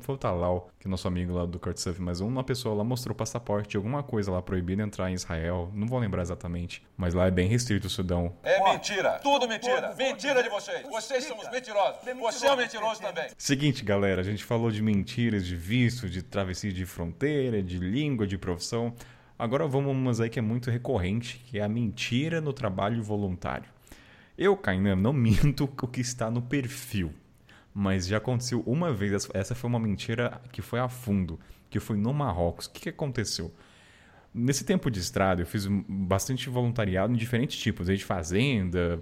Fotalau, 0.00 0.70
que 0.80 0.88
é 0.88 0.90
nosso 0.90 1.06
amigo 1.06 1.34
lá 1.34 1.46
do 1.46 1.58
Kurtsurf, 1.58 2.00
mas 2.00 2.20
uma 2.20 2.42
pessoa 2.42 2.74
lá 2.74 2.82
mostrou 2.82 3.12
o 3.12 3.16
passaporte, 3.16 3.76
alguma 3.76 4.02
coisa 4.02 4.32
lá 4.32 4.42
proibida 4.42 4.82
entrar 4.82 5.10
em 5.10 5.14
Israel. 5.14 5.70
Não 5.74 5.86
vou 5.86 5.98
lembrar 5.98 6.22
exatamente, 6.22 6.82
mas 6.96 7.14
lá 7.14 7.26
é 7.26 7.30
bem 7.30 7.48
restrito 7.48 7.86
o 7.86 7.90
Sudão. 7.90 8.34
É 8.42 8.60
mentira. 8.72 9.20
Tudo 9.22 9.46
mentira. 9.46 9.94
Mentira 9.94 10.42
de 10.42 10.48
vocês. 10.48 10.82
Vocês 10.88 11.24
são 11.24 11.38
os 11.38 11.50
mentirosos. 11.50 11.98
Você 12.20 12.46
é 12.46 12.52
o 12.52 12.56
mentiroso 12.56 13.00
também. 13.00 13.28
Seguinte, 13.36 13.84
galera, 13.84 14.20
a 14.20 14.24
gente 14.24 14.42
falou 14.42 14.70
de 14.70 14.82
mentiras, 14.82 15.46
de 15.46 15.54
visto, 15.54 16.08
de 16.08 16.22
travessia 16.22 16.72
de 16.72 16.86
fronteira, 16.86 17.62
de 17.62 17.78
língua, 17.78 18.26
de 18.26 18.38
profissão. 18.38 18.94
Agora 19.38 19.66
vamos 19.66 19.92
umas 19.92 20.20
aí 20.20 20.30
que 20.30 20.38
é 20.38 20.42
muito 20.42 20.70
recorrente, 20.70 21.42
que 21.46 21.58
é 21.58 21.62
a 21.62 21.68
mentira 21.68 22.40
no 22.40 22.52
trabalho 22.52 23.02
voluntário. 23.02 23.68
Eu, 24.36 24.56
Kainan, 24.56 24.96
não 24.96 25.12
minto 25.14 25.64
o 25.64 25.86
que 25.86 26.00
está 26.00 26.30
no 26.30 26.40
perfil. 26.40 27.12
Mas 27.74 28.06
já 28.06 28.16
aconteceu 28.16 28.62
uma 28.66 28.90
vez, 28.92 29.28
essa 29.34 29.54
foi 29.54 29.68
uma 29.68 29.78
mentira 29.78 30.40
que 30.50 30.62
foi 30.62 30.80
a 30.80 30.88
fundo, 30.88 31.38
que 31.68 31.78
foi 31.78 31.98
no 31.98 32.14
Marrocos. 32.14 32.64
O 32.66 32.70
que, 32.70 32.80
que 32.80 32.88
aconteceu? 32.88 33.52
Nesse 34.32 34.64
tempo 34.64 34.90
de 34.90 35.00
estrada, 35.00 35.42
eu 35.42 35.46
fiz 35.46 35.66
bastante 35.66 36.48
voluntariado 36.48 37.12
em 37.12 37.16
diferentes 37.16 37.58
tipos, 37.58 37.86
desde 37.86 38.04
fazenda, 38.04 38.98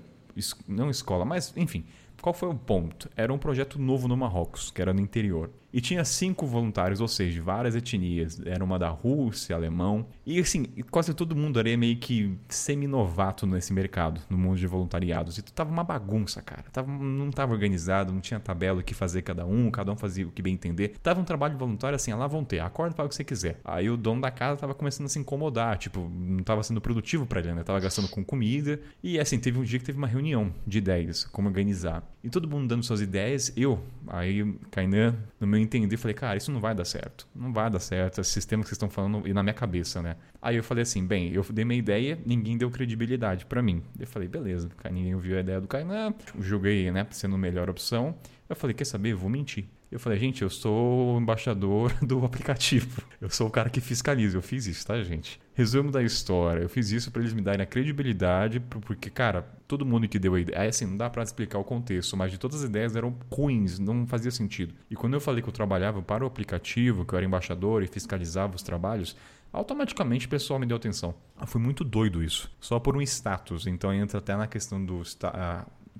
não 0.66 0.90
escola, 0.90 1.24
mas 1.24 1.56
enfim. 1.56 1.84
Qual 2.20 2.32
foi 2.32 2.48
o 2.48 2.54
ponto? 2.54 3.10
Era 3.16 3.32
um 3.32 3.38
projeto 3.38 3.78
novo 3.78 4.08
no 4.08 4.16
Marrocos, 4.16 4.70
que 4.70 4.80
era 4.80 4.92
no 4.92 5.00
interior. 5.00 5.50
E 5.74 5.80
tinha 5.80 6.04
cinco 6.04 6.46
voluntários, 6.46 7.00
ou 7.00 7.08
seja, 7.08 7.32
de 7.32 7.40
várias 7.40 7.74
etnias. 7.74 8.40
Era 8.46 8.62
uma 8.62 8.78
da 8.78 8.88
Rússia, 8.88 9.56
alemão. 9.56 10.06
E 10.24 10.38
assim, 10.38 10.66
quase 10.88 11.12
todo 11.12 11.34
mundo 11.34 11.58
era 11.58 11.76
meio 11.76 11.96
que 11.96 12.38
semi-novato 12.48 13.44
nesse 13.44 13.72
mercado, 13.72 14.20
no 14.30 14.38
mundo 14.38 14.56
de 14.56 14.68
voluntariados. 14.68 15.36
E 15.36 15.42
tava 15.42 15.72
uma 15.72 15.82
bagunça, 15.82 16.40
cara. 16.40 16.62
Tava, 16.72 16.92
não 16.92 17.28
tava 17.32 17.52
organizado, 17.52 18.12
não 18.12 18.20
tinha 18.20 18.38
tabela 18.38 18.78
o 18.78 18.84
que 18.84 18.94
fazer 18.94 19.22
cada 19.22 19.44
um, 19.44 19.68
cada 19.68 19.90
um 19.90 19.96
fazia 19.96 20.24
o 20.24 20.30
que 20.30 20.40
bem 20.40 20.54
entender. 20.54 20.94
Tava 21.02 21.20
um 21.20 21.24
trabalho 21.24 21.58
voluntário 21.58 21.96
assim, 21.96 22.12
ah, 22.12 22.16
lá 22.16 22.28
vão 22.28 22.44
ter, 22.44 22.60
acorda 22.60 22.94
para 22.94 23.06
o 23.06 23.08
que 23.08 23.16
você 23.16 23.24
quiser. 23.24 23.58
Aí 23.64 23.90
o 23.90 23.96
dono 23.96 24.20
da 24.20 24.30
casa 24.30 24.56
tava 24.56 24.74
começando 24.74 25.06
a 25.06 25.08
se 25.08 25.18
incomodar, 25.18 25.76
tipo, 25.76 26.08
não 26.08 26.44
tava 26.44 26.62
sendo 26.62 26.80
produtivo 26.80 27.26
para 27.26 27.40
ele, 27.40 27.52
né? 27.52 27.64
Tava 27.64 27.80
gastando 27.80 28.06
com 28.06 28.24
comida. 28.24 28.80
E 29.02 29.18
assim, 29.18 29.40
teve 29.40 29.58
um 29.58 29.64
dia 29.64 29.80
que 29.80 29.84
teve 29.84 29.98
uma 29.98 30.06
reunião 30.06 30.54
de 30.64 30.78
ideias, 30.78 31.24
como 31.24 31.48
organizar. 31.48 32.08
E 32.22 32.30
todo 32.30 32.48
mundo 32.48 32.68
dando 32.68 32.84
suas 32.84 33.00
ideias, 33.00 33.52
eu, 33.56 33.82
aí, 34.06 34.54
Kainan, 34.70 35.16
no 35.40 35.46
meu 35.46 35.63
entender, 35.64 35.96
falei, 35.96 36.14
cara, 36.14 36.36
isso 36.36 36.52
não 36.52 36.60
vai 36.60 36.74
dar 36.74 36.84
certo. 36.84 37.26
Não 37.34 37.52
vai 37.52 37.70
dar 37.70 37.80
certo, 37.80 38.20
esse 38.20 38.30
sistema 38.30 38.62
que 38.62 38.68
vocês 38.68 38.76
estão 38.76 38.90
falando, 38.90 39.26
e 39.26 39.32
na 39.32 39.42
minha 39.42 39.54
cabeça, 39.54 40.02
né? 40.02 40.16
Aí 40.40 40.56
eu 40.56 40.62
falei 40.62 40.82
assim, 40.82 41.06
bem, 41.06 41.32
eu 41.32 41.44
dei 41.50 41.64
minha 41.64 41.78
ideia, 41.78 42.18
ninguém 42.24 42.56
deu 42.56 42.70
credibilidade 42.70 43.46
para 43.46 43.62
mim. 43.62 43.82
Eu 43.98 44.06
falei, 44.06 44.28
beleza, 44.28 44.68
ninguém 44.90 45.14
ouviu 45.14 45.36
a 45.36 45.40
ideia 45.40 45.60
do 45.60 45.66
Kainan, 45.66 46.14
joguei, 46.40 46.90
né, 46.90 47.06
sendo 47.10 47.34
a 47.34 47.38
melhor 47.38 47.68
opção. 47.68 48.14
Eu 48.48 48.54
falei, 48.54 48.74
quer 48.74 48.84
saber, 48.84 49.14
vou 49.14 49.30
mentir. 49.30 49.66
Eu 49.94 50.00
falei, 50.00 50.18
gente, 50.18 50.42
eu 50.42 50.50
sou 50.50 51.14
o 51.14 51.20
embaixador 51.20 51.94
do 52.02 52.24
aplicativo. 52.24 53.00
Eu 53.20 53.30
sou 53.30 53.46
o 53.46 53.50
cara 53.50 53.70
que 53.70 53.80
fiscaliza. 53.80 54.36
Eu 54.36 54.42
fiz 54.42 54.66
isso, 54.66 54.84
tá, 54.84 55.00
gente? 55.04 55.40
Resumo 55.54 55.92
da 55.92 56.02
história. 56.02 56.62
Eu 56.62 56.68
fiz 56.68 56.90
isso 56.90 57.12
para 57.12 57.22
eles 57.22 57.32
me 57.32 57.40
darem 57.40 57.62
a 57.62 57.66
credibilidade, 57.66 58.58
porque, 58.58 59.08
cara, 59.08 59.42
todo 59.68 59.86
mundo 59.86 60.08
que 60.08 60.18
deu 60.18 60.34
a 60.34 60.40
ideia. 60.40 60.68
Assim, 60.68 60.84
não 60.84 60.96
dá 60.96 61.08
para 61.08 61.22
explicar 61.22 61.60
o 61.60 61.64
contexto, 61.64 62.16
mas 62.16 62.32
de 62.32 62.38
todas 62.38 62.64
as 62.64 62.68
ideias 62.68 62.96
eram 62.96 63.16
ruins, 63.30 63.78
não 63.78 64.04
fazia 64.04 64.32
sentido. 64.32 64.74
E 64.90 64.96
quando 64.96 65.14
eu 65.14 65.20
falei 65.20 65.40
que 65.40 65.48
eu 65.48 65.52
trabalhava 65.52 66.02
para 66.02 66.24
o 66.24 66.26
aplicativo, 66.26 67.04
que 67.04 67.14
eu 67.14 67.16
era 67.16 67.24
embaixador 67.24 67.84
e 67.84 67.86
fiscalizava 67.86 68.56
os 68.56 68.64
trabalhos, 68.64 69.16
automaticamente 69.52 70.26
o 70.26 70.28
pessoal 70.28 70.58
me 70.58 70.66
deu 70.66 70.76
atenção. 70.76 71.14
Ah, 71.36 71.46
foi 71.46 71.60
muito 71.60 71.84
doido 71.84 72.20
isso. 72.20 72.50
Só 72.58 72.80
por 72.80 72.96
um 72.96 73.00
status. 73.00 73.68
Então 73.68 73.94
entra 73.94 74.18
até 74.18 74.34
na 74.34 74.48
questão 74.48 74.84
do 74.84 75.00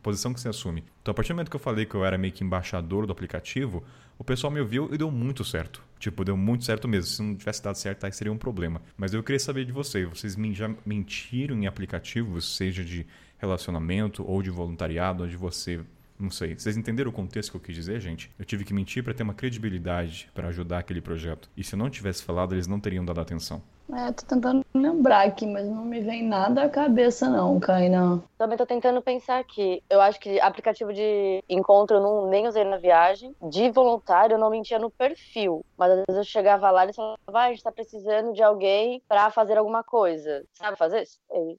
posição 0.05 0.35
que 0.35 0.41
você 0.41 0.49
assume. 0.49 0.85
Então, 1.01 1.11
a 1.11 1.15
partir 1.15 1.33
do 1.33 1.37
momento 1.37 1.51
que 1.51 1.57
eu 1.57 1.61
falei 1.61 1.87
que 1.87 1.95
eu 1.95 2.05
era 2.05 2.19
meio 2.19 2.33
que 2.33 2.45
embaixador 2.45 3.07
do 3.07 3.13
aplicativo, 3.13 3.83
o 4.19 4.23
pessoal 4.23 4.53
me 4.53 4.61
ouviu 4.61 4.89
e 4.93 4.99
deu 4.99 5.11
muito 5.11 5.43
certo. 5.43 5.83
Tipo, 5.99 6.25
deu 6.25 6.37
muito 6.37 6.65
certo 6.65 6.87
mesmo. 6.87 7.11
Se 7.11 7.23
não 7.23 7.35
tivesse 7.35 7.63
dado 7.63 7.77
certo, 7.77 8.05
aí 8.05 8.13
seria 8.13 8.33
um 8.33 8.37
problema. 8.37 8.83
Mas 8.97 9.15
eu 9.15 9.23
queria 9.23 9.41
saber 9.41 9.65
de 9.65 9.73
vocês. 9.73 10.07
Vocês 10.07 10.37
já 10.53 10.71
mentiram 10.85 11.57
em 11.57 11.67
aplicativos, 11.67 12.57
seja 12.57 12.85
de 12.85 13.07
relacionamento 13.39 14.23
ou 14.25 14.43
de 14.43 14.51
voluntariado, 14.51 15.25
onde 15.25 15.37
você 15.37 15.81
não 16.19 16.31
sei. 16.31 16.55
Vocês 16.55 16.77
entenderam 16.77 17.11
o 17.11 17.13
contexto 17.13 17.51
que 17.51 17.57
eu 17.57 17.61
quis 17.61 17.75
dizer, 17.75 18.01
gente? 18.01 18.31
Eu 18.39 18.45
tive 18.45 18.65
que 18.65 18.75
mentir 18.75 19.03
para 19.03 19.15
ter 19.15 19.23
uma 19.23 19.35
credibilidade 19.35 20.29
para 20.35 20.49
ajudar 20.49 20.79
aquele 20.79 21.01
projeto. 21.01 21.51
E 21.57 21.65
se 21.65 21.75
eu 21.75 21.79
não 21.79 21.91
tivesse 21.91 22.23
falado, 22.23 22.55
eles 22.55 22.67
não 22.67 22.79
teriam 22.79 23.05
dado 23.05 23.21
atenção. 23.21 23.63
É, 23.97 24.11
tô 24.13 24.27
tentando 24.27 24.65
lembrar 24.75 25.27
aqui, 25.27 25.47
mas 25.47 25.67
não 25.69 25.85
me 25.85 26.01
vem 26.01 26.25
nada 26.25 26.65
à 26.65 26.69
cabeça 26.69 27.29
não, 27.29 27.61
Kainan. 27.61 28.23
Também 28.37 28.59
tô 28.59 28.67
tentando 28.67 29.01
pensar 29.01 29.39
aqui. 29.39 29.83
Eu 29.89 30.01
acho 30.01 30.19
que 30.19 30.41
aplicativo 30.41 30.93
de 30.93 31.43
encontro 31.49 31.99
eu 31.99 32.01
não, 32.01 32.29
nem 32.29 32.49
usei 32.49 32.65
na 32.65 32.77
viagem. 32.77 33.35
De 33.41 33.71
voluntário 33.71 34.35
eu 34.35 34.39
não 34.39 34.51
mentia 34.51 34.79
no 34.79 34.91
perfil. 34.91 35.65
Mas 35.79 35.93
às 35.93 35.97
vezes 36.09 36.17
eu 36.17 36.25
chegava 36.25 36.71
lá 36.71 36.87
e 36.87 36.93
falava, 36.93 37.19
vai, 37.27 37.51
a 37.51 37.53
gente 37.53 37.63
tá 37.63 37.71
precisando 37.71 38.33
de 38.33 38.43
alguém 38.43 39.01
para 39.09 39.31
fazer 39.31 39.57
alguma 39.57 39.85
coisa. 39.85 40.45
Sabe 40.55 40.77
fazer? 40.77 41.05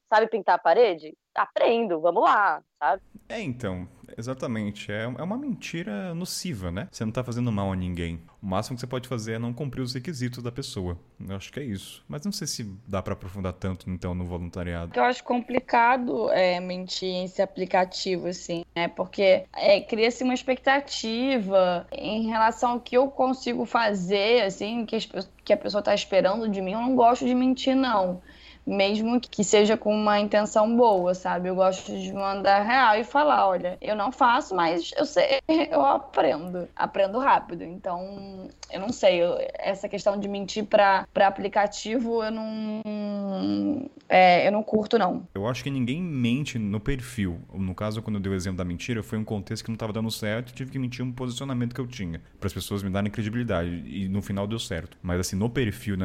Sabe 0.10 0.28
pintar 0.28 0.56
a 0.56 0.60
parede? 0.60 1.18
Aprendo, 1.34 2.02
vamos 2.02 2.24
lá, 2.24 2.62
sabe? 2.80 3.02
É, 3.30 3.42
então, 3.42 3.88
Exatamente. 4.18 4.92
É, 4.92 5.04
é 5.04 5.24
uma 5.24 5.38
mentira 5.38 6.14
nociva, 6.14 6.72
né? 6.72 6.88
Você 6.92 7.04
não 7.06 7.12
tá 7.12 7.24
fazendo 7.24 7.52
mal 7.52 7.72
a 7.72 7.76
ninguém. 7.76 8.22
O 8.42 8.46
máximo 8.46 8.76
que 8.76 8.82
você 8.82 8.88
pode 8.88 9.08
fazer 9.08 9.34
é 9.34 9.40
não 9.40 9.54
cumprir 9.54 9.82
os 9.82 9.94
requisitos 9.94 10.44
da 10.44 10.52
pessoa. 10.52 10.98
Eu 11.20 11.36
acho 11.36 11.52
que 11.52 11.60
é 11.60 11.64
isso. 11.64 12.04
Mas 12.08 12.24
não 12.24 12.32
sei 12.32 12.48
se 12.48 12.64
dá 12.88 13.02
para 13.02 13.14
aprofundar 13.14 13.54
tanto, 13.54 13.90
então, 13.90 14.14
no 14.14 14.26
voluntariado. 14.26 14.92
Eu 14.96 15.04
acho 15.04 15.24
complicado 15.24 16.30
é, 16.32 16.60
mentir 16.60 17.10
em 17.10 17.26
esse 17.26 17.42
aplicativo, 17.42 18.28
assim, 18.28 18.64
né? 18.76 18.88
Porque 18.88 19.46
é, 19.56 19.82
cria-se 19.82 20.24
uma 20.24 20.34
expectativa 20.34 21.88
em 21.92 22.28
relação 22.28 22.72
ao 22.72 22.80
que 22.80 22.96
eu 22.96 23.08
consigo 23.08 23.66
fazer, 23.66 24.44
assim, 24.44 24.86
que, 24.86 24.98
que 25.44 25.54
a 25.54 25.58
pessoa 25.58 25.82
tá 25.82 25.94
esperando 25.94 26.48
de 26.48 26.62
mim. 26.62 26.74
Eu 26.74 26.82
não 26.82 26.96
gosto 26.96 27.26
de 27.26 27.34
mentir, 27.34 27.76
não 27.76 28.22
mesmo 28.66 29.20
que 29.20 29.44
seja 29.44 29.78
com 29.78 29.94
uma 29.94 30.20
intenção 30.20 30.76
boa, 30.76 31.14
sabe? 31.14 31.50
Eu 31.50 31.56
gosto 31.56 31.92
de 31.92 32.12
mandar 32.12 32.62
real 32.64 32.96
e 32.98 33.04
falar, 33.04 33.48
olha, 33.48 33.78
eu 33.82 33.96
não 33.96 34.12
faço, 34.12 34.56
mas 34.56 34.92
eu 34.98 35.06
sei, 35.06 35.40
eu 35.70 35.86
aprendo, 35.86 36.68
aprendo 36.76 37.20
rápido. 37.20 37.64
Então, 37.64 38.50
eu 38.76 38.82
não 38.82 38.92
sei, 38.92 39.24
eu, 39.24 39.38
essa 39.58 39.88
questão 39.88 40.20
de 40.20 40.28
mentir 40.28 40.66
para 40.66 41.08
aplicativo, 41.16 42.22
eu 42.22 42.30
não, 42.30 43.90
é, 44.10 44.46
eu 44.46 44.52
não 44.52 44.62
curto 44.62 45.00
não. 45.00 45.26
Eu 45.34 45.48
acho 45.48 45.64
que 45.64 45.70
ninguém 45.70 46.02
mente 46.02 46.60
no 46.60 46.78
perfil. 46.78 47.40
No 47.54 47.74
caso, 47.74 48.02
quando 48.02 48.18
eu 48.18 48.22
dei 48.22 48.34
o 48.34 48.36
exemplo 48.36 48.58
da 48.58 48.66
mentira, 48.66 49.02
foi 49.02 49.18
um 49.18 49.24
contexto 49.24 49.64
que 49.64 49.70
não 49.70 49.76
estava 49.76 49.94
dando 49.94 50.12
certo, 50.12 50.54
tive 50.54 50.72
que 50.72 50.78
mentir 50.78 51.06
um 51.06 51.12
posicionamento 51.12 51.74
que 51.74 51.80
eu 51.80 51.88
tinha 51.88 52.22
para 52.38 52.48
as 52.48 52.54
pessoas 52.54 52.84
me 52.84 52.90
darem 52.90 53.10
credibilidade 53.10 53.70
e 53.86 54.10
no 54.10 54.22
final 54.22 54.46
deu 54.46 54.60
certo. 54.60 54.98
Mas 55.02 55.22
assim, 55.22 55.38
no 55.38 55.50
perfil 55.50 55.96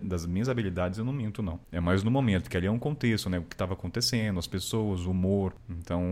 das 0.00 0.24
minhas 0.24 0.48
habilidades 0.48 0.98
eu 0.98 1.04
não 1.04 1.12
minto 1.12 1.42
não. 1.42 1.60
É 1.70 1.78
mais 1.78 2.02
no 2.02 2.10
momento, 2.10 2.48
que 2.48 2.56
ali 2.56 2.66
é 2.66 2.70
um 2.70 2.78
contexto, 2.78 3.28
né? 3.28 3.38
O 3.38 3.42
que 3.42 3.54
estava 3.54 3.74
acontecendo, 3.74 4.38
as 4.38 4.46
pessoas, 4.46 5.04
o 5.04 5.10
humor. 5.10 5.54
Então, 5.68 6.02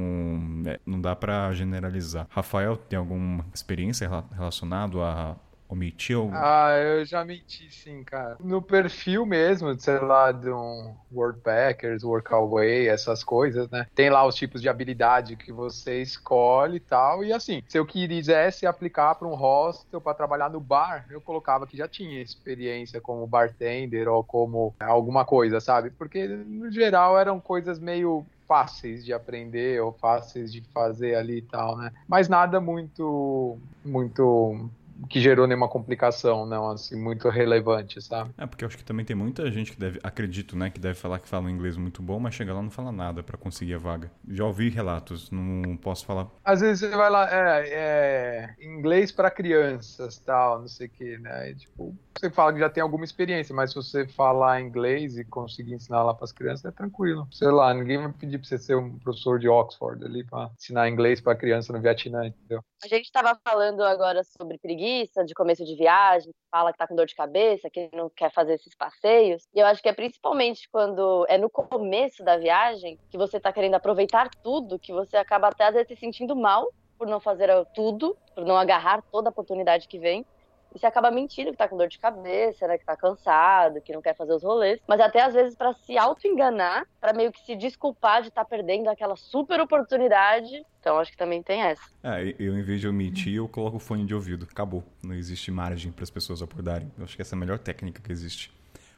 é, 0.66 0.78
não 0.84 1.00
dá 1.00 1.16
para 1.16 1.50
generalizar. 1.54 2.26
Rafael, 2.28 2.76
tem 2.76 2.98
alguma 2.98 3.46
experiência 3.54 4.10
relacionada 4.36 4.98
a 5.02 5.36
omitiu? 5.72 6.30
Ah, 6.32 6.70
eu 6.76 7.04
já 7.04 7.24
menti 7.24 7.70
sim, 7.70 8.04
cara. 8.04 8.36
No 8.40 8.62
perfil 8.62 9.24
mesmo, 9.26 9.78
sei 9.78 9.98
lá, 9.98 10.30
de 10.30 10.50
um 10.50 10.94
Wordpackers, 11.10 12.04
Workaway, 12.04 12.88
essas 12.88 13.24
coisas, 13.24 13.68
né? 13.70 13.86
Tem 13.94 14.10
lá 14.10 14.26
os 14.26 14.34
tipos 14.34 14.60
de 14.60 14.68
habilidade 14.68 15.36
que 15.36 15.52
você 15.52 16.00
escolhe 16.02 16.76
e 16.76 16.80
tal. 16.80 17.24
E 17.24 17.32
assim, 17.32 17.62
se 17.68 17.78
eu 17.78 17.86
quisesse 17.86 18.66
aplicar 18.66 19.14
para 19.14 19.28
um 19.28 19.34
hostel 19.34 20.00
para 20.00 20.14
trabalhar 20.14 20.50
no 20.50 20.60
bar, 20.60 21.06
eu 21.10 21.20
colocava 21.20 21.66
que 21.66 21.76
já 21.76 21.88
tinha 21.88 22.22
experiência 22.22 23.00
como 23.00 23.26
bartender 23.26 24.08
ou 24.08 24.22
como 24.22 24.74
alguma 24.80 25.24
coisa, 25.24 25.60
sabe? 25.60 25.90
Porque 25.90 26.26
no 26.26 26.70
geral 26.70 27.18
eram 27.18 27.40
coisas 27.40 27.78
meio 27.78 28.24
fáceis 28.46 29.02
de 29.02 29.14
aprender 29.14 29.80
ou 29.80 29.92
fáceis 29.94 30.52
de 30.52 30.62
fazer 30.74 31.14
ali 31.14 31.38
e 31.38 31.42
tal, 31.42 31.76
né? 31.78 31.90
Mas 32.06 32.28
nada 32.28 32.60
muito 32.60 33.58
muito 33.82 34.70
que 35.08 35.20
gerou 35.20 35.46
nenhuma 35.46 35.68
complicação, 35.68 36.46
não, 36.46 36.70
assim, 36.70 36.96
muito 36.96 37.28
relevante, 37.28 38.00
sabe? 38.00 38.30
É, 38.38 38.46
porque 38.46 38.64
eu 38.64 38.68
acho 38.68 38.76
que 38.76 38.84
também 38.84 39.04
tem 39.04 39.16
muita 39.16 39.50
gente 39.50 39.72
que 39.72 39.78
deve, 39.78 39.98
acredito, 40.02 40.56
né, 40.56 40.70
que 40.70 40.80
deve 40.80 40.94
falar 40.94 41.18
que 41.18 41.28
fala 41.28 41.46
um 41.46 41.50
inglês 41.50 41.76
muito 41.76 42.02
bom, 42.02 42.20
mas 42.20 42.34
chega 42.34 42.52
lá 42.52 42.60
e 42.60 42.64
não 42.64 42.70
fala 42.70 42.92
nada 42.92 43.22
para 43.22 43.36
conseguir 43.36 43.74
a 43.74 43.78
vaga. 43.78 44.10
Já 44.28 44.44
ouvi 44.44 44.68
relatos, 44.68 45.30
não 45.30 45.76
posso 45.76 46.04
falar. 46.04 46.28
Às 46.44 46.60
vezes 46.60 46.80
você 46.80 46.96
vai 46.96 47.10
lá, 47.10 47.28
é, 47.30 47.68
é 47.68 48.54
inglês 48.60 49.10
para 49.10 49.30
crianças, 49.30 50.18
tal, 50.18 50.60
não 50.60 50.68
sei 50.68 50.86
o 50.86 50.90
que, 50.90 51.18
né, 51.18 51.50
e, 51.50 51.54
tipo, 51.54 51.96
você 52.18 52.30
fala 52.30 52.52
que 52.52 52.60
já 52.60 52.68
tem 52.68 52.82
alguma 52.82 53.04
experiência, 53.04 53.54
mas 53.54 53.70
se 53.70 53.76
você 53.76 54.06
falar 54.06 54.60
inglês 54.60 55.16
e 55.16 55.24
conseguir 55.24 55.74
ensinar 55.74 56.02
lá 56.02 56.14
para 56.14 56.24
as 56.24 56.32
crianças, 56.32 56.64
é 56.64 56.70
tranquilo. 56.70 57.26
Sei 57.30 57.48
lá, 57.48 57.72
ninguém 57.72 57.98
vai 57.98 58.12
pedir 58.12 58.38
para 58.38 58.46
você 58.48 58.58
ser 58.58 58.76
um 58.76 58.98
professor 58.98 59.38
de 59.38 59.48
Oxford 59.48 60.04
ali 60.04 60.24
para 60.24 60.50
ensinar 60.58 60.88
inglês 60.88 61.20
para 61.20 61.34
criança 61.34 61.72
no 61.72 61.80
Vietnã, 61.80 62.26
entendeu? 62.26 62.62
A 62.84 62.88
gente 62.88 63.04
estava 63.04 63.38
falando 63.44 63.82
agora 63.82 64.22
sobre 64.24 64.58
preguiça 64.58 64.91
motorista 64.92 65.24
de 65.24 65.34
começo 65.34 65.64
de 65.64 65.74
viagem, 65.74 66.32
fala 66.50 66.72
que 66.72 66.78
tá 66.78 66.86
com 66.86 66.94
dor 66.94 67.06
de 67.06 67.14
cabeça, 67.14 67.70
que 67.70 67.88
não 67.94 68.10
quer 68.10 68.30
fazer 68.30 68.54
esses 68.54 68.74
passeios. 68.74 69.46
E 69.54 69.60
eu 69.60 69.66
acho 69.66 69.82
que 69.82 69.88
é 69.88 69.92
principalmente 69.92 70.68
quando 70.70 71.24
é 71.28 71.38
no 71.38 71.48
começo 71.48 72.22
da 72.22 72.36
viagem 72.36 72.98
que 73.10 73.16
você 73.16 73.40
tá 73.40 73.52
querendo 73.52 73.74
aproveitar 73.74 74.28
tudo, 74.42 74.78
que 74.78 74.92
você 74.92 75.16
acaba 75.16 75.48
até 75.48 75.64
às 75.64 75.74
vezes 75.74 75.88
se 75.88 75.96
sentindo 75.96 76.36
mal 76.36 76.70
por 76.98 77.06
não 77.06 77.20
fazer 77.20 77.48
tudo, 77.74 78.16
por 78.34 78.44
não 78.44 78.56
agarrar 78.56 79.02
toda 79.10 79.28
a 79.28 79.32
oportunidade 79.32 79.88
que 79.88 79.98
vem. 79.98 80.24
E 80.74 80.78
você 80.78 80.86
acaba 80.86 81.10
mentindo 81.10 81.50
que 81.50 81.56
tá 81.56 81.68
com 81.68 81.76
dor 81.76 81.88
de 81.88 81.98
cabeça, 81.98 82.66
né? 82.66 82.78
Que 82.78 82.84
tá 82.84 82.96
cansado, 82.96 83.80
que 83.80 83.92
não 83.92 84.00
quer 84.00 84.16
fazer 84.16 84.32
os 84.32 84.42
rolês. 84.42 84.80
Mas 84.86 85.00
até 85.00 85.22
às 85.22 85.34
vezes 85.34 85.54
para 85.54 85.74
se 85.74 85.98
auto-enganar, 85.98 86.86
para 87.00 87.12
meio 87.12 87.30
que 87.30 87.40
se 87.44 87.54
desculpar 87.54 88.22
de 88.22 88.28
estar 88.28 88.44
tá 88.44 88.48
perdendo 88.48 88.88
aquela 88.88 89.16
super 89.16 89.60
oportunidade. 89.60 90.64
Então 90.80 90.98
acho 90.98 91.10
que 91.10 91.16
também 91.16 91.42
tem 91.42 91.62
essa. 91.62 91.82
É, 92.02 92.34
eu 92.38 92.56
em 92.58 92.62
vez 92.62 92.80
de 92.80 92.88
omitir, 92.88 93.34
eu 93.34 93.48
coloco 93.48 93.76
o 93.76 93.80
fone 93.80 94.04
de 94.04 94.14
ouvido. 94.14 94.46
Acabou. 94.50 94.82
Não 95.02 95.14
existe 95.14 95.50
margem 95.50 95.92
para 95.92 96.04
as 96.04 96.10
pessoas 96.10 96.42
acordarem. 96.42 96.90
Eu 96.96 97.04
acho 97.04 97.14
que 97.14 97.22
essa 97.22 97.34
é 97.34 97.36
a 97.36 97.40
melhor 97.40 97.58
técnica 97.58 98.00
que 98.00 98.10
existe. 98.10 98.52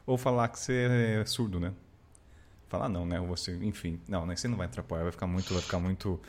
Ou 0.07 0.17
falar 0.17 0.49
que 0.49 0.59
você 0.59 1.19
é 1.21 1.25
surdo, 1.25 1.59
né? 1.59 1.73
Falar 2.69 2.89
não, 2.89 3.07
né? 3.07 3.21
Ou 3.21 3.27
você, 3.27 3.53
enfim. 3.63 4.01
Não, 4.09 4.27
né? 4.27 4.37
Você 4.37 4.49
não 4.49 4.57
vai 4.57 4.67
atrapalhar, 4.67 5.03
vai 5.03 5.13
ficar 5.13 5.27
muito, 5.27 5.53
vai 5.53 5.63
ficar 5.63 5.79
muito. 5.79 6.21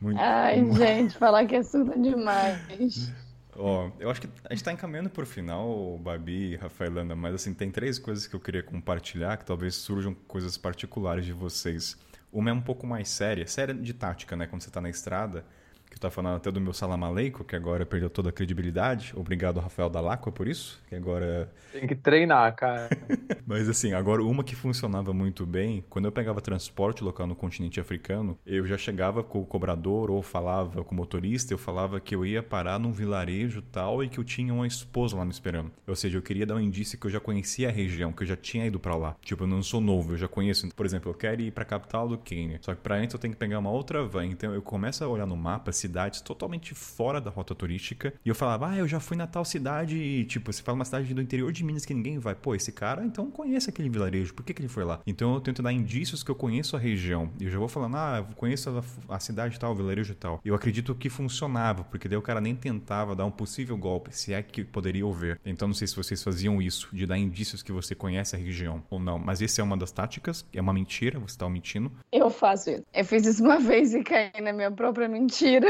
muito 0.00 0.18
Ai, 0.20 0.64
gente, 0.72 1.16
falar 1.16 1.46
que 1.46 1.56
é 1.56 1.62
surdo 1.62 2.00
demais. 2.00 3.12
Ó, 3.60 3.90
eu 3.98 4.08
acho 4.08 4.20
que 4.20 4.28
a 4.44 4.50
gente 4.50 4.58
está 4.60 4.72
encaminhando 4.72 5.10
para 5.10 5.24
o 5.24 5.26
final, 5.26 5.98
Babi 5.98 6.52
e 6.52 6.56
Rafaelana, 6.56 7.16
mas 7.16 7.34
assim, 7.34 7.52
tem 7.52 7.72
três 7.72 7.98
coisas 7.98 8.24
que 8.24 8.34
eu 8.34 8.38
queria 8.38 8.62
compartilhar, 8.62 9.36
que 9.36 9.44
talvez 9.44 9.74
surjam 9.74 10.14
coisas 10.14 10.56
particulares 10.56 11.26
de 11.26 11.32
vocês. 11.32 11.96
Uma 12.32 12.50
é 12.50 12.52
um 12.52 12.60
pouco 12.60 12.86
mais 12.86 13.08
séria, 13.08 13.46
séria 13.48 13.74
de 13.74 13.92
tática, 13.92 14.36
né? 14.36 14.46
Quando 14.46 14.62
você 14.62 14.68
está 14.68 14.80
na 14.80 14.88
estrada, 14.88 15.44
que 15.90 15.98
tava 15.98 16.12
falando 16.12 16.36
até 16.36 16.50
do 16.50 16.60
meu 16.60 16.72
salamaleico, 16.72 17.44
que 17.44 17.56
agora 17.56 17.84
perdeu 17.86 18.10
toda 18.10 18.28
a 18.28 18.32
credibilidade. 18.32 19.12
Obrigado, 19.16 19.60
Rafael 19.60 19.88
Dalacqua, 19.88 20.30
por 20.30 20.46
isso, 20.46 20.80
que 20.88 20.94
agora... 20.94 21.50
Tem 21.72 21.86
que 21.86 21.94
treinar, 21.94 22.54
cara. 22.54 22.88
Mas 23.46 23.68
assim, 23.68 23.92
agora 23.92 24.22
uma 24.22 24.44
que 24.44 24.54
funcionava 24.54 25.12
muito 25.12 25.46
bem, 25.46 25.84
quando 25.88 26.04
eu 26.04 26.12
pegava 26.12 26.40
transporte 26.40 27.02
local 27.02 27.26
no 27.26 27.34
continente 27.34 27.80
africano, 27.80 28.38
eu 28.46 28.66
já 28.66 28.76
chegava 28.76 29.22
com 29.22 29.40
o 29.40 29.46
cobrador 29.46 30.10
ou 30.10 30.22
falava 30.22 30.84
com 30.84 30.94
o 30.94 30.96
motorista, 30.96 31.52
eu 31.52 31.58
falava 31.58 32.00
que 32.00 32.14
eu 32.14 32.24
ia 32.24 32.42
parar 32.42 32.78
num 32.78 32.92
vilarejo 32.92 33.62
tal 33.62 34.02
e 34.02 34.08
que 34.08 34.18
eu 34.18 34.24
tinha 34.24 34.52
uma 34.52 34.66
esposa 34.66 35.16
lá 35.16 35.24
me 35.24 35.30
esperando. 35.30 35.70
Ou 35.86 35.96
seja, 35.96 36.18
eu 36.18 36.22
queria 36.22 36.46
dar 36.46 36.56
um 36.56 36.60
indício 36.60 36.98
que 36.98 37.06
eu 37.06 37.10
já 37.10 37.20
conhecia 37.20 37.68
a 37.68 37.72
região, 37.72 38.12
que 38.12 38.22
eu 38.22 38.26
já 38.26 38.36
tinha 38.36 38.66
ido 38.66 38.78
para 38.78 38.96
lá. 38.96 39.16
Tipo, 39.22 39.44
eu 39.44 39.48
não 39.48 39.62
sou 39.62 39.80
novo, 39.80 40.12
eu 40.12 40.18
já 40.18 40.28
conheço. 40.28 40.68
Por 40.74 40.86
exemplo, 40.86 41.10
eu 41.10 41.14
quero 41.14 41.40
ir 41.40 41.50
para 41.50 41.62
a 41.62 41.66
capital 41.66 42.08
do 42.08 42.18
Quênia. 42.18 42.58
Só 42.62 42.74
que 42.74 42.80
para 42.80 42.96
antes 42.96 43.14
eu 43.14 43.20
tenho 43.20 43.32
que 43.32 43.38
pegar 43.38 43.58
uma 43.58 43.70
outra 43.70 44.04
van. 44.04 44.26
Então 44.26 44.54
eu 44.54 44.62
começo 44.62 45.02
a 45.04 45.08
olhar 45.08 45.26
no 45.26 45.36
mapa 45.36 45.72
cidades 45.88 46.20
totalmente 46.20 46.74
fora 46.74 47.20
da 47.20 47.30
rota 47.30 47.54
turística. 47.54 48.12
E 48.24 48.28
eu 48.28 48.34
falava, 48.34 48.70
ah, 48.70 48.76
eu 48.76 48.86
já 48.86 49.00
fui 49.00 49.16
na 49.16 49.26
tal 49.26 49.44
cidade. 49.44 49.96
E, 49.96 50.24
tipo, 50.24 50.52
você 50.52 50.62
fala 50.62 50.76
uma 50.76 50.84
cidade 50.84 51.12
do 51.12 51.22
interior 51.22 51.50
de 51.50 51.64
Minas 51.64 51.84
que 51.84 51.94
ninguém 51.94 52.18
vai. 52.18 52.34
Pô, 52.34 52.54
esse 52.54 52.70
cara 52.72 53.04
então 53.04 53.30
conhece 53.30 53.70
aquele 53.70 53.88
vilarejo. 53.88 54.34
Por 54.34 54.44
que, 54.44 54.54
que 54.54 54.60
ele 54.60 54.68
foi 54.68 54.84
lá? 54.84 55.00
Então 55.06 55.34
eu 55.34 55.40
tento 55.40 55.62
dar 55.62 55.72
indícios 55.72 56.22
que 56.22 56.30
eu 56.30 56.34
conheço 56.34 56.76
a 56.76 56.78
região. 56.78 57.30
Eu 57.40 57.50
já 57.50 57.58
vou 57.58 57.68
falando, 57.68 57.96
ah, 57.96 58.24
eu 58.28 58.34
conheço 58.36 58.70
a, 59.08 59.14
a 59.14 59.20
cidade 59.20 59.58
tal, 59.58 59.72
o 59.72 59.74
vilarejo 59.74 60.14
tal. 60.14 60.40
Eu 60.44 60.54
acredito 60.54 60.94
que 60.94 61.08
funcionava, 61.08 61.84
porque 61.84 62.08
daí 62.08 62.18
o 62.18 62.22
cara 62.22 62.40
nem 62.40 62.54
tentava 62.54 63.16
dar 63.16 63.24
um 63.24 63.30
possível 63.30 63.76
golpe, 63.76 64.14
se 64.14 64.32
é 64.32 64.42
que 64.42 64.64
poderia 64.64 65.06
haver. 65.06 65.40
Então 65.44 65.68
não 65.68 65.74
sei 65.74 65.86
se 65.86 65.96
vocês 65.96 66.22
faziam 66.22 66.60
isso, 66.60 66.88
de 66.92 67.06
dar 67.06 67.18
indícios 67.18 67.62
que 67.62 67.72
você 67.72 67.94
conhece 67.94 68.36
a 68.36 68.38
região 68.38 68.82
ou 68.90 68.98
não. 68.98 69.18
Mas 69.18 69.40
essa 69.40 69.60
é 69.60 69.64
uma 69.64 69.76
das 69.76 69.90
táticas, 69.90 70.44
é 70.52 70.60
uma 70.60 70.72
mentira, 70.72 71.18
você 71.18 71.34
está 71.34 71.48
mentindo. 71.48 71.90
Eu 72.12 72.30
faço 72.30 72.70
isso. 72.70 72.84
Eu 72.92 73.04
fiz 73.04 73.26
isso 73.26 73.42
uma 73.42 73.58
vez 73.60 73.94
e 73.94 74.02
caí 74.02 74.40
na 74.40 74.52
minha 74.52 74.70
própria 74.70 75.08
mentira. 75.08 75.68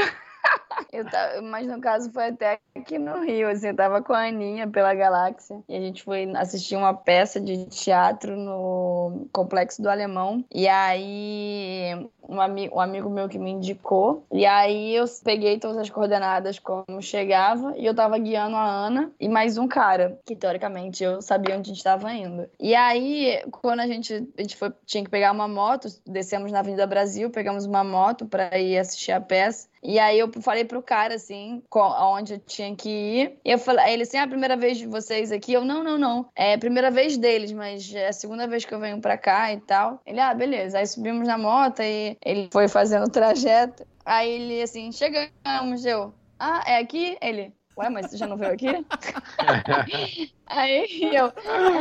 Eu 0.91 1.05
tava, 1.05 1.41
mas 1.41 1.67
no 1.67 1.79
caso 1.79 2.11
foi 2.11 2.27
até 2.27 2.59
aqui 2.75 2.97
no 2.97 3.21
Rio, 3.21 3.49
assim, 3.49 3.67
eu 3.67 3.75
tava 3.75 4.01
com 4.01 4.13
a 4.13 4.27
Aninha 4.27 4.67
pela 4.67 4.93
Galáxia 4.93 5.61
e 5.67 5.75
a 5.75 5.79
gente 5.79 6.03
foi 6.03 6.31
assistir 6.35 6.75
uma 6.75 6.93
peça 6.93 7.39
de 7.39 7.65
teatro 7.65 8.35
no 8.35 9.27
Complexo 9.31 9.81
do 9.81 9.89
Alemão. 9.89 10.43
E 10.53 10.67
aí 10.67 12.09
um, 12.29 12.39
ami 12.39 12.69
um 12.69 12.79
amigo 12.79 13.09
meu 13.09 13.27
que 13.27 13.39
me 13.39 13.51
indicou. 13.51 14.25
E 14.31 14.45
aí 14.45 14.95
eu 14.95 15.05
peguei 15.23 15.59
todas 15.59 15.77
as 15.77 15.89
coordenadas 15.89 16.59
como 16.59 17.01
chegava 17.01 17.73
e 17.75 17.85
eu 17.85 17.95
tava 17.95 18.17
guiando 18.17 18.55
a 18.55 18.63
Ana 18.63 19.11
e 19.19 19.27
mais 19.27 19.57
um 19.57 19.67
cara, 19.67 20.19
que 20.25 20.35
teoricamente 20.35 21.03
eu 21.03 21.21
sabia 21.21 21.57
onde 21.57 21.71
a 21.71 21.73
gente 21.73 21.83
tava 21.83 22.11
indo. 22.13 22.47
E 22.59 22.75
aí, 22.75 23.43
quando 23.51 23.79
a 23.81 23.87
gente, 23.87 24.13
a 24.37 24.41
gente 24.41 24.55
foi, 24.55 24.71
tinha 24.85 25.03
que 25.03 25.09
pegar 25.09 25.31
uma 25.31 25.47
moto, 25.47 25.87
descemos 26.05 26.51
na 26.51 26.59
Avenida 26.59 26.85
Brasil, 26.85 27.29
pegamos 27.29 27.65
uma 27.65 27.83
moto 27.83 28.25
para 28.25 28.57
ir 28.57 28.77
assistir 28.77 29.11
a 29.11 29.21
peça. 29.21 29.67
E 29.81 29.97
aí 29.97 30.19
eu 30.19 30.29
falei 30.41 30.65
pro 30.65 30.81
cara, 30.81 31.15
assim, 31.15 31.63
aonde 31.71 32.33
eu 32.33 32.39
tinha 32.39 32.75
que 32.75 32.89
ir. 32.89 33.39
E 33.45 33.51
eu 33.51 33.57
falei, 33.57 33.93
ele 33.93 34.03
assim, 34.03 34.17
ah, 34.17 34.23
a 34.23 34.27
primeira 34.27 34.57
vez 34.57 34.77
de 34.77 34.85
vocês 34.85 35.31
aqui? 35.31 35.53
Eu, 35.53 35.63
não, 35.63 35.83
não, 35.83 35.97
não. 35.97 36.29
É 36.35 36.53
a 36.53 36.57
primeira 36.57 36.91
vez 36.91 37.17
deles, 37.17 37.51
mas 37.51 37.93
é 37.93 38.07
a 38.07 38.13
segunda 38.13 38.47
vez 38.47 38.65
que 38.65 38.73
eu 38.73 38.79
venho 38.79 38.99
pra 38.99 39.17
cá 39.17 39.53
e 39.53 39.59
tal. 39.61 40.01
Ele, 40.05 40.19
ah, 40.19 40.33
beleza. 40.33 40.79
Aí 40.79 40.87
subimos 40.87 41.27
na 41.27 41.37
moto 41.37 41.81
e 41.81 42.17
ele 42.23 42.49
foi 42.51 42.67
fazendo 42.67 43.05
o 43.05 43.11
trajeto. 43.11 43.85
Aí 44.05 44.29
ele, 44.29 44.61
assim, 44.61 44.91
chegamos, 44.91 45.85
eu, 45.85 46.13
ah, 46.39 46.63
é 46.65 46.77
aqui? 46.77 47.17
Ele, 47.21 47.53
ué, 47.79 47.89
mas 47.89 48.07
você 48.07 48.17
já 48.17 48.27
não 48.27 48.37
veio 48.37 48.53
aqui? 48.53 48.67
Aí 50.47 51.15
eu, 51.15 51.31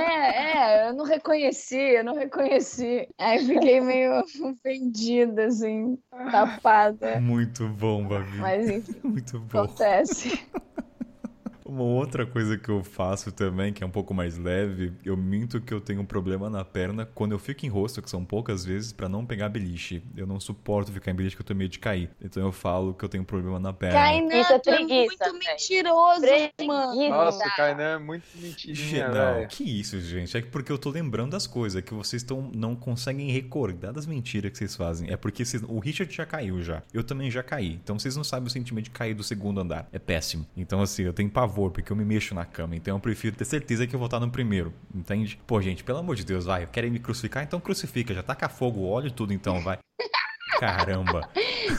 é, 0.01 0.85
é, 0.85 0.89
eu 0.89 0.95
não 0.95 1.05
reconheci, 1.05 1.77
eu 1.77 2.05
não 2.05 2.15
reconheci. 2.15 3.09
Aí 3.19 3.45
fiquei 3.45 3.81
meio 3.81 4.23
ofendida, 4.43 5.47
assim, 5.47 5.99
tapada. 6.31 7.21
Muito 7.21 7.69
bom, 7.69 8.07
Babi. 8.07 8.37
Mas 8.39 8.69
enfim, 8.69 9.01
Muito 9.03 9.41
bom. 9.41 9.65
acontece. 9.65 10.29
Uma 11.69 11.83
outra 11.83 12.25
coisa 12.25 12.57
que 12.57 12.69
eu 12.69 12.83
faço 12.83 13.31
também, 13.31 13.73
que 13.73 13.85
é 13.85 13.87
um 13.87 13.91
pouco 13.91 14.15
mais 14.15 14.39
leve, 14.39 14.93
eu 15.05 15.17
minto 15.17 15.61
que 15.61 15.73
eu 15.73 15.81
tenho 15.81 16.01
um 16.01 16.05
problema 16.07 16.49
na 16.49 16.65
perna 16.65 17.05
quando 17.05 17.33
eu 17.33 17.39
fico 17.39 17.67
em 17.67 17.69
rosto, 17.69 18.01
que 18.01 18.09
são 18.09 18.25
poucas 18.25 18.65
vezes, 18.65 18.93
para 18.93 19.09
não 19.09 19.25
pegar 19.27 19.49
beliche. 19.49 20.03
Eu 20.17 20.27
não 20.27 20.41
suporto 20.41 20.91
ficar 20.91 21.11
em 21.11 21.15
beliche 21.15 21.37
que 21.37 21.43
eu 21.43 21.47
tenho 21.47 21.59
medo 21.59 21.71
de 21.71 21.79
cair. 21.79 22.11
Então 22.23 22.43
eu 22.43 22.53
falo 22.53 22.95
que 22.95 23.05
eu 23.05 23.09
tenho 23.09 23.23
um 23.23 23.27
problema 23.27 23.59
na 23.61 23.73
perna. 23.73 23.99
Kainan, 23.99 24.35
Isso 24.41 24.53
é 24.53 24.59
tu 24.59 24.71
é 24.71 24.77
preguiça, 24.77 25.31
muito 25.31 25.47
mentiroso, 25.47 26.21
Preguiça. 26.23 26.53
mano. 26.67 27.09
Nossa, 27.11 27.47
o 27.47 27.57
Kainan 27.57 27.83
é 27.83 27.99
muito 27.99 28.25
mentirinha, 28.37 29.09
não, 29.09 29.35
velho. 29.35 29.49
que 29.49 29.65
isso, 29.65 30.01
gente. 30.01 30.37
É 30.37 30.41
porque 30.43 30.73
eu 30.73 30.79
tô 30.79 30.91
lembrando 30.91 31.33
das 31.33 31.47
coisas, 31.47 31.83
que 31.83 31.93
vocês 31.93 32.23
tão, 32.23 32.51
não 32.55 32.75
conseguem 32.75 33.31
recordar 33.31 33.93
das 33.93 34.07
mentiras 34.07 34.51
que 34.51 34.59
vocês 34.59 34.75
fazem. 34.75 35.11
É 35.11 35.17
porque 35.17 35.45
vocês- 35.45 35.63
o 35.63 35.79
Richard 35.79 36.13
já 36.15 36.25
caiu 36.25 36.63
já. 36.63 36.83
Eu 36.95 37.05
também 37.05 37.31
já 37.31 37.43
caí. 37.43 37.79
Então 37.83 37.99
vocês 37.99 38.17
não 38.17 38.25
sabem 38.25 38.47
o 38.47 38.51
sentimento 38.51 38.85
de 38.85 38.91
cair 38.91 39.15
do 39.15 39.23
segundo 39.23 39.61
andar. 39.61 39.87
É 39.93 39.99
péssimo. 39.99 40.47
Então, 40.57 40.81
assim, 40.81 41.03
eu 41.03 41.13
tenho 41.13 41.29
pavor, 41.29 41.58
porque 41.71 41.91
eu 41.91 41.97
me 41.97 42.05
mexo 42.05 42.35
na 42.35 42.45
cama. 42.45 42.77
Então 42.77 42.97
eu 42.97 43.01
prefiro 43.01 43.35
ter 43.37 43.45
certeza 43.45 43.87
que 43.87 43.95
eu 43.95 43.99
vou 43.99 44.07
estar 44.07 44.21
no 44.21 44.31
primeiro. 44.31 44.73
Entende? 44.95 45.39
Pô, 45.47 45.61
gente, 45.61 45.83
pelo 45.83 45.99
amor 45.99 46.17
de 46.17 46.25
Deus, 46.25 46.45
vai. 46.45 46.67
Querem 46.67 46.91
me 46.91 46.99
crucificar? 46.99 47.43
Então 47.43 47.61
crucifica. 47.61 48.15
Já 48.15 48.23
taca 48.23 48.49
fogo, 48.49 48.87
óleo 48.87 49.11
tudo, 49.11 49.33
então, 49.33 49.61
vai. 49.61 49.79
Caramba. 50.61 51.29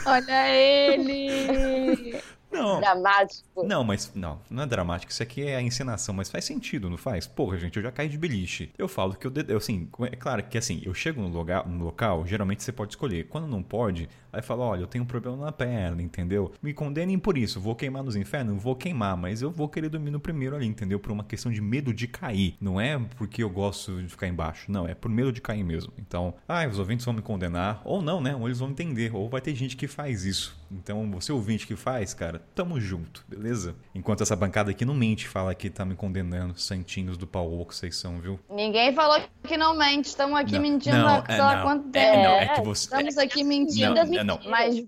Olha 0.05 0.47
ele! 0.47 2.19
Não. 2.51 2.79
Dramático. 2.79 3.63
Não, 3.63 3.83
mas 3.83 4.11
não, 4.15 4.39
não 4.49 4.63
é 4.63 4.65
dramático. 4.65 5.11
Isso 5.11 5.23
aqui 5.23 5.43
é 5.43 5.55
a 5.55 5.61
encenação, 5.61 6.13
mas 6.13 6.29
faz 6.29 6.45
sentido, 6.45 6.89
não 6.89 6.97
faz? 6.97 7.27
Porra, 7.27 7.57
gente, 7.57 7.77
eu 7.77 7.83
já 7.83 7.91
caí 7.91 8.09
de 8.09 8.17
beliche. 8.17 8.71
Eu 8.77 8.87
falo 8.87 9.15
que 9.15 9.27
eu, 9.27 9.33
eu 9.47 9.57
assim, 9.57 9.87
é 10.11 10.15
claro 10.15 10.43
que 10.43 10.57
assim, 10.57 10.81
eu 10.83 10.93
chego 10.93 11.21
no 11.21 11.27
lugar, 11.27 11.67
no 11.67 11.83
local, 11.83 12.25
geralmente 12.25 12.63
você 12.63 12.71
pode 12.71 12.93
escolher. 12.93 13.27
Quando 13.27 13.47
não 13.47 13.61
pode, 13.61 14.09
aí 14.31 14.41
fala, 14.41 14.65
olha, 14.65 14.81
eu 14.81 14.87
tenho 14.87 15.03
um 15.03 15.07
problema 15.07 15.37
na 15.45 15.51
perna, 15.51 16.01
entendeu? 16.01 16.51
Me 16.61 16.73
condenem 16.73 17.19
por 17.19 17.37
isso, 17.37 17.59
vou 17.59 17.75
queimar 17.75 18.03
nos 18.03 18.15
infernos, 18.15 18.61
vou 18.61 18.75
queimar, 18.75 19.15
mas 19.15 19.41
eu 19.41 19.51
vou 19.51 19.67
querer 19.69 19.89
dormir 19.89 20.11
no 20.11 20.19
primeiro 20.19 20.55
ali, 20.55 20.65
entendeu? 20.65 20.99
Por 20.99 21.11
uma 21.11 21.23
questão 21.23 21.51
de 21.51 21.61
medo 21.61 21.93
de 21.93 22.07
cair. 22.07 22.55
Não 22.59 22.79
é 22.79 22.99
porque 23.17 23.43
eu 23.43 23.49
gosto 23.49 24.01
de 24.01 24.09
ficar 24.09 24.27
embaixo, 24.27 24.71
não, 24.71 24.87
é 24.87 24.95
por 24.95 25.09
medo 25.09 25.31
de 25.31 25.41
cair 25.41 25.63
mesmo. 25.63 25.93
Então, 25.97 26.33
ah, 26.47 26.67
os 26.67 26.79
ouvintes 26.79 27.05
vão 27.05 27.13
me 27.13 27.21
condenar, 27.21 27.81
ou 27.83 28.01
não, 28.01 28.21
né? 28.21 28.35
Ou 28.35 28.47
eles 28.47 28.59
vão 28.59 28.69
entender, 28.69 29.15
ou 29.15 29.29
vai 29.29 29.41
ter 29.41 29.53
gente 29.55 29.75
que 29.77 29.87
faz 29.87 30.25
isso. 30.25 30.58
Então, 30.71 31.09
você 31.11 31.31
ouvinte 31.31 31.65
que 31.65 31.75
faz, 31.75 32.13
cara, 32.13 32.41
tamo 32.53 32.79
junto, 32.79 33.23
beleza? 33.27 33.75
Enquanto 33.95 34.21
essa 34.21 34.35
bancada 34.35 34.69
aqui 34.71 34.85
não 34.85 34.93
mente, 34.93 35.27
fala 35.27 35.55
que 35.55 35.69
tá 35.69 35.83
me 35.83 35.95
condenando, 35.95 36.59
santinhos 36.59 37.17
do 37.17 37.25
pau 37.25 37.65
que 37.65 37.75
vocês 37.75 37.95
são, 37.97 38.19
viu? 38.19 38.39
Ninguém 38.49 38.93
falou 38.93 39.19
que 39.43 39.57
não 39.57 39.75
mente. 39.75 40.05
Estamos 40.05 40.37
aqui 40.39 40.53
Não, 40.53 40.61
mentindo 40.61 40.97
não, 40.97 41.07
há 41.07 41.17
é, 41.27 41.61
quanto 41.63 41.87
é, 41.87 41.91
tempo. 41.91 42.23
não, 42.23 42.31
é 42.35 42.47
que 42.49 42.61
você- 42.61 42.83
Estamos 42.85 43.17
aqui 43.17 43.41
Não, 43.43 43.49
mentindo. 43.49 43.97
é, 43.97 44.23
não. 44.23 44.39
Mas, 44.45 44.83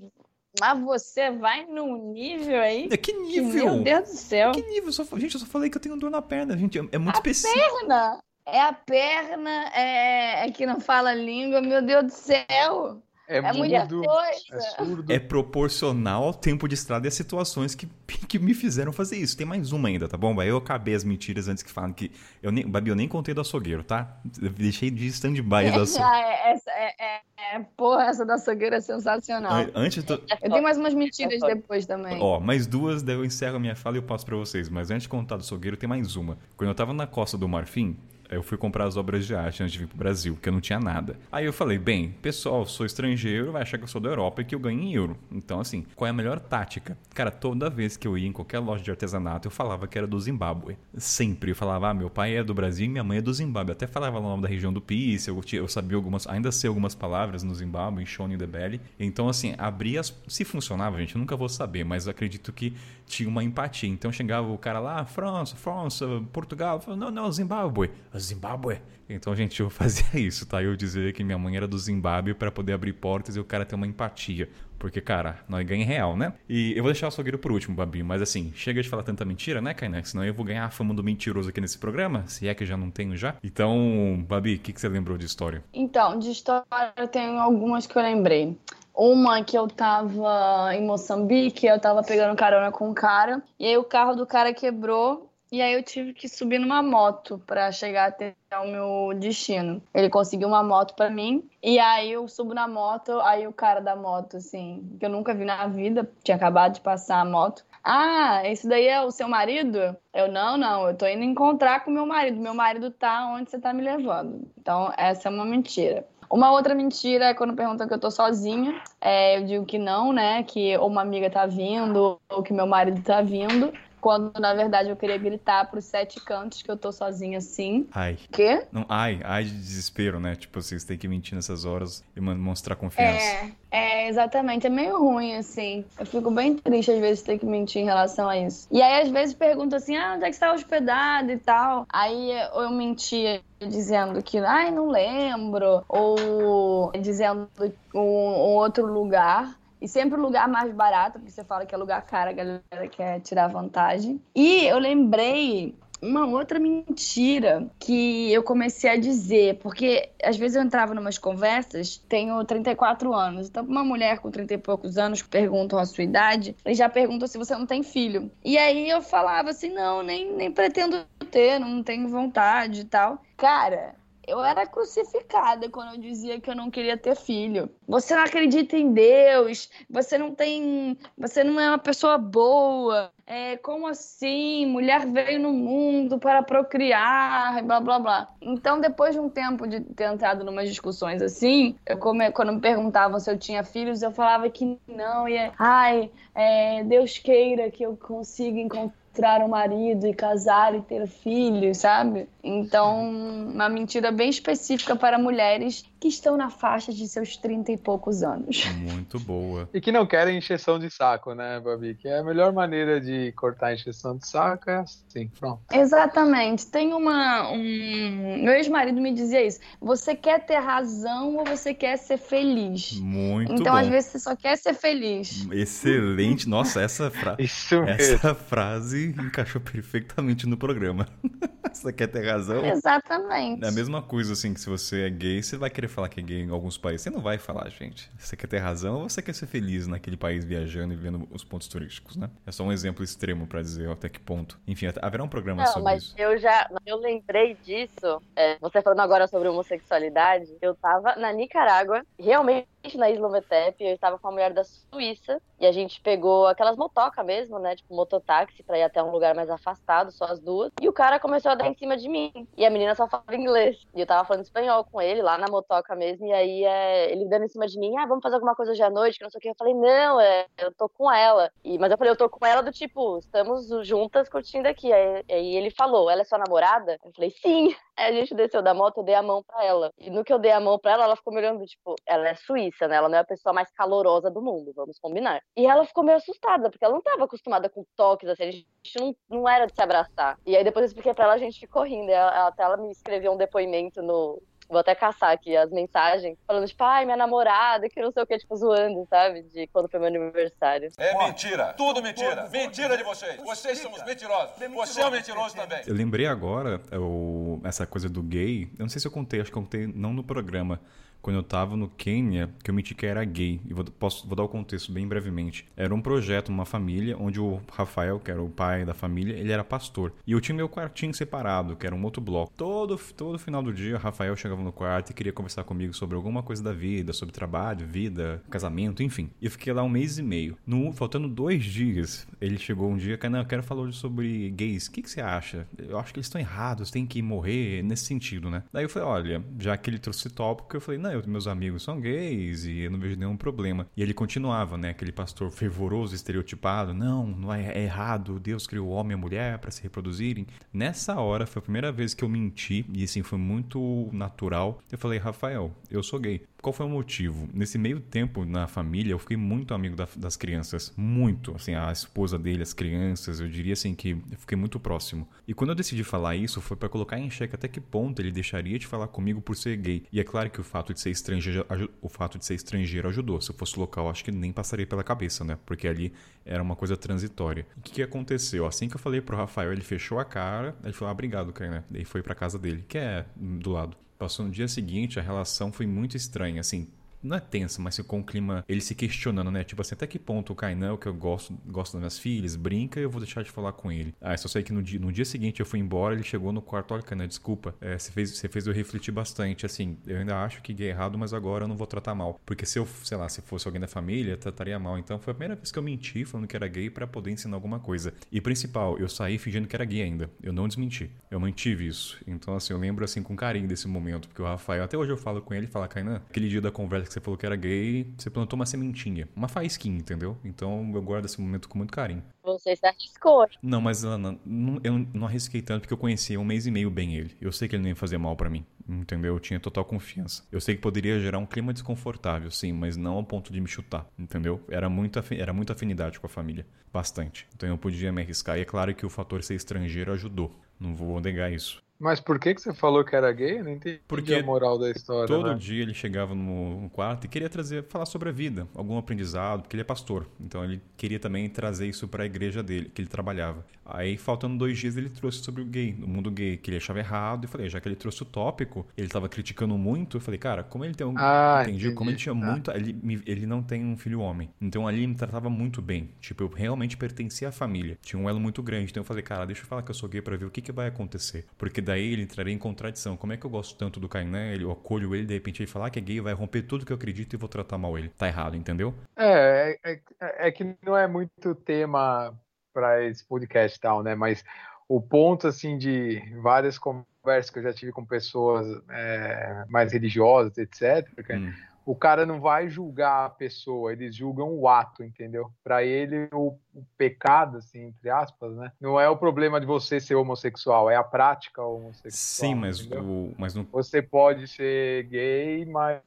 mas 0.60 0.80
você 0.84 1.32
vai 1.32 1.66
num 1.66 2.12
nível 2.14 2.60
aí. 2.62 2.86
É, 2.92 2.98
Que 2.98 3.12
que, 3.12 3.14
nível? 3.14 3.74
meu 3.76 3.84
Deus 3.84 4.10
do 4.10 4.16
céu. 4.18 4.52
Que 4.52 4.62
nível? 4.62 4.92
Só- 4.92 5.04
gente, 5.18 5.34
eu 5.34 5.40
só 5.40 5.46
falei 5.48 5.70
que 5.70 5.78
eu 5.78 5.82
tenho 5.82 5.98
dor 5.98 6.12
na 6.12 6.22
perna, 6.22 6.56
gente. 6.58 6.78
É, 6.78 6.84
é 6.92 6.98
muito 7.00 7.16
A 7.16 7.20
específico. 7.20 7.80
Perna. 7.80 8.20
É 8.46 8.60
a 8.62 8.74
perna, 8.74 9.72
é, 9.74 10.48
é 10.48 10.52
que 10.52 10.66
não 10.66 10.80
fala 10.80 11.14
língua. 11.14 11.62
Meu 11.62 11.82
Deus 11.82 12.06
do 12.06 12.12
céu. 12.12 13.02
É, 13.32 13.38
É 13.38 13.54
mudo, 13.54 14.04
coisa. 14.04 14.42
é 14.52 14.60
surdo. 14.62 15.12
É 15.14 15.20
proporcional 15.20 16.24
ao 16.24 16.34
tempo 16.34 16.68
de 16.68 16.74
estrada 16.76 17.06
e 17.06 17.10
às 17.10 17.14
situações 17.14 17.74
que, 17.76 17.88
que 18.28 18.38
me 18.40 18.54
fizeram 18.54 18.92
fazer 18.92 19.18
isso. 19.18 19.38
Tem 19.38 19.46
mais 19.46 19.72
uma 19.72 19.88
ainda, 19.88 20.08
tá 20.08 20.18
bom? 20.18 20.42
Eu 20.42 20.58
acabei 20.58 20.94
as 20.96 21.04
mentiras 21.04 21.48
antes 21.48 21.64
que 21.64 21.72
falam 21.72 21.94
que. 21.94 22.12
Eu 22.44 22.52
nem, 22.52 22.68
Babi, 22.68 22.90
eu 22.90 22.96
nem 22.96 23.08
contei 23.08 23.34
do 23.34 23.42
açougueiro, 23.42 23.84
tá? 23.84 24.18
Eu 24.42 24.50
deixei 24.50 24.90
de 24.92 25.08
stand-by 25.08 25.72
do 25.72 25.82
açougueiro. 25.82 25.92
Ah, 26.12 26.20
é- 26.20 26.52
essa, 26.54 26.72
é, 26.72 26.96
é, 27.00 27.22
é- 27.56 27.60
porra, 27.78 28.04
essa 28.06 28.26
da 28.26 28.36
açougueira 28.36 28.78
é 28.78 28.82
sensacional. 28.82 29.52
An- 29.54 29.72
Antes 29.76 30.04
do... 30.04 30.16
É 30.30 30.36
Eu 30.46 30.50
tenho 30.52 30.64
mais 30.64 30.78
umas 30.78 30.94
mentiras 30.94 31.40
depois 31.42 31.86
também. 31.86 32.20
Ó, 32.22 32.40
mais 32.40 32.68
duas, 32.68 33.02
daí 33.02 33.16
eu 33.16 33.24
encerro 33.24 33.56
a 33.56 33.60
minha 33.60 33.76
fala 33.76 33.96
e 33.98 34.00
eu 34.00 34.04
passo 34.04 34.26
pra 34.26 34.36
vocês. 34.36 34.68
Mas 34.70 34.92
antes 34.92 35.04
de 35.04 35.10
contar 35.10 35.38
do 35.38 35.42
açougueiro, 35.42 35.78
tem 35.78 35.88
mais 35.88 36.16
uma. 36.16 36.38
Quando 36.58 36.70
eu 36.70 36.76
tava 36.76 36.94
na 36.94 37.08
Costa 37.08 37.38
do 37.38 37.48
Marfim, 37.48 37.98
eu 38.32 38.42
fui 38.42 38.58
comprar 38.58 38.86
as 38.86 38.98
obras 38.98 39.26
de 39.28 39.36
arte 39.36 39.62
antes 39.62 39.74
de 39.74 39.80
vir 39.80 39.88
pro 39.88 39.98
Brasil, 39.98 40.34
porque 40.34 40.50
eu 40.50 40.54
não 40.54 40.62
tinha 40.62 40.80
nada. 40.80 41.20
Aí 41.32 41.46
eu 41.46 41.54
falei, 41.54 41.78
bem, 41.78 42.16
pessoal, 42.22 42.66
sou 42.66 42.86
estrangeiro, 42.86 43.52
vai 43.52 43.62
achar 43.62 43.78
que 43.78 43.84
eu 43.84 43.88
sou 43.88 44.00
da 44.00 44.10
Europa 44.10 44.42
e 44.42 44.46
que 44.46 44.56
eu 44.56 44.60
ganho 44.60 44.80
em 44.80 44.94
euro. 44.94 45.18
Então, 45.32 45.60
assim, 45.60 45.86
qual 45.96 46.08
é 46.08 46.10
a 46.10 46.14
melhor 46.14 46.40
tática? 46.40 46.98
Cara, 47.14 47.30
toda 47.30 47.70
vez 47.70 47.98
que 47.98 48.08
eu 48.08 48.18
ia 48.18 48.28
em 48.28 48.32
qualquer 48.32 48.60
loja 48.60 48.84
de 48.84 48.90
artesanato, 48.90 49.48
eu 49.48 49.52
falava 49.52 49.88
que 49.88 49.98
era 49.98 50.08
do 50.08 50.20
Zimbábue. 50.20 50.78
Sempre. 50.98 51.52
Eu 51.52 51.56
falava, 51.56 51.90
ah, 51.90 51.94
meu 51.94 52.10
pai 52.10 52.38
é 52.38 52.44
do 52.44 52.54
Brasil 52.54 52.86
e 52.86 52.90
minha 52.90 53.04
mãe 53.04 53.18
é 53.18 53.22
do 53.22 53.34
Zimbábue. 53.34 53.74
Até 53.74 53.86
falava 53.86 54.20
o 54.20 54.22
nome 54.22 54.44
da 54.44 54.48
região 54.48 54.72
do 54.72 54.82
país, 54.82 55.28
eu, 55.28 55.40
eu 55.54 55.68
sabia 55.68 55.98
algumas, 55.98 56.26
ainda 56.28 56.52
sei 56.52 56.68
algumas 56.68 56.96
palavras 56.96 57.44
no 57.44 57.54
Zimbábue, 57.54 58.02
em 58.02 58.06
Shone 58.06 58.38
the 58.38 58.48
Belly. 58.48 58.80
Então, 59.00 59.28
assim, 59.28 59.54
abria 59.58 60.00
as... 60.00 60.16
Se 60.28 60.46
funcionava, 60.46 60.98
gente, 61.00 61.16
eu 61.16 61.20
nunca 61.20 61.36
vou 61.36 61.50
saber, 61.50 61.84
mas 61.84 62.08
acredito 62.08 62.54
que 62.54 62.74
tinha 63.12 63.28
uma 63.28 63.44
empatia. 63.44 63.90
Então 63.90 64.12
chegava 64.12 64.52
o 64.52 64.58
cara 64.58 64.80
lá, 64.80 65.06
França, 65.06 65.56
França, 65.56 66.08
Portugal, 66.32 66.80
falava, 66.80 67.06
não, 67.06 67.12
não, 67.12 67.32
Zimbábue. 67.32 67.92
Zimbábue. 68.22 68.82
Então, 69.10 69.36
gente, 69.36 69.60
eu 69.60 69.70
fazia 69.70 70.06
isso, 70.20 70.46
tá? 70.46 70.62
Eu 70.62 70.76
dizia 70.76 71.12
que 71.12 71.24
minha 71.24 71.38
mãe 71.38 71.58
era 71.58 71.68
do 71.68 71.78
Zimbábue 71.78 72.34
para 72.34 72.52
poder 72.52 72.74
abrir 72.74 72.94
portas 72.94 73.36
e 73.36 73.40
o 73.40 73.44
cara 73.44 73.66
ter 73.66 73.76
uma 73.76 73.88
empatia. 73.88 74.50
Porque, 74.80 75.00
cara, 75.00 75.40
nós 75.48 75.64
ganhamos 75.64 75.86
em 75.86 75.94
real, 75.94 76.18
né? 76.18 76.34
E 76.50 76.72
eu 76.76 76.82
vou 76.82 76.92
deixar 76.92 77.06
o 77.06 77.10
açougueiro 77.10 77.38
por 77.38 77.52
último, 77.52 77.76
Babi. 77.76 78.02
Mas 78.02 78.20
assim, 78.20 78.52
chega 78.56 78.82
de 78.82 78.90
falar 78.90 79.04
tanta 79.04 79.24
mentira, 79.24 79.62
né, 79.62 79.76
Kainé? 79.76 80.02
Senão 80.04 80.26
eu 80.26 80.34
vou 80.34 80.44
ganhar 80.44 80.66
a 80.66 80.72
fama 80.72 80.92
do 80.92 81.04
mentiroso 81.04 81.50
aqui 81.50 81.62
nesse 81.62 81.78
programa, 81.78 82.24
se 82.26 82.48
é 82.48 82.56
que 82.56 82.66
já 82.66 82.76
não 82.76 82.90
tenho 82.90 83.16
já. 83.16 83.36
Então, 83.44 84.26
Babi, 84.28 84.56
o 84.56 84.60
que, 84.60 84.74
que 84.74 84.82
você 84.82 84.90
lembrou 84.90 85.20
de 85.20 85.26
história? 85.28 85.64
Então, 85.72 86.18
de 86.18 86.32
história 86.32 86.66
eu 86.98 87.08
tenho 87.08 87.38
algumas 87.38 87.86
que 87.86 87.96
eu 87.96 88.02
lembrei. 88.02 88.58
Uma 88.94 89.44
que 89.44 89.58
eu 89.58 89.68
tava 89.68 90.76
em 90.76 90.84
Moçambique, 90.84 91.66
eu 91.66 91.80
tava 91.80 92.04
pegando 92.04 92.36
carona 92.36 92.72
com 92.72 92.90
um 92.90 92.94
cara, 92.94 93.42
e 93.60 93.66
aí 93.66 93.78
o 93.78 93.84
carro 93.84 94.16
do 94.16 94.26
cara 94.26 94.54
quebrou, 94.54 95.31
e 95.52 95.62
aí 95.62 95.74
eu 95.74 95.84
tive 95.84 96.14
que 96.14 96.30
subir 96.30 96.60
numa 96.60 96.82
moto 96.82 97.42
pra 97.46 97.72
chegar 97.72 98.08
até 98.08 98.34
o 98.62 98.68
meu 98.68 99.20
destino. 99.20 99.82
Ele 99.94 100.10
conseguiu 100.10 100.48
uma 100.48 100.64
moto 100.64 100.96
pra 100.96 101.10
mim, 101.10 101.44
e 101.62 101.78
aí 101.78 102.12
eu 102.12 102.28
subo 102.28 102.54
na 102.54 102.68
moto, 102.68 103.20
aí 103.22 103.46
o 103.46 103.54
cara 103.54 103.82
da 103.82 103.96
moto, 103.96 104.38
assim, 104.38 104.96
que 104.98 105.06
eu 105.06 105.10
nunca 105.10 105.34
vi 105.34 105.44
na 105.44 105.68
vida, 105.68 106.10
tinha 106.24 106.38
acabado 106.38 106.76
de 106.76 106.82
passar 106.82 107.20
a 107.20 107.26
moto. 107.26 107.66
Ah, 107.84 108.42
esse 108.46 108.68
daí 108.68 108.88
é 108.88 109.02
o 109.02 109.12
seu 109.12 109.28
marido? 109.28 109.96
Eu, 110.14 110.32
não, 110.32 110.56
não, 110.56 110.88
eu 110.88 110.96
tô 110.96 111.08
indo 111.08 111.24
encontrar 111.24 111.84
com 111.84 111.90
meu 111.90 112.06
marido. 112.06 112.40
Meu 112.40 112.54
marido 112.54 112.92
tá 112.92 113.26
onde 113.34 113.50
você 113.50 113.60
tá 113.60 113.74
me 113.74 113.82
levando. 113.82 114.48
Então, 114.60 114.94
essa 114.96 115.30
é 115.30 115.32
uma 115.32 115.46
mentira. 115.46 116.06
Uma 116.30 116.52
outra 116.52 116.76
mentira 116.76 117.26
é 117.26 117.34
quando 117.34 117.56
perguntam 117.56 117.88
que 117.88 117.94
eu 117.94 118.00
tô 118.00 118.12
sozinha. 118.12 118.82
É, 119.02 119.38
eu 119.38 119.46
digo 119.46 119.66
que 119.66 119.80
não, 119.80 120.14
né? 120.14 120.44
Que 120.44 120.78
ou 120.78 120.88
uma 120.88 121.02
amiga 121.02 121.30
tá 121.30 121.46
vindo, 121.46 122.20
ou 122.30 122.44
que 122.44 122.54
meu 122.54 122.68
marido 122.68 123.02
tá 123.02 123.22
vindo. 123.22 123.74
Quando, 124.02 124.34
na 124.40 124.54
verdade, 124.56 124.90
eu 124.90 124.96
queria 124.96 125.18
gritar 125.18 125.70
pros 125.70 125.86
sete 125.86 126.20
cantos 126.20 126.64
que 126.64 126.72
eu 126.72 126.76
tô 126.76 126.92
sozinha 126.92 127.40
sim. 127.40 127.88
Ai. 127.92 128.18
Quê? 128.32 128.66
Não, 128.72 128.84
ai, 128.90 129.22
ai 129.24 129.44
de 129.44 129.52
desespero, 129.52 130.20
né? 130.20 130.36
Tipo, 130.36 130.60
vocês 130.62 130.84
têm 130.84 130.98
que 130.98 131.08
mentir 131.08 131.36
nessas 131.36 131.66
horas 131.66 132.04
e 132.16 132.20
mostrar 132.20 132.76
confiança. 132.76 133.24
É, 133.24 133.52
é, 133.70 134.10
exatamente. 134.10 134.66
É 134.66 134.70
meio 134.70 134.98
ruim, 135.00 135.36
assim. 135.36 135.86
Eu 136.00 136.06
fico 136.06 136.32
bem 136.32 136.56
triste, 136.56 136.92
às 136.92 137.00
vezes, 137.00 137.24
ter 137.24 137.38
que 137.38 137.46
mentir 137.46 137.84
em 137.84 137.86
relação 137.86 138.28
a 138.28 138.38
isso. 138.38 138.68
E 138.72 138.82
aí, 138.82 139.04
às 139.04 139.10
vezes, 139.10 139.36
perguntam 139.36 139.78
assim, 139.78 139.96
ah, 139.96 140.14
onde 140.16 140.26
é 140.26 140.30
que 140.30 140.34
você 140.34 140.40
tá 140.40 140.54
hospedado 140.54 141.32
e 141.32 141.38
tal. 141.38 141.86
Aí 141.88 142.32
eu 142.56 142.72
mentia 142.72 143.42
dizendo 143.60 144.24
que, 144.24 144.40
ai, 144.40 144.72
não 144.72 144.90
lembro. 144.90 145.84
Ou 145.88 146.92
dizendo 147.00 147.48
um, 147.94 148.00
um 148.00 148.56
outro 148.56 148.86
lugar. 148.88 149.61
E 149.82 149.88
sempre 149.88 150.20
o 150.20 150.22
lugar 150.22 150.48
mais 150.48 150.72
barato, 150.72 151.20
porque 151.20 151.32
você 151.32 151.44
fala 151.44 151.66
que 151.66 151.74
é 151.74 151.78
lugar 151.78 152.02
caro, 152.06 152.30
a 152.30 152.34
galera 152.34 152.88
quer 152.90 153.20
tirar 153.22 153.48
vantagem. 153.48 154.22
E 154.36 154.66
eu 154.66 154.78
lembrei 154.78 155.76
uma 156.02 156.26
outra 156.26 156.60
mentira 156.60 157.70
que 157.80 158.32
eu 158.34 158.42
comecei 158.42 158.90
a 158.90 158.98
dizer, 158.98 159.60
porque 159.60 160.10
às 160.24 160.36
vezes 160.36 160.56
eu 160.56 160.64
entrava 160.64 160.94
numas 160.96 161.18
conversas, 161.18 161.98
tenho 162.10 162.44
34 162.44 163.14
anos, 163.14 163.48
então 163.48 163.64
uma 163.64 163.84
mulher 163.84 164.20
com 164.20 164.32
30 164.32 164.56
e 164.56 164.58
poucos 164.58 164.98
anos 164.98 165.22
perguntam 165.22 165.78
a 165.78 165.86
sua 165.86 166.04
idade, 166.04 166.56
eles 166.66 166.78
já 166.78 166.90
perguntam 166.90 167.28
se 167.28 167.38
você 167.38 167.54
não 167.54 167.68
tem 167.68 167.84
filho. 167.84 168.32
E 168.44 168.58
aí 168.58 168.90
eu 168.90 169.02
falava 169.02 169.52
assim, 169.52 169.70
não, 169.70 170.02
nem, 170.02 170.34
nem 170.34 170.52
pretendo 170.52 171.06
ter, 171.30 171.60
não 171.60 171.84
tenho 171.84 172.10
vontade 172.10 172.82
e 172.82 172.86
tal. 172.86 173.22
Cara, 173.38 173.96
eu 174.28 174.44
era 174.44 174.66
crucificada 174.66 175.70
quando 175.70 175.96
eu 175.96 176.02
dizia 176.02 176.40
que 176.40 176.50
eu 176.50 176.56
não 176.56 176.70
queria 176.70 176.98
ter 176.98 177.16
filho. 177.16 177.70
Você 177.88 178.16
não 178.16 178.24
acredita 178.24 178.78
em 178.78 178.94
Deus, 178.94 179.70
você 179.90 180.18
não 180.18 180.34
tem. 180.34 180.98
Você 181.18 181.44
não 181.44 181.60
é 181.60 181.68
uma 181.70 181.78
pessoa 181.80 182.18
boa. 182.18 183.12
É, 183.26 183.58
como 183.58 183.88
assim? 183.88 184.66
Mulher 184.66 185.06
veio 185.06 185.40
no 185.40 185.54
mundo 185.54 186.20
para 186.20 186.44
procriar, 186.44 187.58
e 187.60 187.62
blá 187.62 187.80
blá 187.80 188.00
blá. 188.00 188.28
Então, 188.42 188.80
depois 188.82 189.14
de 189.14 189.20
um 189.22 189.30
tempo 189.30 189.66
de 189.68 189.80
ter 189.82 190.12
entrado 190.12 190.44
numas 190.44 190.68
discussões 190.68 191.22
assim, 191.22 191.76
eu 191.86 191.98
come- 191.98 192.32
quando 192.32 192.52
me 192.54 192.60
perguntavam 192.60 193.20
se 193.20 193.32
eu 193.32 193.38
tinha 193.38 193.64
filhos, 193.64 194.02
eu 194.02 194.12
falava 194.12 194.50
que 194.50 194.78
não, 194.88 195.28
e 195.30 195.36
é, 195.38 195.52
ai, 195.58 196.12
é, 196.36 196.84
Deus 196.84 197.18
queira 197.18 197.72
que 197.72 197.84
eu 197.84 197.96
consiga 197.96 198.60
encontrar 198.60 199.01
um 199.46 199.50
marido 199.50 200.08
e 200.08 200.14
casar 200.14 200.74
e 200.74 200.82
ter 200.82 201.08
filhos, 201.08 201.78
sabe? 201.78 202.28
Então, 202.44 203.10
uma 203.10 203.70
mentira 203.70 204.12
bem 204.12 204.30
específica 204.30 204.96
para 204.96 205.20
mulheres 205.20 205.86
que 206.02 206.08
estão 206.08 206.36
na 206.36 206.50
faixa 206.50 206.92
de 206.92 207.08
seus 207.08 207.38
30 207.38 207.74
e 207.74 207.78
poucos 207.78 208.24
anos. 208.24 208.66
Muito 208.76 209.20
boa. 209.20 209.70
E 209.72 209.80
que 209.80 209.92
não 209.92 210.08
querem 210.08 210.36
encheção 210.36 210.80
de 210.80 210.90
saco, 210.90 211.36
né, 211.36 211.60
Babi? 211.60 211.94
Que 211.94 212.08
é 212.08 212.18
a 212.18 212.24
melhor 212.24 212.52
maneira 212.52 213.00
de 213.00 213.32
cortar 213.34 213.68
a 213.68 213.74
encheção 213.76 214.18
de 214.18 214.28
saco 214.28 214.68
é 214.72 214.80
assim, 214.80 215.28
pronto. 215.40 215.62
Exatamente. 215.72 216.66
Tem 216.66 216.92
uma. 216.92 217.52
Um... 217.52 218.42
Meu 218.44 218.54
ex-marido 218.54 219.00
me 219.00 219.14
dizia 219.14 219.46
isso. 219.46 219.60
Você 219.80 220.16
quer 220.16 220.44
ter 220.44 220.58
razão 220.58 221.38
ou 221.38 221.46
você 221.46 221.72
quer 221.72 221.98
ser 221.98 222.18
feliz? 222.18 222.94
Muito 222.94 223.54
então, 223.54 223.74
bom. 223.74 223.80
às 223.80 223.88
vezes, 223.88 224.10
você 224.10 224.20
só 224.20 224.36
quer 224.36 224.58
ser 224.58 224.74
feliz. 224.74 225.48
Excelente. 225.52 226.50
Nossa, 226.50 226.82
essa, 226.82 227.12
fra... 227.12 227.36
Isso 227.40 227.80
mesmo. 227.80 228.16
essa 228.16 228.34
frase 228.34 229.14
encaixou 229.20 229.62
perfeitamente 229.62 230.48
no 230.48 230.58
programa. 230.58 231.08
Você 231.72 231.94
quer 231.94 232.08
ter 232.08 232.28
razão? 232.28 232.66
Exatamente. 232.66 233.64
É 233.64 233.70
a 233.70 233.72
mesma 233.72 234.02
coisa, 234.02 234.34
assim, 234.34 234.54
que 234.54 234.60
se 234.60 234.70
você 234.70 235.04
é 235.04 235.10
gay, 235.10 235.42
você 235.42 235.56
vai 235.56 235.70
querer 235.70 235.88
falar 235.92 236.10
que 236.10 236.20
é 236.20 236.24
gay 236.24 236.42
em 236.42 236.50
alguns 236.50 236.78
países. 236.78 237.02
Você 237.02 237.10
não 237.10 237.22
vai 237.22 237.38
falar, 237.38 237.70
gente. 237.70 238.10
Você 238.18 238.36
quer 238.36 238.48
ter 238.48 238.58
razão 238.60 239.02
ou 239.02 239.10
você 239.10 239.22
quer 239.22 239.34
ser 239.34 239.48
feliz 239.48 239.88
naquele 239.88 240.18
país 240.18 240.44
viajando 240.46 240.94
e 240.94 240.98
vendo 240.98 241.28
os 241.32 241.44
pontos 241.44 241.68
turísticos, 241.68 242.16
né? 242.16 242.30
É 242.46 242.52
só 242.52 242.64
um 242.64 242.72
exemplo 242.72 243.04
extremo 243.04 243.46
pra 243.48 243.62
dizer 243.62 243.90
até 243.90 244.10
que 244.10 244.20
ponto. 244.20 244.60
Enfim, 244.68 244.88
haverá 245.02 245.24
um 245.24 245.28
programa 245.28 245.64
Não, 245.64 245.68
sobre 245.72 245.84
mas 245.84 246.04
isso. 246.04 246.16
eu 246.18 246.38
já. 246.38 246.70
Eu 246.86 246.98
lembrei 246.98 247.56
disso. 247.56 248.22
é, 248.36 248.58
você 248.60 248.82
falando 248.82 249.02
agora 249.02 249.28
sobre 249.28 249.48
homossexualidade. 249.48 250.48
Eu 250.62 250.76
tava 250.76 251.16
na 251.16 251.32
Nicarágua, 251.32 252.04
realmente 252.20 252.68
na 252.96 253.10
Isla. 253.10 253.32
Eu 253.80 253.94
estava 253.94 254.18
com 254.18 254.28
uma 254.28 254.34
mulher 254.34 254.54
da 254.54 254.64
Suíça. 254.64 255.42
E 255.62 255.68
a 255.68 255.72
gente 255.72 256.02
pegou 256.02 256.48
aquelas 256.48 256.76
motoca 256.76 257.24
mesmo, 257.24 257.60
né? 257.60 257.76
Tipo, 257.76 257.94
mototáxi 257.94 258.64
pra 258.64 258.80
ir 258.80 258.82
até 258.82 259.02
um 259.04 259.12
lugar 259.12 259.36
mais 259.36 259.48
afastado, 259.48 260.12
só 260.12 260.26
as 260.26 260.40
duas. 260.40 260.72
E 260.82 260.90
o 260.90 260.94
cara 260.94 261.20
começou 261.20 261.52
a 261.52 261.56
dar 261.56 261.68
em 261.68 261.76
cima 261.76 261.96
de 261.96 262.10
mim. 262.10 262.48
E 262.58 262.66
a 262.66 262.70
menina 262.72 262.96
só 262.96 263.08
falava 263.08 263.36
inglês. 263.36 263.78
E 263.94 264.00
eu 264.00 264.08
tava 264.08 264.28
falando 264.28 264.44
espanhol 264.44 264.84
com 264.84 265.00
ele 265.00 265.22
lá 265.22 265.38
na 265.38 265.46
motoca 265.48 265.96
mesmo. 265.96 266.26
E 266.26 266.34
aí 266.34 266.64
é, 266.64 267.12
ele 267.12 267.30
dando 267.30 267.46
em 267.46 267.48
cima 267.48 267.68
de 267.68 267.78
mim, 267.78 267.96
ah, 267.96 268.08
vamos 268.08 268.24
fazer 268.24 268.36
alguma 268.36 268.56
coisa 268.56 268.72
hoje 268.72 268.82
à 268.82 268.90
noite, 268.90 269.20
que 269.20 269.24
não 269.24 269.30
sei 269.30 269.38
o 269.38 269.42
que. 269.42 269.50
Eu 269.50 269.56
falei, 269.56 269.76
não, 269.76 270.20
é, 270.20 270.48
eu 270.58 270.74
tô 270.74 270.90
com 270.90 271.12
ela. 271.12 271.52
E, 271.64 271.78
mas 271.78 271.92
eu 271.92 271.98
falei, 271.98 272.12
eu 272.12 272.18
tô 272.18 272.28
com 272.28 272.44
ela 272.44 272.64
do 272.64 272.72
tipo, 272.72 273.20
estamos 273.20 273.70
juntas 273.88 274.28
curtindo 274.28 274.68
aqui. 274.68 274.92
Aí, 274.92 275.24
aí 275.30 275.56
ele 275.56 275.70
falou, 275.70 276.10
ela 276.10 276.22
é 276.22 276.26
sua 276.26 276.40
namorada? 276.40 277.00
Eu 277.06 277.12
falei, 277.14 277.30
sim. 277.30 277.76
Aí 278.02 278.10
a 278.18 278.20
gente 278.20 278.34
desceu 278.34 278.62
da 278.62 278.74
moto, 278.74 278.98
eu 278.98 279.04
dei 279.04 279.16
a 279.16 279.22
mão 279.22 279.44
pra 279.44 279.64
ela. 279.64 279.92
E 279.98 280.10
no 280.10 280.24
que 280.24 280.34
eu 280.34 280.40
dei 280.40 280.52
a 280.52 280.60
mão 280.60 280.80
pra 280.80 280.92
ela, 280.94 281.04
ela 281.04 281.16
ficou 281.16 281.32
me 281.34 281.40
olhando, 281.40 281.64
tipo, 281.66 281.96
ela 282.06 282.28
é 282.28 282.36
suíça, 282.36 282.88
né? 282.88 282.96
Ela 282.96 283.08
não 283.10 283.18
é 283.18 283.22
a 283.22 283.26
pessoa 283.26 283.54
mais 283.54 283.70
calorosa 283.72 284.30
do 284.32 284.42
mundo, 284.42 284.72
vamos 284.76 284.98
combinar. 285.00 285.42
E 285.56 285.66
ela 285.68 285.86
ficou 285.86 286.04
meio 286.04 286.18
assustada, 286.18 286.70
porque 286.70 286.84
ela 286.84 286.94
não 286.96 287.02
tava 287.02 287.26
acostumada 287.26 287.70
com 287.70 287.84
toques, 287.96 288.28
assim, 288.30 288.44
a 288.44 288.52
gente 288.52 288.66
não, 289.00 289.16
não 289.30 289.48
era 289.50 289.66
de 289.68 289.76
se 289.76 289.82
abraçar. 289.82 290.38
E 290.46 290.56
aí 290.58 290.64
depois 290.64 290.84
eu 290.84 290.88
expliquei 290.88 291.14
pra 291.14 291.26
ela, 291.26 291.34
a 291.36 291.38
gente 291.38 291.60
ficou 291.60 291.84
rindo. 291.84 292.10
E 292.10 292.14
ela, 292.14 292.48
até 292.48 292.64
ela 292.64 292.78
me 292.78 292.92
escreveu 292.92 293.32
um 293.34 293.38
depoimento 293.38 294.02
no. 294.02 294.42
Vou 294.70 294.80
até 294.80 294.96
caçar 294.96 295.32
aqui 295.32 295.58
as 295.58 295.70
mensagens, 295.70 296.38
falando, 296.48 296.66
tipo, 296.66 296.82
ai, 296.82 297.04
minha 297.04 297.18
namorada, 297.18 297.90
que 297.90 298.02
não 298.02 298.10
sei 298.10 298.24
o 298.24 298.26
que, 298.26 298.38
tipo, 298.38 298.56
zoando, 298.56 299.06
sabe? 299.10 299.42
De 299.44 299.68
quando 299.68 299.90
foi 299.90 300.00
meu 300.00 300.08
aniversário. 300.08 300.88
É 300.98 301.14
mentira. 301.26 301.74
Tudo 301.74 302.02
mentira. 302.02 302.48
Mentira 302.50 302.96
de 302.96 303.04
vocês. 303.04 303.36
Vocês 303.44 303.80
são 303.80 303.92
os 303.92 304.02
mentirosos. 304.06 304.52
Você 304.74 305.02
é 305.02 305.06
um 305.08 305.12
mentiroso 305.12 305.58
também. 305.58 305.82
Eu 305.86 305.94
lembrei 305.94 306.26
agora, 306.26 306.80
é, 306.90 306.98
o- 306.98 307.51
essa 307.64 307.86
coisa 307.86 308.10
do 308.10 308.22
gay. 308.22 308.70
Eu 308.78 308.84
não 308.84 308.90
sei 308.90 309.00
se 309.00 309.08
eu 309.08 309.12
contei, 309.12 309.42
acho 309.42 309.52
que 309.52 309.58
eu 309.58 309.62
contei 309.62 309.88
não 309.88 310.14
no 310.14 310.24
programa. 310.24 310.80
Quando 311.22 311.38
eu 311.38 311.44
tava 311.44 311.76
no 311.76 311.88
Quênia, 311.88 312.50
que 312.64 312.70
eu 312.70 312.76
menti 312.76 312.96
que 312.96 313.06
era 313.06 313.24
gay. 313.24 313.62
E 313.66 313.74
vou, 313.74 313.84
posso, 313.86 314.28
vou 314.28 314.36
dar 314.36 314.44
o 314.44 314.50
contexto 314.50 314.92
bem 314.92 315.08
brevemente. 315.08 315.68
Era 315.76 315.94
um 315.94 316.02
projeto, 316.02 316.50
uma 316.50 316.66
família, 316.66 317.18
onde 317.18 317.40
o 317.40 317.62
Rafael, 317.72 318.20
que 318.20 318.32
era 318.32 318.42
o 318.42 318.50
pai 318.50 318.86
da 318.86 318.94
família, 318.94 319.34
ele 319.34 319.52
era 319.52 319.64
pastor. 319.64 320.14
E 320.26 320.32
eu 320.32 320.42
tinha 320.42 320.56
meu 320.56 320.70
quartinho 320.70 321.14
separado, 321.14 321.76
que 321.76 321.86
era 321.86 321.96
um 321.96 322.04
outro 322.04 322.22
bloco. 322.22 322.52
Todo, 322.56 322.98
todo 323.16 323.40
final 323.40 323.62
do 323.62 323.74
dia, 323.74 323.96
o 323.96 324.00
Rafael 324.00 324.36
chegava 324.36 324.62
no 324.62 324.72
quarto 324.72 325.12
e 325.12 325.14
queria 325.14 325.34
conversar 325.34 325.64
comigo 325.64 325.94
sobre 325.94 326.16
alguma 326.16 326.44
coisa 326.44 326.64
da 326.64 326.74
vida, 326.74 327.14
sobre 327.14 327.34
trabalho, 327.34 327.86
vida, 327.86 328.42
casamento, 328.50 329.04
enfim. 329.04 329.30
E 329.42 329.46
eu 329.46 329.52
fiquei 329.52 329.74
lá 329.74 329.84
um 329.84 329.90
mês 329.90 330.18
e 330.18 330.24
meio. 330.24 330.58
No, 330.66 330.92
faltando 330.92 331.28
dois 331.28 331.64
dias, 331.64 332.28
ele 332.40 332.58
chegou 332.58 332.90
um 332.90 332.98
dia, 332.98 333.20
não, 333.30 333.40
eu 333.40 333.46
quero 333.46 333.64
falar 333.64 333.92
sobre 333.94 334.50
gays. 334.52 334.88
O 334.88 334.92
que, 334.92 335.02
que 335.02 335.10
você 335.10 335.22
acha? 335.22 335.68
Eu 335.78 335.98
acho 335.98 336.12
que 336.14 336.20
eles 336.20 336.28
estão 336.28 336.42
errados, 336.42 336.92
tem 336.92 337.06
que 337.06 337.22
morrer 337.22 337.82
nesse 337.84 338.06
sentido, 338.06 338.50
né? 338.50 338.64
Daí 338.72 338.84
eu 338.84 338.90
falei, 338.90 339.08
olha, 339.08 339.44
já 339.58 339.78
que 339.78 339.90
ele 339.90 340.00
trouxe 340.00 340.30
tópico, 340.30 340.76
eu 340.76 340.82
falei, 340.82 341.00
não, 341.00 341.11
eu, 341.14 341.24
meus 341.28 341.48
amigos 341.48 341.84
são 341.84 342.00
gays 342.00 342.66
e 342.66 342.80
eu 342.80 342.92
não 342.92 343.00
vejo 343.00 343.18
nenhum 343.18 343.38
problema. 343.38 343.88
E 343.96 344.02
ele 344.02 344.14
continuava, 344.14 344.78
né? 344.78 344.90
Aquele 344.90 345.12
pastor 345.12 345.52
fervoroso, 345.52 346.16
estereotipado, 346.16 346.94
não, 346.94 347.28
não 347.28 347.54
é, 347.54 347.72
é 347.72 347.84
errado, 347.84 348.40
Deus 348.40 348.68
criou 348.68 348.88
o 348.88 348.92
homem 348.92 349.12
e 349.12 349.16
a 349.16 349.18
mulher 349.18 349.58
para 349.60 349.72
se 349.72 349.82
reproduzirem. 349.84 350.48
Nessa 350.74 351.20
hora 351.20 351.46
foi 351.46 351.60
a 351.60 351.64
primeira 351.64 351.92
vez 351.92 352.14
que 352.14 352.24
eu 352.24 352.30
menti 352.30 352.86
e 352.94 353.04
assim 353.04 353.24
foi 353.24 353.38
muito 353.38 354.10
natural. 354.12 354.82
Eu 354.92 354.98
falei, 354.98 355.20
Rafael, 355.20 355.72
eu 355.90 356.02
sou 356.04 356.20
gay. 356.20 356.42
Qual 356.62 356.72
foi 356.72 356.86
o 356.86 356.90
motivo? 356.90 357.50
Nesse 357.52 357.78
meio 357.80 358.00
tempo 358.00 358.46
na 358.46 358.68
família, 358.68 359.14
eu 359.14 359.20
fiquei 359.20 359.36
muito 359.36 359.74
amigo 359.74 359.96
da, 359.96 360.08
das 360.16 360.38
crianças. 360.38 360.94
Muito. 360.96 361.56
Assim, 361.56 361.74
a 361.74 361.92
esposa 361.92 362.38
dele, 362.38 362.62
as 362.62 362.72
crianças, 362.72 363.40
eu 363.40 363.50
diria 363.50 363.74
assim 363.74 363.96
que 363.96 364.12
eu 364.12 364.38
fiquei 364.38 364.56
muito 364.56 364.80
próximo. 364.80 365.28
E 365.48 365.56
quando 365.56 365.72
eu 365.72 365.76
decidi 365.76 366.04
falar 366.04 366.36
isso, 366.36 366.62
foi 366.62 366.78
para 366.78 366.88
colocar 366.88 367.18
em 367.18 367.32
xeque 367.32 367.56
até 367.56 367.68
que 367.68 367.82
ponto 367.82 368.22
ele 368.22 368.32
deixaria 368.32 368.78
de 368.78 368.86
falar 368.86 369.08
comigo 369.08 369.42
por 369.42 369.56
ser 369.56 369.76
gay. 369.78 370.06
E 370.12 370.20
é 370.20 370.24
claro 370.24 370.52
que 370.52 370.62
o 370.62 370.64
fato 370.64 370.94
de 370.94 371.00
ser 371.00 371.10
estrangeiro, 371.10 371.66
o 372.00 372.10
fato 372.10 372.38
de 372.38 372.46
ser 372.46 372.54
estrangeiro 372.54 373.08
ajudou. 373.10 373.42
Se 373.42 373.50
eu 373.50 373.56
fosse 373.56 373.80
local, 373.80 374.08
acho 374.08 374.24
que 374.24 374.32
nem 374.32 374.52
passaria 374.52 374.86
pela 374.86 375.04
cabeça, 375.04 375.44
né? 375.44 375.58
Porque 375.66 375.88
ali 375.88 376.14
era 376.46 376.62
uma 376.62 376.76
coisa 376.76 376.96
transitória. 376.96 377.66
O 377.76 377.82
que, 377.82 377.94
que 377.94 378.04
aconteceu? 378.04 378.68
Assim 378.68 378.88
que 378.88 378.96
eu 378.96 379.00
falei 379.00 379.20
pro 379.20 379.36
Rafael, 379.36 379.72
ele 379.72 379.82
fechou 379.82 380.20
a 380.20 380.26
cara, 380.26 380.76
ele 380.84 380.94
falou: 380.94 381.10
ah, 381.10 381.14
obrigado, 381.14 381.52
Kainé. 381.52 381.84
Daí 381.90 382.06
foi 382.06 382.22
pra 382.22 382.36
casa 382.36 382.60
dele, 382.60 382.86
que 382.88 383.00
é 383.00 383.26
do 383.36 383.72
lado. 383.72 383.98
Passou 384.22 384.46
no 384.46 384.52
dia 384.52 384.68
seguinte, 384.68 385.20
a 385.20 385.24
relação 385.24 385.72
foi 385.72 385.88
muito 385.88 386.16
estranha, 386.16 386.62
assim, 386.62 386.88
não 387.24 387.38
é 387.38 387.40
tensa, 387.40 387.82
mas 387.82 387.98
com 388.00 388.20
o 388.20 388.24
clima, 388.24 388.66
ele 388.68 388.82
se 388.82 388.96
questionando, 388.96 389.52
né? 389.52 389.64
Tipo 389.64 389.82
assim, 389.82 389.94
até 389.94 390.08
que 390.08 390.18
ponto 390.18 390.54
o 390.54 390.56
Kainan, 390.56 390.98
que 390.98 391.08
eu 391.08 391.14
gosto, 391.14 391.54
gosto 391.66 391.94
das 391.94 392.00
minhas 392.00 392.20
filhas, 392.20 392.56
brinca 392.56 393.00
e 393.00 393.04
eu 393.04 393.10
vou 393.10 393.22
deixar 393.22 393.44
de 393.44 393.52
falar 393.52 393.74
com 393.74 393.92
ele. 393.92 394.14
Ah, 394.20 394.36
só 394.36 394.48
sei 394.48 394.64
que 394.64 394.74
no 394.74 394.82
dia, 394.82 395.00
no 395.00 395.12
dia 395.12 395.26
seguinte 395.26 395.60
eu 395.60 395.66
fui 395.66 395.80
embora, 395.80 396.16
ele 396.16 396.24
chegou 396.24 396.52
no 396.52 396.62
quarto, 396.62 396.94
olha, 396.94 397.04
Kainan, 397.04 397.28
desculpa, 397.28 397.76
é, 397.80 397.98
você, 397.98 398.12
fez, 398.12 398.32
você 398.32 398.48
fez 398.48 398.66
eu 398.66 398.74
refletir 398.74 399.12
bastante, 399.12 399.66
assim, 399.66 399.98
eu 400.08 400.18
ainda 400.18 400.44
acho 400.44 400.62
que 400.62 400.72
é 400.84 400.88
errado, 400.88 401.18
mas 401.18 401.34
agora 401.34 401.66
eu 401.66 401.68
não 401.68 401.76
vou 401.76 401.88
tratar 401.88 402.16
mal. 402.16 402.40
Porque 402.46 402.66
se 402.66 402.80
eu, 402.80 402.88
sei 403.04 403.18
lá, 403.18 403.30
se 403.30 403.42
fosse 403.42 403.68
alguém 403.68 403.82
da 403.82 403.88
família, 403.88 404.38
trataria 404.38 404.80
mal. 404.80 404.98
Então 404.98 405.20
foi 405.20 405.32
a 405.32 405.36
primeira 405.36 405.56
vez 405.56 405.72
que 405.72 405.78
eu 405.78 405.84
menti 405.84 406.26
falando 406.26 406.48
que 406.48 406.56
era 406.56 406.68
gay 406.68 406.90
para 406.90 407.06
poder 407.06 407.32
ensinar 407.32 407.56
alguma 407.56 407.80
coisa. 407.80 408.14
E 408.32 408.42
principal, 408.42 408.98
eu 408.98 409.08
saí 409.08 409.38
fingindo 409.38 409.68
que 409.68 409.76
era 409.76 409.86
gay 409.86 410.02
ainda. 410.02 410.30
Eu 410.42 410.54
não 410.54 410.68
desmenti. 410.68 411.12
Eu 411.30 411.40
mantive 411.40 411.88
isso. 411.88 412.18
Então, 412.26 412.56
assim, 412.56 412.74
eu 412.74 412.80
lembro, 412.80 413.06
assim, 413.06 413.22
com 413.22 413.36
carinho 413.36 413.68
desse 413.68 413.88
momento, 413.88 414.28
porque 414.28 414.42
o 414.42 414.46
Rafael, 414.46 414.84
até 414.84 414.98
hoje 414.98 415.12
eu 415.12 415.18
falo 415.18 415.42
com 415.42 415.54
ele, 415.54 415.68
fala, 415.68 415.88
Kainan, 415.88 416.22
aquele 416.30 416.50
dia 416.50 416.62
da 416.62 416.72
conversa 416.72 417.11
que 417.12 417.14
você 417.14 417.20
falou 417.20 417.38
que 417.38 417.46
era 417.46 417.56
gay, 417.56 418.08
você 418.18 418.30
plantou 418.30 418.58
uma 418.58 418.66
sementinha, 418.66 419.28
uma 419.36 419.50
faísquinha, 419.50 419.98
entendeu? 419.98 420.38
Então 420.44 420.90
eu 420.94 421.02
guardo 421.02 421.26
esse 421.26 421.40
momento 421.40 421.68
com 421.68 421.78
muito 421.78 421.92
carinho. 421.92 422.24
Você 422.44 422.76
se 422.76 422.86
arriscou. 422.86 423.48
Não, 423.62 423.82
mas 423.82 424.04
Ana, 424.04 424.40
não, 424.46 424.80
eu 424.84 425.06
não 425.14 425.28
arrisquei 425.28 425.62
tanto 425.62 425.82
porque 425.82 425.94
eu 425.94 425.98
conhecia 425.98 426.40
um 426.40 426.46
mês 426.46 426.66
e 426.66 426.72
meio 426.72 426.90
bem 426.90 427.16
ele. 427.16 427.36
Eu 427.42 427.52
sei 427.52 427.68
que 427.68 427.76
ele 427.76 427.84
não 427.84 427.90
ia 427.90 427.96
fazer 427.96 428.18
mal 428.18 428.36
para 428.36 428.50
mim, 428.50 428.66
entendeu? 428.88 429.36
Eu 429.36 429.40
tinha 429.40 429.60
total 429.60 429.84
confiança. 429.84 430.44
Eu 430.52 430.62
sei 430.62 430.76
que 430.76 430.82
poderia 430.82 431.20
gerar 431.20 431.38
um 431.38 431.46
clima 431.46 431.74
desconfortável, 431.74 432.50
sim, 432.50 432.72
mas 432.72 432.96
não 432.96 433.16
ao 433.16 433.24
ponto 433.24 433.52
de 433.52 433.60
me 433.60 433.68
chutar, 433.68 434.08
entendeu? 434.18 434.64
Era 434.70 434.90
muita, 434.90 435.24
era 435.32 435.52
muita 435.52 435.74
afinidade 435.74 436.20
com 436.20 436.28
a 436.28 436.30
família, 436.30 436.66
bastante. 436.94 437.48
Então 437.56 437.68
eu 437.68 437.78
podia 437.78 438.12
me 438.12 438.22
arriscar. 438.22 438.58
E 438.58 438.62
é 438.62 438.66
claro 438.66 438.96
que 438.96 439.06
o 439.06 439.10
fator 439.10 439.44
ser 439.44 439.56
estrangeiro 439.56 440.14
ajudou. 440.14 440.56
Não 440.80 440.96
vou 440.96 441.20
negar 441.20 441.52
isso. 441.52 441.82
Mas 442.02 442.20
por 442.20 442.40
que, 442.40 442.56
que 442.56 442.60
você 442.62 442.74
falou 442.74 443.06
que 443.06 443.16
era 443.16 443.32
gay? 443.32 443.60
Eu 443.60 443.64
não 443.64 443.72
entendi 443.72 444.02
Porque 444.08 444.34
a 444.34 444.42
moral 444.42 444.80
da 444.80 444.90
história. 444.90 445.28
Todo 445.28 445.50
né? 445.50 445.56
dia 445.56 445.84
ele 445.84 445.94
chegava 445.94 446.34
no 446.34 446.90
quarto 446.92 447.26
e 447.26 447.28
queria 447.28 447.48
trazer, 447.48 447.84
falar 447.84 448.08
sobre 448.08 448.30
a 448.30 448.32
vida, 448.32 448.68
algum 448.74 448.98
aprendizado, 448.98 449.62
porque 449.62 449.76
ele 449.76 449.82
é 449.82 449.86
pastor. 449.86 450.28
Então 450.40 450.64
ele 450.64 450.82
queria 450.98 451.20
também 451.20 451.48
trazer 451.48 451.88
isso 451.88 452.08
para 452.08 452.24
a 452.24 452.26
igreja 452.26 452.64
dele, 452.64 452.90
que 452.92 453.04
ele 453.04 453.08
trabalhava. 453.08 453.64
Aí, 453.94 454.18
faltando 454.18 454.58
dois 454.58 454.78
dias, 454.78 454.98
ele 454.98 455.10
trouxe 455.10 455.40
sobre 455.44 455.62
o 455.62 455.66
gay, 455.66 455.96
o 456.02 456.08
mundo 456.08 456.30
gay, 456.32 456.58
que 456.58 456.70
ele 456.70 456.78
achava 456.78 457.00
errado. 457.00 457.46
E 457.46 457.48
falei, 457.48 457.70
já 457.70 457.80
que 457.80 457.88
ele 457.88 457.96
trouxe 457.96 458.22
o 458.24 458.26
tópico, 458.26 458.88
ele 458.98 459.08
estava 459.08 459.28
criticando 459.30 459.78
muito. 459.78 460.18
Eu 460.18 460.22
falei, 460.22 460.38
cara, 460.40 460.64
como 460.64 460.86
ele 460.86 460.94
tem 460.94 461.06
um. 461.06 461.14
Ah, 461.18 461.60
entendi, 461.64 461.78
entendi. 461.86 461.96
como 461.96 462.10
ele 462.10 462.18
tinha 462.18 462.34
Tá. 462.36 462.40
muito. 462.42 462.72
Ele, 462.72 463.24
ele 463.26 463.46
não 463.46 463.62
tem 463.62 463.84
um 463.86 463.98
filho 463.98 464.20
homem. 464.22 464.50
Então 464.62 464.88
ali 464.88 465.00
ele 465.00 465.08
me 465.08 465.16
tratava 465.16 465.50
muito 465.50 465.82
bem. 465.82 466.10
Tipo, 466.20 466.44
eu 466.44 466.48
realmente 466.50 466.96
pertencia 466.98 467.50
à 467.50 467.52
família. 467.52 467.98
Tinha 468.02 468.22
um 468.22 468.30
elo 468.30 468.40
muito 468.40 468.62
grande. 468.64 468.92
Então 468.92 469.02
eu 469.02 469.06
falei, 469.06 469.24
cara, 469.24 469.46
deixa 469.46 469.62
eu 469.62 469.66
falar 469.66 469.82
que 469.84 469.92
eu 469.92 469.96
sou 469.96 470.08
gay 470.10 470.22
pra 470.22 470.38
ver 470.38 470.46
o 470.46 470.52
que, 470.52 470.62
que 470.62 470.72
vai 470.72 470.88
acontecer. 470.88 471.46
Porque 471.58 471.82
daí 471.82 472.14
ele 472.14 472.24
entraria 472.24 472.54
em 472.54 472.58
contradição. 472.58 473.18
Como 473.18 473.34
é 473.34 473.38
que 473.38 473.46
eu 473.46 473.50
gosto 473.50 473.78
tanto 473.78 474.00
do 474.00 474.08
Kainé, 474.10 474.54
ele, 474.54 474.64
eu 474.64 474.72
acolho 474.72 475.14
ele, 475.16 475.26
de 475.26 475.34
repente 475.34 475.62
ele 475.62 475.68
falar 475.72 475.90
que 475.90 476.00
é 476.00 476.02
gay, 476.02 476.20
vai 476.22 476.34
romper 476.34 476.62
tudo 476.64 476.86
que 476.86 476.92
eu 476.92 476.96
acredito 476.98 477.34
e 477.34 477.38
vou 477.38 477.50
tratar 477.50 477.78
mal 477.78 477.98
ele. 477.98 478.10
Tá 478.10 478.28
errado, 478.28 478.56
entendeu? 478.56 478.94
É, 479.16 479.78
é, 479.84 479.94
é- 480.22 480.48
é 480.48 480.52
que 480.52 480.64
não 480.86 480.96
é 480.98 481.08
muito 481.08 481.54
tema 481.56 482.34
para 482.74 483.04
esse 483.06 483.24
podcast 483.26 483.78
e 483.78 483.82
tal, 483.82 484.04
né? 484.04 484.16
Mas 484.16 484.44
o 484.88 485.02
ponto, 485.02 485.48
assim, 485.48 485.78
de 485.78 486.22
várias 486.42 486.78
conversas 486.78 487.50
que 487.50 487.60
eu 487.60 487.64
já 487.64 487.74
tive 487.74 487.92
com 487.92 488.06
pessoas 488.06 488.68
é, 488.90 489.66
mais 489.70 489.94
religiosas, 489.94 490.58
etc., 490.58 491.08
Hum. 491.32 491.54
o 491.86 491.96
cara 491.96 492.26
não 492.26 492.42
vai 492.42 492.70
julgar 492.70 493.26
a 493.26 493.30
pessoa, 493.30 493.94
eles 493.94 494.16
julgam 494.16 494.50
o 494.50 494.68
ato, 494.68 495.04
entendeu? 495.04 495.50
Para 495.64 495.84
ele, 495.84 496.28
o, 496.34 496.58
o 496.74 496.84
pecado, 496.98 497.58
assim, 497.58 497.86
entre 497.86 498.10
aspas, 498.10 498.54
né? 498.56 498.72
Não 498.82 499.00
é 499.00 499.08
o 499.08 499.18
problema 499.18 499.60
de 499.60 499.66
você 499.66 500.00
ser 500.00 500.16
homossexual, 500.16 500.90
é 500.90 500.96
a 500.96 501.04
prática 501.04 501.64
homossexual. 501.64 502.12
Sim, 502.12 502.56
mas, 502.56 502.80
entendeu? 502.82 503.04
o, 503.04 503.34
mas 503.38 503.56
no, 503.56 503.64
Você 503.72 504.02
pode 504.02 504.48
ser 504.48 505.04
gay, 505.06 505.66
mas 505.66 506.02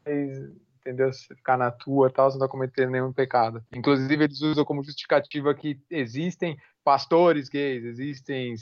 entendeu? 0.84 1.12
Se 1.12 1.34
ficar 1.34 1.56
na 1.56 1.70
tua 1.70 2.10
tal, 2.10 2.30
você 2.30 2.38
não 2.38 2.46
tá 2.46 2.50
cometendo 2.50 2.90
nenhum 2.90 3.12
pecado. 3.12 3.64
Inclusive, 3.74 4.22
eles 4.22 4.42
usam 4.42 4.64
como 4.64 4.84
justificativa 4.84 5.54
que 5.54 5.80
existem 5.90 6.58
pastores 6.84 7.48
gays, 7.48 7.84
existem 7.84 8.54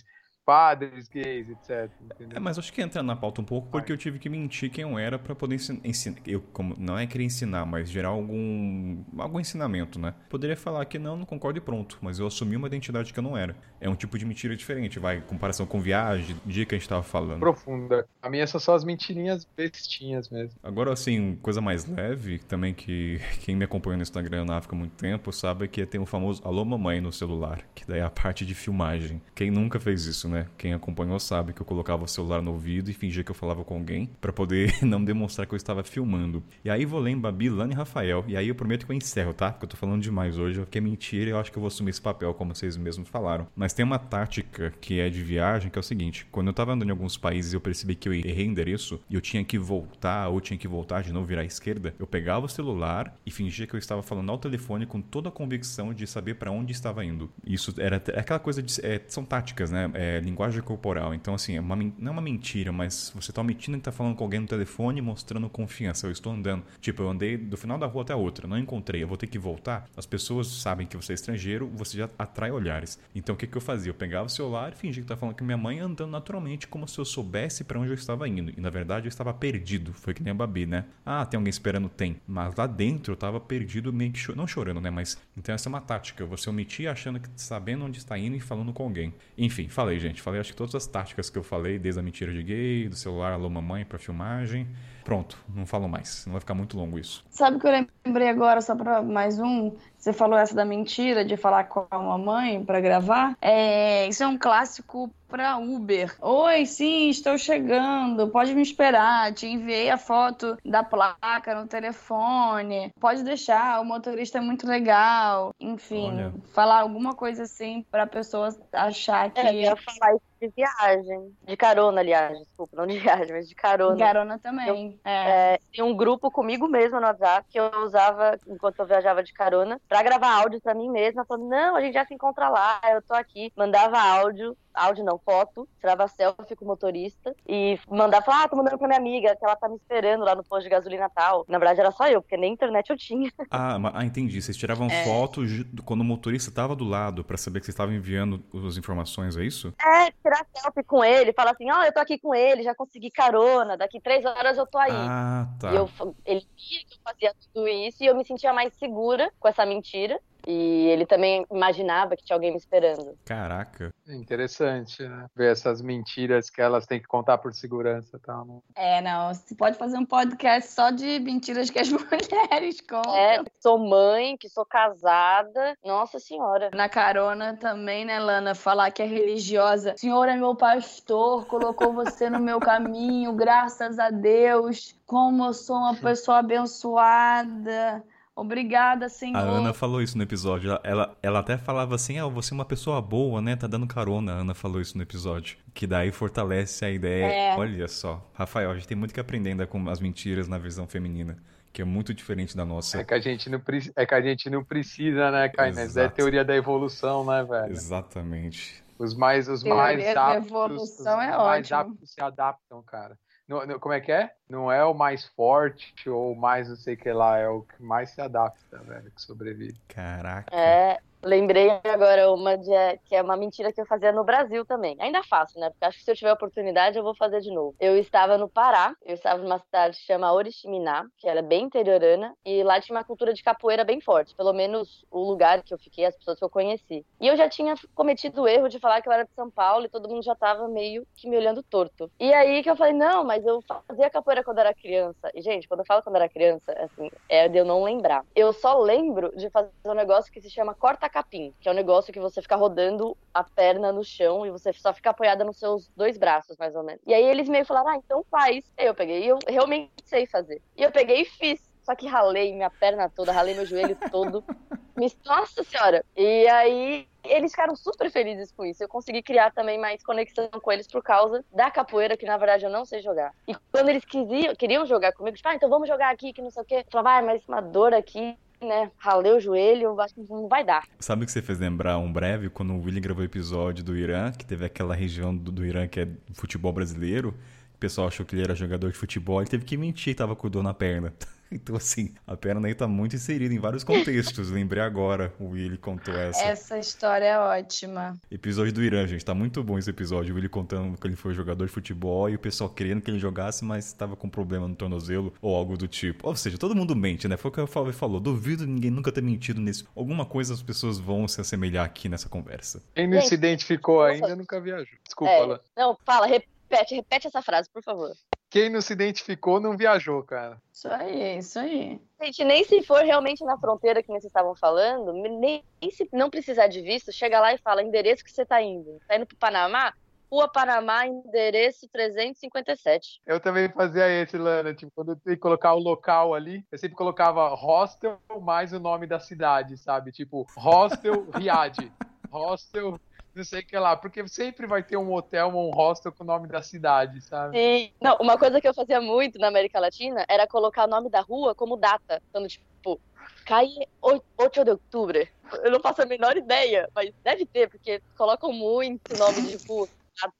padres 0.44 1.09
gays, 1.09 1.48
etc. 1.48 1.90
Entendeu? 2.05 2.36
É, 2.36 2.40
mas 2.40 2.59
acho 2.59 2.73
que 2.73 2.82
entra 2.82 3.02
na 3.02 3.14
pauta 3.16 3.40
um 3.40 3.44
pouco 3.44 3.69
porque 3.70 3.93
eu 3.93 3.97
tive 3.97 4.19
que 4.19 4.28
mentir 4.28 4.70
quem 4.70 4.82
eu 4.82 4.98
era 4.98 5.19
pra 5.19 5.35
poder 5.35 5.55
ensin- 5.56 5.81
ensinar. 5.85 6.16
Eu, 6.27 6.40
como, 6.52 6.74
não 6.78 6.98
é 6.98 7.06
querer 7.06 7.24
ensinar, 7.24 7.64
mas 7.66 7.90
gerar 7.90 8.09
algum, 8.09 9.05
algum 9.19 9.40
ensinamento, 9.40 9.98
né? 9.98 10.14
Poderia 10.28 10.56
falar 10.56 10.85
que 10.85 10.98
não, 10.98 11.16
não 11.16 11.24
concordo 11.27 11.59
e 11.59 11.62
pronto, 11.62 11.98
mas 12.01 12.19
eu 12.19 12.27
assumi 12.27 12.56
uma 12.56 12.66
identidade 12.66 13.12
que 13.12 13.19
eu 13.19 13.23
não 13.23 13.36
era. 13.36 13.56
É 13.81 13.89
um 13.89 13.94
tipo 13.94 14.19
de 14.19 14.24
mentira 14.24 14.56
diferente, 14.56 14.98
vai, 14.98 15.19
em 15.19 15.23
comparação 15.23 15.66
com 15.66 15.81
viagem, 15.81 16.36
dia 16.44 16.64
que 16.64 16.74
a 16.74 16.78
gente 16.78 16.89
tava 16.89 17.02
falando. 17.02 17.40
Profunda. 17.40 18.06
A 18.20 18.31
minha 18.31 18.47
são 18.47 18.60
só 18.60 18.74
as 18.74 18.85
mentirinhas 18.85 19.44
bestinhas 19.56 20.28
mesmo. 20.31 20.59
Agora, 20.62 20.93
assim, 20.93 21.36
coisa 21.43 21.60
mais 21.60 21.85
leve, 21.86 22.39
também 22.39 22.74
que 22.74 23.20
quem 23.40 23.55
me 23.56 23.64
acompanha 23.64 23.97
no 23.97 24.02
Instagram 24.02 24.44
na 24.44 24.56
África 24.56 24.74
há 24.74 24.78
muito 24.78 24.97
tempo 24.97 25.32
sabe 25.32 25.69
que 25.69 25.85
tem 25.86 26.01
o 26.01 26.06
famoso 26.06 26.43
Alô 26.44 26.64
Mamãe 26.64 27.01
no 27.01 27.12
celular, 27.12 27.60
que 27.74 27.86
daí 27.86 28.01
é 28.01 28.02
a 28.02 28.10
parte 28.10 28.44
de 28.47 28.55
filmagem. 28.55 29.20
Quem 29.35 29.51
nunca 29.51 29.78
fez 29.81 30.05
isso, 30.06 30.28
né? 30.28 30.31
Quem 30.59 30.72
acompanhou 30.72 31.18
sabe 31.18 31.52
que 31.52 31.60
eu 31.60 31.66
colocava 31.66 32.04
o 32.04 32.09
celular 32.09 32.42
no 32.42 32.52
ouvido 32.52 32.90
e 32.90 32.94
fingia 32.94 33.22
que 33.22 33.30
eu 33.30 33.34
falava 33.34 33.64
com 33.64 33.74
alguém 33.74 34.09
pra 34.20 34.32
poder 34.32 34.74
não 34.82 35.04
demonstrar 35.04 35.46
que 35.46 35.54
eu 35.54 35.56
estava 35.56 35.82
filmando. 35.84 36.42
E 36.64 36.70
aí 36.70 36.84
vou 36.84 37.00
ler 37.00 37.16
Babi, 37.16 37.48
Lana 37.48 37.72
e 37.72 37.76
Rafael, 37.76 38.24
e 38.26 38.36
aí 38.36 38.48
eu 38.48 38.54
prometo 38.54 38.86
que 38.86 38.92
eu 38.92 38.96
encerro, 38.96 39.32
tá? 39.34 39.52
Porque 39.52 39.64
eu 39.64 39.68
tô 39.68 39.76
falando 39.76 40.02
demais 40.02 40.38
hoje, 40.38 40.60
porque 40.60 40.78
é 40.78 40.80
mentira 40.80 41.30
e 41.30 41.32
eu 41.32 41.38
acho 41.38 41.52
que 41.52 41.59
eu 41.59 41.60
vou 41.60 41.68
assumir 41.68 41.90
esse 41.90 42.00
papel, 42.00 42.32
como 42.34 42.54
vocês 42.54 42.76
mesmos 42.76 43.09
falaram. 43.09 43.46
Mas 43.54 43.72
tem 43.72 43.84
uma 43.84 43.98
tática 43.98 44.72
que 44.80 44.98
é 44.98 45.09
de 45.09 45.22
viagem, 45.22 45.70
que 45.70 45.78
é 45.78 45.80
o 45.80 45.82
seguinte: 45.82 46.26
quando 46.30 46.48
eu 46.48 46.52
tava 46.52 46.72
andando 46.72 46.88
em 46.88 46.92
alguns 46.92 47.16
países 47.16 47.52
e 47.52 47.56
eu 47.56 47.60
percebi 47.60 47.94
que 47.94 48.09
eu 48.09 48.14
errei 48.14 48.46
endereço 48.46 49.00
e 49.09 49.14
eu 49.14 49.20
tinha 49.20 49.44
que 49.44 49.59
voltar, 49.59 50.28
ou 50.28 50.40
tinha 50.40 50.59
que 50.59 50.66
voltar 50.66 51.02
de 51.02 51.12
novo, 51.12 51.26
virar 51.26 51.42
à 51.42 51.44
esquerda, 51.44 51.94
eu 51.98 52.06
pegava 52.06 52.46
o 52.46 52.48
celular 52.48 53.14
e 53.24 53.30
fingia 53.30 53.66
que 53.66 53.74
eu 53.74 53.78
estava 53.78 54.02
falando 54.02 54.30
ao 54.30 54.38
telefone 54.38 54.86
com 54.86 55.00
toda 55.00 55.28
a 55.28 55.32
convicção 55.32 55.92
de 55.92 56.06
saber 56.06 56.34
pra 56.34 56.50
onde 56.50 56.72
estava 56.72 57.04
indo. 57.04 57.30
Isso 57.46 57.74
era 57.78 58.02
é 58.09 58.20
aquela 58.20 58.38
coisa 58.38 58.62
de. 58.62 58.84
é, 58.84 59.00
são 59.06 59.24
táticas, 59.24 59.70
né? 59.70 59.90
É 59.94 60.20
linguagem 60.23 60.62
corporal. 60.62 61.12
Então, 61.15 61.35
assim, 61.35 61.57
é 61.57 61.61
uma, 61.61 61.77
não 61.77 62.09
é 62.09 62.11
uma 62.11 62.23
mentira, 62.23 62.73
mas 62.73 63.12
você 63.15 63.32
tá 63.32 63.40
omitindo 63.40 63.77
que 63.77 63.82
tá 63.85 63.93
falando 63.93 64.15
com 64.16 64.24
alguém 64.24 64.40
no 64.40 64.47
telefone 64.47 65.01
mostrando 65.01 65.49
confiança. 65.49 66.07
Eu 66.07 66.12
estou 66.12 66.32
andando. 66.32 66.62
Tipo, 66.81 67.03
eu 67.03 67.11
andei 67.11 67.36
do 67.36 67.57
final 67.57 67.78
da 67.78 67.86
rua 67.86 68.03
até 68.03 68.12
a 68.12 68.16
outra, 68.16 68.47
não 68.49 68.59
encontrei, 68.59 69.03
eu 69.03 69.09
vou 69.09 69.16
ter 69.16 69.27
que 69.27 69.39
voltar. 69.39 69.89
As 69.97 70.07
pessoas 70.07 70.47
sabem 70.47 70.86
que 70.86 70.97
você 70.97 71.12
é 71.12 71.15
estrangeiro, 71.15 71.69
você 71.74 71.97
já 71.99 72.09
atrai 72.19 72.51
olhares. 72.51 72.99
Então, 73.15 73.35
o 73.35 73.39
que, 73.39 73.47
que 73.47 73.57
eu 73.57 73.61
fazia? 73.61 73.90
Eu 73.90 73.94
pegava 73.94 74.27
o 74.27 74.31
celular 74.31 74.73
e 74.73 74.77
fingia 74.77 75.03
que 75.03 75.09
tava 75.09 75.20
falando 75.20 75.36
com 75.36 75.44
minha 75.44 75.57
mãe 75.57 75.81
andando 75.81 76.11
naturalmente, 76.11 76.66
como 76.66 76.86
se 76.89 76.99
eu 76.99 77.05
soubesse 77.05 77.65
pra 77.65 77.78
onde 77.78 77.90
eu 77.90 77.94
estava 77.94 78.28
indo. 78.28 78.53
E 78.57 78.61
na 78.61 78.70
verdade 78.70 79.07
eu 79.07 79.09
estava 79.11 79.32
perdido. 79.35 79.93
Foi 79.93 80.15
que 80.15 80.23
nem 80.23 80.31
a 80.31 80.35
Babi, 80.35 80.66
né? 80.66 80.85
Ah, 81.05 81.24
tem 81.27 81.39
alguém 81.39 81.51
esperando? 81.51 81.89
Tem. 81.89 82.16
Mas 82.27 82.55
lá 82.55 82.66
dentro 82.66 83.12
eu 83.12 83.16
tava 83.16 83.40
perdido, 83.40 83.93
meio 83.93 84.12
que 84.12 84.19
cho- 84.19 84.35
não 84.36 84.47
chorando, 84.47 84.81
né? 84.81 84.90
Mas 84.90 85.16
então 85.36 85.55
essa 85.55 85.69
é 85.69 85.70
uma 85.70 85.81
tática. 85.81 86.24
Você 86.27 86.49
omitir 86.49 86.89
achando 86.89 87.19
que 87.20 87.28
sabendo 87.36 87.85
onde 87.85 87.99
está 87.99 88.16
indo 88.19 88.36
e 88.36 88.40
falando 88.40 88.73
com 88.73 88.82
alguém. 88.82 89.12
Enfim, 89.36 89.69
falei, 89.69 89.99
gente. 89.99 90.11
Falei 90.20 90.40
acho 90.40 90.51
que 90.51 90.56
todas 90.56 90.74
as 90.74 90.86
táticas 90.86 91.30
que 91.30 91.39
eu 91.39 91.43
falei, 91.43 91.78
desde 91.78 92.01
a 92.01 92.02
mentira 92.02 92.32
de 92.32 92.43
gay, 92.43 92.89
do 92.89 92.97
celular 92.97 93.32
alô 93.32 93.48
mamãe 93.48 93.84
pra 93.84 93.98
filmagem. 93.98 94.68
Pronto, 95.05 95.39
não 95.55 95.64
falo 95.66 95.89
mais. 95.89 96.26
Não 96.26 96.32
vai 96.32 96.40
ficar 96.40 96.55
muito 96.55 96.76
longo 96.76 96.98
isso. 96.98 97.24
Sabe 97.30 97.59
que 97.59 97.66
eu 97.66 97.86
lembrei 98.05 98.28
agora, 98.28 98.60
só 98.60 98.74
pra 98.76 99.02
mais 99.02 99.39
um? 99.39 99.72
Você 100.02 100.12
falou 100.12 100.36
essa 100.36 100.52
da 100.52 100.64
mentira 100.64 101.24
de 101.24 101.36
falar 101.36 101.62
com 101.64 101.86
a 101.88 101.96
mamãe 101.96 102.64
para 102.64 102.80
gravar. 102.80 103.36
É, 103.40 104.08
isso 104.08 104.24
é 104.24 104.26
um 104.26 104.36
clássico 104.36 105.08
para 105.28 105.56
Uber. 105.56 106.14
Oi, 106.20 106.66
sim, 106.66 107.08
estou 107.08 107.38
chegando. 107.38 108.28
Pode 108.28 108.52
me 108.52 108.60
esperar. 108.62 109.32
Te 109.32 109.46
enviei 109.46 109.88
a 109.88 109.96
foto 109.96 110.58
da 110.64 110.82
placa 110.82 111.54
no 111.54 111.68
telefone. 111.68 112.92
Pode 113.00 113.22
deixar. 113.22 113.80
O 113.80 113.84
motorista 113.84 114.38
é 114.38 114.40
muito 114.40 114.66
legal. 114.66 115.54
Enfim, 115.60 116.08
Olha. 116.10 116.34
falar 116.52 116.80
alguma 116.80 117.14
coisa 117.14 117.44
assim 117.44 117.86
para 117.88 118.02
a 118.02 118.06
pessoa 118.06 118.48
achar 118.72 119.30
que 119.30 119.40
É, 119.40 119.50
eu 119.50 119.60
ia 119.60 119.76
falar 119.76 120.16
isso 120.16 120.22
de 120.42 120.52
viagem. 120.54 121.32
De 121.46 121.56
carona, 121.56 122.00
aliás, 122.00 122.36
desculpa, 122.38 122.76
não 122.76 122.86
de 122.86 122.98
viagem, 122.98 123.32
mas 123.32 123.48
de 123.48 123.54
carona. 123.54 123.96
garona 123.96 124.38
também. 124.38 125.00
É. 125.04 125.54
É, 125.54 125.58
tem 125.72 125.84
um 125.84 125.96
grupo 125.96 126.30
comigo 126.30 126.66
mesma 126.68 127.00
no 127.00 127.06
WhatsApp 127.06 127.46
que 127.48 127.58
eu 127.58 127.70
usava 127.84 128.36
enquanto 128.46 128.80
eu 128.80 128.86
viajava 128.86 129.22
de 129.22 129.32
carona 129.32 129.80
pra 129.93 130.02
gravar 130.02 130.40
áudio 130.40 130.60
pra 130.62 130.74
mim 130.74 130.89
mesma, 130.90 131.23
falando, 131.27 131.48
não, 131.48 131.77
a 131.77 131.81
gente 131.82 131.93
já 131.93 132.06
se 132.06 132.14
encontra 132.14 132.48
lá, 132.48 132.81
eu 132.94 133.02
tô 133.02 133.12
aqui. 133.12 133.52
Mandava 133.55 133.98
áudio, 134.01 134.56
áudio 134.74 135.05
não, 135.05 135.19
foto, 135.19 135.69
tirava 135.78 136.07
selfie 136.09 136.57
com 136.57 136.65
o 136.65 136.69
motorista 136.69 137.35
e 137.47 137.78
mandava, 137.89 138.24
falar, 138.24 138.44
ah, 138.44 138.49
tô 138.49 138.57
mandando 138.57 138.78
pra 138.78 138.89
minha 138.89 138.99
amiga, 138.99 139.36
que 139.36 139.44
ela 139.44 139.57
tá 139.57 139.69
me 139.69 139.77
esperando 139.77 140.24
lá 140.24 140.35
no 140.35 140.43
posto 140.44 140.62
de 140.65 140.69
gasolina 140.70 141.11
tal. 141.15 141.44
Na 141.49 141.59
verdade 141.59 141.81
era 141.81 141.90
só 141.90 142.07
eu, 142.09 142.23
porque 142.23 142.36
nem 142.36 142.53
internet 142.53 142.90
eu 142.90 142.97
tinha. 142.97 143.31
Ah, 143.51 143.77
ah, 143.94 144.05
entendi. 144.05 144.40
Vocês 144.40 144.57
tiravam 144.57 144.86
É. 144.89 145.05
foto 145.05 145.44
ju- 145.47 145.66
quando 145.85 146.01
o 146.01 146.05
motorista 146.05 146.49
estava 146.49 146.74
do 146.74 146.85
lado 146.85 147.23
pra 147.24 147.36
saber 147.36 147.61
que 147.61 147.66
vocês 147.66 147.74
estavam 147.74 147.94
enviando 147.94 148.43
as 148.66 148.77
informações, 148.77 149.36
é 149.36 149.44
isso? 149.44 149.74
É, 149.81 150.11
tirar 150.23 150.47
selfie 150.57 150.82
com 150.85 151.05
ele, 151.05 151.32
falar 151.32 151.51
assim, 151.53 151.70
ó, 151.70 151.82
eu 151.85 151.93
tô 151.93 152.01
aqui 152.01 152.19
com 152.19 152.35
ele, 152.35 152.62
já 152.62 152.74
consegui 152.74 153.11
carona, 153.11 153.77
daqui 153.77 154.01
três 154.01 154.24
horas 154.24 154.57
eu 154.57 154.66
tô 154.66 154.78
aí. 154.78 154.90
Ah, 154.93 155.49
tá. 155.61 155.73
E 155.73 155.77
eu, 155.77 155.89
ele 156.24 156.40
via 156.40 156.81
que 156.86 156.94
eu 156.94 156.99
fazia 157.05 157.35
tudo 157.53 157.69
isso 157.69 158.03
e 158.03 158.07
eu 158.07 158.16
me 158.16 158.24
sentia 158.24 158.53
mais 158.53 158.73
segura 158.74 159.31
com 159.39 159.49
essa 159.49 159.66
mentira. 159.66 160.19
E 160.47 160.89
ele 160.89 161.06
também 161.06 161.47
imaginava 161.51 162.16
que 162.16 162.24
tinha 162.24 162.36
alguém 162.36 162.51
me 162.51 162.56
esperando. 162.56 163.16
Caraca. 163.24 163.93
Interessante, 164.09 165.06
né? 165.06 165.27
Ver 165.35 165.52
essas 165.52 165.81
mentiras 165.81 166.51
que 166.51 166.60
elas 166.60 166.86
têm 166.86 167.01
que 167.01 167.06
contar 167.06 167.39
por 167.39 167.52
segurança 167.55 168.16
e 168.16 168.20
tal, 168.20 168.44
né? 168.44 168.59
É, 168.74 169.01
não. 169.01 169.32
Você 169.32 169.55
pode 169.55 169.78
fazer 169.78 169.97
um 169.97 170.05
podcast 170.05 170.73
só 170.73 170.90
de 170.90 171.19
mentiras 171.20 171.70
que 171.70 171.78
as 171.78 171.89
mulheres 171.93 172.81
contam. 172.81 173.14
É, 173.14 173.43
sou 173.60 173.78
mãe, 173.78 174.36
que 174.36 174.48
sou 174.48 174.66
casada. 174.66 175.77
Nossa 175.85 176.19
senhora. 176.19 176.70
Na 176.74 176.89
carona 176.89 177.56
também, 177.56 178.05
né, 178.05 178.19
Lana? 178.19 178.55
Falar 178.55 178.90
que 178.90 179.02
é 179.02 179.06
religiosa. 179.06 179.94
Senhor 179.97 180.28
é 180.28 180.36
meu 180.36 180.55
pastor, 180.55 181.47
colocou 181.47 181.93
você 181.93 182.28
no 182.28 182.40
meu 182.40 182.59
caminho, 182.59 183.32
graças 183.36 183.98
a 183.98 184.10
Deus. 184.10 184.94
Como 185.06 185.44
eu 185.44 185.52
sou 185.52 185.77
uma 185.77 185.94
pessoa 185.97 186.39
abençoada. 186.39 188.02
Obrigada, 188.34 189.09
Senhor. 189.09 189.36
A 189.36 189.40
Ana 189.42 189.74
falou 189.74 190.00
isso 190.00 190.16
no 190.16 190.22
episódio. 190.24 190.70
Ela, 190.70 190.80
ela, 190.84 191.16
ela 191.22 191.38
até 191.40 191.59
falava 191.59 191.94
assim: 191.94 192.18
ah, 192.18 192.26
você 192.26 192.54
é 192.54 192.56
uma 192.56 192.64
pessoa 192.64 193.00
boa, 193.00 193.42
né? 193.42 193.56
Tá 193.56 193.66
dando 193.66 193.86
carona. 193.86 194.32
A 194.32 194.36
Ana 194.36 194.54
falou 194.54 194.80
isso 194.80 194.96
no 194.96 195.02
episódio. 195.02 195.59
Que 195.74 195.86
daí 195.86 196.10
fortalece 196.10 196.84
a 196.84 196.90
ideia. 196.90 197.26
É. 197.26 197.56
Olha 197.56 197.86
só. 197.88 198.26
Rafael, 198.32 198.70
a 198.70 198.74
gente 198.74 198.88
tem 198.88 198.96
muito 198.96 199.12
que 199.12 199.20
aprender 199.20 199.50
ainda 199.50 199.66
com 199.66 199.88
as 199.90 200.00
mentiras 200.00 200.48
na 200.48 200.56
visão 200.59 200.86
feminina. 200.86 201.36
Que 201.72 201.82
é 201.82 201.84
muito 201.84 202.12
diferente 202.12 202.56
da 202.56 202.64
nossa. 202.66 203.00
É 203.00 203.04
que 203.04 203.14
a 203.14 203.20
gente 203.20 203.48
não, 203.48 203.59
pre- 203.60 203.92
é 203.96 204.04
que 204.04 204.14
a 204.14 204.20
gente 204.20 204.48
não 204.50 204.62
precisa, 204.62 205.30
né, 205.30 205.48
Kainé? 205.48 205.70
Isso 205.70 205.98
é 205.98 206.02
Exato. 206.04 206.16
teoria 206.16 206.44
da 206.44 206.54
evolução, 206.54 207.24
né, 207.24 207.42
velho? 207.44 207.72
Exatamente. 207.72 208.82
Os 208.98 209.14
mais, 209.14 209.48
os 209.48 209.62
Teoria 209.62 209.82
mais 209.82 210.14
da 210.14 210.26
aptos, 210.32 210.46
evolução 210.46 211.18
os 211.18 211.24
é 211.24 211.36
mais 211.36 211.72
ótimo. 211.72 211.78
aptos 211.92 212.10
se 212.12 212.20
adaptam, 212.20 212.82
cara. 212.82 213.18
Não- 213.52 213.66
não- 213.66 213.78
como 213.78 213.92
é 213.92 214.00
que 214.00 214.10
é? 214.10 214.32
Não 214.48 214.72
é 214.72 214.82
o 214.82 214.94
mais 214.94 215.26
forte 215.26 216.08
ou 216.08 216.32
o 216.32 216.36
mais 216.36 216.70
não 216.70 216.76
sei 216.76 216.94
o 216.94 216.96
que 216.96 217.12
lá, 217.12 217.36
é 217.38 217.46
o 217.48 217.60
que 217.60 217.82
mais 217.82 218.08
se 218.10 218.20
adapta, 218.22 218.78
velho, 218.78 219.10
que 219.10 219.20
sobrevive. 219.20 219.78
Caraca. 219.88 220.54
É, 220.56 220.98
lembrei 221.23 221.70
agora 221.85 222.31
uma 222.31 222.57
de, 222.57 222.70
que 223.05 223.15
é 223.15 223.23
uma 223.23 223.36
mentira 223.36 223.73
que 223.73 223.81
eu 223.81 223.86
fazia 223.86 224.12
no 224.12 224.24
Brasil 224.24 224.65
também. 224.65 224.97
Ainda 225.01 225.23
faço, 225.23 225.59
né? 225.59 225.70
Porque 225.70 225.85
acho 225.85 225.99
que 225.99 226.05
se 226.05 226.11
eu 226.11 226.16
tiver 226.16 226.32
oportunidade 226.32 226.97
eu 226.97 227.05
vou 227.05 227.15
fazer 227.15 227.40
de 227.40 227.51
novo. 227.51 227.74
Eu 227.81 227.97
estava 227.97 228.36
no 228.36 228.49
Pará, 228.49 228.94
eu 229.05 229.15
estava 229.15 229.43
numa 229.43 229.59
cidade 229.59 229.97
que 229.97 230.05
chama 230.05 230.32
Oriximiná, 230.32 231.07
que 231.19 231.28
ela 231.28 231.40
é 231.40 231.43
bem 231.43 231.65
interiorana, 231.65 232.35
e 232.44 232.62
lá 232.62 232.81
tinha 232.81 232.97
uma 232.97 233.05
cultura 233.05 233.32
de 233.32 233.43
capoeira 233.43 233.85
bem 233.85 234.01
forte, 234.01 234.35
pelo 234.35 234.53
menos 234.53 235.05
o 235.11 235.20
lugar 235.20 235.62
que 235.62 235.73
eu 235.73 235.78
fiquei, 235.78 236.05
as 236.05 236.16
pessoas 236.16 236.39
que 236.39 236.44
eu 236.44 236.51
conheci. 236.51 237.05
E 237.20 237.28
eu 237.28 237.36
já 237.36 237.49
tinha 237.49 237.74
cometido 237.94 238.43
o 238.43 238.49
erro 238.49 238.69
de 238.69 238.78
falar 238.78 239.01
que 239.01 239.09
eu 239.09 239.12
era 239.12 239.24
de 239.24 239.32
São 239.35 239.51
Paulo 239.51 239.86
e 239.86 239.89
todo 239.89 240.09
mundo 240.09 240.23
já 240.23 240.35
tava 240.35 240.69
meio 240.69 241.07
que 241.15 241.28
me 241.28 241.36
olhando 241.36 241.62
torto. 241.62 242.11
E 242.19 242.32
aí 242.32 242.62
que 242.62 242.70
eu 242.70 242.77
falei, 242.77 242.93
não, 242.93 243.24
mas 243.24 243.44
eu 243.44 243.62
fazia 243.62 244.11
capoeira 244.11 244.44
quando 244.44 244.59
era 244.59 244.74
criança. 244.74 245.31
E, 245.35 245.40
gente, 245.40 245.69
quando 245.69 245.81
eu 245.81 245.86
falo 245.86 246.03
quando 246.03 246.16
era 246.16 246.28
criança, 246.28 246.73
assim, 246.73 247.11
é 247.28 247.49
de 247.49 247.59
eu 247.59 247.65
não 247.65 247.82
lembrar. 247.82 248.24
Eu 248.35 248.53
só 248.53 248.78
lembro 248.78 249.35
de 249.36 249.49
fazer 249.51 249.70
um 249.85 249.94
negócio 249.94 250.32
que 250.32 250.40
se 250.40 250.51
chama 250.51 250.74
corta-capim, 251.12 251.55
que 251.60 251.68
é 251.68 251.72
um 251.72 251.74
negócio 251.74 252.12
que 252.12 252.18
você 252.18 252.40
fica 252.40 252.56
rodando 252.56 253.16
a 253.32 253.44
perna 253.44 253.93
no 253.93 254.02
chão 254.02 254.47
e 254.47 254.51
você 254.51 254.72
só 254.72 254.93
fica 254.94 255.10
apoiada 255.10 255.44
nos 255.44 255.59
seus 255.59 255.89
dois 255.94 256.16
braços, 256.16 256.56
mais 256.56 256.74
ou 256.74 256.82
menos. 256.82 257.02
E 257.06 257.12
aí 257.12 257.24
eles 257.24 257.48
meio 257.48 257.66
falaram, 257.66 257.90
ah, 257.90 257.97
então 257.97 258.24
faz. 258.30 258.64
Aí 258.78 258.86
eu 258.86 258.94
peguei, 258.94 259.24
e 259.24 259.28
eu 259.28 259.39
realmente 259.47 259.90
sei 260.05 260.26
fazer. 260.26 260.60
E 260.76 260.82
eu 260.82 260.90
peguei 260.90 261.22
e 261.22 261.24
fiz. 261.26 261.70
Só 261.82 261.97
que 261.97 262.06
ralei 262.06 262.55
minha 262.55 262.70
perna 262.70 263.10
toda, 263.10 263.32
ralei 263.32 263.55
meu 263.55 263.66
joelho 263.66 263.97
todo. 264.10 264.44
Nossa 265.26 265.64
senhora! 265.64 266.05
E 266.16 266.47
aí 266.47 267.09
eles 267.24 267.51
ficaram 267.51 267.74
super 267.74 268.09
felizes 268.09 268.52
com 268.52 268.64
isso. 268.64 268.84
Eu 268.84 268.89
consegui 268.89 269.20
criar 269.20 269.52
também 269.52 269.78
mais 269.78 270.01
conexão 270.05 270.48
com 270.48 270.70
eles 270.70 270.86
por 270.86 271.02
causa 271.02 271.44
da 271.52 271.72
capoeira, 271.72 272.16
que 272.16 272.24
na 272.24 272.36
verdade 272.36 272.64
eu 272.64 272.70
não 272.70 272.84
sei 272.84 273.02
jogar. 273.02 273.34
E 273.48 273.56
quando 273.72 273.89
eles 273.89 274.05
quisiam, 274.05 274.55
queriam 274.55 274.86
jogar 274.86 275.12
comigo, 275.12 275.36
tipo, 275.36 275.48
ah, 275.48 275.56
então 275.56 275.68
vamos 275.68 275.89
jogar 275.89 276.10
aqui, 276.10 276.32
que 276.32 276.40
não 276.43 276.51
sei 276.51 276.62
o 276.62 276.66
quê. 276.66 276.76
Eu 276.76 276.84
falava, 276.89 277.18
ah, 277.18 277.22
mas 277.22 277.44
uma 277.48 277.60
dor 277.60 277.93
aqui, 277.93 278.39
né? 278.64 278.90
Ralei 278.97 279.32
o 279.32 279.40
joelho, 279.40 280.01
acho 280.01 280.14
que 280.14 280.20
não 280.28 280.48
vai 280.48 280.64
dar. 280.64 280.86
Sabe 280.98 281.22
o 281.22 281.26
que 281.26 281.32
você 281.32 281.43
fez 281.43 281.59
lembrar 281.59 281.98
um 281.98 282.12
breve 282.12 282.48
quando 282.48 282.72
o 282.72 282.82
William 282.82 283.01
gravou 283.01 283.22
o 283.22 283.26
episódio 283.26 283.84
do 283.84 283.97
Irã, 283.97 284.32
que 284.32 284.44
teve 284.44 284.64
aquela 284.64 284.94
região 284.94 285.36
do, 285.36 285.51
do 285.51 285.64
Irã 285.64 285.86
que 285.86 286.01
é 286.01 286.09
futebol 286.34 286.72
brasileiro? 286.72 287.34
O 287.82 287.84
pessoal 287.84 288.06
achou 288.06 288.24
que 288.24 288.36
ele 288.36 288.44
era 288.44 288.54
jogador 288.54 288.92
de 288.92 288.96
futebol, 288.96 289.40
ele 289.40 289.50
teve 289.50 289.64
que 289.64 289.76
mentir, 289.76 290.14
tava 290.14 290.36
com 290.36 290.48
dor 290.48 290.62
na 290.62 290.72
perna. 290.72 291.12
Então, 291.54 291.76
assim, 291.76 292.14
a 292.26 292.34
perna 292.34 292.66
aí 292.66 292.74
tá 292.74 292.88
muito 292.88 293.14
inserida 293.14 293.52
em 293.52 293.59
vários 293.59 293.84
contextos. 293.84 294.50
Lembrei 294.50 294.82
agora, 294.82 295.34
o 295.38 295.48
Willy 295.50 295.76
contou 295.76 296.14
essa. 296.14 296.42
Essa 296.42 296.78
história 296.78 297.26
é 297.26 297.38
ótima. 297.38 298.16
Episódio 298.30 298.72
do 298.72 298.82
Irã, 298.82 299.06
gente. 299.06 299.22
Tá 299.22 299.34
muito 299.34 299.62
bom 299.62 299.78
esse 299.78 299.90
episódio. 299.90 300.32
O 300.32 300.36
Willy 300.36 300.48
contando 300.48 300.96
que 300.96 301.06
ele 301.06 301.14
foi 301.14 301.34
jogador 301.34 301.66
de 301.66 301.70
futebol 301.70 302.30
e 302.30 302.36
o 302.36 302.38
pessoal 302.38 302.70
querendo 302.70 303.02
que 303.02 303.10
ele 303.10 303.18
jogasse, 303.18 303.66
mas 303.66 303.84
estava 303.84 304.16
com 304.16 304.30
problema 304.30 304.66
no 304.66 304.74
tornozelo 304.74 305.34
ou 305.42 305.54
algo 305.54 305.76
do 305.76 305.86
tipo. 305.86 306.26
Ou 306.26 306.34
seja, 306.34 306.56
todo 306.56 306.74
mundo 306.74 306.96
mente, 306.96 307.28
né? 307.28 307.36
Foi 307.36 307.50
o 307.50 307.52
que 307.52 307.60
o 307.60 307.66
Fábio 307.66 307.92
falou. 307.92 308.18
Duvido 308.18 308.66
ninguém 308.66 308.90
nunca 308.90 309.12
ter 309.12 309.22
mentido 309.22 309.60
nisso. 309.60 309.86
Alguma 309.94 310.24
coisa 310.24 310.54
as 310.54 310.62
pessoas 310.62 310.98
vão 310.98 311.28
se 311.28 311.38
assemelhar 311.38 311.84
aqui 311.84 312.09
nessa 312.09 312.30
conversa. 312.30 312.82
Quem 312.94 313.06
não 313.06 313.20
se 313.20 313.34
identificou 313.34 314.02
ainda 314.02 314.34
nunca 314.34 314.59
viajou. 314.59 314.86
Desculpa, 315.04 315.30
É, 315.30 315.60
não, 315.76 315.98
fala, 316.02 316.26
repete, 316.73 316.94
repete 316.94 317.27
essa 317.27 317.43
frase, 317.43 317.69
por 317.70 317.82
favor. 317.82 318.11
Quem 318.51 318.70
não 318.70 318.81
se 318.81 318.93
identificou 318.93 319.61
não 319.61 319.77
viajou, 319.77 320.23
cara. 320.23 320.61
Isso 320.73 320.89
aí, 320.89 321.39
isso 321.39 321.59
aí. 321.59 322.01
Gente, 322.20 322.44
nem 322.44 322.65
se 322.65 322.82
for 322.82 323.03
realmente 323.03 323.44
na 323.44 323.59
fronteira 323.59 324.03
que 324.03 324.09
vocês 324.09 324.24
estavam 324.24 324.55
falando, 324.55 325.12
nem, 325.12 325.62
nem 325.81 325.90
se 325.90 326.09
não 326.12 326.31
precisar 326.31 326.66
de 326.66 326.81
visto, 326.82 327.12
chega 327.12 327.40
lá 327.40 327.55
e 327.55 327.59
fala 327.59 327.82
endereço 327.82 328.24
que 328.24 328.31
você 328.31 328.44
tá 328.44 328.61
indo. 328.61 328.99
Tá 329.07 329.16
indo 329.16 329.27
pro 329.27 329.36
Panamá? 329.36 329.93
Rua 330.31 330.49
Panamá, 330.51 331.07
endereço 331.07 331.86
357. 331.93 333.20
Eu 333.27 333.39
também 333.39 333.69
fazia 333.69 334.09
esse, 334.09 334.39
Lana. 334.39 334.73
Tipo, 334.73 334.90
quando 334.94 335.12
eu 335.12 335.16
tinha 335.16 335.35
que 335.35 335.40
colocar 335.40 335.74
o 335.74 335.78
local 335.78 336.35
ali, 336.35 336.65
eu 336.73 336.78
sempre 336.78 336.97
colocava 336.97 337.55
hostel 337.55 338.19
mais 338.40 338.73
o 338.73 338.81
nome 338.81 339.07
da 339.07 339.20
cidade, 339.20 339.77
sabe? 339.77 340.11
Tipo, 340.11 340.47
hostel 340.57 341.27
Riad. 341.35 341.77
Hostel 342.32 342.99
não 343.34 343.44
sei 343.44 343.60
o 343.60 343.66
que 343.66 343.78
lá. 343.78 343.96
Porque 343.96 344.26
sempre 344.28 344.66
vai 344.66 344.82
ter 344.82 344.96
um 344.96 345.12
hotel 345.12 345.54
ou 345.54 345.68
um 345.68 345.74
hostel 345.74 346.12
com 346.12 346.24
o 346.24 346.26
nome 346.26 346.48
da 346.48 346.62
cidade, 346.62 347.20
sabe? 347.22 347.56
Sim. 347.56 347.92
Não, 348.00 348.16
uma 348.16 348.38
coisa 348.38 348.60
que 348.60 348.68
eu 348.68 348.74
fazia 348.74 349.00
muito 349.00 349.38
na 349.38 349.48
América 349.48 349.80
Latina 349.80 350.24
era 350.28 350.46
colocar 350.46 350.84
o 350.84 350.90
nome 350.90 351.09
da 351.09 351.20
rua 351.20 351.54
como 351.54 351.76
data. 351.76 352.22
Quando, 352.32 352.48
tipo, 352.48 353.00
cai 353.44 353.68
8 354.00 354.64
de 354.64 354.70
outubro. 354.70 355.28
Eu 355.62 355.70
não 355.70 355.80
faço 355.80 356.02
a 356.02 356.06
menor 356.06 356.36
ideia, 356.36 356.88
mas 356.94 357.12
deve 357.22 357.44
ter, 357.46 357.68
porque 357.68 358.00
colocam 358.16 358.52
muito 358.52 359.16
nome 359.18 359.59
rua. 359.68 359.88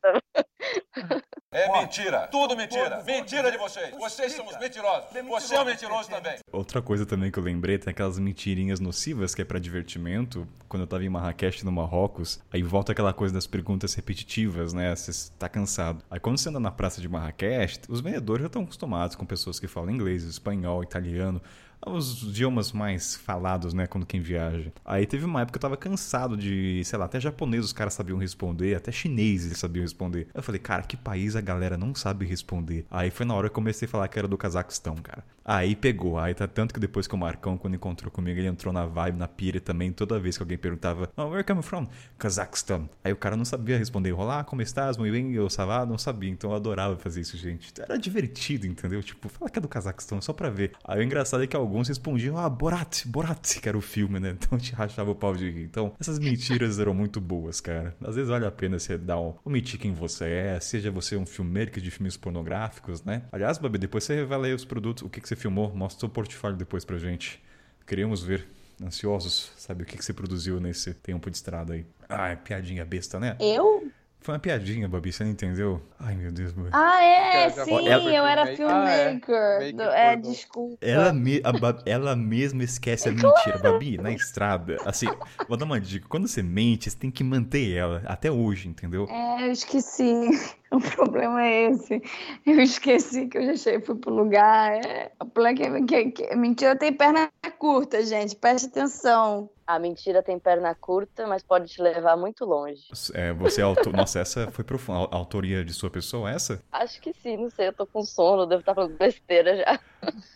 Data. 0.03 0.23
É 1.55 1.71
mentira. 1.71 2.29
Tudo 2.29 2.57
mentira. 2.57 3.03
Mentira 3.05 3.53
de 3.53 3.59
vocês. 3.59 3.95
Vocês 3.99 4.33
são 4.33 4.47
os 4.47 4.59
mentirosos. 4.59 5.11
Você 5.29 5.55
é 5.55 5.61
um 5.61 5.67
mentiroso 5.67 6.09
também. 6.09 6.39
Outra 6.51 6.81
coisa 6.81 7.05
também 7.05 7.31
que 7.31 7.39
eu 7.39 7.43
lembrei, 7.43 7.77
tem 7.77 7.91
aquelas 7.91 8.19
mentirinhas 8.19 8.81
nocivas 8.81 9.35
que 9.35 9.43
é 9.43 9.45
pra 9.45 9.59
divertimento. 9.59 10.49
Quando 10.67 10.85
eu 10.85 10.87
tava 10.87 11.05
em 11.05 11.11
Marrakech, 11.11 11.63
no 11.63 11.71
Marrocos, 11.71 12.41
aí 12.51 12.63
volta 12.63 12.93
aquela 12.93 13.13
coisa 13.13 13.35
das 13.35 13.47
perguntas 13.47 13.93
repetitivas, 13.93 14.73
né? 14.73 14.97
Você 14.97 15.31
tá 15.39 15.47
cansado. 15.47 16.03
Aí 16.11 16.19
quando 16.19 16.39
você 16.39 16.49
anda 16.49 16.59
na 16.59 16.71
praça 16.71 17.03
de 17.03 17.09
Marrakech, 17.09 17.81
os 17.87 18.01
vendedores 18.01 18.41
já 18.41 18.47
estão 18.47 18.63
acostumados 18.63 19.15
com 19.15 19.27
pessoas 19.27 19.61
que 19.61 19.67
falam 19.67 19.91
inglês, 19.91 20.23
espanhol, 20.23 20.83
italiano. 20.83 21.43
Os 21.87 22.23
idiomas 22.23 22.73
mais 22.73 23.17
falados, 23.17 23.75
né, 23.75 23.87
quando 23.87 24.07
quem 24.07 24.21
viaja. 24.21 24.73
Aí 24.85 25.07
teve 25.07 25.25
uma 25.25 25.41
época 25.41 25.53
que 25.53 25.59
eu 25.59 25.69
tava 25.69 25.77
cansado 25.77 26.37
de, 26.37 26.83
sei 26.85 26.99
lá, 26.99 27.07
até 27.07 27.21
japonês 27.21 27.65
os 27.65 27.73
caras 27.73 27.95
sabiam 27.95 28.19
responder, 28.19 28.75
até 28.75 28.93
chinês 28.93 29.47
eles 29.47 29.59
sabiam 29.59 29.83
responder. 29.83 30.29
Eu 30.35 30.43
falei, 30.43 30.61
cara, 30.61 30.83
que 30.83 30.97
país 30.97 31.37
a 31.37 31.41
galera 31.41 31.77
não 31.77 31.95
sabe 31.95 32.25
responder? 32.25 32.87
Aí 32.91 33.11
foi 33.11 33.27
na 33.27 33.35
hora 33.35 33.49
que 33.49 33.53
eu 33.53 33.55
comecei 33.55 33.87
a 33.87 33.91
falar 33.91 34.09
que 34.09 34.19
era 34.19 34.29
do 34.29 34.39
Cazaquistão, 34.39 34.95
cara. 34.97 35.25
Aí 35.45 35.75
pegou, 35.75 36.19
aí 36.19 36.35
tá 36.35 36.47
tanto 36.47 36.73
que 36.73 36.81
depois 36.81 37.07
que 37.07 37.15
o 37.15 37.19
Marcão, 37.19 37.57
quando 37.57 37.75
encontrou 37.75 38.11
comigo, 38.11 38.39
ele 38.39 38.49
entrou 38.49 38.73
na 38.73 38.87
vibe, 38.87 39.19
na 39.19 39.29
pira 39.29 39.61
também, 39.61 39.93
toda 39.93 40.19
vez 40.19 40.37
que 40.37 40.43
alguém 40.43 40.59
perguntava, 40.59 41.11
oh, 41.17 41.25
where 41.25 41.45
come 41.45 41.63
from? 41.63 41.87
Cazaquistão. 42.19 42.89
Aí 43.03 43.13
o 43.13 43.17
cara 43.17 43.37
não 43.37 43.45
sabia 43.45 43.79
responder, 43.79 44.13
olá, 44.13 44.45
como 44.45 44.63
estás? 44.63 44.97
Muito 44.97 45.13
bem, 45.13 45.33
eu 45.33 45.49
savá, 45.51 45.85
não 45.85 45.99
sabia, 45.99 46.31
então 46.31 46.51
eu 46.51 46.57
adorava 46.57 46.97
fazer 46.97 47.21
isso, 47.21 47.37
gente. 47.37 47.73
Era 47.81 47.99
divertido, 47.99 48.67
entendeu? 48.67 49.03
Tipo, 49.03 49.29
fala 49.29 49.51
que 49.51 49.59
é 49.59 49.63
do 49.63 49.69
Cazaquistão, 49.69 50.21
só 50.21 50.33
pra 50.33 50.51
ver. 50.51 50.73
Aí 50.85 51.01
o 51.01 51.03
engraçado 51.03 51.43
é 51.43 51.47
que 51.47 51.57
alguns 51.57 51.89
respondiam, 51.89 52.39
ah, 52.39 52.49
Borat, 52.49 53.05
Borat, 53.07 53.61
que 53.61 53.69
era 53.69 53.77
o 53.77 53.81
filme, 53.81 54.21
né? 54.21 54.37
Então 54.43 54.59
te 54.59 54.75
rachava 54.75 55.11
o 55.11 55.15
pau 55.15 55.35
de 55.35 55.49
rir. 55.49 55.63
Então, 55.63 55.95
essas 56.01 56.19
mentiras 56.19 56.79
eram 56.79 56.93
muito 56.93 57.21
boas, 57.21 57.61
cara. 57.61 57.95
Às 58.03 58.17
vezes 58.17 58.29
vale 58.29 58.45
a 58.45 58.51
pena 58.51 58.79
você 58.79 58.99
dar 58.99 59.21
um, 59.21 59.35
omitir 59.45 59.79
quem 59.79 59.93
você 59.95 60.25
é, 60.25 60.61
seja 60.61 60.91
você 60.91 61.17
um 61.17 61.25
filmeiro 61.25 61.81
de 61.81 61.91
filmes 61.91 62.17
pornográficos, 62.17 63.05
né? 63.05 63.23
Aliás, 63.31 63.57
Babi, 63.57 63.79
depois 63.79 64.05
você 64.05 64.17
revela 64.17 64.47
aí 64.47 64.53
os 64.53 64.65
produtos, 64.65 65.05
o 65.05 65.09
que, 65.09 65.21
que 65.21 65.29
você 65.33 65.37
filmou, 65.37 65.75
mostra 65.75 65.97
o 65.97 66.01
seu 66.01 66.09
portfólio 66.09 66.57
depois 66.57 66.85
pra 66.85 66.99
gente. 66.99 67.43
Queríamos 67.87 68.23
ver, 68.23 68.47
ansiosos, 68.83 69.53
sabe 69.57 69.83
o 69.83 69.87
que, 69.87 69.97
que 69.97 70.05
você 70.05 70.13
produziu 70.13 70.61
nesse 70.61 70.95
tempo 70.95 71.31
de 71.31 71.37
estrada 71.37 71.75
aí. 71.75 71.87
Ah, 72.09 72.29
é 72.29 72.37
piadinha 72.37 72.85
besta, 72.85 73.19
né? 73.19 73.37
Eu? 73.41 73.91
Foi 74.23 74.35
uma 74.35 74.41
piadinha, 74.41 74.89
Babi, 74.89 75.13
você 75.13 75.25
não 75.25 75.33
entendeu? 75.33 75.83
Ai, 75.99 76.15
meu 76.15 76.31
Deus, 76.31 76.53
Babi. 76.53 76.69
Ah, 76.73 77.03
é, 77.05 77.51
sim, 77.51 77.89
ela- 77.89 78.03
eu 78.15 78.25
era 78.25 78.43
Ah, 78.45 78.49
é. 78.51 78.57
filmmaker. 78.57 79.59
Maker 79.61 79.75
Do- 79.75 79.83
é, 79.83 80.17
pornô. 80.17 80.31
desculpa. 80.31 80.77
Ela, 80.81 81.13
me, 81.13 81.41
Ba- 81.41 81.83
ela 81.85 82.15
mesma 82.15 82.63
esquece 82.63 83.09
a 83.09 83.13
mentira. 83.13 83.59
Babi, 83.59 83.99
na 83.99 84.13
estrada, 84.13 84.81
assim, 84.85 85.09
vou 85.49 85.57
dar 85.57 85.65
uma 85.65 85.81
dica. 85.81 86.07
Quando 86.09 86.29
você 86.29 86.41
mente, 86.43 86.89
você 86.89 86.97
tem 86.97 87.11
que 87.11 87.25
manter 87.25 87.75
ela, 87.77 88.01
até 88.07 88.31
hoje, 88.31 88.69
entendeu? 88.69 89.07
É, 89.11 89.43
eu 89.49 89.51
esqueci. 89.53 90.13
O 90.73 90.81
problema 90.81 91.43
é 91.45 91.71
esse. 91.71 92.01
Eu 92.47 92.59
esqueci 92.63 93.27
que 93.27 93.37
eu 93.37 93.45
já 93.45 93.57
cheguei, 93.57 93.83
fui 93.83 93.95
pro 93.95 94.11
lugar. 94.11 94.73
É, 94.83 95.13
o 95.21 95.27
problema 95.27 95.77
é 95.77 95.83
que, 95.83 96.05
que- 96.07 96.11
que- 96.29 96.35
mentira 96.35 96.75
tem 96.75 96.91
perna 96.95 97.29
curta, 97.59 98.03
gente. 98.07 98.35
Preste 98.37 98.69
atenção. 98.69 99.51
A 99.73 99.79
mentira 99.79 100.23
tem 100.23 100.39
perna 100.39 100.75
curta, 100.75 101.27
mas 101.27 101.43
pode 101.43 101.67
te 101.67 101.81
levar 101.81 102.15
muito 102.15 102.45
longe. 102.45 102.83
É, 103.15 103.33
você 103.33 103.63
é 103.63 103.65
autor... 103.65 103.91
Nossa, 103.91 104.19
essa 104.21 104.51
foi 104.51 104.63
profunda. 104.63 105.09
A 105.11 105.17
autoria 105.17 105.65
de 105.65 105.73
sua 105.73 105.89
pessoa, 105.89 106.31
essa? 106.31 106.63
Acho 106.71 107.01
que 107.01 107.11
sim, 107.15 107.39
não 107.39 107.49
sei, 107.49 107.69
eu 107.69 107.73
tô 107.73 107.87
com 107.87 108.03
sono, 108.03 108.45
devo 108.45 108.61
estar 108.61 108.75
falando 108.75 108.99
besteira 108.99 109.57
já. 109.57 109.81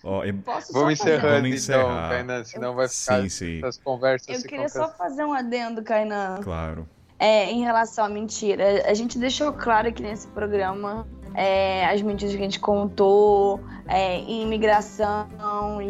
Ó, 0.03 0.25
é- 0.25 0.33
Posso 0.33 0.73
Vamos 0.73 0.95
encerrando 0.95 1.43
Vamos 1.43 1.65
então, 1.65 1.81
encerrar. 1.83 2.09
Kainan, 2.09 2.45
senão 2.45 2.75
vai 2.75 2.89
ficar 2.89 3.23
Sim, 3.25 3.29
sim, 3.29 3.59
essas 3.59 3.77
conversas 3.77 4.43
Eu 4.43 4.49
queria 4.49 4.71
só 4.71 4.89
fazer 4.97 5.23
um 5.23 5.35
adendo, 5.35 5.83
Kainan. 5.83 6.41
claro. 6.43 6.89
É, 7.19 7.51
em 7.51 7.63
relação 7.63 8.05
à 8.05 8.09
mentira, 8.09 8.83
a 8.87 8.93
gente 8.93 9.19
deixou 9.19 9.53
claro 9.53 9.89
aqui 9.89 10.03
nesse 10.03 10.27
programa 10.29 11.07
é, 11.37 11.85
as 11.87 12.01
mentiras 12.01 12.35
que 12.35 12.41
a 12.41 12.45
gente 12.45 12.59
contou, 12.59 13.61
é, 13.87 14.21
imigração, 14.23 15.29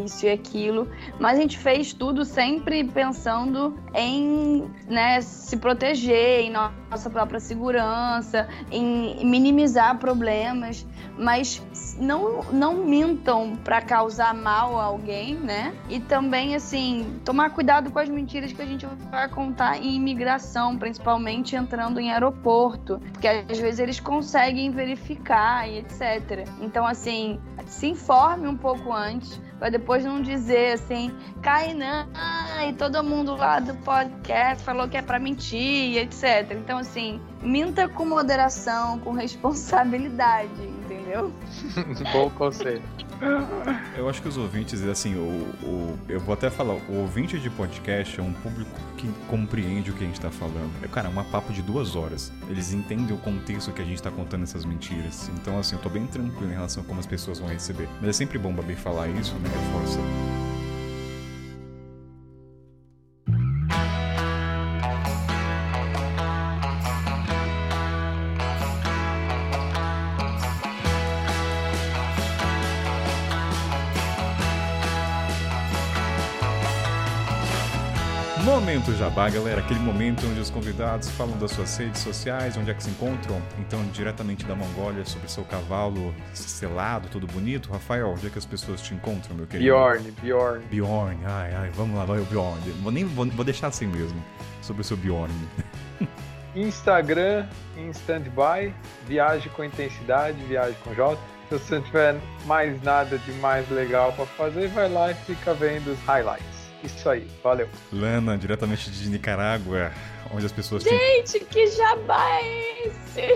isso 0.05 0.27
e 0.27 0.29
aquilo, 0.29 0.89
mas 1.21 1.39
a 1.39 1.41
gente 1.41 1.57
fez 1.57 1.93
tudo 1.93 2.25
sempre 2.25 2.83
pensando 2.85 3.79
em 3.95 4.69
né, 4.89 5.21
se 5.21 5.57
proteger, 5.57 6.41
em 6.41 6.51
nossa 6.51 7.09
própria 7.09 7.39
segurança, 7.39 8.49
em 8.71 9.25
minimizar 9.25 9.99
problemas, 9.99 10.85
mas 11.17 11.63
não, 11.99 12.43
não 12.53 12.85
mintam 12.85 13.57
para 13.57 13.81
causar 13.81 14.35
mal 14.35 14.79
a 14.79 14.85
alguém, 14.85 15.35
né? 15.35 15.75
E 15.89 15.99
também, 15.99 16.55
assim, 16.55 17.21
tomar 17.25 17.51
cuidado 17.51 17.91
com 17.91 17.99
as 17.99 18.09
mentiras 18.09 18.53
que 18.53 18.61
a 18.61 18.67
gente 18.67 18.87
vai 19.11 19.29
contar 19.29 19.79
em 19.79 19.95
imigração, 19.95 20.77
principalmente 20.77 21.16
entrando 21.55 22.01
em 22.01 22.13
aeroporto, 22.13 23.01
porque 23.13 23.29
às 23.29 23.59
vezes 23.59 23.79
eles 23.79 24.01
conseguem 24.01 24.71
verificar 24.71 25.69
e 25.69 25.79
etc. 25.79 26.47
Então, 26.61 26.87
assim, 26.87 27.41
se 27.67 27.89
informe 27.89 28.47
um 28.47 28.57
pouco 28.57 28.93
antes, 28.93 29.41
para 29.59 29.71
depois 29.71 30.05
não 30.05 30.21
dizer 30.21 30.75
assim, 30.75 31.11
Kainan 31.43 32.09
e 32.69 32.73
todo 32.75 33.03
mundo 33.03 33.35
lá 33.35 33.59
do 33.59 33.75
podcast 33.77 34.63
falou 34.65 34.89
que 34.89 34.97
é 34.97 35.03
para 35.03 35.19
mentir 35.19 35.61
e 35.61 35.99
etc. 35.99 36.53
Então, 36.53 36.79
assim, 36.79 37.21
minta 37.43 37.89
com 37.89 38.05
moderação, 38.05 38.99
com 39.01 39.13
responsabilidade, 39.17 40.51
entendeu? 40.63 40.96
Bom 42.13 42.31
conselho. 42.31 42.83
Eu 43.97 44.09
acho 44.09 44.21
que 44.21 44.29
os 44.29 44.37
ouvintes, 44.37 44.83
assim, 44.83 45.15
o, 45.15 45.19
o- 45.67 45.99
eu 46.09 46.21
vou 46.21 46.35
até 46.35 46.51
falar, 46.51 46.75
o 46.75 47.01
ouvinte 47.01 47.39
de 47.39 47.49
podcast 47.51 48.19
é 48.21 48.23
um 48.23 48.33
público 48.33 48.71
que 48.97 49.09
compreende 49.29 49.91
o 49.91 49.95
que 49.95 50.05
a 50.05 50.07
gente 50.07 50.21
tá 50.21 50.31
falando. 50.31 50.71
É, 50.83 50.89
cara, 50.89 51.09
é 51.09 51.11
um 51.11 51.25
papo 51.25 51.53
de 51.53 51.63
duas 51.63 51.95
horas. 51.97 52.33
Eles 52.49 52.73
entendem 52.73 53.15
o 53.15 53.19
contexto 53.19 53.73
que 53.73 53.81
a 53.81 53.85
gente 53.85 54.03
tá 54.03 54.11
contando 54.11 54.43
essas 54.43 54.65
mentiras. 54.65 55.31
Então, 55.41 55.59
assim, 55.59 55.77
eu 55.77 55.83
tô 55.83 55.89
bem 55.89 56.07
tranquilo 56.07 56.51
em 56.51 56.55
relação 56.55 56.83
a 56.83 56.87
como 56.87 57.01
as 57.01 57.07
pessoas 57.07 57.39
vão 57.39 57.49
receber. 57.49 57.89
Mas 58.01 58.11
é 58.11 58.13
sempre 58.13 58.39
bom, 58.39 58.53
Babi, 58.53 58.75
falar 58.75 59.09
isso, 59.09 59.35
né? 59.37 59.49
Reforça. 59.49 59.99
Jabá, 78.97 79.29
galera, 79.29 79.61
aquele 79.61 79.79
momento 79.79 80.27
onde 80.27 80.41
os 80.41 80.49
convidados 80.49 81.11
falam 81.11 81.37
das 81.37 81.51
suas 81.51 81.77
redes 81.77 82.01
sociais, 82.01 82.57
onde 82.57 82.71
é 82.71 82.75
que 82.75 82.83
se 82.83 82.89
encontram, 82.89 83.43
então 83.59 83.85
diretamente 83.93 84.47
da 84.47 84.55
Mongólia, 84.55 85.05
sobre 85.05 85.29
seu 85.29 85.45
cavalo 85.45 86.15
selado, 86.33 87.07
tudo 87.09 87.27
bonito. 87.27 87.71
Rafael, 87.71 88.09
onde 88.09 88.27
é 88.27 88.31
que 88.31 88.39
as 88.39 88.47
pessoas 88.47 88.81
te 88.81 88.95
encontram, 88.95 89.37
meu 89.37 89.47
querido? 89.47 89.71
Bjorn, 89.71 90.11
Bjorn. 90.23 90.65
Bjorn, 90.71 91.19
ai, 91.27 91.55
ai, 91.55 91.71
vamos 91.75 91.95
lá, 91.95 92.07
vai 92.07 92.21
o 92.21 92.25
Bjorn. 92.25 92.59
Vou, 92.83 92.91
nem, 92.91 93.05
vou, 93.05 93.27
vou 93.27 93.45
deixar 93.45 93.67
assim 93.67 93.87
mesmo, 93.87 94.19
sobre 94.63 94.81
o 94.81 94.85
seu 94.85 94.97
Bjorn. 94.97 95.33
Instagram 96.57 97.47
em 97.77 97.91
standby, 97.91 98.75
viagem 99.07 99.53
com 99.53 99.63
intensidade, 99.63 100.43
viagem 100.45 100.77
com 100.83 100.95
J. 100.95 101.19
Se 101.51 101.59
você 101.59 101.75
não 101.75 101.83
tiver 101.83 102.17
mais 102.47 102.83
nada 102.83 103.19
de 103.19 103.33
mais 103.35 103.69
legal 103.71 104.15
pra 104.15 104.25
fazer, 104.25 104.69
vai 104.69 104.89
lá 104.89 105.11
e 105.11 105.15
fica 105.15 105.53
vendo 105.53 105.93
os 105.93 106.01
highlights. 106.07 106.56
Isso 106.87 107.11
aí, 107.11 107.29
valeu. 107.43 107.69
Lana, 107.93 108.39
diretamente 108.39 108.91
de 108.91 109.09
Nicarágua, 109.09 109.93
onde 110.33 110.47
as 110.47 110.53
pessoas 110.53 110.85
te 110.85 110.91
Gente, 110.91 111.41
que 111.41 111.67
jabá 111.67 112.25
é 112.31 112.87
esse? 112.87 113.35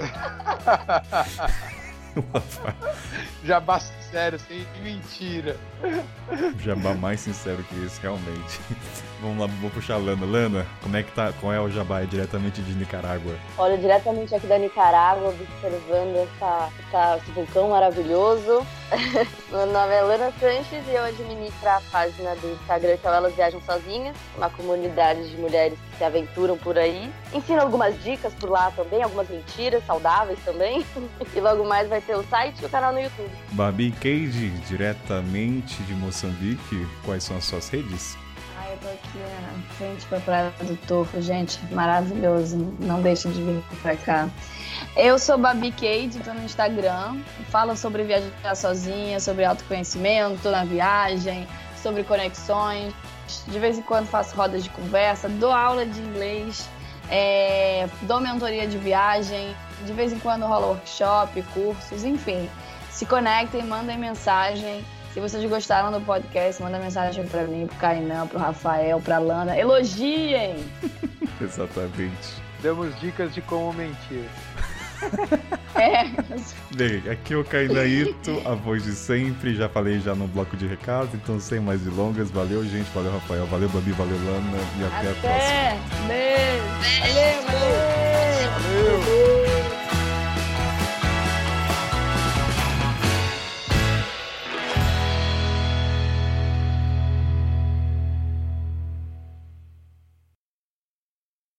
Já 3.45 3.61
basta 3.61 3.93
sério, 4.11 4.39
sem 4.39 4.67
mentira. 4.83 5.57
Jabá 6.59 6.95
mais 6.95 7.21
sincero 7.21 7.63
que 7.65 7.85
esse, 7.85 8.01
realmente. 8.01 8.61
Vamos 9.21 9.39
lá, 9.39 9.47
vou 9.61 9.71
puxar 9.71 9.95
a 9.95 9.99
Lana. 9.99 10.25
Lana, 10.25 10.67
como 10.83 10.97
é 10.97 11.03
que 11.03 11.13
tá? 11.13 11.31
Qual 11.41 11.53
é 11.53 11.61
o 11.61 11.69
Jabá 11.71 12.01
diretamente 12.03 12.63
de 12.63 12.73
Nicarágua? 12.73 13.35
Olha, 13.59 13.77
diretamente 13.77 14.35
aqui 14.35 14.47
da 14.47 14.57
Nicarágua, 14.59 15.29
observando 15.29 16.17
essa, 16.17 16.71
essa- 16.89 17.17
esse 17.19 17.31
vulcão 17.33 17.69
maravilhoso. 17.69 18.67
Meu 19.51 19.67
nome 19.67 19.93
é 19.95 20.01
Lana 20.01 20.33
Sanches 20.41 20.83
e 20.89 20.95
eu 20.95 21.05
administro 21.05 21.69
a 21.69 21.81
página 21.93 22.35
do 22.37 22.51
Instagram 22.53 22.97
que 22.97 23.07
é 23.07 23.11
Elas 23.11 23.35
Viajam 23.35 23.61
Sozinhas, 23.61 24.17
uma 24.37 24.49
comunidade 24.51 25.29
de 25.29 25.37
mulheres 25.37 25.79
que 25.93 25.99
se 25.99 26.05
aventuram 26.05 26.57
por 26.57 26.79
aí. 26.79 27.11
Ensino 27.35 27.61
algumas 27.61 28.03
dicas 28.03 28.33
por 28.35 28.49
lá 28.51 28.71
também, 28.71 29.03
algumas 29.03 29.29
mentiras 29.29 29.85
saudáveis 29.87 30.39
também. 30.45 30.85
E 31.35 31.41
logo 31.41 31.65
mais 31.65 31.89
vai 31.89 32.01
ter 32.01 32.17
o 32.17 32.25
site 32.25 32.61
e 32.63 32.65
o 32.67 32.69
canal 32.69 32.93
no 32.93 33.01
YouTube. 33.01 33.31
Babi 33.53 33.93
Cage, 33.93 34.49
diretamente 34.67 35.81
de 35.85 35.95
Moçambique, 35.95 36.87
quais 37.05 37.23
são 37.23 37.37
as 37.37 37.45
suas 37.45 37.69
redes? 37.69 38.17
Tô 38.81 38.89
aqui 38.89 39.19
na 39.19 39.75
frente 39.75 40.07
pra 40.07 40.21
Praia 40.21 40.53
do 40.63 40.75
Tofo, 40.87 41.21
gente, 41.21 41.61
maravilhoso. 41.71 42.57
Não 42.79 43.03
deixe 43.03 43.29
de 43.29 43.43
vir 43.43 43.63
pra 43.83 43.95
cá. 43.95 44.27
Eu 44.97 45.19
sou 45.19 45.37
Babi 45.37 45.71
Cade, 45.71 46.19
tô 46.25 46.33
no 46.33 46.43
Instagram. 46.43 47.19
Falo 47.51 47.77
sobre 47.77 48.05
viajar 48.05 48.55
sozinha, 48.57 49.21
sobre 49.21 49.45
autoconhecimento 49.45 50.49
na 50.49 50.65
viagem, 50.65 51.47
sobre 51.83 52.05
conexões. 52.05 52.95
De 53.49 53.59
vez 53.59 53.79
em 53.79 53.83
quando 53.83 54.07
faço 54.07 54.35
rodas 54.35 54.65
de 54.65 54.71
conversa, 54.71 55.29
dou 55.29 55.53
aula 55.53 55.85
de 55.85 56.01
inglês, 56.01 56.67
é, 57.11 57.87
dou 58.03 58.19
mentoria 58.19 58.67
de 58.67 58.79
viagem. 58.79 59.55
De 59.85 59.93
vez 59.93 60.11
em 60.11 60.19
quando 60.19 60.47
rola 60.47 60.69
workshop, 60.69 61.43
cursos, 61.53 62.03
enfim. 62.03 62.49
Se 62.91 63.05
conectem, 63.05 63.63
mandem 63.63 63.99
mensagem. 63.99 64.83
Se 65.13 65.19
vocês 65.21 65.45
gostaram 65.51 65.91
do 65.91 66.01
podcast, 66.05 66.63
manda 66.63 66.79
mensagem 66.79 67.27
pra 67.27 67.43
mim, 67.43 67.67
pro 67.67 67.77
Kainan, 67.79 68.29
pro 68.29 68.39
Rafael, 68.39 69.01
pra 69.01 69.19
Lana. 69.19 69.59
Elogiem! 69.59 70.55
Exatamente. 71.41 72.41
Damos 72.63 72.95
dicas 73.01 73.35
de 73.35 73.43
como 73.43 73.73
mentir. 73.73 74.25
É. 75.77 76.05
Bem, 76.75 77.01
aqui 77.11 77.33
é 77.33 77.37
o 77.37 77.45
Kainaito, 77.45 78.43
a 78.45 78.55
voz 78.55 78.83
de 78.83 78.93
sempre. 78.93 79.55
Já 79.55 79.69
falei 79.69 80.01
já 80.01 80.17
no 80.17 80.27
bloco 80.27 80.57
de 80.57 80.67
recados, 80.67 81.15
então 81.15 81.39
sem 81.39 81.61
mais 81.61 81.81
delongas. 81.81 82.29
Valeu, 82.31 82.65
gente. 82.65 82.91
Valeu, 82.93 83.13
Rafael. 83.13 83.47
Valeu, 83.47 83.69
Babi. 83.69 83.93
Valeu, 83.93 84.17
Lana. 84.17 84.59
E 84.79 84.85
até, 84.85 85.11
a 85.11 85.15
próxima. 85.15 85.31
Até. 85.31 85.79
Beijo. 86.09 86.65
Valeu, 87.01 87.43
valeu. 87.47 89.50